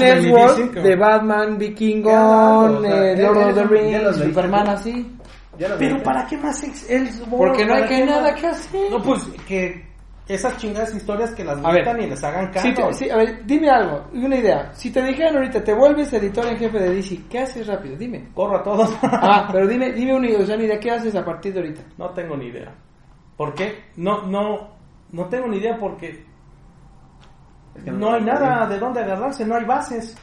cabrón. 0.69 0.85
de 0.85 0.97
Batman, 0.97 1.59
sea, 2.83 3.13
eh, 3.13 3.17
Lord 3.23 3.39
of 3.39 3.55
the 3.55 3.65
Rings. 3.65 4.17
Superman 4.17 4.69
así. 4.69 5.13
Pero. 5.79 6.03
¿para 6.03 6.27
qué 6.27 6.37
más 6.37 6.63
Elseworld? 6.63 7.37
Porque 7.37 7.65
no 7.67 7.75
hay 7.75 7.81
¿Para 7.83 7.97
que 7.97 8.05
nada 8.07 8.35
que 8.35 8.47
hacer. 8.47 8.91
No, 8.91 9.03
pues 9.03 9.25
que 9.47 9.85
esas 10.29 10.57
chingadas 10.59 10.95
historias 10.95 11.31
que 11.35 11.43
las 11.45 11.59
metan 11.79 12.01
y 12.03 12.07
les 12.07 12.23
hagan 12.23 12.51
te- 12.75 12.93
sí, 12.93 13.11
a 13.11 13.17
ver, 13.17 13.45
dime 13.47 13.71
algo, 13.71 14.05
una 14.13 14.37
idea. 14.37 14.71
Si 14.75 14.91
te 14.91 15.03
dijeran 15.03 15.37
ahorita, 15.37 15.65
te 15.65 15.73
vuelves 15.75 16.13
editor 16.13 16.47
en 16.47 16.59
jefe 16.59 16.79
de 16.79 16.95
DC, 16.95 17.21
¿qué 17.31 17.39
haces 17.41 17.67
rápido? 17.67 17.97
Dime. 17.97 18.29
Corro 18.35 18.59
a 18.59 18.63
todos. 18.63 18.95
Ah, 19.03 19.49
pero 19.53 19.67
dime, 19.67 19.93
dime 19.93 20.15
una 20.15 20.29
idea, 20.29 20.41
o 20.41 20.47
sea, 20.47 20.57
una 20.57 20.65
idea, 20.65 20.79
¿qué 20.79 20.91
haces 20.91 21.15
a 21.17 21.25
partir 21.25 21.55
de 21.55 21.61
ahorita? 21.61 21.83
no 21.97 22.11
tengo 22.11 22.37
ni 22.37 22.47
idea. 22.47 22.75
¿Por 23.37 23.55
qué? 23.55 23.85
No, 23.97 24.23
no, 24.27 24.69
no 25.13 25.25
tengo 25.29 25.47
ni 25.49 25.57
idea 25.59 25.79
porque 25.79 26.25
Es 27.79 27.85
que 27.85 27.91
no 27.93 28.13
hay 28.13 28.23
nada 28.23 28.67
de 28.67 28.79
dónde 28.79 29.01
agarrarse, 29.01 29.47
no 29.47 29.55
hay 29.55 29.65
bases. 29.65 30.17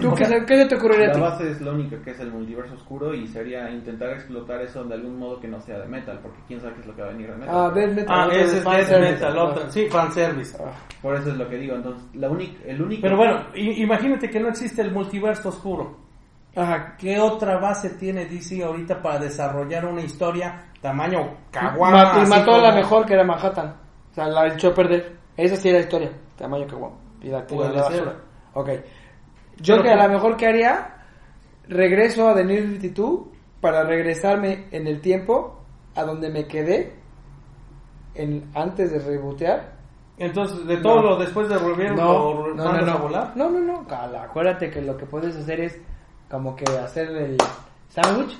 ¿Tú 0.00 0.10
O 0.10 0.14
qué, 0.14 0.24
sea, 0.24 0.44
qué 0.44 0.64
te 0.64 0.74
ocurriría 0.74 1.10
a 1.10 1.18
La 1.18 1.28
base 1.28 1.50
es 1.50 1.60
la 1.60 1.70
única 1.70 1.96
que 2.02 2.10
es 2.10 2.18
el 2.20 2.32
multiverso 2.32 2.74
oscuro 2.74 3.14
y 3.14 3.28
sería 3.28 3.70
intentar 3.70 4.10
explotar 4.10 4.60
eso 4.62 4.82
de 4.84 4.94
algún 4.94 5.18
modo 5.18 5.38
que 5.38 5.46
no 5.46 5.60
sea 5.60 5.78
de 5.78 5.86
metal, 5.86 6.18
porque 6.22 6.38
quién 6.48 6.60
sabe 6.60 6.74
qué 6.74 6.80
es 6.80 6.86
lo 6.86 6.96
que 6.96 7.02
va 7.02 7.08
a 7.08 7.12
venir 7.12 7.30
de 7.30 7.36
metal. 7.36 7.54
Ah, 7.56 7.70
Death 7.72 7.92
Metal. 7.94 8.16
Ah, 8.18 8.28
ese 8.32 8.60
de 8.60 8.80
es 8.80 8.86
service. 8.88 9.12
Metal, 9.12 9.38
otra. 9.38 9.70
Sí, 9.70 9.86
fanservice. 9.88 10.56
Ah. 10.58 10.72
Por 11.02 11.14
eso 11.14 11.30
es 11.30 11.36
lo 11.36 11.48
que 11.48 11.56
digo, 11.58 11.76
entonces, 11.76 12.02
la 12.14 12.28
única, 12.30 12.58
el 12.64 12.82
único... 12.82 13.02
Pero 13.02 13.16
bueno, 13.16 13.44
imagínate 13.54 14.30
que 14.30 14.40
no 14.40 14.48
existe 14.48 14.82
el 14.82 14.90
multiverso 14.90 15.50
oscuro. 15.50 15.98
Ajá. 16.56 16.96
¿Qué 16.98 17.18
otra 17.18 17.58
base 17.58 17.90
tiene 17.90 18.26
DC 18.26 18.62
ahorita 18.64 19.02
para 19.02 19.18
desarrollar 19.18 19.84
una 19.86 20.02
historia 20.02 20.64
tamaño 20.80 21.20
Ma- 21.24 21.36
caguama? 21.50 22.22
y 22.24 22.28
mató 22.28 22.54
a 22.54 22.58
la 22.58 22.74
mejor 22.74 23.04
que 23.06 23.14
era 23.14 23.24
Manhattan. 23.24 23.74
O 24.10 24.14
sea, 24.14 24.26
la 24.28 24.46
echó 24.48 24.68
a 24.68 24.74
perder. 24.74 25.16
Esa 25.36 25.56
sí 25.56 25.68
era 25.68 25.80
historia. 25.80 26.10
Tamaño 26.36 26.66
que 26.66 26.74
guapo. 26.74 26.96
Y 27.22 27.28
la 27.28 27.44
la 27.48 27.72
basura. 27.82 28.16
Ok. 28.54 28.68
Yo 29.58 29.76
Pero 29.76 29.82
que 29.82 29.90
a 29.90 30.06
lo 30.06 30.12
mejor 30.14 30.36
que 30.36 30.46
haría, 30.46 30.96
regreso 31.68 32.28
a 32.28 32.34
The 32.34 32.44
New 32.44 32.62
52 32.72 33.20
para 33.60 33.84
regresarme 33.84 34.66
en 34.72 34.86
el 34.86 35.00
tiempo 35.00 35.60
a 35.94 36.02
donde 36.02 36.28
me 36.28 36.46
quedé 36.46 36.92
en, 38.14 38.50
antes 38.54 38.90
de 38.92 38.98
rebotear. 38.98 39.72
Entonces, 40.18 40.64
de 40.66 40.76
todo 40.78 40.96
No. 40.96 41.02
lo 41.10 41.16
después 41.16 41.48
de 41.48 41.56
volver, 41.56 41.92
No, 41.94 42.44
lo 42.48 42.54
no, 42.54 42.72
no, 42.72 42.80
no. 42.82 42.92
a 42.92 42.96
volar. 42.96 43.32
No, 43.36 43.50
no, 43.50 43.60
no. 43.60 43.86
Cala, 43.86 44.24
acuérdate 44.24 44.70
que 44.70 44.80
lo 44.80 44.96
que 44.96 45.06
puedes 45.06 45.34
hacer 45.36 45.60
es 45.60 45.80
como 46.30 46.54
que 46.54 46.64
hacer 46.78 47.08
el 47.10 47.36
sándwich 47.88 48.38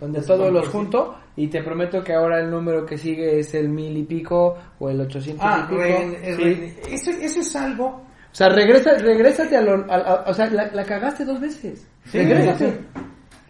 donde 0.00 0.18
Es 0.20 0.26
todos 0.26 0.40
como 0.40 0.50
los 0.52 0.62
que 0.62 0.66
sí. 0.70 0.72
junto 0.72 1.14
y 1.36 1.48
te 1.48 1.62
prometo 1.62 2.02
que 2.04 2.14
ahora 2.14 2.40
el 2.40 2.50
número 2.50 2.86
que 2.86 2.96
sigue 2.98 3.38
es 3.40 3.54
el 3.54 3.68
mil 3.68 3.96
y 3.96 4.04
pico 4.04 4.56
o 4.78 4.88
el 4.90 5.00
ochocientos 5.00 5.44
Ah, 5.46 5.62
y 5.64 5.68
pico. 5.70 5.80
re- 5.80 6.36
Sí. 6.36 6.42
re- 6.44 6.94
eso, 6.94 7.10
eso 7.10 7.40
es 7.40 7.56
algo. 7.56 7.86
O 7.86 8.34
sea, 8.36 8.48
regresa, 8.48 8.92
regrésate 8.98 9.56
a 9.56 9.60
lo, 9.62 9.90
a- 9.92 9.96
a- 9.96 10.30
o 10.30 10.34
sea, 10.34 10.46
la, 10.50 10.66
la 10.72 10.84
cagaste 10.84 11.24
dos 11.24 11.40
veces. 11.40 11.88
Sí, 12.06 12.18
regrésate. 12.18 12.70
sí. 12.70 12.76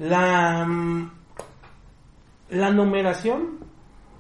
La, 0.01 0.65
mm, 0.67 1.11
la 2.51 2.71
numeración 2.71 3.59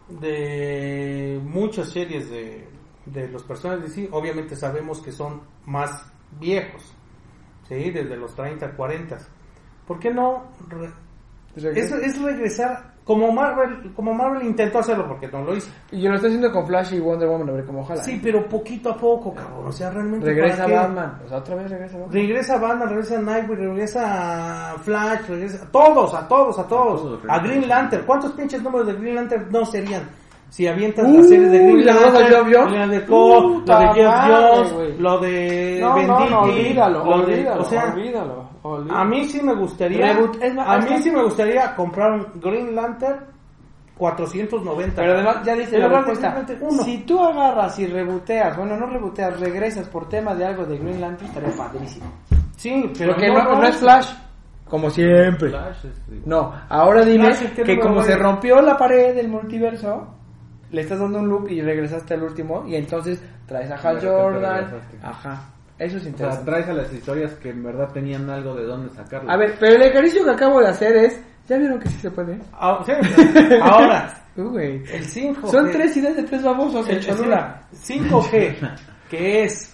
de 0.09 1.41
muchas 1.45 1.89
series 1.91 2.31
de, 2.31 2.67
de 3.07 3.29
los 3.29 3.43
personajes 3.43 3.85
de 3.85 3.91
sí, 3.91 4.09
obviamente 4.13 4.57
sabemos 4.57 5.01
que 5.01 5.13
son 5.13 5.43
más 5.67 6.07
viejos, 6.39 6.83
¿sí? 7.69 7.91
Desde 7.91 8.17
los 8.17 8.35
30, 8.35 8.73
40. 8.77 9.19
¿Por 9.87 9.99
qué 9.99 10.13
no? 10.13 10.45
re-. 10.69 10.91
Es, 11.57 11.93
es 11.93 12.21
regresar, 12.23 12.95
como 13.05 13.31
Marvel, 13.33 13.93
como 13.95 14.15
Marvel 14.15 14.47
intentó 14.47 14.79
hacerlo, 14.79 15.07
porque 15.07 15.29
no 15.29 15.43
lo 15.45 15.55
hizo. 15.55 15.71
Y 15.93 16.01
yo 16.01 16.09
lo 16.09 16.15
estoy 16.17 16.31
haciendo 16.31 16.51
con 16.51 16.67
Flash 16.67 16.95
y 16.95 17.01
Wonder 17.01 17.29
Woman, 17.29 17.49
a 17.51 17.53
ver 17.53 17.65
cómo 17.67 17.81
ojalá. 17.81 18.03
Sí, 18.03 18.19
pero 18.23 18.49
poquito 18.49 18.91
a 18.91 18.97
poco, 18.97 19.35
cabrón. 19.35 19.67
O 19.67 19.73
sea, 19.73 19.91
realmente. 19.91 20.27
Regresa 20.27 20.65
¿para 20.65 20.69
qué? 20.69 20.75
Batman. 20.75 21.19
O 21.25 21.29
sea, 21.29 21.39
otra 21.39 21.55
vez 21.57 21.71
regresa 21.71 21.99
Batman. 21.99 22.13
Regresa 22.15 22.59
Batman, 22.59 22.89
regresa 22.89 23.19
Nightwing, 23.21 23.59
regresa 23.59 24.75
Flash, 24.83 25.29
regresa 25.29 25.65
a 25.65 25.71
todos, 25.71 26.15
a 26.15 26.29
todos, 26.29 26.59
a 26.59 26.67
todos. 26.67 27.03
todos, 27.03 27.21
A. 27.29 27.39
Green 27.41 27.69
Lantern. 27.69 28.05
¿Cuántos 28.07 28.33
pinches 28.33 28.63
números 28.63 28.87
de 28.87 28.95
Green 28.95 29.15
Lantern 29.17 29.47
no 29.51 29.65
serían? 29.67 30.03
Si 30.51 30.69
avientas 30.69 31.11
las 31.11 31.29
series 31.29 31.51
de 31.51 31.59
Green 31.59 31.85
¿la 31.85 31.95
Lantern? 31.95 32.45
Green 32.69 32.79
Lantern 32.79 33.07
Cole, 33.07 33.65
lo 33.67 33.79
de 33.81 33.87
Jeff 33.95 34.15
Jones, 34.29 35.01
lo 35.01 35.19
de 35.19 35.79
No, 35.81 35.97
no, 36.07 36.31
no, 36.31 36.41
olvídalo, 36.43 37.05
lo 37.05 37.27
de- 37.27 37.35
olvídalo, 37.35 37.61
o 37.61 37.65
sea, 37.65 37.93
olvídalo, 37.93 38.44
a 38.91 39.05
mí 39.05 39.29
sí 39.29 39.43
me 39.43 39.55
gustaría, 39.55 40.15
Reboot, 40.15 40.43
es 40.43 40.55
más, 40.55 40.69
a 40.69 40.79
mí 40.79 41.03
sí 41.03 41.11
me 41.11 41.23
gustaría 41.23 41.75
comprar 41.77 42.13
un 42.13 42.27
Green 42.41 42.75
Lantern 42.75 43.21
490. 43.97 44.97
Pero 44.97 45.13
además, 45.15 45.37
ya 45.45 45.55
dice 45.55 45.79
la 45.79 45.89
respuesta. 45.89 46.45
Si 46.85 46.99
tú 46.99 47.23
agarras 47.23 47.79
y 47.79 47.87
reboteas, 47.87 48.57
bueno, 48.57 48.77
no 48.77 48.87
reboteas, 48.87 49.39
regresas 49.39 49.89
por 49.89 50.09
tema 50.09 50.35
de 50.35 50.47
algo 50.47 50.65
de 50.65 50.79
Green 50.79 51.01
Lantern, 51.01 51.27
estaría 51.29 51.57
padrísimo. 51.57 52.07
Sí, 52.57 52.91
pero 52.99 53.13
Porque 53.13 53.29
no, 53.29 53.55
no 53.55 53.67
es 53.67 53.77
Flash, 53.77 54.13
como 54.69 54.91
siempre. 54.91 55.51
Flash 55.51 55.85
es- 55.85 56.03
sí. 56.09 56.23
No, 56.25 56.53
ahora 56.69 57.05
dime 57.05 57.35
Flash, 57.35 57.53
¿qué 57.55 57.63
que 57.63 57.79
como 57.79 58.03
se 58.03 58.17
rompió 58.17 58.61
la 58.63 58.77
pared 58.77 59.15
del 59.15 59.29
multiverso, 59.29 60.09
le 60.71 60.81
estás 60.81 60.99
dando 60.99 61.19
un 61.21 61.29
loop 61.29 61.49
y 61.51 61.61
regresaste 61.61 62.15
al 62.15 62.23
último 62.25 62.65
y 62.67 62.75
entonces 62.77 63.23
traes 63.47 63.71
a 63.71 63.77
Hal 63.77 64.01
Jordan. 64.01 64.67
Ajá, 65.03 65.51
eso 65.79 65.97
es 65.97 66.03
O 66.03 66.05
sea, 66.05 66.11
interesante. 66.11 66.51
traes 66.51 66.69
a 66.69 66.73
las 66.75 66.93
historias 66.93 67.33
que 67.35 67.51
en 67.51 67.63
verdad 67.63 67.91
tenían 67.93 68.29
algo 68.31 68.55
de 68.55 68.65
dónde 68.65 68.95
sacarlo. 68.95 69.31
A 69.31 69.37
ver, 69.37 69.57
pero 69.59 69.77
el 69.77 69.83
ejercicio 69.83 70.25
que 70.25 70.31
acabo 70.31 70.61
de 70.61 70.69
hacer 70.69 70.97
es, 70.97 71.21
¿ya 71.49 71.57
vieron 71.59 71.79
que 71.79 71.89
sí 71.89 71.99
se 72.01 72.11
puede? 72.11 72.39
Ah, 72.53 72.83
sí, 72.85 72.93
Ahora, 73.63 74.21
Uh, 74.37 74.59
el 74.59 75.05
5 75.05 75.49
Son 75.49 75.71
tres 75.71 75.97
ideas 75.97 76.17
de 76.17 76.25
tres 76.25 76.43
babosos 76.43 76.89
en 76.89 76.99
Cholula. 76.99 77.63
5G, 77.73 78.77
que 79.09 79.45
es 79.45 79.74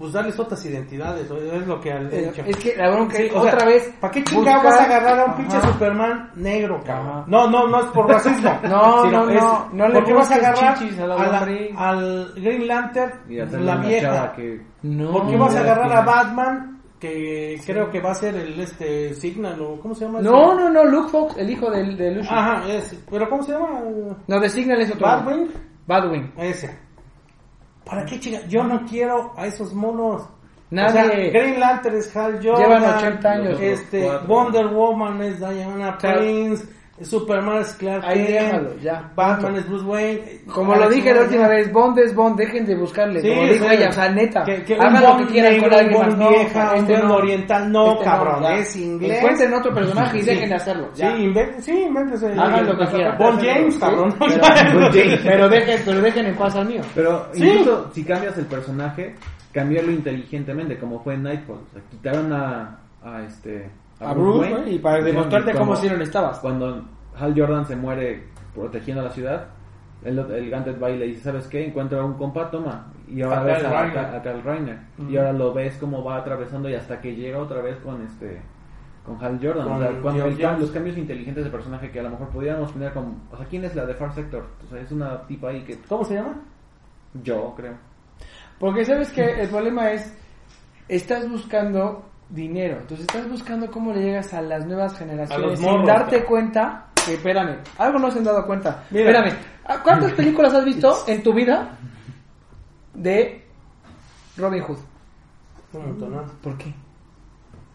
pues 0.00 0.12
darles 0.14 0.38
otras 0.40 0.64
identidades, 0.64 1.30
es 1.30 1.66
lo 1.66 1.78
que 1.78 1.92
han 1.92 2.06
Eh, 2.10 2.30
hecho. 2.30 2.42
Es 2.46 2.56
que 2.56 2.74
la 2.74 2.90
bronca 2.90 3.16
Sí, 3.18 3.22
es 3.26 3.32
sea, 3.32 3.40
otra 3.42 3.64
vez. 3.66 3.94
¿Para 4.00 4.10
qué 4.12 4.24
chingado 4.24 4.62
buscar- 4.62 4.64
vas 4.72 4.80
a 4.80 4.84
agarrar 4.84 5.20
a 5.20 5.24
un 5.26 5.34
pinche. 5.34 5.60
Superman 5.60 6.30
negro, 6.36 6.80
cabrón? 6.84 7.08
Ajá. 7.18 7.24
No, 7.28 7.50
no, 7.50 7.68
no 7.68 7.80
es 7.80 7.86
por 7.88 8.08
racismo. 8.08 8.58
No, 8.64 9.02
sino 9.04 9.24
no, 9.26 9.30
es 9.30 9.42
no, 9.42 9.68
no 9.74 9.88
le 9.88 9.94
porque 9.94 10.12
vas 10.14 10.30
a 10.30 10.34
agarrar 10.36 10.78
a 10.78 11.06
la 11.06 11.14
a 11.14 11.18
la- 11.18 11.38
lombriz. 11.40 11.70
al 11.76 12.32
Green 12.34 12.66
Lantern, 12.66 13.12
la 13.66 13.76
vieja. 13.76 14.32
que 14.32 14.60
No. 14.82 15.12
¿Por 15.12 15.28
qué 15.28 15.36
vas 15.36 15.54
a 15.54 15.58
no, 15.58 15.64
agarrar 15.64 15.88
no. 15.88 15.94
a 15.96 16.00
Batman? 16.02 16.76
Que 16.98 17.58
creo 17.64 17.90
que 17.90 18.00
va 18.00 18.10
a 18.10 18.14
ser 18.14 18.34
el 18.36 18.60
este 18.60 19.14
Signal 19.14 19.58
o 19.60 19.80
¿cómo 19.80 19.94
se 19.94 20.04
llama? 20.04 20.20
No, 20.20 20.54
no, 20.54 20.68
no, 20.70 20.84
Luke 20.84 21.08
Fox, 21.10 21.34
el 21.38 21.48
hijo 21.50 21.70
de, 21.70 21.82
de 21.94 22.10
Lucius. 22.16 22.30
Ajá, 22.32 22.62
es, 22.68 22.94
pero 23.10 23.28
¿cómo 23.30 23.42
se 23.42 23.52
llama? 23.52 23.80
No, 24.26 24.40
de 24.40 24.48
Signal 24.50 24.80
es 24.82 24.90
otro. 24.92 25.06
Batwing. 25.06 25.48
Batwing. 25.86 26.32
Ese. 26.36 26.78
¿Para 27.90 28.04
qué 28.06 28.20
chinga? 28.20 28.46
Yo 28.46 28.62
no 28.62 28.84
quiero 28.86 29.32
a 29.36 29.46
esos 29.46 29.74
monos. 29.74 30.22
Nadie. 30.70 30.88
O 30.88 30.92
sea, 30.92 31.08
Green 31.42 31.58
Lantern 31.58 31.96
es 31.96 32.16
Hal 32.16 32.38
Jordan. 32.40 32.62
Llevan 32.62 32.96
80 32.98 33.30
años. 33.32 33.60
Este. 33.60 34.08
Wonder 34.28 34.68
Woman 34.68 35.20
es 35.22 35.38
Diana 35.40 35.96
Claro. 35.98 36.20
Prince. 36.20 36.64
Superman 37.02 37.58
es 37.62 37.72
Clark 37.74 38.04
Ahí 38.06 38.26
Kent, 38.26 38.28
déjalo, 38.40 38.76
ya, 38.78 39.10
Batman 39.16 39.56
es 39.56 39.66
Bruce 39.68 39.84
Wayne. 39.84 40.20
Como 40.52 40.74
lo 40.74 40.88
dije 40.88 41.14
la 41.14 41.22
última 41.22 41.48
vez, 41.48 41.72
Bond 41.72 41.98
es 41.98 42.14
Bond, 42.14 42.36
dejen 42.38 42.66
de 42.66 42.76
buscarle. 42.76 43.20
Sí, 43.22 43.28
como 43.30 43.42
dijo 43.52 43.70
ella, 43.70 43.88
o 43.88 43.92
sea, 43.92 44.08
neta. 44.10 44.44
Que, 44.44 44.62
que 44.64 44.74
hagan 44.74 44.96
un 44.96 45.00
lo 45.00 45.08
Bond 45.08 45.26
que 45.26 45.32
quieran 45.32 45.52
negro, 45.52 45.68
con 45.70 45.78
alguien 45.78 45.96
un 45.96 46.00
más. 46.06 46.16
Bond 46.16 46.22
No, 46.22 46.28
vieja, 46.30 46.70
un 46.72 46.76
este 46.78 46.92
Bond 46.92 47.04
no. 47.04 47.14
oriental. 47.16 47.72
No, 47.72 47.92
Este 47.92 48.04
cabrón, 48.04 48.42
ya. 48.42 48.54
es 48.58 48.76
inglés. 48.76 49.16
Encuentren 49.18 49.54
otro 49.54 49.74
personaje 49.74 50.18
y 50.18 50.20
Sí. 50.22 50.26
dejen 50.30 50.48
de 50.50 50.54
hacerlo. 50.54 50.88
ya. 50.94 51.16
Sí, 51.16 51.22
inventen, 51.22 51.62
sí, 51.62 51.72
invéntese. 51.82 52.26
Hagan 52.32 52.66
lo 52.66 52.78
que 52.78 52.86
quieran. 52.86 53.18
Bon 53.18 53.38
James, 53.40 53.78
cabrón. 53.78 54.14
Pero, 54.18 54.40
pero 55.24 55.48
dejen, 55.48 55.80
pero 55.84 56.00
dejen 56.00 56.26
en 56.26 56.36
paz 56.36 56.56
al 56.56 56.66
mío. 56.66 56.82
Pero 56.94 57.26
incluso 57.34 57.90
si 57.94 58.04
cambias 58.04 58.36
el 58.38 58.46
personaje, 58.46 59.14
cambiarlo 59.52 59.90
inteligentemente, 59.92 60.78
como 60.78 61.02
fue 61.02 61.14
en 61.14 61.22
Nightfall. 61.22 61.58
O 61.58 61.72
sea, 61.72 61.82
quitaron 61.90 62.32
a, 62.32 62.78
a 63.02 63.22
este 63.22 63.70
A 64.00 64.14
Bruce, 64.14 64.52
Wayne, 64.52 64.70
y 64.72 64.78
para 64.78 65.02
demostrarte 65.02 65.52
cómo 65.52 65.64
como- 65.66 65.76
si 65.76 65.88
no 65.88 65.96
lo 65.96 66.04
estabas. 66.04 66.38
Cuando 66.40 66.84
Hal 67.18 67.34
Jordan 67.36 67.66
se 67.66 67.76
muere 67.76 68.24
protegiendo 68.54 69.02
a 69.02 69.04
la 69.06 69.10
ciudad, 69.10 69.46
el, 70.02 70.18
el 70.18 70.50
Gauntlet 70.50 70.82
va 70.82 70.90
y 70.90 70.98
le 70.98 71.06
dice, 71.06 71.22
¿sabes 71.24 71.46
qué? 71.46 71.66
Encuentra 71.66 72.00
a 72.00 72.04
un 72.04 72.14
compa, 72.14 72.50
toma. 72.50 72.92
Y 73.06 73.20
ahora 73.22 73.40
A 73.40 73.44
ves 73.44 73.64
a, 73.64 73.82
Reiner. 73.82 73.98
a- 73.98 74.16
a 74.16 74.22
Kyle 74.22 74.42
Reiner. 74.42 74.78
Y 75.08 75.16
ahora 75.16 75.32
lo 75.32 75.52
ves 75.52 75.76
como 75.76 76.02
va 76.02 76.16
atravesando 76.16 76.68
y 76.70 76.74
hasta 76.74 77.00
que 77.00 77.14
llega 77.14 77.38
otra 77.38 77.60
vez 77.60 77.76
con 77.78 78.00
este 78.02 78.40
con 79.04 79.22
Hal 79.24 79.38
Jordan. 79.42 79.64
Con 79.66 79.76
o 79.76 79.78
sea, 79.80 80.00
cuando 80.02 80.24
el 80.26 80.38
cam- 80.38 80.58
los 80.58 80.70
cambios 80.70 80.96
inteligentes 80.98 81.44
de 81.44 81.50
personaje 81.50 81.90
que 81.90 82.00
a 82.00 82.02
lo 82.02 82.10
mejor 82.10 82.28
podríamos 82.28 82.72
tener 82.72 82.92
como... 82.92 83.16
O 83.32 83.36
sea, 83.36 83.46
¿quién 83.46 83.64
es 83.64 83.74
la 83.74 83.84
de 83.86 83.94
Far 83.94 84.12
Sector? 84.14 84.46
O 84.64 84.68
sea, 84.68 84.80
es 84.80 84.92
una 84.92 85.26
tipa 85.26 85.48
ahí 85.48 85.62
que... 85.64 85.78
¿Cómo 85.88 86.04
se 86.04 86.14
llama? 86.14 86.36
Yo 87.22 87.54
creo. 87.56 87.74
Porque 88.58 88.84
sabes 88.84 89.10
que 89.10 89.40
el 89.40 89.48
problema 89.48 89.90
es, 89.90 90.16
estás 90.86 91.28
buscando 91.30 92.04
dinero, 92.30 92.78
entonces 92.80 93.00
estás 93.00 93.28
buscando 93.28 93.70
cómo 93.70 93.92
le 93.92 94.02
llegas 94.02 94.32
a 94.34 94.40
las 94.42 94.64
nuevas 94.66 94.96
generaciones 94.96 95.58
sin 95.58 95.68
morros, 95.70 95.86
darte 95.86 96.24
cuenta 96.24 96.86
que, 97.04 97.14
espérame, 97.14 97.56
algo 97.78 97.98
no 97.98 98.10
se 98.10 98.18
han 98.18 98.24
dado 98.24 98.46
cuenta. 98.46 98.84
Mira. 98.90 99.10
Espérame, 99.10 99.36
¿a 99.66 99.82
¿cuántas 99.82 100.12
películas 100.16 100.54
has 100.54 100.64
visto 100.64 100.94
en 101.08 101.22
tu 101.22 101.32
vida 101.34 101.76
de 102.94 103.44
Robin 104.36 104.62
Hood? 104.62 104.78
Un 105.72 105.86
montón, 105.86 106.12
¿no? 106.12 106.22
¿Por 106.42 106.56
qué? 106.58 106.74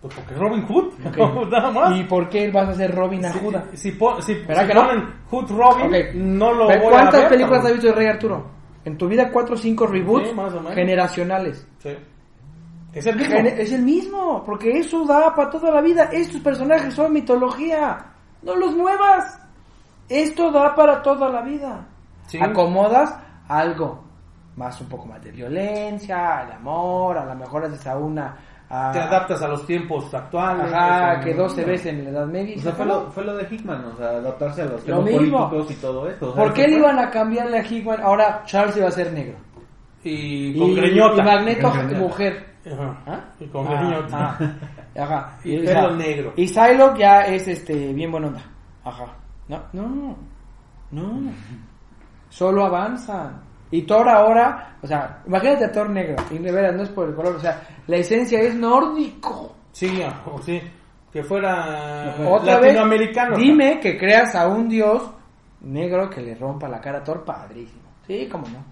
Pues 0.02 0.14
porque 0.14 0.36
Robin 0.36 0.66
Hood, 0.68 0.94
nada 1.50 1.72
más. 1.72 1.98
¿Y 1.98 2.04
por 2.04 2.30
qué 2.30 2.52
vas 2.52 2.70
a 2.70 2.76
ser 2.76 2.94
Robin 2.94 3.26
a 3.26 3.34
Juda? 3.34 3.66
Si, 3.72 3.78
si, 3.78 3.92
pon- 3.94 4.22
si, 4.22 4.36
¿Verdad 4.36 4.62
si 4.64 4.68
que 4.68 4.74
no? 4.74 4.86
ponen 4.88 5.04
Hood 5.32 5.50
Robin, 5.52 6.38
no 6.38 6.54
lo 6.54 6.66
voy 6.66 6.78
¿Cuántas 6.80 7.16
a 7.16 7.20
ver. 7.22 7.30
películas 7.30 7.66
has 7.66 7.72
visto 7.74 7.88
de 7.88 7.94
Rey 7.94 8.08
Arturo? 8.08 8.46
En 8.86 8.98
tu 8.98 9.08
vida 9.08 9.32
cuatro 9.32 9.56
o 9.56 9.58
cinco 9.58 9.88
reboots 9.88 10.30
Sí, 10.30 10.36
más 10.36 10.54
o 10.54 10.58
menos. 10.60 10.76
generacionales. 10.76 11.68
Sí. 11.80 11.90
Es 12.96 13.06
el 13.06 13.16
mismo. 13.18 13.36
Es 13.38 13.72
el 13.74 13.82
mismo, 13.84 14.44
porque 14.46 14.80
eso 14.80 15.06
da 15.06 15.36
para 15.36 15.50
toda 15.52 15.70
la 15.72 15.82
vida. 15.82 16.06
Estos 16.12 16.42
personajes 16.42 16.94
son 16.94 17.12
mitología. 17.14 17.98
No 18.42 18.56
los 18.56 18.76
muevas. 18.76 19.38
Esto 20.10 20.52
da 20.52 20.74
para 20.74 21.02
toda 21.04 21.30
la 21.30 21.42
vida. 21.42 21.86
Sí. 22.28 22.40
Acomodas 22.42 23.14
algo 23.48 24.04
más, 24.56 24.80
un 24.82 24.88
poco 24.88 25.06
más 25.08 25.22
de 25.24 25.32
violencia, 25.32 26.44
el 26.46 26.54
amor, 26.54 27.18
a 27.18 27.26
lo 27.26 27.36
mejor 27.36 27.66
haces 27.66 27.86
a 27.88 27.98
una... 27.98 28.38
a- 28.70 28.92
Te 28.94 29.00
adaptas 29.00 29.42
a 29.42 29.48
los 29.50 29.66
tiempos 29.68 30.12
actuales. 30.14 30.72
Ajá, 30.72 31.20
que 31.20 31.34
12 31.34 31.66
veces 31.66 31.88
en 31.88 32.06
la 32.06 32.10
Edad 32.12 32.26
Media. 32.28 32.56
y 32.56 32.60
O 32.60 32.62
sea, 32.62 32.72
se 32.72 32.78
fue 32.78 32.86
lo, 32.86 33.12
fue 33.12 33.26
lo 33.26 33.36
de 33.36 33.44
Hickman, 33.50 33.84
o 33.86 33.98
sea, 33.98 34.08
adaptarse 34.12 34.62
a 34.62 34.66
los 34.66 34.88
Lo 34.88 35.04
temas 35.04 35.22
mismo. 35.22 35.50
políticos 35.50 35.78
y 35.78 35.82
todo 35.82 36.10
esto. 36.10 36.30
o 36.30 36.34
sea, 36.34 36.44
¿Por 36.44 36.54
qué 36.54 36.62
eso 36.62 36.70
le 36.72 36.78
iban 36.78 37.00
a 37.00 37.10
cambiarle 37.12 37.60
a 37.60 37.64
Hickman? 37.66 38.00
Ahora 38.02 38.42
Charles 38.46 38.78
iba 38.78 38.88
a 38.88 38.92
ser 38.92 39.12
negro. 39.12 39.36
Y 40.04 40.58
con 40.58 40.74
greñota. 40.76 41.22
y 41.22 41.26
Magneto 41.26 41.74
mujer. 41.98 42.55
Ajá. 42.66 42.98
¿Ah? 43.06 43.20
Y 43.40 43.46
con 43.48 43.68
Ah, 43.68 44.08
ah, 44.12 44.38
Ajá. 44.98 45.38
Y 45.44 45.58
o 45.58 45.66
pelo 45.66 45.88
sea, 45.90 45.92
negro. 45.92 46.34
Y 46.36 46.48
Psylocke 46.48 47.00
ya 47.00 47.22
es 47.22 47.48
este 47.48 47.94
bien 47.94 48.12
buena 48.12 48.28
onda. 48.28 48.42
Ajá. 48.84 49.06
No, 49.48 49.62
no. 49.74 50.18
No. 50.92 51.32
Solo 52.30 52.66
avanzan. 52.66 53.42
Y 53.72 53.82
Thor 53.84 54.08
ahora, 54.08 54.78
o 54.82 54.88
sea, 54.88 55.22
imagínate 55.26 55.66
a 55.66 55.72
Thor 55.72 55.90
negro. 55.90 56.16
Y 56.32 56.38
de 56.38 56.52
veras, 56.52 56.76
no 56.76 56.84
es 56.84 56.90
por 56.90 57.10
el 57.10 57.16
color, 57.16 57.36
o 57.36 57.40
sea, 57.40 57.62
la 57.88 57.98
esencia 57.98 58.40
es 58.40 58.56
nórdico. 58.56 59.56
Sí, 59.72 60.02
ah, 60.04 60.22
o 60.32 60.42
sí. 60.42 60.62
Que 61.12 61.24
fuera 61.24 62.14
Otra 62.28 62.56
vez, 62.60 62.74
latinoamericano. 62.74 63.38
dime 63.38 63.80
que 63.80 63.98
creas 63.98 64.36
a 64.36 64.48
un 64.48 64.68
dios 64.70 65.02
negro 65.62 66.10
que 66.10 66.22
le 66.22 66.36
rompa 66.36 66.68
la 66.68 66.80
cara 66.80 67.00
a 67.00 67.04
Thor, 67.04 67.24
padrísimo. 67.24 67.82
Sí, 68.06 68.28
cómo 68.32 68.48
no. 68.50 68.64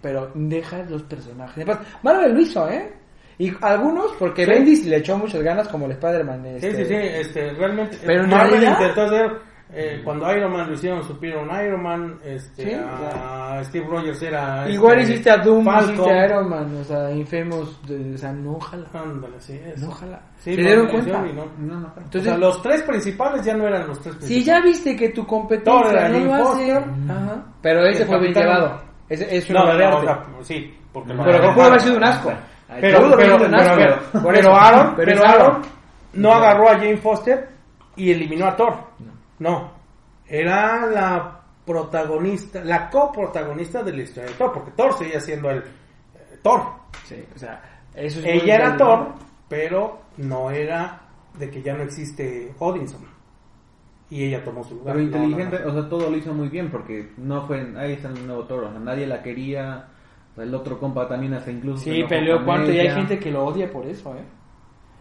Pero 0.00 0.30
deja 0.34 0.82
los 0.84 1.02
personajes. 1.02 1.66
Marvel 2.02 2.34
lo 2.34 2.40
hizo, 2.40 2.68
¿eh? 2.68 2.92
Y 3.38 3.52
algunos, 3.60 4.12
porque 4.18 4.44
Sí. 4.44 4.50
Bendis 4.50 4.86
le 4.86 4.96
echó 4.98 5.18
muchas 5.18 5.42
ganas 5.42 5.66
como 5.68 5.86
el 5.86 5.92
Spider-Man. 5.92 6.42
Sí, 6.60 6.66
este, 6.66 6.84
sí, 6.84 6.84
sí, 6.86 6.94
este, 6.94 7.52
realmente. 7.54 7.98
Pero 8.04 8.26
Marvel 8.28 8.50
realidad- 8.60 8.78
intentó 8.80 9.02
hacer. 9.02 9.54
eh, 9.76 10.00
cuando 10.04 10.30
Iron 10.32 10.52
Man 10.52 10.68
lo 10.68 10.74
hicieron, 10.74 11.02
supieron 11.02 11.48
Iron 11.64 11.82
Man. 11.82 12.18
Este, 12.24 12.64
Sí, 12.64 12.70
a 12.74 13.60
Steve 13.64 13.86
Rogers 13.88 14.22
era. 14.22 14.68
Igual 14.70 15.00
este, 15.00 15.12
hiciste 15.14 15.30
a 15.32 15.38
Doom, 15.38 15.64
Falcon. 15.64 15.94
hiciste 15.94 16.10
a 16.12 16.26
Iron 16.26 16.48
Man, 16.48 16.76
o 16.80 16.84
sea, 16.84 17.10
Infamous, 17.10 17.82
de- 17.88 18.14
o 18.14 18.18
sea, 18.18 18.32
no 18.32 18.60
jala. 18.60 18.86
Ándale, 18.92 19.40
sí, 19.40 19.60
eso. 19.74 19.86
No 19.86 19.90
jala. 19.92 20.20
Sí, 20.38 20.54
¿Se 20.54 20.60
dieron 20.60 20.84
no, 20.84 20.90
cuenta? 20.92 21.24
sí, 21.26 21.32
no. 21.34 21.44
No, 21.58 21.80
no, 21.80 21.92
Entonces, 21.96 22.20
o 22.20 22.24
sea, 22.24 22.38
los 22.38 22.62
tres 22.62 22.82
principales 22.82 23.44
ya 23.44 23.56
no 23.56 23.66
eran 23.66 23.88
los 23.88 24.00
tres 24.00 24.14
si 24.14 24.18
principales. 24.26 24.46
ya 24.46 24.60
viste 24.60 24.96
que 24.96 25.08
tu 25.08 25.26
competencia 25.26 25.90
era 25.90 26.08
no 26.08 26.18
lo 26.24 26.34
hace, 26.34 26.72
ajá. 26.72 27.44
pero 27.60 27.84
ese 27.86 28.04
fue 28.06 28.20
bien 28.20 28.32
llevado. 28.34 28.80
Es 29.08 29.50
No, 29.50 29.62
una 29.64 29.74
no, 29.74 29.84
arte. 29.86 29.96
o 29.96 30.02
sea, 30.04 30.22
sí, 30.42 30.74
porque 30.92 31.12
Pero 31.14 31.52
pudo 31.54 31.64
haber 31.64 31.80
sido 31.80 31.96
un 31.96 32.04
asco. 32.04 32.32
Pero, 32.80 33.16
pero, 33.16 33.38
pero, 33.38 33.38
pero. 34.22 34.56
Aaron, 34.56 34.94
Pero 34.96 35.24
Aaron. 35.24 35.62
No 36.14 36.32
agarró 36.32 36.68
a 36.68 36.74
Jane 36.76 36.96
Foster 36.96 37.48
y 37.96 38.10
eliminó 38.10 38.46
a 38.46 38.56
Thor. 38.56 38.74
No. 39.38 39.72
Era 40.26 40.86
la 40.86 41.40
protagonista, 41.64 42.62
la 42.64 42.88
coprotagonista 42.90 43.82
de 43.82 43.92
la 43.92 44.02
historia 44.02 44.30
de 44.30 44.36
Thor, 44.36 44.52
porque 44.52 44.70
Thor 44.72 44.92
seguía 44.94 45.20
siendo 45.20 45.50
el 45.50 45.58
eh, 45.58 46.38
Thor. 46.42 46.62
Sí, 47.04 47.24
o 47.34 47.38
sea, 47.38 47.60
eso 47.94 48.20
es 48.20 48.24
muy 48.24 48.34
Ella 48.34 48.54
era. 48.56 48.76
Thor, 48.76 49.14
pero 49.48 50.00
no 50.18 50.50
era 50.50 51.00
de 51.38 51.50
que 51.50 51.62
ya 51.62 51.74
no 51.74 51.82
existe 51.82 52.54
Odinson. 52.58 53.04
Y 54.10 54.24
ella 54.24 54.44
tomó 54.44 54.62
su 54.62 54.76
lugar. 54.76 54.94
Pero 54.94 55.06
No, 55.08 55.16
no, 55.18 55.24
inteligente, 55.24 55.64
no. 55.64 55.70
o 55.70 55.72
sea, 55.72 55.88
todo 55.88 56.10
lo 56.10 56.16
hizo 56.16 56.32
muy 56.32 56.48
bien 56.48 56.70
porque 56.70 57.12
no 57.16 57.46
fue, 57.46 57.72
ahí 57.76 57.92
está 57.94 58.08
el 58.08 58.26
nuevo 58.26 58.44
toro, 58.44 58.68
o 58.68 58.70
sea, 58.70 58.78
nadie 58.80 59.06
la 59.06 59.22
quería, 59.22 59.88
el 60.36 60.54
otro 60.54 60.78
compa 60.78 61.06
también 61.08 61.34
hasta 61.34 61.50
incluso... 61.50 61.84
Sí, 61.84 62.02
peleó 62.08 62.44
cuánto 62.44 62.72
y 62.72 62.78
hay 62.78 62.90
gente 62.90 63.18
que 63.18 63.30
lo 63.30 63.44
odia 63.46 63.70
por 63.70 63.86
eso, 63.86 64.14
¿eh? 64.16 64.24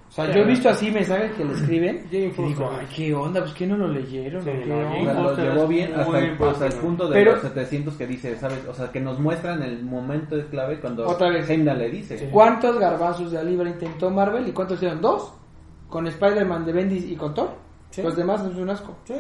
O 0.10 0.12
sea, 0.16 0.28
Sí, 0.28 0.34
yo 0.36 0.42
he 0.42 0.46
visto 0.46 0.70
así 0.70 0.92
mensajes 0.92 1.32
que 1.32 1.44
le 1.44 1.54
escriben 1.60 2.06
y 2.12 2.18
digo, 2.18 2.70
ay, 2.72 2.86
qué 2.96 3.14
onda, 3.16 3.40
pues 3.42 3.54
que 3.54 3.66
no 3.66 3.76
lo 3.78 3.88
leyeron, 3.88 4.44
Sí, 4.44 4.50
¿O 4.50 4.54
qué 4.54 4.66
no, 4.68 4.92
onda? 4.94 5.14
lo 5.16 5.36
llevó 5.36 5.64
es 5.64 5.70
bien 5.70 5.94
hasta 6.00 6.20
el, 6.20 6.44
hasta 6.44 6.66
el 6.68 6.74
punto 6.74 7.08
de 7.08 7.14
Pero- 7.16 7.32
los 7.32 7.42
700 7.42 7.96
que 7.96 8.06
dice, 8.08 8.36
¿sabes? 8.38 8.64
O 8.68 8.74
sea, 8.76 8.92
que 8.92 9.00
nos 9.00 9.20
muestran 9.20 9.64
el 9.64 9.84
momento 9.84 10.36
de 10.36 10.46
clave 10.46 10.80
cuando 10.80 11.08
Otra 11.08 11.30
vez. 11.30 11.50
Heimdall 11.50 11.80
le 11.80 11.90
dice. 11.90 12.18
Sí. 12.20 12.28
¿Cuántos 12.32 12.78
garbanzos 12.78 13.32
de 13.32 13.38
la 13.38 13.44
libra 13.44 13.70
intentó 13.70 14.12
Marvel 14.12 14.48
y 14.48 14.52
cuántos 14.52 14.78
hicieron? 14.78 15.02
¿Dos? 15.02 15.34
Con 15.90 16.06
Spider-Man 16.06 16.66
de 16.66 16.74
Bendis 16.74 17.06
y 17.10 17.16
con 17.16 17.34
Thor. 17.34 17.50
Sí. 17.90 18.02
Los 18.04 18.16
demás 18.16 18.44
es 18.46 18.56
un 18.56 18.70
asco. 18.70 18.96
Sí, 19.06 19.14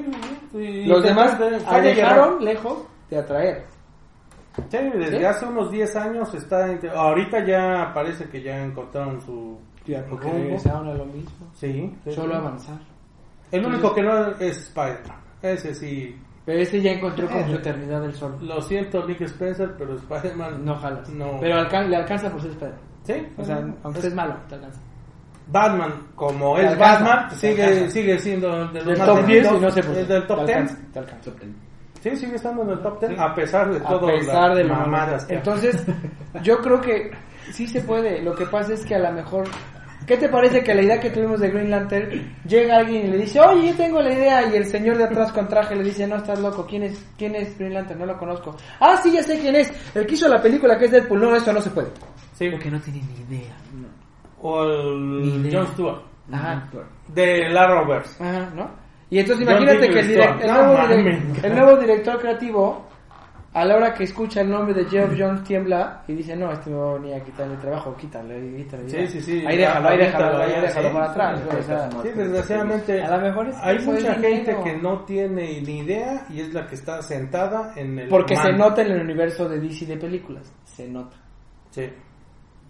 sí, 0.51 0.57
y 0.57 0.85
Los 0.85 1.03
demás 1.03 1.37
alejaron 1.67 2.43
lejos 2.45 2.83
de 3.09 3.17
atraer. 3.17 3.65
Sí, 4.69 4.77
desde 4.77 5.17
¿Sí? 5.19 5.25
hace 5.25 5.45
unos 5.45 5.71
10 5.71 5.95
años 5.95 6.33
está. 6.33 6.67
Ahorita 6.95 7.43
ya 7.45 7.91
parece 7.93 8.25
que 8.29 8.41
ya 8.41 8.63
encontraron 8.63 9.19
su. 9.21 9.57
Ya, 9.85 10.05
porque 10.05 10.25
rumbo. 10.27 10.43
regresaron 10.43 10.87
a 10.89 10.93
lo 10.93 11.05
mismo. 11.05 11.47
Sí, 11.53 11.93
sí, 12.03 12.11
Solo 12.13 12.33
sí. 12.33 12.37
avanzar. 12.39 12.77
El 13.51 13.65
único 13.65 13.93
que 13.93 14.01
no 14.03 14.27
es 14.39 14.57
Spider-Man. 14.57 15.17
Ese 15.41 15.73
sí. 15.75 16.15
Pero 16.45 16.59
ese 16.59 16.81
ya 16.81 16.91
encontró 16.91 17.27
como 17.27 17.45
su 17.47 17.53
eternidad 17.55 18.01
del 18.01 18.13
sol. 18.13 18.37
Lo 18.41 18.61
siento, 18.61 19.05
Nick 19.07 19.21
Spencer, 19.21 19.73
pero 19.77 19.95
Spider-Man. 19.95 20.63
No 20.65 20.75
jalas. 20.75 21.09
No. 21.09 21.37
Pero 21.39 21.55
alcan- 21.55 21.87
le 21.89 21.95
alcanza 21.97 22.29
por 22.29 22.41
ser 22.41 22.51
Spider-Man. 22.51 22.81
Sí, 23.03 23.13
O 23.37 23.43
sea, 23.43 23.57
aunque 23.57 23.89
es- 23.89 23.95
estés 24.05 24.13
malo, 24.13 24.35
te 24.47 24.55
alcanza. 24.55 24.79
Batman, 25.47 26.07
como 26.15 26.55
Te 26.55 26.61
es 26.61 26.71
alcanza, 26.71 27.03
Batman, 27.03 27.29
te 27.29 27.35
sigue, 27.35 27.89
sigue 27.89 28.19
siendo 28.19 28.67
de 28.69 28.75
los 28.79 28.85
Del 28.85 28.97
más 28.97 29.07
top 29.07 29.15
10 29.25 29.27
vendidos, 29.27 29.57
y 29.57 29.59
no 29.65 29.71
sé 29.71 29.83
por 29.83 29.93
qué. 29.93 30.01
Es 30.01 30.07
del 30.07 30.27
top 30.27 30.37
Te 30.39 30.45
10. 30.45 30.57
alcanza, 30.57 30.77
te 30.93 30.99
alcanza. 30.99 31.31
Sí, 32.03 32.13
sigue 32.17 32.35
estando 32.35 32.63
en 32.63 32.71
el 32.71 32.81
top 32.81 32.99
10, 32.99 33.17
a 33.17 33.33
pesar 33.33 33.71
de 33.71 33.77
A 33.77 33.87
todo 33.87 34.07
pesar 34.07 34.49
las 34.49 34.57
de 34.57 34.63
mamadas 34.65 35.25
que 35.25 35.35
Entonces, 35.35 35.85
yo 36.43 36.57
creo 36.57 36.81
que 36.81 37.11
sí 37.53 37.65
se 37.65 37.79
puede. 37.79 38.21
Lo 38.21 38.35
que 38.35 38.45
pasa 38.45 38.73
es 38.73 38.85
que 38.85 38.95
a 38.95 38.99
lo 38.99 39.11
mejor. 39.13 39.45
¿Qué 40.05 40.17
te 40.17 40.27
parece 40.27 40.65
que 40.65 40.73
la 40.75 40.81
idea 40.81 40.99
que 40.99 41.11
tuvimos 41.11 41.39
de 41.39 41.49
Green 41.49 41.71
Lantern 41.71 42.35
llega 42.45 42.79
alguien 42.79 43.05
y 43.05 43.09
le 43.11 43.17
dice, 43.19 43.39
oye, 43.39 43.69
yo 43.69 43.75
tengo 43.75 44.01
la 44.01 44.11
idea? 44.11 44.51
Y 44.51 44.57
el 44.57 44.65
señor 44.65 44.97
de 44.97 45.05
atrás 45.05 45.31
con 45.31 45.47
traje 45.47 45.77
le 45.77 45.83
dice, 45.85 46.05
no, 46.05 46.17
estás 46.17 46.41
loco. 46.41 46.65
¿Quién 46.65 46.83
es, 46.83 47.05
quién 47.17 47.35
es 47.35 47.57
Green 47.57 47.73
Lantern? 47.73 48.01
No 48.01 48.07
lo 48.07 48.17
conozco. 48.17 48.53
Ah, 48.81 48.99
sí, 49.01 49.13
ya 49.13 49.23
sé 49.23 49.39
quién 49.39 49.55
es. 49.55 49.71
El 49.95 50.05
que 50.05 50.15
hizo 50.15 50.27
la 50.27 50.41
película 50.41 50.77
que 50.77 50.85
es 50.85 50.91
Deadpool. 50.91 51.21
No, 51.21 51.33
eso 51.33 51.53
no 51.53 51.61
se 51.61 51.69
puede. 51.69 51.87
Sí. 52.33 52.49
Porque 52.49 52.69
no 52.69 52.81
tiene 52.81 52.99
ni 53.01 53.35
idea. 53.37 53.55
O 54.41 54.65
Ni 54.65 55.35
el 55.35 55.45
idea. 55.45 55.61
Jon 55.63 55.71
Stewart, 55.71 56.01
Ajá. 56.33 56.69
de 57.07 57.49
la 57.49 57.67
Roberts. 57.67 58.19
Ajá, 58.19 58.51
¿no? 58.53 58.82
Y 59.13 59.19
entonces 59.19 59.47
imagínate 59.47 59.89
que 59.89 59.99
el, 59.99 60.07
direct- 60.17 60.41
el 60.41 60.51
nuevo, 60.51 60.73
mames. 60.73 60.97
direct- 60.97 61.43
el 61.43 61.55
nuevo 61.55 61.75
director 61.77 62.19
creativo, 62.19 62.85
a 63.53 63.63
la 63.65 63.75
hora 63.77 63.93
que 63.93 64.05
escucha 64.05 64.41
el 64.41 64.49
nombre 64.49 64.73
de 64.73 64.85
Jeff 64.85 65.11
Jones, 65.15 65.43
tiembla 65.43 66.01
y 66.07 66.13
dice, 66.13 66.35
no, 66.35 66.51
este 66.51 66.71
me 66.71 66.77
va 66.77 66.89
a 66.89 66.93
venir 66.95 67.13
a 67.13 67.19
quitar 67.23 67.47
el 67.47 67.59
trabajo, 67.59 67.95
quítale, 67.95 68.55
quítale. 68.57 68.89
Sí, 68.89 68.97
ya". 68.97 69.07
sí, 69.07 69.21
sí. 69.21 69.43
Ahí 69.45 69.57
déjalo, 69.57 69.89
ahí 69.89 69.97
déjalo, 69.99 70.37
ahí 70.41 70.61
déjalo 70.61 70.91
para 70.93 71.11
atrás. 71.11 71.39
Sí, 71.39 72.09
Sí, 72.09 72.09
desgraciadamente 72.17 73.03
A 73.03 73.15
lo 73.17 73.21
mejor 73.23 73.47
es 73.49 73.55
hay 73.61 73.77
mucha 73.85 74.15
gente 74.15 74.57
que 74.63 74.77
no 74.77 74.99
tiene 75.01 75.61
ni 75.61 75.79
idea 75.81 76.25
y 76.31 76.39
es 76.41 76.51
la 76.51 76.65
que 76.65 76.73
está 76.73 76.99
sentada 77.03 77.73
en 77.75 77.99
el 77.99 78.09
Porque 78.09 78.35
se 78.35 78.51
nota 78.53 78.81
en 78.81 78.91
el 78.93 79.01
universo 79.01 79.47
de 79.47 79.59
DC 79.59 79.85
de 79.85 79.97
películas, 79.97 80.51
se 80.65 80.87
nota. 80.89 81.15
Sí. 81.69 81.87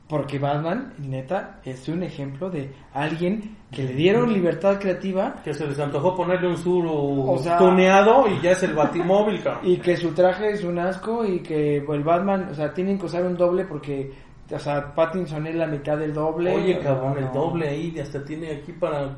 Porque 0.07 0.37
Batman, 0.37 0.93
neta, 0.99 1.59
es 1.63 1.87
un 1.87 2.03
ejemplo 2.03 2.49
de 2.49 2.69
alguien 2.93 3.55
que 3.71 3.83
le 3.83 3.93
dieron 3.93 4.31
libertad 4.31 4.77
creativa 4.79 5.35
Que 5.43 5.53
se 5.53 5.65
les 5.65 5.79
antojó 5.79 6.13
ponerle 6.15 6.49
un 6.49 6.57
suru 6.57 7.31
O 7.31 7.37
sea- 7.39 7.57
tuneado 7.57 8.27
y 8.27 8.39
ya 8.41 8.51
es 8.51 8.61
el 8.63 8.73
batimóvil, 8.73 9.41
cabrón. 9.41 9.61
Y 9.63 9.77
que 9.77 9.95
su 9.97 10.11
traje 10.13 10.51
es 10.51 10.63
un 10.63 10.77
asco 10.77 11.25
y 11.25 11.39
que 11.39 11.77
el 11.77 12.03
Batman, 12.03 12.49
o 12.51 12.53
sea, 12.53 12.73
tienen 12.73 12.99
que 12.99 13.05
usar 13.05 13.23
un 13.25 13.35
doble 13.37 13.63
porque, 13.65 14.11
o 14.51 14.59
sea, 14.59 14.93
Pattinson 14.93 15.47
es 15.47 15.55
la 15.55 15.67
mitad 15.67 15.97
del 15.97 16.13
doble. 16.13 16.53
Oye, 16.53 16.79
cabrón, 16.79 17.17
el 17.17 17.31
doble 17.31 17.69
ahí 17.69 17.97
hasta 17.99 18.23
tiene 18.23 18.51
aquí 18.51 18.73
para... 18.73 19.15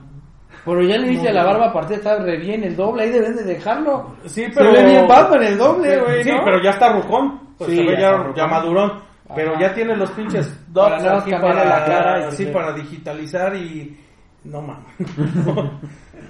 Pero 0.63 0.81
ya 0.83 0.97
le 0.97 1.09
dice 1.09 1.23
No, 1.25 1.29
a 1.31 1.33
la 1.33 1.43
barba 1.43 1.65
aparte 1.65 1.95
está 1.95 2.17
re 2.19 2.37
bien 2.37 2.63
el 2.63 2.75
doble, 2.77 3.03
ahí 3.03 3.09
deben 3.09 3.35
de 3.35 3.43
dejarlo. 3.43 4.15
Sí, 4.25 4.43
Se 4.45 4.51
pero... 4.51 4.71
ve 4.71 4.85
bien 4.85 5.07
Batman 5.07 5.43
el 5.43 5.57
doble, 5.57 5.99
güey, 5.99 6.23
Sí, 6.23 6.29
¿no? 6.31 6.41
pero 6.45 6.63
ya 6.63 6.69
está 6.69 6.93
rucón. 6.93 7.39
Pues 7.57 7.69
Sí, 7.71 7.77
se 7.77 7.83
ve 7.83 7.97
ya 7.99 8.47
madurón. 8.47 9.04
Pero 9.33 9.53
Ajá. 9.53 9.61
ya 9.61 9.73
tiene 9.73 9.95
los 9.95 10.11
pinches 10.11 10.47
Para 10.71 11.01
dots 11.01 11.21
aquí 11.21 11.31
cambiarle 11.31 11.63
para, 11.63 11.79
la 11.79 11.85
cara 11.85 12.27
y 12.27 12.31
sí, 12.33 12.45
para 12.47 12.73
digitalizar 12.73 13.55
y... 13.55 13.99
No 14.43 14.61
mames. 14.61 14.85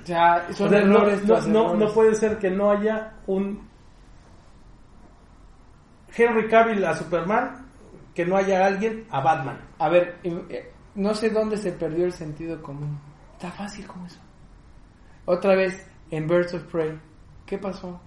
O 0.05 0.07
sea, 0.07 0.45
son 0.53 0.67
O 0.67 0.69
sea, 0.69 0.81
no, 0.81 0.97
errores 0.97 1.25
no, 1.25 1.41
no, 1.47 1.73
no 1.73 1.91
puede 1.91 2.13
ser 2.13 2.37
que 2.37 2.51
no 2.51 2.69
haya 2.69 3.13
un 3.25 3.67
Henry 6.15 6.47
Cavill 6.47 6.85
a 6.85 6.93
Superman, 6.93 7.65
que 8.13 8.25
no 8.25 8.37
haya 8.37 8.65
alguien 8.65 9.05
a 9.09 9.19
Batman. 9.19 9.59
A 9.79 9.89
ver, 9.89 10.17
eh, 10.23 10.71
no 10.95 11.13
sé 11.13 11.29
dónde 11.29 11.57
se 11.57 11.73
perdió 11.73 12.05
el 12.05 12.13
sentido 12.13 12.61
común. 12.61 12.99
Está 13.33 13.51
fácil 13.51 13.85
como 13.85 14.05
eso. 14.05 14.19
Otra 15.25 15.55
vez, 15.55 15.85
en 16.11 16.27
Birds 16.27 16.53
of 16.53 16.63
Prey, 16.71 16.97
¿qué 17.45 17.57
pasó? 17.57 17.99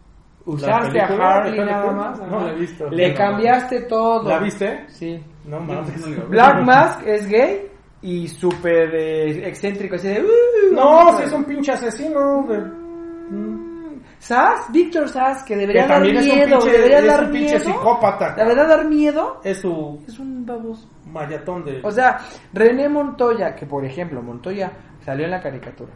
Usaste 0.48 1.00
a 1.00 1.06
Harley 1.06 1.58
nada 1.60 1.92
más. 1.92 2.20
No 2.20 2.40
la 2.40 2.52
he 2.52 2.54
visto. 2.56 2.88
Le 2.90 3.10
No. 3.10 3.16
cambiaste 3.16 3.80
todo. 3.82 4.28
¿La 4.28 4.38
viste? 4.38 4.84
Sí. 4.88 5.22
No 5.44 5.60
mames. 5.60 6.28
Black 6.28 6.62
Mask 6.64 7.06
es 7.06 7.26
gay 7.28 7.70
y 8.02 8.28
súper 8.28 8.94
eh, 8.94 9.48
excéntrico, 9.48 9.96
así 9.96 10.08
de... 10.08 10.22
"Uh, 10.22 10.74
No, 10.74 11.16
si 11.18 11.24
es 11.24 11.32
un 11.32 11.44
pinche 11.44 11.72
asesino. 11.72 12.44
de- 12.48 12.88
Sass, 14.18 14.66
Víctor 14.72 15.08
Sass, 15.08 15.42
que 15.44 15.54
Que 15.54 15.60
debería 15.60 15.82
dar 15.82 15.90
también 15.98 16.16
es 16.16 16.22
un 16.26 16.34
miedo, 16.34 16.58
pinche, 16.58 16.72
debería 16.76 16.98
es 16.98 17.06
dar 17.06 17.24
un 17.24 17.30
pinche 17.30 17.58
miedo. 17.58 17.70
psicópata. 17.72 18.34
La 18.36 18.44
verdad, 18.46 18.68
dar 18.68 18.84
miedo 18.86 19.40
Es 19.44 19.60
su 19.60 20.02
es 20.08 20.18
un 20.18 20.44
baboso. 20.44 20.88
mayatón 21.06 21.64
de... 21.64 21.80
O 21.84 21.90
sea, 21.92 22.18
René 22.52 22.88
Montoya, 22.88 23.54
que 23.54 23.64
por 23.66 23.84
ejemplo, 23.84 24.20
Montoya 24.20 24.72
salió 25.04 25.24
en 25.26 25.30
la 25.30 25.40
caricatura. 25.40 25.92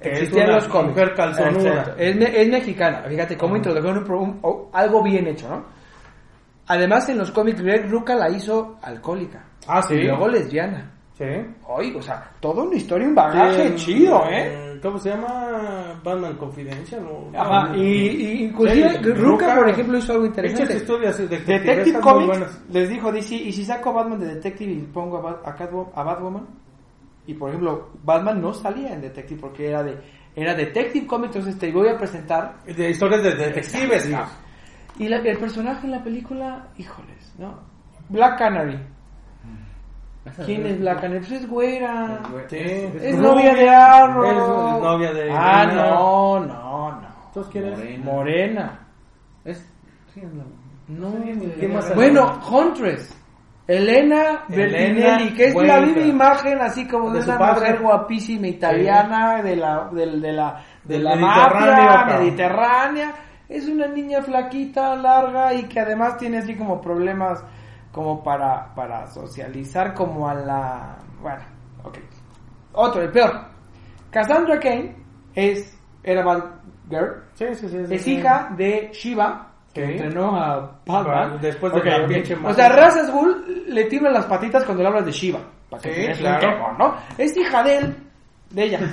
Es 0.00 0.12
Existían 0.20 0.46
una 0.46 0.56
los 0.56 0.68
cómics. 0.68 0.90
mujer 0.90 1.14
calzonuda. 1.14 1.94
Es, 1.98 2.16
es 2.16 2.48
mexicana. 2.48 3.02
Fíjate 3.08 3.36
cómo 3.36 3.56
introdujeron 3.56 3.98
un, 3.98 4.10
un- 4.12 4.38
o- 4.42 4.70
algo 4.72 5.02
bien 5.02 5.26
hecho, 5.26 5.48
¿no? 5.48 5.64
Además, 6.68 7.08
en 7.08 7.18
los 7.18 7.30
cómics, 7.30 7.60
Greg 7.62 7.88
Rucka 7.88 8.14
la 8.16 8.28
hizo 8.30 8.76
alcohólica. 8.82 9.44
Ah, 9.68 9.82
sí. 9.82 9.94
Y 9.94 10.02
luego 10.04 10.26
lesbiana. 10.28 10.92
Sí. 11.16 11.24
Oye, 11.68 11.94
o 11.96 12.02
sea, 12.02 12.30
toda 12.40 12.64
una 12.64 12.76
historia, 12.76 13.06
un 13.08 13.14
bagaje 13.14 13.68
Sí, 13.78 13.86
chido, 13.86 14.22
¿eh? 14.28 14.78
¿Cómo 14.82 14.98
se 14.98 15.08
llama? 15.10 15.98
Batman 16.04 16.36
Confidential. 16.36 17.02
¿no? 17.04 17.38
Ajá, 17.40 17.74
y, 17.74 17.80
y 17.82 18.44
inclusive 18.44 18.90
Sí, 18.90 18.98
Rucka- 19.14 19.54
por 19.54 19.68
ejemplo, 19.70 19.96
hizo 19.96 20.12
algo 20.12 20.24
Hechas 20.26 20.38
interesante. 20.44 20.76
historias 20.76 21.16
de 21.18 21.28
Detective 21.28 21.92
muy 21.92 22.02
Comics 22.02 22.60
les 22.70 22.88
dijo 22.90 23.10
DC, 23.12 23.34
y 23.34 23.52
si 23.52 23.64
saco 23.64 23.90
a 23.90 23.92
Batman 23.94 24.18
de 24.20 24.26
Detective 24.34 24.72
y 24.72 24.80
pongo 24.82 25.16
a, 25.16 25.22
Bat- 25.22 25.40
a, 25.46 25.56
Catwo- 25.56 25.90
a 25.94 26.02
Batwoman, 26.02 26.46
y 27.26 27.34
por 27.34 27.48
ejemplo, 27.50 27.90
Batman 28.04 28.40
no 28.40 28.52
salía 28.54 28.92
en 28.92 29.00
Detective 29.00 29.40
porque 29.40 29.68
era 29.68 29.82
de 29.82 29.96
era 30.34 30.54
Detective 30.54 31.06
Comics, 31.06 31.36
entonces 31.36 31.58
te 31.58 31.72
voy 31.72 31.88
a 31.88 31.96
presentar. 31.96 32.56
De 32.66 32.90
historias 32.90 33.22
de 33.22 33.34
detectives. 33.34 34.06
Y 34.98 35.08
la- 35.08 35.16
el 35.18 35.38
personaje 35.38 35.86
en 35.86 35.92
la 35.92 36.02
película, 36.04 36.68
híjoles, 36.76 37.34
¿no? 37.38 37.58
Black 38.10 38.38
Canary. 38.38 38.78
¿Quién 40.44 40.66
es 40.66 40.80
Black 40.80 41.00
Canary? 41.00 41.20
Pues 41.20 41.32
es 41.32 41.48
güera. 41.48 42.20
Sí. 42.48 42.56
Es 42.58 43.16
novia 43.16 43.54
de 43.54 43.68
Arrow. 43.68 44.24
Es 44.24 44.82
novia 44.82 45.12
de. 45.12 45.30
Ah, 45.32 45.66
de- 45.66 45.74
no, 45.74 46.40
no, 46.40 46.92
no. 46.92 47.08
¿Entonces 47.28 47.52
quién 47.52 47.64
es? 47.66 47.78
Morena. 47.78 48.04
Morena. 48.04 48.80
Es... 49.44 49.58
sí, 50.12 50.20
es 50.20 50.34
la- 50.34 50.44
No, 50.88 51.12
¿Quién 51.58 51.72
más 51.74 51.94
bueno, 51.94 52.40
Huntress. 52.50 53.15
Elena 53.68 54.44
Bertinelli, 54.48 55.34
que 55.34 55.46
es 55.46 55.54
la 55.54 55.80
viva 55.80 56.00
imagen 56.02 56.60
así 56.60 56.86
como 56.86 57.10
de, 57.10 57.18
De 57.20 57.24
una 57.24 57.38
padre. 57.38 57.60
mujer 57.60 57.82
guapísima 57.82 58.46
italiana 58.46 59.42
de 59.42 59.56
la 59.56 59.88
del- 59.92 60.20
de, 60.20 60.32
la 60.32 60.62
de 60.84 60.98
la 61.00 61.16
mafia 61.16 62.04
mediterránea. 62.18 63.14
Es 63.48 63.66
una 63.68 63.86
niña 63.88 64.22
flaquita, 64.22 64.94
larga 64.96 65.52
y 65.54 65.64
que 65.64 65.80
además 65.80 66.16
tiene 66.16 66.38
así 66.38 66.54
como 66.56 66.80
problemas 66.80 67.44
como 67.92 68.22
para 68.22 68.74
para 68.74 69.06
socializar 69.08 69.94
como 69.94 70.28
a 70.28 70.34
la 70.34 70.96
bueno, 71.20 71.42
ok. 71.84 71.98
Otro, 72.74 73.02
el 73.02 73.10
peor. 73.10 73.32
Cassandra 74.10 74.58
Kane 74.60 74.94
es 75.34 75.76
era 76.02 76.22
Batgirl, 76.24 77.24
Sí, 77.34 77.46
sí, 77.54 77.68
sí. 77.68 77.86
sí, 77.86 77.94
es 77.94 78.06
hija 78.06 78.50
de 78.56 78.90
Shiva, 78.92 79.52
que 79.84 79.92
entrenó 79.92 80.36
a 80.36 80.80
Batman. 80.86 81.32
Ah, 81.34 81.38
después 81.40 81.72
de 81.72 81.78
Ok, 81.80 81.84
la 81.86 82.06
pinche 82.06 82.34
O 82.34 82.40
madre. 82.40 82.54
sea, 82.54 82.66
al 82.66 83.12
Ghul 83.12 83.64
le 83.68 83.84
tiemblan 83.84 84.12
las 84.14 84.26
patitas 84.26 84.64
cuando 84.64 84.82
le 84.82 84.88
hablas 84.88 85.06
de 85.06 85.12
Shiva. 85.12 85.40
Para 85.70 85.82
que 85.82 86.14
Sí, 86.14 86.20
claro. 86.20 86.40
quemo, 86.40 86.72
¿no? 86.78 86.94
Es 87.18 87.36
hija 87.36 87.62
de 87.62 87.78
él, 87.78 87.96
de 88.50 88.64
ella. 88.64 88.80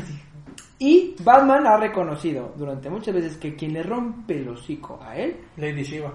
Y 0.80 1.16
Batman 1.24 1.66
ha 1.66 1.78
reconocido 1.78 2.54
durante 2.58 2.90
muchas 2.90 3.14
veces 3.16 3.38
que 3.38 3.56
quien 3.56 3.72
le 3.74 3.84
rompe 3.84 4.36
el 4.38 4.50
hocico 4.50 5.00
a 5.02 5.16
él, 5.16 5.38
Lady 5.56 5.84
Shiva. 5.84 6.12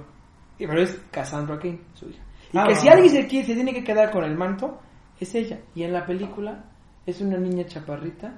y 0.59 0.67
pero 0.67 0.83
es 0.83 1.01
Cassandra 1.11 1.59
Kane, 1.59 1.81
su 1.95 2.11
hija. 2.11 2.23
Y 2.53 2.59
Ah, 2.59 2.65
que 2.69 2.75
no, 2.75 2.81
si 2.81 2.89
alguien 2.89 3.09
se, 3.11 3.27
quiere, 3.27 3.47
se 3.47 3.55
tiene 3.55 3.73
que 3.73 3.83
quedar 3.85 4.11
con 4.11 4.25
el 4.25 4.37
manto, 4.37 4.79
es 5.19 5.35
ella. 5.35 5.59
Y 5.75 5.85
en 5.85 5.93
la 5.95 6.05
película 6.05 6.65
es 7.07 7.19
una 7.23 7.39
niña 7.39 7.65
chaparrita, 7.67 8.35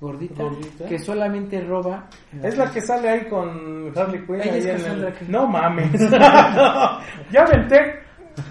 gordita, 0.00 0.42
Gordita. 0.42 0.86
que 0.86 0.98
solamente 0.98 1.60
roba. 1.62 2.08
Es 2.42 2.56
la 2.56 2.70
que 2.70 2.80
sale 2.80 3.08
ahí 3.08 3.24
con 3.28 3.92
Harley 3.96 4.24
Quinn. 4.26 4.40
Ahí 4.42 4.60
en 4.62 4.84
el-. 4.84 5.14
No 5.28 5.46
mames. 5.46 5.90
No, 6.10 6.98
Ya 7.32 7.42
aventé 7.42 8.00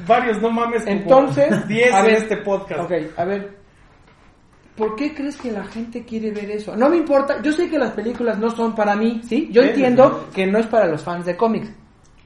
varios 0.07 0.41
no 0.41 0.49
mames. 0.49 0.83
Entonces, 0.87 1.67
10 1.67 1.93
a 1.93 1.99
en 1.99 2.05
ver, 2.05 2.15
este 2.15 2.37
podcast. 2.37 2.81
Ok, 2.81 2.91
a 3.17 3.25
ver. 3.25 3.55
¿Por 4.75 4.95
qué 4.95 5.13
crees 5.13 5.37
que 5.37 5.51
la 5.51 5.63
gente 5.63 6.03
quiere 6.03 6.31
ver 6.31 6.51
eso? 6.51 6.75
No 6.75 6.89
me 6.89 6.97
importa, 6.97 7.41
yo 7.41 7.51
sé 7.53 7.69
que 7.69 7.77
las 7.79 7.91
películas 7.91 8.37
no 8.37 8.49
son 8.49 8.75
para 8.75 8.95
mí, 8.95 9.21
¿sí? 9.23 9.47
Yo 9.51 9.61
entiendo 9.61 10.27
que 10.33 10.45
no 10.47 10.59
es 10.59 10.67
para 10.67 10.85
los 10.87 11.01
fans 11.01 11.25
de 11.25 11.37
cómics. 11.37 11.71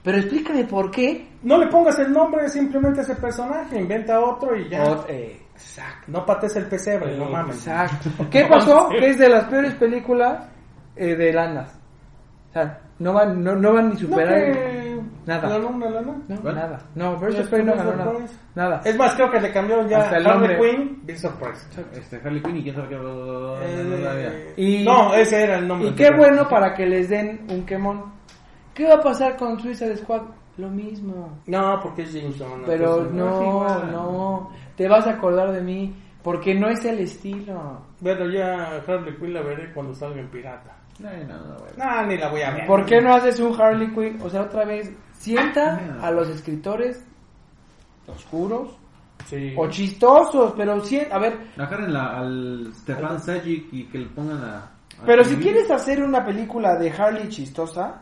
Pero 0.02 0.18
explícame 0.18 0.64
por 0.64 0.90
qué. 0.90 1.28
No 1.44 1.58
le 1.60 1.68
pongas 1.68 2.00
el 2.00 2.12
nombre 2.12 2.50
simplemente 2.50 3.02
a 3.02 3.04
ese 3.04 3.16
personaje. 3.18 3.78
Inventa 3.80 4.20
otro 4.20 4.56
y 4.56 4.68
ya. 4.70 4.84
Ot- 4.84 5.06
eh, 5.10 5.40
exacto. 5.60 6.06
No 6.12 6.26
pates 6.26 6.56
el 6.56 6.66
pesebre, 6.68 7.18
no 7.18 7.26
mames. 7.30 7.58
Exacto. 7.58 8.10
¿Qué 8.32 8.46
pasó? 8.46 8.90
Que 8.90 9.10
es 9.10 9.18
de 9.20 9.30
las 9.30 9.46
peores 9.46 9.74
películas 9.76 10.48
eh, 10.96 11.16
de 11.16 11.34
lanas. 11.34 11.78
O 12.50 12.54
sea, 12.54 12.80
no 13.00 13.14
van, 13.14 13.44
no, 13.44 13.56
no 13.56 13.74
van 13.74 13.90
ni 13.90 13.94
No, 13.94 14.00
superar. 14.00 14.34
que 14.54 15.00
Nada. 15.26 15.50
ganó 15.50 15.68
una 15.68 15.90
lana. 15.92 16.16
No, 16.28 16.42
¿Cuál? 16.42 16.56
nada. 16.56 16.80
No, 16.96 17.16
Birds 17.18 17.40
of 17.40 17.50
Prey 17.50 17.64
no 17.64 17.76
ganó 17.76 17.94
nada. 18.56 18.82
Es 18.84 18.98
más, 18.98 19.14
creo 19.16 19.30
que 19.30 19.40
le 19.40 19.52
cambiaron 19.54 19.88
ya 19.88 20.00
Hasta 20.00 20.18
el 20.18 20.26
Harley 20.28 20.48
nombre. 20.58 20.72
Quinn, 20.76 21.00
Big 21.04 21.18
Surprise. 21.20 21.68
Este, 21.94 22.18
Harley 22.18 22.42
Quinn 22.42 22.58
y 22.58 22.64
quién 22.64 22.76
sabe 22.76 22.88
qué... 22.90 22.96
Eh, 23.62 24.54
Y- 24.58 24.84
no, 24.84 25.14
ese 25.14 25.44
era 25.44 25.58
el 25.60 25.68
nombre. 25.68 25.90
Y 25.90 25.94
qué 25.94 26.10
bueno 26.18 26.48
para 26.50 26.74
que 26.74 26.86
les 26.88 27.10
den 27.10 27.46
un 27.50 27.66
quemón. 27.66 28.12
¿Qué 28.74 28.88
va 28.88 28.96
a 28.96 29.02
pasar 29.02 29.38
con 29.38 29.60
Suicide 29.60 29.98
Squad? 29.98 30.22
Lo 30.60 30.70
mismo. 30.70 31.40
No, 31.48 31.80
porque 31.82 32.02
es 32.04 32.12
James 32.14 32.38
Gunn. 32.38 32.64
Pero 32.66 32.98
entonces, 32.98 33.14
no, 33.16 33.42
igual. 33.44 33.92
no. 33.92 34.52
Te 34.76 34.88
vas 34.90 35.08
a 35.08 35.12
acordar 35.12 35.52
de 35.52 35.62
mí. 35.62 35.96
Porque 36.22 36.54
no 36.54 36.68
es 36.68 36.84
el 36.84 37.00
estilo. 37.00 37.82
Bueno, 38.02 38.30
ya 38.30 38.82
Harley 38.86 39.16
Quinn 39.18 39.34
la 39.34 39.42
veré 39.42 39.72
cuando 39.74 39.94
salga 39.96 40.20
en 40.20 40.28
pirata. 40.30 40.76
No, 41.00 41.10
no, 41.10 41.38
no. 41.46 41.56
No, 41.78 42.06
ni 42.08 42.18
la 42.18 42.30
voy 42.30 42.42
a 42.42 42.52
ver. 42.52 42.68
¿Por 42.68 42.86
qué 42.86 43.00
no 43.00 43.14
haces 43.14 43.40
un 43.40 43.60
Harley 43.60 43.90
Quinn? 43.94 44.20
O 44.22 44.30
sea, 44.30 44.42
otra 44.42 44.66
vez, 44.66 44.92
sienta 45.14 45.80
a 46.02 46.12
los 46.12 46.28
escritores 46.30 47.06
oscuros 48.08 48.76
Sí. 49.26 49.54
o 49.58 49.68
chistosos, 49.70 50.54
pero 50.58 50.80
sí, 50.84 51.00
a 51.12 51.20
ver, 51.20 51.38
Agarren 51.58 51.94
la- 51.94 52.18
al 52.20 52.72
Stefan 52.74 53.20
Sajic 53.20 53.68
y 53.74 53.84
que 53.86 54.00
le 54.00 54.06
pongan 54.08 54.42
a... 54.44 54.58
a 54.58 54.72
pero 55.06 55.24
si 55.24 55.36
quieres 55.36 55.70
hacer 55.70 56.02
una 56.02 56.26
película 56.26 56.76
de 56.78 56.90
Harley 56.90 57.28
chistosa, 57.30 58.02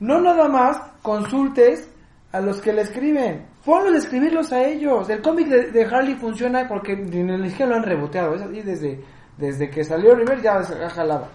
no 0.00 0.20
nada 0.20 0.48
más 0.48 0.78
consultes 1.02 1.93
a 2.34 2.40
los 2.40 2.60
que 2.60 2.72
le 2.72 2.82
escriben. 2.82 3.46
Ponlos 3.64 3.94
a 3.94 3.98
escribirlos 3.98 4.52
a 4.52 4.62
ellos. 4.64 5.08
El 5.08 5.22
cómic 5.22 5.46
de, 5.48 5.70
de 5.70 5.84
Harley 5.84 6.14
funciona 6.16 6.66
porque 6.68 6.96
ni 6.96 7.22
ni 7.22 7.48
siquiera 7.50 7.70
lo 7.70 7.76
han 7.76 7.84
reboteado. 7.84 8.34
Es 8.34 8.42
así 8.42 8.60
desde, 8.60 9.00
desde 9.38 9.70
que 9.70 9.84
salió 9.84 10.14
River 10.14 10.42
ya 10.42 10.62
se 10.62 10.74
ha 10.84 10.90
jalado. 10.90 11.28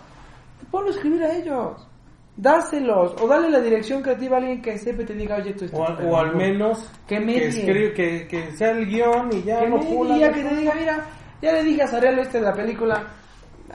Ponlo 0.69 0.89
a 0.89 0.91
escribir 0.91 1.23
a 1.23 1.35
ellos. 1.35 1.87
Dáselos. 2.35 3.15
O 3.21 3.27
dale 3.27 3.49
la 3.49 3.59
dirección 3.59 4.01
creativa 4.01 4.37
a 4.37 4.39
alguien 4.39 4.61
que 4.61 4.77
sepa 4.77 5.01
y 5.01 5.05
te 5.05 5.13
diga, 5.13 5.37
oye, 5.37 5.53
tú 5.53 5.65
estás 5.65 5.79
O, 5.79 5.85
al- 5.87 6.05
o 6.07 6.17
al 6.17 6.35
menos 6.35 6.89
Que 7.07 7.17
que, 7.19 7.47
escribe- 7.49 7.93
que, 7.93 8.27
que 8.27 8.51
sea 8.51 8.71
el 8.71 8.85
guion 8.85 9.29
y 9.33 9.43
ya 9.43 9.59
que 9.61 9.67
no 9.69 9.77
me 9.77 9.85
pula. 9.85 10.15
diga, 10.15 10.31
que 10.31 10.43
te 10.43 10.55
diga, 10.55 10.73
mira, 10.75 11.05
ya 11.41 11.51
le 11.53 11.63
dije 11.63 11.83
a 11.83 11.87
Sarelo 11.87 12.21
este 12.21 12.39
de 12.39 12.45
la 12.45 12.53
película, 12.53 13.07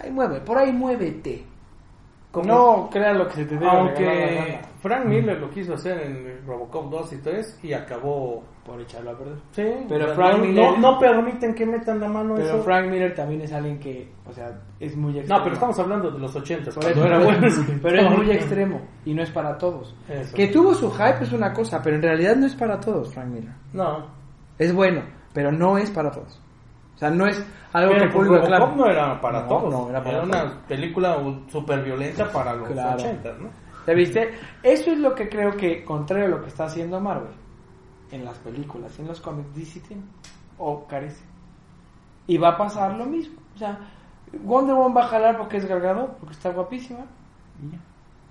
ahí 0.03 0.11
mueve, 0.11 0.41
por 0.41 0.57
ahí 0.59 0.73
muévete. 0.73 1.45
Como- 2.31 2.47
no 2.47 2.91
crean 2.91 3.19
lo 3.19 3.27
que 3.29 3.35
se 3.35 3.45
te 3.45 3.57
diga. 3.59 3.71
Aunque 3.73 4.61
Frank 4.85 5.07
Miller 5.07 5.41
lo 5.41 5.51
quiso 5.51 5.75
hacer 5.75 5.99
en 6.03 6.47
Robocop 6.47 6.91
2 6.91 7.13
y 7.15 7.17
3 7.19 7.61
y 7.63 7.73
acabó. 7.73 8.45
por 8.65 8.81
echarlo 8.81 9.11
a 9.11 9.19
perder. 9.19 9.37
Sí, 9.53 9.87
Pero 9.91 10.07
no, 10.07 10.15
Frank 10.15 10.39
no, 10.39 10.45
Miller- 10.45 10.79
no 10.79 10.99
permiten 10.99 11.55
que 11.55 11.67
metan 11.67 12.01
la 12.01 12.09
mano 12.09 12.35
Pero 12.35 12.47
eso. 12.49 12.63
Frank 12.63 12.89
Miller 12.89 13.15
también 13.15 13.43
es 13.43 13.53
alguien 13.53 13.79
que, 13.79 14.11
o 14.27 14.33
sea, 14.33 14.59
es 14.81 14.97
muy 14.97 15.19
extremo. 15.19 15.37
No, 15.39 15.45
pero 15.45 15.55
estamos 15.55 15.79
hablando 15.79 16.11
de 16.11 16.19
los 16.19 16.35
80 16.35 16.71
Por 16.71 16.83
eso, 16.85 16.93
cuando 16.99 17.05
era 17.07 17.19
bueno. 17.25 17.47
pero 17.83 18.01
es 18.01 18.11
muy 18.11 18.31
extremo 18.31 18.81
y 19.05 19.13
no 19.13 19.23
es 19.23 19.31
para 19.31 19.59
todos. 19.59 19.95
Eso. 20.09 20.35
Que 20.35 20.47
tuvo 20.49 20.73
su 20.75 20.91
hype 20.91 21.25
es 21.25 21.33
una 21.33 21.53
cosa, 21.53 21.83
pero 21.83 21.97
en 21.97 22.03
realidad 22.03 22.37
no 22.37 22.47
es 22.47 22.55
para 22.55 22.81
todos, 22.81 23.13
Frank 23.13 23.27
Miller. 23.29 23.53
No. 23.75 24.07
Es 24.59 24.73
bueno, 24.75 25.03
pero 25.35 25.53
no 25.53 25.77
es 25.77 25.91
para 25.91 26.11
todos. 26.11 26.41
O 26.95 26.99
sea, 26.99 27.11
no 27.11 27.27
es 27.27 27.45
algo 27.75 27.91
que 27.91 27.95
Pero 27.97 28.07
el 28.07 28.13
público 28.13 28.35
Robocop 28.37 28.55
aclama. 28.55 28.77
no 28.77 28.87
era 28.87 29.21
para 29.21 29.41
No, 29.43 29.49
todos. 29.49 29.73
no, 29.75 29.91
era 29.91 30.03
para 30.03 30.23
una 30.23 30.41
todos. 30.41 30.53
película 30.69 31.17
súper 31.49 31.83
violenta 31.83 32.31
para 32.33 32.55
los 32.55 32.69
Claro. 32.71 32.95
80, 32.97 33.33
¿no? 33.41 33.49
¿Ya 33.87 33.95
viste? 33.95 34.31
Eso 34.63 34.91
es 34.91 34.99
lo 34.99 35.15
que 35.15 35.29
creo 35.29 35.57
que, 35.57 35.85
contrario 35.85 36.27
a 36.27 36.29
lo 36.29 36.41
que 36.41 36.49
está 36.49 36.65
haciendo 36.65 37.01
Marvel, 37.01 37.33
en 38.11 38.25
las 38.25 38.39
películas, 38.39 38.99
en 38.99 39.09
los 39.09 39.21
cómics, 39.21 39.55
DC 39.55 39.81
tiene, 39.81 40.03
o 40.59 40.87
carece. 40.87 41.25
Y 42.27 42.39
va 42.39 42.51
a 42.51 42.57
pasar 42.57 42.97
lo 42.97 43.05
mismo. 43.05 43.41
O 43.55 43.59
sea, 43.59 43.79
Wonder 44.43 44.75
Woman 44.75 44.97
va 44.97 45.05
a 45.05 45.09
jalar 45.09 45.37
porque 45.39 45.59
es 45.59 45.67
Gargado, 45.67 46.17
porque 46.19 46.33
está 46.33 46.51
guapísima. 46.51 47.05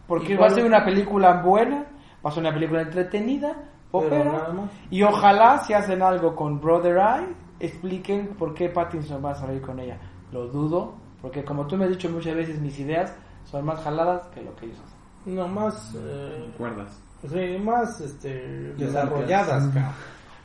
Porque 0.07 0.33
¿Y 0.33 0.35
va 0.35 0.47
a 0.47 0.49
ser 0.49 0.65
una 0.65 0.83
película 0.83 1.41
buena, 1.41 1.85
va 2.25 2.29
a 2.29 2.33
ser 2.33 2.41
una 2.41 2.53
película 2.53 2.81
entretenida, 2.81 3.55
ópera. 3.91 4.47
Y 4.89 5.03
ojalá 5.03 5.59
si 5.59 5.73
hacen 5.73 6.01
algo 6.01 6.35
con 6.35 6.59
Brother 6.59 6.97
Eye, 6.97 7.35
expliquen 7.59 8.35
por 8.35 8.53
qué 8.53 8.69
Pattinson 8.69 9.23
va 9.23 9.31
a 9.31 9.35
salir 9.35 9.61
con 9.61 9.79
ella. 9.79 9.97
Lo 10.31 10.47
dudo, 10.47 10.95
porque 11.21 11.45
como 11.45 11.67
tú 11.67 11.77
me 11.77 11.85
has 11.85 11.91
dicho 11.91 12.09
muchas 12.09 12.35
veces, 12.35 12.59
mis 12.59 12.77
ideas 12.79 13.15
son 13.45 13.65
más 13.65 13.81
jaladas 13.81 14.27
que 14.27 14.41
lo 14.41 14.55
que 14.55 14.65
ellos 14.65 14.79
hacen. 14.79 14.92
No, 15.25 15.47
más. 15.47 15.93
eh, 15.95 16.51
Cuerdas. 16.57 17.01
sí, 17.27 17.57
más 17.63 18.01
este, 18.01 18.73
desarrolladas, 18.77 19.65
cabrón. 19.73 19.93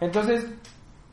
Entonces, 0.01 0.47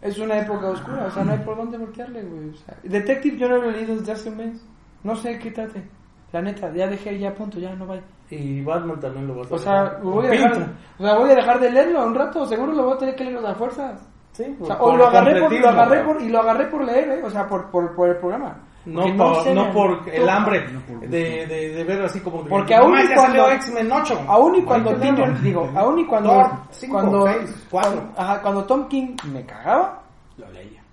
es 0.01 0.17
una 0.19 0.39
época 0.39 0.67
oscura, 0.69 1.05
o 1.07 1.11
sea, 1.11 1.23
no 1.23 1.31
hay 1.31 1.39
por 1.39 1.57
dónde 1.57 1.77
voltearle, 1.77 2.23
güey. 2.23 2.49
O 2.49 2.53
sea, 2.53 2.77
Detective 2.83 3.37
yo 3.37 3.49
no 3.49 3.57
lo 3.57 3.69
he 3.69 3.73
leído 3.73 3.95
desde 3.95 4.11
hace 4.11 4.29
un 4.29 4.37
mes. 4.37 4.65
No 5.03 5.15
sé 5.15 5.39
qué 5.39 5.51
trate. 5.51 5.83
La 6.31 6.41
neta, 6.41 6.71
ya 6.73 6.87
dejé, 6.87 7.17
ya 7.17 7.33
punto, 7.33 7.59
ya 7.59 7.73
no 7.75 7.87
vaya. 7.87 8.03
Y 8.29 8.61
Batman 8.61 8.99
también 8.99 9.27
lo 9.27 9.37
va 9.37 9.43
a. 9.43 9.53
O 9.53 9.57
sea, 9.57 9.99
voy 10.03 10.25
a 10.25 10.29
dejar, 10.29 10.51
o 10.97 11.03
sea, 11.03 11.17
voy 11.17 11.31
a 11.31 11.35
dejar 11.35 11.59
de 11.59 11.71
leerlo 11.71 12.05
un 12.05 12.15
rato, 12.15 12.45
seguro 12.45 12.73
lo 12.73 12.83
voy 12.83 12.93
a 12.95 12.97
tener 12.97 13.15
que 13.15 13.23
leer 13.23 13.45
a 13.45 13.55
fuerzas. 13.55 14.07
Sí, 14.31 14.55
O, 14.59 14.65
sea, 14.65 14.77
por 14.77 14.93
o 14.93 14.97
lo 14.97 15.07
agarré 15.07 15.39
por, 15.39 15.53
lo 15.53 15.69
agarré 15.69 16.03
por, 16.03 16.21
y 16.21 16.29
lo 16.29 16.39
agarré 16.41 16.65
por 16.65 16.83
leer, 16.83 17.09
¿eh? 17.09 17.23
o 17.23 17.29
sea, 17.29 17.47
por, 17.47 17.71
por, 17.71 17.95
por 17.95 18.09
el 18.09 18.17
programa. 18.17 18.57
No, 18.85 19.01
Porque 19.01 19.13
por, 19.13 19.53
no 19.55 19.71
por 19.73 20.09
el 20.13 20.29
hambre 20.29 20.65
No 20.71 20.99
de, 21.07 21.47
de, 21.47 21.69
de 21.73 21.83
ver 21.83 22.01
así 22.03 22.19
como... 22.19 22.43
de- 22.43 22.49
Porque 22.49 22.75
aún 22.75 22.91
"Nomás 22.91 23.09
y 23.09 23.13
cuando- 23.15 23.49
X-Men 23.51 23.91
8. 23.91 24.25
Aún 24.27 24.55
y 24.55 24.61
cuando 24.61 24.93
digo, 25.41 25.71
aún 25.75 25.99
y 25.99 26.05
cuando, 26.05 26.29
Thor, 26.29 26.51
cinco, 26.69 26.93
cuando, 26.93 27.25
seis, 27.27 27.67
cuatro. 27.71 27.91
cuando- 27.93 28.21
ajá, 28.21 28.41
cuando 28.41 28.63
Tom 28.65 28.87
King 28.87 29.15
me 29.33 29.43
cagaba, 29.45 30.03
lo 30.37 30.51
leía. 30.51 30.83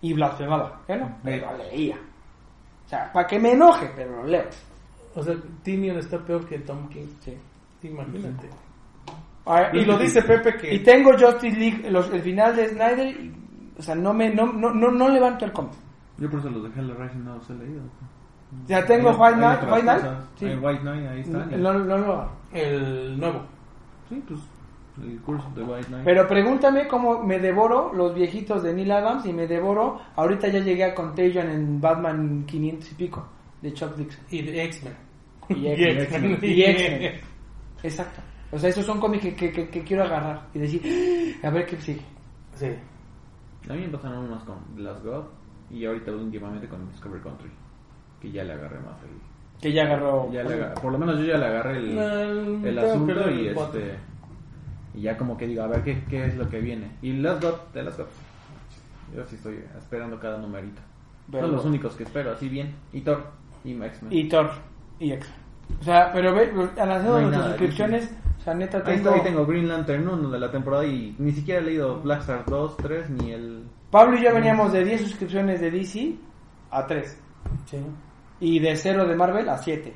Y 0.00 0.14
blasfemaba, 0.14 0.80
¿eh, 0.88 0.96
no? 0.96 1.14
Pero 1.22 1.52
lo 1.52 1.58
leía. 1.58 1.96
O 2.86 2.88
sea, 2.88 3.12
para 3.12 3.26
que 3.26 3.38
me 3.38 3.52
enoje, 3.52 3.90
pero 3.94 4.16
lo 4.16 4.24
leo. 4.24 4.44
O 5.14 5.22
sea, 5.22 5.34
Tinion 5.62 5.98
está 5.98 6.18
peor 6.18 6.46
que 6.46 6.58
Tom 6.60 6.88
King. 6.88 7.06
Sí. 7.20 7.36
Imagínate. 7.82 8.48
Y 9.74 9.84
lo 9.84 9.98
dice 9.98 10.22
Pepe 10.22 10.56
que... 10.56 10.74
Y 10.74 10.78
tengo 10.80 11.10
Justice 11.18 11.56
League, 11.58 11.90
los- 11.90 12.10
el 12.12 12.22
final 12.22 12.54
de 12.56 12.68
Snyder, 12.68 13.06
y, 13.08 13.34
o 13.78 13.82
sea, 13.82 13.94
no 13.94 14.14
me, 14.14 14.30
no, 14.30 14.46
no, 14.52 14.70
no, 14.72 14.90
no 14.90 15.08
levanto 15.08 15.44
el 15.44 15.52
cómic. 15.52 15.72
Yo 16.22 16.30
por 16.30 16.38
eso 16.40 16.50
los 16.50 16.62
dejé 16.64 16.80
el 16.80 16.96
Rising 16.96 17.24
no 17.24 17.34
los 17.36 17.50
he 17.50 17.54
leído. 17.54 17.82
O 18.64 18.66
sea, 18.66 18.84
tengo 18.86 19.10
Hay- 19.10 19.16
White 19.16 19.36
Knight, 19.36 19.60
White 19.72 19.82
Knight, 19.82 20.02
sí. 20.36 20.44
Hay 20.46 20.56
White 20.56 20.80
Knight, 20.82 21.06
ahí 21.08 21.20
está. 21.20 21.38
No, 21.46 21.72
no, 21.72 21.84
no, 21.84 21.98
no. 21.98 22.28
El 22.52 23.18
nuevo. 23.18 23.42
Sí, 24.08 24.22
pues 24.28 24.40
el 25.02 25.18
curso 25.22 25.50
de 25.56 25.62
White 25.62 25.86
Knight. 25.88 26.04
Pero 26.04 26.28
pregúntame 26.28 26.86
cómo 26.86 27.22
me 27.24 27.38
devoro 27.38 27.92
los 27.94 28.14
viejitos 28.14 28.62
de 28.62 28.74
Neil 28.74 28.92
Adams 28.92 29.24
y 29.26 29.32
me 29.32 29.46
devoro, 29.46 30.00
ahorita 30.16 30.48
ya 30.48 30.60
llegué 30.60 30.84
a 30.84 30.94
Contagion 30.94 31.48
en 31.50 31.80
Batman 31.80 32.44
500 32.46 32.92
y 32.92 32.94
pico, 32.94 33.26
de 33.62 33.72
Chuck 33.72 33.96
Dixon. 33.96 34.24
Y 34.30 34.42
de 34.42 34.64
X-Men. 34.64 34.94
Y 35.48 35.66
X-Men. 36.02 36.38
Y 36.42 36.62
X-Men. 36.62 37.12
Exacto. 37.82 38.20
O 38.52 38.58
sea, 38.58 38.68
esos 38.68 38.84
son 38.84 39.00
cómics 39.00 39.22
que, 39.24 39.34
que, 39.34 39.50
que- 39.50 39.68
que 39.70 39.82
quiero 39.82 40.04
agarrar 40.04 40.46
y 40.52 40.58
decir, 40.58 41.40
"Ah, 41.42 41.48
a 41.48 41.50
ver 41.50 41.64
qué 41.66 41.80
sigue. 41.80 42.02
Sí. 42.54 42.66
A 43.70 43.72
mí 43.72 43.80
me 43.80 43.88
pasaron 43.88 44.26
unos 44.26 44.44
con 44.44 44.56
Last 44.76 45.02
God 45.04 45.24
y 45.72 45.84
ahorita 45.86 46.12
últimamente 46.12 46.68
con 46.68 46.88
Discovery 46.90 47.22
Country. 47.22 47.50
Que 48.20 48.30
ya 48.30 48.44
le 48.44 48.52
agarré 48.52 48.78
más 48.80 49.00
el. 49.02 49.60
Que 49.60 49.72
ya 49.72 49.82
agarró. 49.84 50.30
Ya 50.32 50.42
le 50.44 50.54
agarré- 50.54 50.80
por 50.80 50.92
lo 50.92 50.98
menos 50.98 51.18
yo 51.18 51.24
ya 51.24 51.38
le 51.38 51.46
agarré 51.46 51.76
el, 51.78 51.98
El- 51.98 52.66
el 52.66 52.78
asunto 52.78 53.30
y 53.30 53.48
el 53.48 53.56
este. 53.56 53.94
Y 54.94 55.00
ya 55.02 55.16
como 55.16 55.36
que 55.38 55.46
digo, 55.46 55.62
a 55.62 55.68
ver 55.68 55.82
qué, 55.82 56.04
qué 56.08 56.26
es 56.26 56.36
lo 56.36 56.48
que 56.48 56.60
viene. 56.60 56.90
Y 57.02 57.14
Last 57.14 57.42
God, 57.42 57.54
de 57.72 57.82
Last 57.82 57.98
God. 57.98 58.06
Yo 59.16 59.24
sí 59.26 59.36
estoy 59.36 59.60
esperando 59.78 60.18
cada 60.20 60.38
numerito. 60.38 60.80
Pero- 61.30 61.46
Son 61.46 61.56
los 61.56 61.64
únicos 61.64 61.94
que 61.94 62.02
espero, 62.04 62.32
así 62.32 62.48
bien. 62.48 62.74
Y 62.92 63.00
Thor 63.00 63.24
y 63.64 63.72
X-Men. 63.82 64.12
Y 64.12 64.28
Thor 64.28 64.50
y 64.98 65.12
X. 65.12 65.28
O 65.80 65.84
sea, 65.84 66.12
pero 66.12 66.34
ve, 66.34 66.46
No 66.52 66.60
hay 66.62 66.66
nuestras 66.66 67.30
nada, 67.30 67.46
suscripciones. 67.48 68.10
O 68.38 68.44
sea, 68.44 68.54
neta, 68.54 68.78
Ahí 68.78 68.96
tengo. 68.96 69.10
estoy, 69.10 69.20
tengo 69.30 69.46
Green 69.46 69.68
Lantern 69.68 70.06
1 70.08 70.30
de 70.30 70.38
la 70.40 70.50
temporada 70.50 70.84
y 70.84 71.14
ni 71.18 71.30
siquiera 71.32 71.60
he 71.60 71.64
leído 71.64 72.00
Black 72.00 72.20
Star 72.22 72.44
2, 72.46 72.76
3 72.78 73.08
ni 73.10 73.30
el... 73.30 73.62
Pablo 73.92 74.16
y 74.18 74.24
yo 74.24 74.34
veníamos 74.34 74.72
de 74.72 74.84
10 74.84 75.02
suscripciones 75.02 75.60
de 75.60 75.70
DC 75.70 76.14
a 76.72 76.84
3. 76.86 77.20
Sí. 77.66 77.76
Y 78.40 78.58
de 78.58 78.74
0 78.74 79.06
de 79.06 79.14
Marvel 79.14 79.48
a 79.48 79.58
7. 79.58 79.92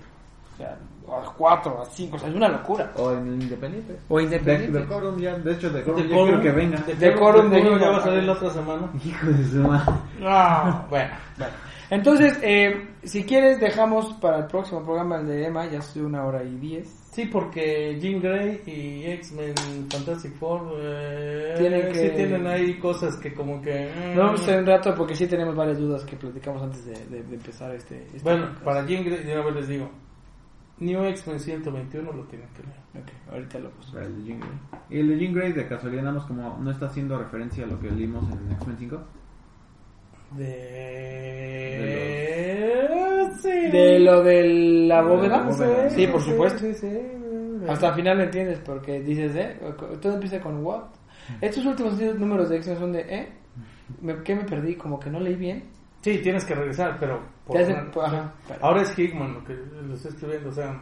O 0.53 0.57
sea, 0.59 0.77
a 1.09 1.33
4, 1.37 1.83
a 1.83 1.85
5. 1.87 2.17
O 2.17 2.19
sea, 2.19 2.29
es 2.29 2.35
una 2.35 2.49
locura. 2.49 2.93
O 2.97 3.13
en 3.13 3.41
Independiente. 3.43 3.97
O 4.09 4.21
Independiente. 4.21 4.79
De, 4.79 4.85
de 4.85 4.87
Corum 4.87 5.19
ya, 5.19 5.35
de 5.39 5.53
hecho 5.53 5.71
de 5.71 5.83
Corum 5.83 6.03
De 6.03 6.09
ya 6.09 6.15
Corum. 6.15 6.27
quiero 6.29 6.43
que 6.43 6.51
venga. 6.53 6.79
De, 6.81 6.95
De 6.95 7.15
Corum, 7.15 7.51
de 7.51 7.63
ya 7.63 7.69
Corum. 7.71 7.81
va 7.93 7.97
a 7.97 8.01
salir 8.03 8.23
la 8.25 8.33
otra 8.33 8.51
semana. 8.51 8.89
Hijo 9.05 9.27
de 9.27 9.45
su 9.49 9.57
madre. 9.57 9.93
No, 10.21 10.87
bueno, 10.91 11.11
bueno. 11.39 11.55
Entonces, 11.91 12.39
eh, 12.43 12.89
si 13.05 13.25
quieres, 13.25 13.61
dejamos 13.61 14.13
para 14.15 14.39
el 14.41 14.47
próximo 14.47 14.85
programa 14.85 15.21
el 15.21 15.27
de 15.29 15.47
Emma. 15.47 15.67
Ya 15.67 15.79
estoy 15.79 16.03
una 16.03 16.25
hora 16.25 16.43
y 16.43 16.57
10. 16.57 16.89
Sí, 17.13 17.27
porque 17.27 17.97
Jean 18.01 18.21
Grey 18.21 18.61
y 18.67 19.05
X-Men 19.13 19.55
Fantastic 19.91 20.35
Four 20.35 20.75
eh, 20.81 21.55
Tienen 21.57 21.93
que- 21.93 21.95
sí 21.95 22.11
tienen 22.15 22.47
ahí 22.47 22.79
cosas 22.79 23.17
que 23.17 23.33
como 23.33 23.63
que... 23.63 23.87
eh, 23.87 24.13
No 24.15 24.25
vamos 24.25 24.41
a 24.41 24.43
hacer 24.43 24.59
un 24.61 24.67
rato 24.67 24.95
porque 24.95 25.15
sí 25.15 25.27
tenemos 25.27 25.55
varias 25.57 25.79
dudas 25.79 26.05
que 26.05 26.17
platicamos 26.17 26.63
antes 26.63 26.85
de, 26.85 26.93
de- 27.07 27.23
de 27.23 27.35
empezar 27.37 27.75
este. 27.75 28.03
este 28.05 28.19
Bueno, 28.23 28.47
podcast. 28.49 28.65
para 28.65 28.87
Jean 28.87 29.05
Grey, 29.05 29.25
de 29.25 29.33
una 29.33 29.45
vez 29.47 29.55
les 29.55 29.69
digo, 29.69 29.91
New 30.79 31.05
X-Men 31.05 31.41
121 31.41 32.13
lo 32.13 32.25
tienen 32.25 32.49
que 32.49 32.63
leer. 32.65 33.03
Ok, 33.03 33.33
ahorita 33.33 33.59
lo 33.61 33.71
puse. 33.71 33.93
Para 33.93 34.05
el 34.07 34.17
de 34.19 34.25
Jean 34.29 34.41
Grey. 34.41 34.51
Y 34.91 34.99
el 35.01 35.09
de 35.09 35.19
Jean 35.19 35.33
Grey 35.35 35.53
de 35.53 35.67
casualidad 35.69 36.03
nada 36.03 36.17
más 36.17 36.27
como 36.27 36.59
no 36.59 36.71
está 36.71 36.87
haciendo 36.87 37.17
referencia 37.17 37.65
a 37.65 37.69
lo 37.69 37.81
que 37.81 37.91
leímos 37.91 38.25
en 38.31 38.53
X-Men 38.53 38.77
5. 38.79 39.03
De... 40.33 42.07
Sí. 43.43 43.71
De 43.71 43.99
lo 44.01 44.23
de 44.23 44.43
la 44.89 45.03
bóveda. 45.03 45.39
la 45.39 45.43
bóveda. 45.51 45.91
Sí, 45.91 46.07
por 46.07 46.23
supuesto. 46.23 46.65
Sí. 46.73 46.89
Hasta 47.69 47.89
el 47.89 47.95
final 47.95 48.19
lo 48.19 48.25
entiendes 48.25 48.61
porque 48.65 49.01
dices, 49.01 49.35
¿eh? 49.37 49.59
Todo 50.01 50.15
empieza 50.15 50.41
con 50.41 50.65
what. 50.65 50.85
Estos 51.41 51.65
últimos 51.67 52.01
números 52.01 52.49
de 52.49 52.57
X-Men 52.59 52.79
son 52.79 52.93
de, 52.93 53.01
¿eh? 53.01 53.29
Me- 54.01 54.23
¿Qué 54.23 54.35
me 54.35 54.45
perdí? 54.45 54.77
Como 54.77 54.99
que 55.01 55.11
no 55.11 55.19
leí 55.21 55.35
bien. 55.35 55.65
Sí, 56.01 56.19
tienes 56.23 56.45
que 56.45 56.55
regresar, 56.55 56.97
pero... 57.01 57.21
por 57.45 57.57
Te 57.57 57.63
hace- 57.65 57.73
una- 57.73 58.07
ajá, 58.07 58.33
pero- 58.47 58.65
Ahora 58.65 58.83
es 58.83 58.97
Hickman 58.97 59.35
lo 59.35 59.45
que 59.45 59.55
lo 59.55 59.95
estoy 59.95 60.13
escribiendo, 60.13 60.51
o 60.51 60.53
sea... 60.53 60.81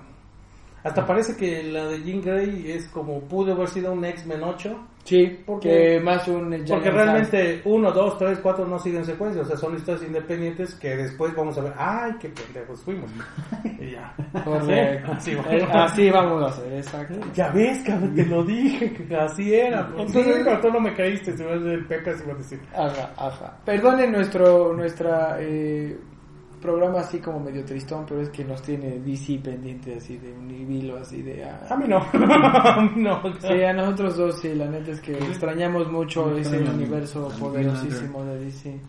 Hasta 0.82 1.06
parece 1.06 1.34
que 1.34 1.62
la 1.62 1.86
de 1.86 2.02
Jean 2.02 2.20
Grey 2.20 2.70
es 2.70 2.86
como 2.88 3.20
pudo 3.20 3.52
haber 3.54 3.68
sido 3.68 3.92
un 3.92 4.04
X-Men 4.04 4.42
8, 4.42 4.86
Sí, 5.04 5.38
Porque- 5.44 5.68
porque 5.68 6.00
más 6.02 6.26
un 6.28 6.64
porque 6.66 6.90
realmente 6.90 7.60
1, 7.66 7.92
2, 7.92 8.18
3, 8.18 8.38
4 8.38 8.66
no 8.66 8.78
siguen 8.78 9.04
secuencia, 9.04 9.42
o 9.42 9.44
sea, 9.44 9.56
son 9.56 9.76
historias 9.76 10.04
independientes 10.06 10.74
que 10.76 10.96
después 10.96 11.34
vamos 11.36 11.58
a 11.58 11.62
ver, 11.62 11.72
¡ay, 11.76 12.12
qué 12.18 12.30
pendejos 12.30 12.80
fuimos! 12.82 13.10
y 13.78 13.90
ya. 13.92 14.14
Correcto. 14.42 15.12
Así, 15.16 15.32
Eh, 15.32 15.36
vamos. 15.36 15.70
Así 15.92 16.10
vamos 16.10 16.42
a 16.42 16.46
hacer, 16.46 16.72
exacto. 16.72 17.14
Ya 17.34 17.50
ves, 17.50 17.82
cabrón, 17.86 18.14
te 18.14 18.24
lo 18.26 18.44
dije, 18.44 18.92
que 18.94 19.14
así 19.16 19.54
era. 19.54 19.80
Entonces- 19.90 20.60
tú 20.62 20.70
no 20.72 20.80
me 20.80 20.94
caíste, 20.94 21.36
se 21.36 21.44
va 21.44 21.52
a 21.52 21.56
hacer 21.56 21.68
el 21.72 21.86
Pepe 21.86 22.10
así 22.10 22.24
va 22.26 22.32
a 22.32 22.36
decir. 22.36 22.60
Ajá, 22.74 23.10
ajá. 23.16 23.58
Perdonen 23.64 24.10
nuestro 24.12 24.72
nuestra 24.72 25.36
eh, 25.40 25.98
programa 26.64 27.00
así 27.00 27.18
como 27.18 27.40
medio 27.40 27.62
tristón, 27.62 28.06
pero 28.08 28.22
es 28.22 28.30
que 28.30 28.42
nos 28.42 28.62
tiene 28.62 28.98
DC 28.98 29.38
pendiente 29.44 29.96
así 29.96 30.16
de 30.16 30.32
un 30.32 30.50
hilo 30.50 30.96
así 30.96 31.20
de... 31.20 31.44
ah. 31.44 31.66
A 31.68 31.76
mí 31.76 31.84
no, 31.86 31.98
a 32.12 32.80
mí 32.80 33.02
no. 33.02 33.22
Sí, 33.38 33.62
a 33.62 33.74
nosotros 33.74 34.16
dos 34.16 34.40
sí, 34.40 34.54
la 34.54 34.66
neta 34.66 34.92
es 34.92 35.00
que 35.00 35.12
extrañamos 35.12 35.92
mucho 35.92 36.34
ese 36.38 36.58
universo 36.58 37.28
poderosísimo 37.38 38.24
de 38.24 38.46
DC. 38.46 38.80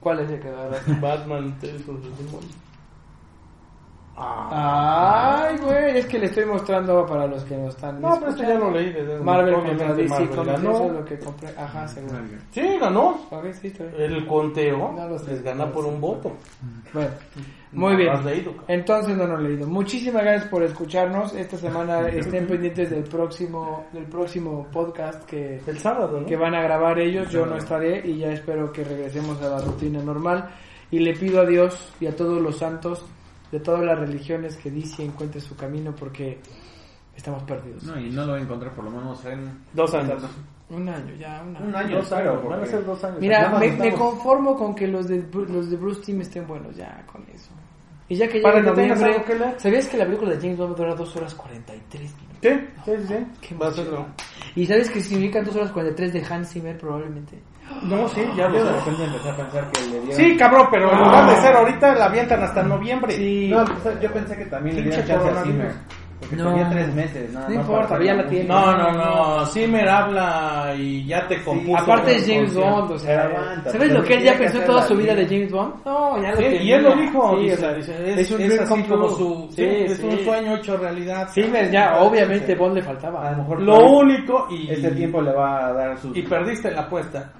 ¿Cuál 0.00 0.20
es 0.20 0.30
el 0.30 0.40
que 0.40 0.50
va 0.50 0.70
Batman, 1.02 1.58
Tales 1.60 1.86
of 1.86 2.00
the 2.00 2.24
Demon. 2.24 2.69
Ay, 4.22 5.56
güey, 5.58 5.98
es 5.98 6.06
que 6.06 6.18
le 6.18 6.26
estoy 6.26 6.44
mostrando 6.44 7.06
para 7.06 7.26
los 7.26 7.42
que 7.44 7.56
no 7.56 7.68
están 7.68 8.00
No, 8.00 8.16
pero 8.18 8.30
esto 8.30 8.42
ya 8.42 8.54
lo 8.58 8.70
leí. 8.70 8.92
desde- 8.92 9.18
Marvel 9.20 9.54
contra 9.54 9.94
DC 9.94 10.26
ganó. 10.26 10.52
eso 10.72 10.84
es 10.86 10.92
lo 10.92 11.04
que 11.04 11.18
compré. 11.18 11.48
Ajá, 11.56 11.88
seguro. 11.88 12.16
Sí, 12.50 12.78
ganó. 12.80 13.18
Sí. 13.60 13.72
El 13.96 14.26
conteo 14.26 14.92
No 14.92 15.08
lo 15.08 15.18
sé. 15.18 15.30
les 15.32 15.42
gana 15.42 15.70
por 15.72 15.84
un 15.86 16.00
voto. 16.00 16.32
Bueno, 16.92 17.10
muy 17.72 17.92
No 17.92 17.98
bien. 17.98 18.10
has 18.10 18.24
leído. 18.24 18.52
Entonces 18.68 19.16
no 19.16 19.26
lo 19.26 19.38
he 19.38 19.42
leído. 19.48 19.66
Muchísimas 19.66 20.22
gracias 20.22 20.48
por 20.50 20.62
escucharnos. 20.62 21.34
Esta 21.34 21.56
semana 21.56 22.00
estén 22.08 22.46
pendientes 22.46 22.90
del 22.90 23.04
próximo 23.04 23.86
del 23.92 24.04
próximo 24.04 24.66
podcast 24.72 25.24
que, 25.24 25.60
El 25.66 25.78
sábado, 25.78 26.20
¿no? 26.20 26.26
que 26.26 26.36
van 26.36 26.54
a 26.54 26.62
grabar 26.62 26.98
ellos. 26.98 27.30
Yo 27.30 27.46
no 27.46 27.56
estaré 27.56 28.06
y 28.06 28.18
ya 28.18 28.32
espero 28.32 28.72
que 28.72 28.84
regresemos 28.84 29.40
a 29.42 29.48
la 29.48 29.60
rutina 29.60 30.02
normal. 30.02 30.48
Y 30.90 30.98
le 30.98 31.14
pido 31.14 31.40
a 31.40 31.46
Dios 31.46 31.92
y 32.00 32.06
a 32.06 32.16
todos 32.16 32.42
los 32.42 32.58
santos 32.58 33.04
de 33.50 33.60
todas 33.60 33.84
las 33.84 33.98
religiones 33.98 34.56
que 34.56 34.70
DC 34.70 35.04
encuentre 35.04 35.40
su 35.40 35.56
camino 35.56 35.94
porque 35.94 36.38
estamos 37.16 37.42
perdidos. 37.42 37.82
No, 37.84 37.98
y 37.98 38.10
no 38.10 38.22
lo 38.24 38.32
voy 38.32 38.40
a 38.40 38.44
encontrar 38.44 38.72
por 38.74 38.84
lo 38.84 38.90
menos 38.90 39.24
en... 39.24 39.58
Dos 39.72 39.94
años. 39.94 40.22
Un 40.70 40.88
año, 40.88 41.14
ya, 41.16 41.42
un 41.42 41.56
año. 41.56 41.66
Un 41.66 41.74
año, 41.74 41.96
Dos 41.96 42.12
años. 42.12 42.44
Van 42.48 42.62
a 42.62 42.66
ser 42.66 42.84
dos 42.84 43.02
años. 43.02 43.18
Mira, 43.20 43.58
me, 43.58 43.72
me 43.72 43.92
conformo 43.92 44.56
con 44.56 44.74
que 44.74 44.86
los 44.86 45.08
de, 45.08 45.26
los 45.32 45.68
de 45.68 45.76
Bruce 45.76 46.00
Team 46.02 46.20
estén 46.20 46.46
buenos, 46.46 46.76
ya 46.76 47.04
con 47.06 47.22
eso. 47.34 47.50
Y 48.08 48.16
ya 48.16 48.28
que 48.28 48.40
Para 48.40 48.56
llegue 48.56 48.70
noviembre, 48.70 49.12
algo 49.12 49.24
que 49.24 49.34
leer. 49.36 49.60
¿sabías 49.60 49.88
que 49.88 49.96
la 49.96 50.04
película 50.04 50.32
de 50.32 50.40
James 50.40 50.58
Bond 50.58 50.76
dura 50.76 50.94
2 50.96 51.16
horas 51.16 51.34
43 51.34 52.00
minutos? 52.00 52.38
Sí, 52.42 52.50
sí, 52.84 53.06
sí. 53.06 53.26
Qué 53.40 53.54
Va 53.54 53.68
a 53.68 53.72
serlo. 53.72 54.06
¿Y 54.56 54.66
sabes 54.66 54.90
que 54.90 55.00
significan 55.00 55.44
2 55.44 55.54
horas 55.54 55.70
43 55.70 56.12
de 56.12 56.24
Hans 56.28 56.48
Zimmer 56.52 56.76
probablemente? 56.76 57.40
No, 57.82 58.08
sí, 58.08 58.20
ya 58.36 58.48
de 58.48 58.58
lo 58.58 58.66
sé. 58.66 58.72
repente 58.72 59.04
empecé 59.04 59.28
a 59.30 59.36
pensar 59.36 59.70
que 59.72 59.80
le 59.82 60.00
dieron... 60.00 60.12
Sí, 60.12 60.36
cabrón, 60.36 60.66
pero 60.70 60.92
en 60.92 60.98
lugar 60.98 61.30
de 61.30 61.36
ser 61.40 61.56
ahorita 61.56 61.94
la 61.94 62.04
avientan 62.06 62.42
hasta 62.42 62.62
noviembre. 62.62 63.12
Sí. 63.14 63.48
No, 63.50 63.64
yo 64.00 64.12
pensé 64.12 64.36
que 64.36 64.44
también 64.46 64.76
le 64.76 64.82
dieron 64.82 65.06
chance 65.06 65.28
a. 65.28 65.42
Zimmer. 65.44 65.72
Porque 66.20 66.36
No. 66.36 66.50
tenía 66.50 66.68
tres 66.68 66.94
meses, 66.94 67.32
nada 67.32 67.48
No 67.48 67.54
más 67.54 67.64
importa, 67.64 67.88
para 67.88 68.04
ya 68.04 68.12
la 68.12 68.26
tiene. 68.28 68.44
No, 68.46 68.76
no, 68.76 68.92
no. 68.92 69.46
Zimmer 69.46 69.88
habla 69.88 70.74
y 70.76 71.06
ya 71.06 71.26
te 71.26 71.42
compuso. 71.42 71.78
Aparte 71.82 72.16
es 72.16 72.26
James. 72.26 72.54
Bond, 72.54 72.90
o 72.90 72.98
sea, 72.98 73.22
Pero 73.26 73.38
aguanta, 73.38 73.70
¿sabes 73.70 73.92
lo 73.92 74.02
que 74.04 74.14
él 74.14 74.22
ya 74.24 74.32
pensó 74.36 74.56
hacer 74.58 74.66
toda 74.66 74.82
su 74.82 74.96
vida 74.96 75.14
de. 75.14 75.24
James 75.24 75.50
Bond? 75.50 75.74
No, 75.86 76.22
ya 76.22 76.30
lo 76.32 76.36
Sí, 76.36 76.42
tenía. 76.42 76.62
y 76.62 76.72
él 76.72 76.82
lo 76.82 76.94
dijo. 76.96 77.36
Sí, 77.36 77.42
dice, 77.44 77.54
o 77.54 77.58
sea, 77.58 77.72
dice, 77.72 78.10
es, 78.12 78.18
es 78.18 78.30
un 78.32 78.40
es 78.42 78.60
así 78.60 78.82
como 78.82 79.08
su. 79.08 79.48
Sí, 79.48 79.54
Sí, 79.56 79.64
es 79.86 79.96
sí. 79.96 80.04
un 80.06 80.18
sueño 80.18 80.56
hecho 80.56 80.76
realidad. 80.76 81.28
Zimmer 81.32 81.70
ya, 81.70 81.96
obviamente 82.00 82.54
Bond 82.54 82.74
le 82.74 82.82
faltaba. 82.82 83.26
A 83.26 83.30
lo 83.32 83.38
mejor 83.38 83.62
Lo 83.62 83.86
único 83.86 84.46
y. 84.50 84.70
este 84.70 84.90
tiempo 84.90 85.22
le 85.22 85.32
va 85.32 85.68
a 85.68 85.72
dar 85.72 85.96
sus... 85.98 86.14
Y 86.14 86.20
perdiste 86.20 86.68
en 86.68 86.74
la 86.76 86.82
apuesta. 86.82 87.32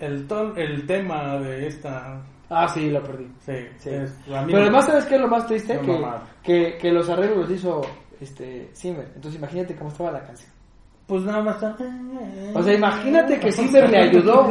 El, 0.00 0.26
ton, 0.26 0.52
el 0.56 0.86
tema 0.86 1.38
de 1.38 1.66
esta. 1.66 2.20
Ah, 2.50 2.68
sí, 2.68 2.90
lo 2.90 3.02
perdí. 3.02 3.26
Sí, 3.40 3.52
Sí. 3.78 3.90
es- 3.90 4.18
Pero 4.26 4.46
me- 4.46 4.56
además, 4.62 4.86
¿sabes 4.86 5.04
qué 5.06 5.14
es 5.16 5.20
lo 5.20 5.28
más 5.28 5.46
triste? 5.46 5.74
No, 5.74 5.82
Que, 6.42 6.72
que, 6.72 6.78
que 6.78 6.92
los 6.92 7.08
arreglos 7.10 7.38
los 7.40 7.50
hizo 7.50 7.80
este, 8.20 8.70
Zimmer. 8.74 9.06
Entonces 9.14 9.38
imagínate 9.38 9.74
cómo 9.76 9.90
estaba 9.90 10.12
la 10.12 10.22
canción. 10.24 10.50
Pues 11.06 11.22
nada 11.24 11.42
más 11.42 11.56
está. 11.56 11.76
O 12.54 12.62
sea, 12.62 12.74
imagínate 12.74 13.38
que 13.40 13.52
Zimmer 13.52 13.88
le 13.90 13.98
ayudó. 13.98 14.50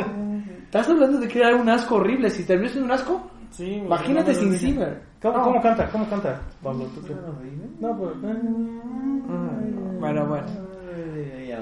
Estás 0.66 0.90
hablando 0.90 1.20
de 1.20 1.28
crear 1.28 1.56
un 1.56 1.70
asco 1.70 1.96
horrible. 1.96 2.30
Si 2.30 2.44
terminó 2.46 2.70
siendo 2.70 2.86
un 2.86 2.92
asco, 2.92 3.32
Sí, 3.50 3.76
Imagínate 3.76 4.34
no, 4.34 4.40
sin 4.40 4.54
Zimmer. 4.56 5.02
¿Cómo, 5.22 5.38
No. 5.38 5.44
cómo 5.46 5.62
canta? 5.62 5.90
¿Cómo 5.90 6.08
canta, 6.10 6.42
Pablo? 6.62 6.84
¿Tú 6.94 7.02
qué? 7.08 7.14
No, 7.80 7.98
pero... 7.98 8.14
Mm, 8.16 10.00
Bueno, 10.00 10.26
bueno. 10.28 10.46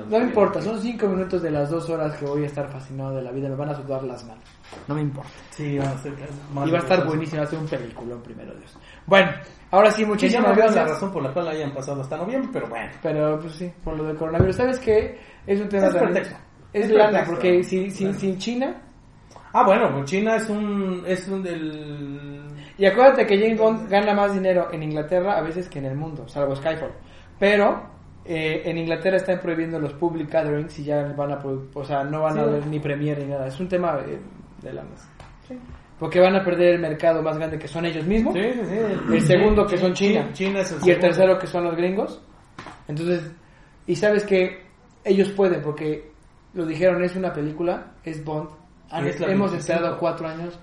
No 0.10 0.20
me 0.20 0.26
importa, 0.26 0.62
son 0.62 0.80
cinco 0.82 1.08
minutos 1.08 1.42
de 1.42 1.52
las 1.52 1.70
dos 1.70 1.90
horas 1.90 2.16
que 2.18 2.26
voy 2.26 2.44
a 2.44 2.48
estar 2.48 2.70
fascinado 2.70 3.16
de 3.16 3.22
la 3.22 3.32
vida. 3.32 3.50
Me 3.50 3.56
van 3.56 3.70
a 3.70 3.76
sudar 3.76 4.04
las 4.04 4.24
manos. 4.26 4.44
No 4.88 4.96
me 4.96 5.02
importa. 5.02 5.30
Sí, 5.52 5.78
va 5.78 5.86
a 5.90 5.98
ser 5.98 6.14
Y 6.14 6.72
va 6.72 6.78
a 6.78 6.82
estar 6.82 7.06
buenísimo, 7.06 7.40
va 7.42 7.48
a 7.48 7.50
ser 7.50 7.60
un 7.60 7.68
peliculón, 7.68 8.22
primero 8.22 8.54
Dios. 8.56 8.78
Bueno, 9.06 9.32
ahora 9.72 9.92
sí, 9.92 10.02
ya 10.02 10.08
no 10.08 10.14
muchísimas 10.14 10.56
veo 10.56 10.66
la 10.66 10.72
gracias. 10.72 10.90
razón 10.90 11.12
por 11.12 11.24
la 11.24 11.32
cual 11.34 11.48
hayan 11.48 11.74
pasado 11.74 12.02
hasta 12.02 12.18
noviembre, 12.18 12.50
pero 12.54 12.68
bueno. 12.68 12.92
Pero 13.02 13.40
pues 13.40 13.54
sí, 13.56 13.72
por 13.84 13.96
lo 13.98 14.04
del 14.04 14.18
coronavirus. 14.18 14.56
¿Sabes 14.56 14.80
qué? 14.80 15.20
Es 15.46 15.60
un 15.62 15.70
tema 15.70 15.88
Es 15.88 15.96
pretexto. 15.96 16.36
Es 16.74 16.86
Es 16.86 16.92
lana, 16.92 17.10
pretexto. 17.10 17.32
porque 17.32 17.64
si, 17.64 17.90
si, 17.92 18.14
sin 18.14 18.38
China. 18.38 18.82
Ah, 19.54 19.64
bueno, 19.66 20.04
China 20.04 20.36
es 20.36 20.50
un... 20.50 21.04
Es 21.08 21.28
un 21.30 21.42
del... 21.42 22.42
Y 22.78 22.86
acuérdate 22.86 23.26
que 23.26 23.38
James 23.40 23.58
Bond 23.58 23.90
gana 23.90 24.14
más 24.14 24.34
dinero 24.34 24.68
en 24.74 24.84
Inglaterra 24.84 25.38
a 25.38 25.42
veces 25.42 25.70
que 25.70 25.80
en 25.80 25.86
el 25.86 25.96
mundo, 25.96 26.28
salvo 26.28 26.54
Skyfall. 26.58 26.92
Pero 27.40 27.95
eh, 28.26 28.64
en 28.66 28.78
Inglaterra 28.78 29.18
están 29.18 29.40
prohibiendo 29.40 29.80
los 29.80 29.94
public 29.94 30.32
gatherings 30.32 30.80
y 30.80 30.84
ya 30.84 31.04
van 31.16 31.32
a, 31.32 31.40
pro- 31.40 31.68
o 31.74 31.84
sea, 31.84 32.04
no 32.04 32.22
van 32.24 32.38
a 32.40 32.42
haber 32.42 32.66
ni 32.68 32.80
premier 32.80 33.20
ni 33.20 33.26
nada. 33.26 33.48
Es 33.48 33.60
un 33.60 33.68
tema 33.68 34.00
eh, 34.08 34.20
de 34.62 34.74
la 34.74 34.84
Porque 36.00 36.20
van 36.20 36.36
a 36.36 36.44
perder 36.44 36.76
el 36.76 36.82
mercado 36.82 37.22
más 37.22 37.38
grande 37.38 37.60
que 37.60 37.68
son 37.68 37.86
ellos 37.86 38.06
mismos. 38.06 38.34
Sí, 38.34 38.42
sí, 38.54 38.60
sí. 38.66 39.14
El 39.14 39.22
segundo 39.22 39.66
que 39.68 39.78
son 39.78 39.94
China. 39.94 40.30
China 40.34 40.62
es 40.62 40.72
el 40.72 40.88
y 40.88 40.92
el 40.92 41.00
tercero 41.00 41.38
que 41.38 41.48
son 41.48 41.64
los 41.66 41.76
gringos. 41.76 42.22
Entonces, 42.88 43.32
y 43.88 43.96
sabes 43.96 44.24
que 44.26 44.64
ellos 45.04 45.30
pueden 45.30 45.62
porque 45.62 46.12
lo 46.54 46.66
dijeron, 46.66 47.04
es 47.04 47.16
una 47.16 47.32
película, 47.32 47.92
es 48.04 48.24
Bond. 48.24 48.50
Ah, 48.90 49.00
es 49.06 49.16
hemos 49.22 49.52
25. 49.52 49.56
esperado 49.58 49.98
cuatro 50.00 50.28
años. 50.28 50.60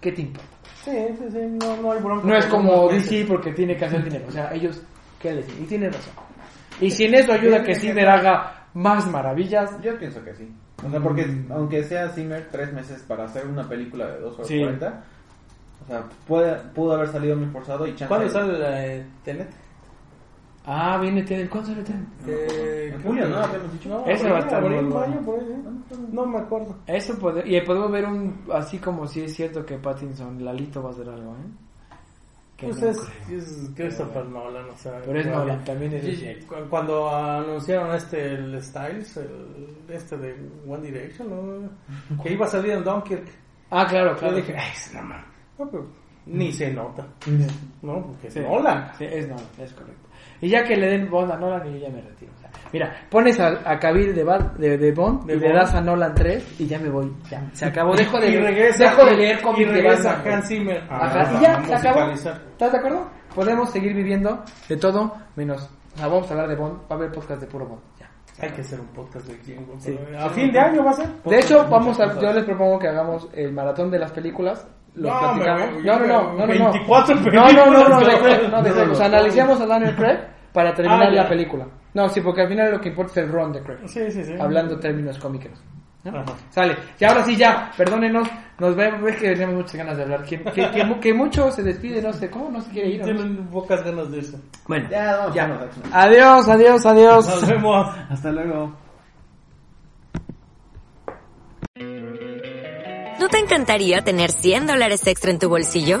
¿Qué 0.00 0.12
te 0.12 0.22
importa? 0.22 0.48
Sí, 0.84 0.92
sí, 1.18 1.24
sí, 1.30 1.38
no, 1.60 1.76
no 1.82 1.92
hay 1.92 2.00
bronca. 2.00 2.26
No 2.26 2.36
es 2.36 2.46
como. 2.46 2.88
DC 2.88 3.24
porque 3.26 3.52
tiene 3.52 3.76
que 3.76 3.84
hacer 3.84 4.02
dinero. 4.04 4.24
O 4.28 4.30
sea, 4.30 4.54
ellos, 4.54 4.80
¿qué 5.20 5.32
les 5.34 5.48
Y 5.60 5.64
tienen 5.64 5.92
razón. 5.92 6.12
Y 6.80 6.90
si 6.90 7.04
en 7.04 7.14
eso 7.14 7.32
ayuda 7.32 7.62
que 7.62 7.74
Zimmer 7.74 8.08
haga 8.08 8.68
más 8.74 9.06
maravillas, 9.10 9.80
Yo 9.82 9.98
pienso 9.98 10.22
que 10.24 10.34
sí. 10.34 10.48
O 10.86 10.90
sea, 10.90 11.00
porque 11.00 11.26
aunque 11.50 11.82
sea 11.82 12.08
Zimmer 12.10 12.48
tres 12.52 12.72
meses 12.72 13.02
para 13.02 13.24
hacer 13.24 13.46
una 13.46 13.68
película 13.68 14.06
de 14.06 14.20
2 14.20 14.34
horas 14.34 14.46
Sí. 14.46 14.60
40, 14.60 15.04
o 15.84 15.86
sea, 15.88 16.04
puede, 16.26 16.54
pudo 16.74 16.92
haber 16.94 17.08
salido 17.08 17.36
muy 17.36 17.46
forzado 17.46 17.86
y 17.86 17.90
chance. 17.90 18.06
¿Cuándo 18.06 18.28
sale 18.28 18.58
la 18.58 18.86
eh, 18.86 19.06
Tenet? 19.24 19.48
Ah, 20.66 20.98
viene 21.00 21.22
Tenet. 21.22 21.48
¿Cuándo 21.48 21.70
sale 21.70 21.82
Tenet? 21.82 22.06
Eh, 22.26 22.92
En 22.94 23.02
julio, 23.02 23.28
¿no? 23.28 23.38
Habíamos 23.38 23.72
dicho. 23.72 23.88
No, 23.88 24.06
Ese 24.06 24.30
va 24.30 24.36
a 24.36 24.40
estar. 24.40 24.62
No 26.12 26.26
me 26.26 26.38
acuerdo. 26.38 26.76
Eso 26.86 27.18
puede, 27.18 27.48
y 27.48 27.60
podemos 27.62 27.90
ver 27.90 28.04
un, 28.04 28.44
así 28.52 28.78
como 28.78 29.06
si 29.06 29.22
es 29.22 29.34
cierto 29.34 29.64
que 29.66 29.78
Pattinson, 29.78 30.44
Lalito 30.44 30.82
va 30.82 30.90
a 30.90 30.92
hacer 30.92 31.08
algo, 31.08 31.32
¿eh? 31.32 31.67
Pues 32.60 32.80
no 32.80 32.88
es, 32.88 32.98
es 33.30 33.70
Christopher 33.76 34.24
Nolan, 34.26 34.68
o 34.68 34.76
sea. 34.76 35.00
Pero 35.04 35.20
es. 35.20 35.26
Nolan, 35.26 35.62
también 35.64 35.92
es 35.94 36.04
Y- 36.04 36.38
Cuando 36.68 37.08
anunciaron 37.08 37.94
este, 37.94 38.34
el 38.34 38.60
Styles, 38.62 39.16
el, 39.16 39.76
este 39.88 40.16
de 40.16 40.34
One 40.66 40.82
Direction, 40.90 41.30
¿no? 41.30 41.70
que 42.22 42.32
iba 42.32 42.46
a 42.46 42.48
salir 42.48 42.72
en 42.72 42.82
Dunkirk, 42.84 43.28
Ah, 43.70 43.86
claro, 43.86 44.12
yo 44.14 44.18
claro. 44.18 44.36
dije, 44.36 44.56
ay, 44.56 44.72
no 44.94 45.02
mames. 45.02 45.24
No, 45.58 45.70
pero 45.70 45.86
ni 46.26 46.52
se 46.52 46.72
nota, 46.72 47.06
¿no? 47.82 48.06
Porque 48.06 48.26
es 48.28 48.34
Sí. 48.34 48.40
Nolan. 48.40 48.90
Sí, 48.98 49.04
es 49.04 49.28
Nolan, 49.28 49.44
es 49.58 49.72
correcto. 49.72 50.08
Y 50.40 50.48
ya 50.48 50.64
que 50.64 50.76
le 50.76 50.86
den 50.88 51.10
Bond 51.10 51.30
a 51.32 51.36
Nolan, 51.36 51.66
y 51.68 51.72
yo 51.78 51.86
ya 51.86 51.90
me 51.94 52.00
retiro. 52.00 52.32
Mira, 52.72 52.94
pones 53.10 53.38
a, 53.40 53.48
a 53.64 53.78
Cavill 53.78 54.14
de, 54.14 54.24
de, 54.58 54.78
de 54.78 54.92
Bond 54.92 55.24
De 55.26 55.34
y 55.34 55.38
le 55.38 55.46
Bond. 55.48 55.58
das 55.58 55.74
a 55.74 55.80
Nolan 55.80 56.14
3 56.14 56.60
y 56.60 56.66
ya 56.66 56.78
me 56.78 56.90
voy. 56.90 57.12
Ya, 57.30 57.42
se 57.52 57.66
acabó. 57.66 57.94
Dejo 57.96 58.18
de, 58.20 58.28
y 58.30 58.36
regresa, 58.38 58.84
dejo 58.84 59.04
de 59.06 59.14
y- 59.14 59.16
leer 59.16 59.38
y 59.38 59.42
cómics 59.42 59.68
de 59.68 59.74
regresa 59.74 60.12
Batman. 60.14 60.34
Hans 60.34 60.48
Zimmer. 60.48 60.82
Ajá, 60.90 61.20
Ah, 61.20 61.32
y 61.38 61.42
ya, 61.42 61.78
se 61.78 61.88
acabó. 61.88 62.10
¿Estás 62.12 62.72
de 62.72 62.78
acuerdo? 62.78 63.10
Podemos 63.34 63.70
seguir 63.70 63.94
viviendo 63.94 64.42
de 64.68 64.76
todo 64.76 65.14
menos. 65.36 65.70
O 65.94 65.98
sea, 65.98 66.08
vamos 66.08 66.28
a 66.28 66.34
hablar 66.34 66.48
de 66.48 66.56
Bond. 66.56 66.78
Va 66.82 66.86
a 66.90 66.94
haber 66.94 67.10
podcast 67.12 67.40
de 67.40 67.46
puro 67.46 67.66
Bond. 67.66 67.80
Ya. 67.98 68.08
Hay 68.40 68.50
que 68.50 68.60
hacer 68.60 68.78
un 68.80 68.86
podcast 68.88 69.26
de 69.26 69.36
James 69.44 69.66
Bond. 69.66 69.80
Sí. 69.80 69.98
A 70.18 70.28
fin 70.28 70.52
de 70.52 70.60
año 70.60 70.84
va 70.84 70.90
a 70.90 70.94
ser. 70.94 71.06
De 71.24 71.38
hecho, 71.40 71.66
vamos 71.68 71.98
a, 71.98 72.20
yo 72.20 72.32
les 72.32 72.44
propongo 72.44 72.78
que 72.78 72.88
hagamos 72.88 73.28
el 73.34 73.52
maratón 73.52 73.90
de 73.90 73.98
las 73.98 74.12
películas. 74.12 74.66
Lo 74.94 75.08
No, 75.10 75.18
platicamos. 75.20 75.72
me- 75.76 75.82
No, 75.82 75.98
no, 75.98 76.06
no, 76.06 76.22
no, 76.22 76.32
no, 76.32 76.38
no. 76.38 76.46
24 76.46 77.14
No, 77.16 77.52
no, 77.52 77.66
no, 77.66 77.88
no, 77.88 78.00
de 78.00 78.06
películas. 78.06 78.50
No, 78.50 78.62
de 78.62 78.70
Craig. 78.72 78.90
O 78.90 78.94
sea, 78.94 79.06
analicemos 79.06 79.60
a 79.60 79.66
Daniel 79.66 79.94
Craig 79.96 80.18
para 80.52 80.74
terminar 80.74 81.02
Ah, 81.08 81.10
la 81.10 81.28
película. 81.28 81.66
No, 81.94 82.08
sí, 82.08 82.20
porque 82.20 82.42
al 82.42 82.48
final 82.48 82.70
lo 82.72 82.80
que 82.80 82.88
importa 82.90 83.12
es 83.12 83.26
el 83.26 83.32
run 83.32 83.52
de 83.52 83.62
Craig. 83.62 83.78
Sí, 83.86 84.10
sí, 84.10 84.24
sí. 84.24 84.34
Hablando 84.38 84.78
términos 84.78 85.18
cómicos. 85.18 85.52
Sale. 86.50 86.76
Y 86.98 87.04
ahora 87.04 87.24
sí, 87.24 87.36
ya, 87.36 87.70
perdónenos. 87.76 88.28
Nos 88.58 88.74
vemos, 88.74 89.02
ves 89.02 89.16
que 89.16 89.28
tenemos 89.32 89.56
muchas 89.56 89.74
ganas 89.76 89.96
de 89.96 90.02
hablar. 90.04 90.24
Que, 90.24 90.42
que, 90.42 90.70
que, 90.70 90.84
mu- 90.84 90.98
que 91.00 91.12
mucho 91.12 91.50
se 91.50 91.62
despide, 91.62 92.00
no 92.00 92.12
sé 92.12 92.30
cómo, 92.30 92.50
no 92.50 92.60
se 92.62 92.70
quiere 92.70 92.88
ir. 92.90 93.02
Tienen 93.02 93.46
pocas 93.48 93.84
ganas 93.84 94.10
de 94.10 94.20
eso. 94.20 94.38
Bueno, 94.66 94.88
Ya, 94.90 95.16
vamos, 95.18 95.34
ya. 95.34 95.46
vamos. 95.46 95.64
Adiós, 95.92 96.48
adiós, 96.48 96.86
adiós. 96.86 97.26
Nos 97.28 97.46
vemos. 97.48 97.86
Hasta 98.10 98.32
luego. 98.32 98.72
¿No 103.20 103.28
te 103.28 103.38
encantaría 103.38 104.02
tener 104.02 104.30
100 104.30 104.66
dólares 104.66 105.06
extra 105.06 105.30
en 105.30 105.38
tu 105.38 105.48
bolsillo? 105.48 106.00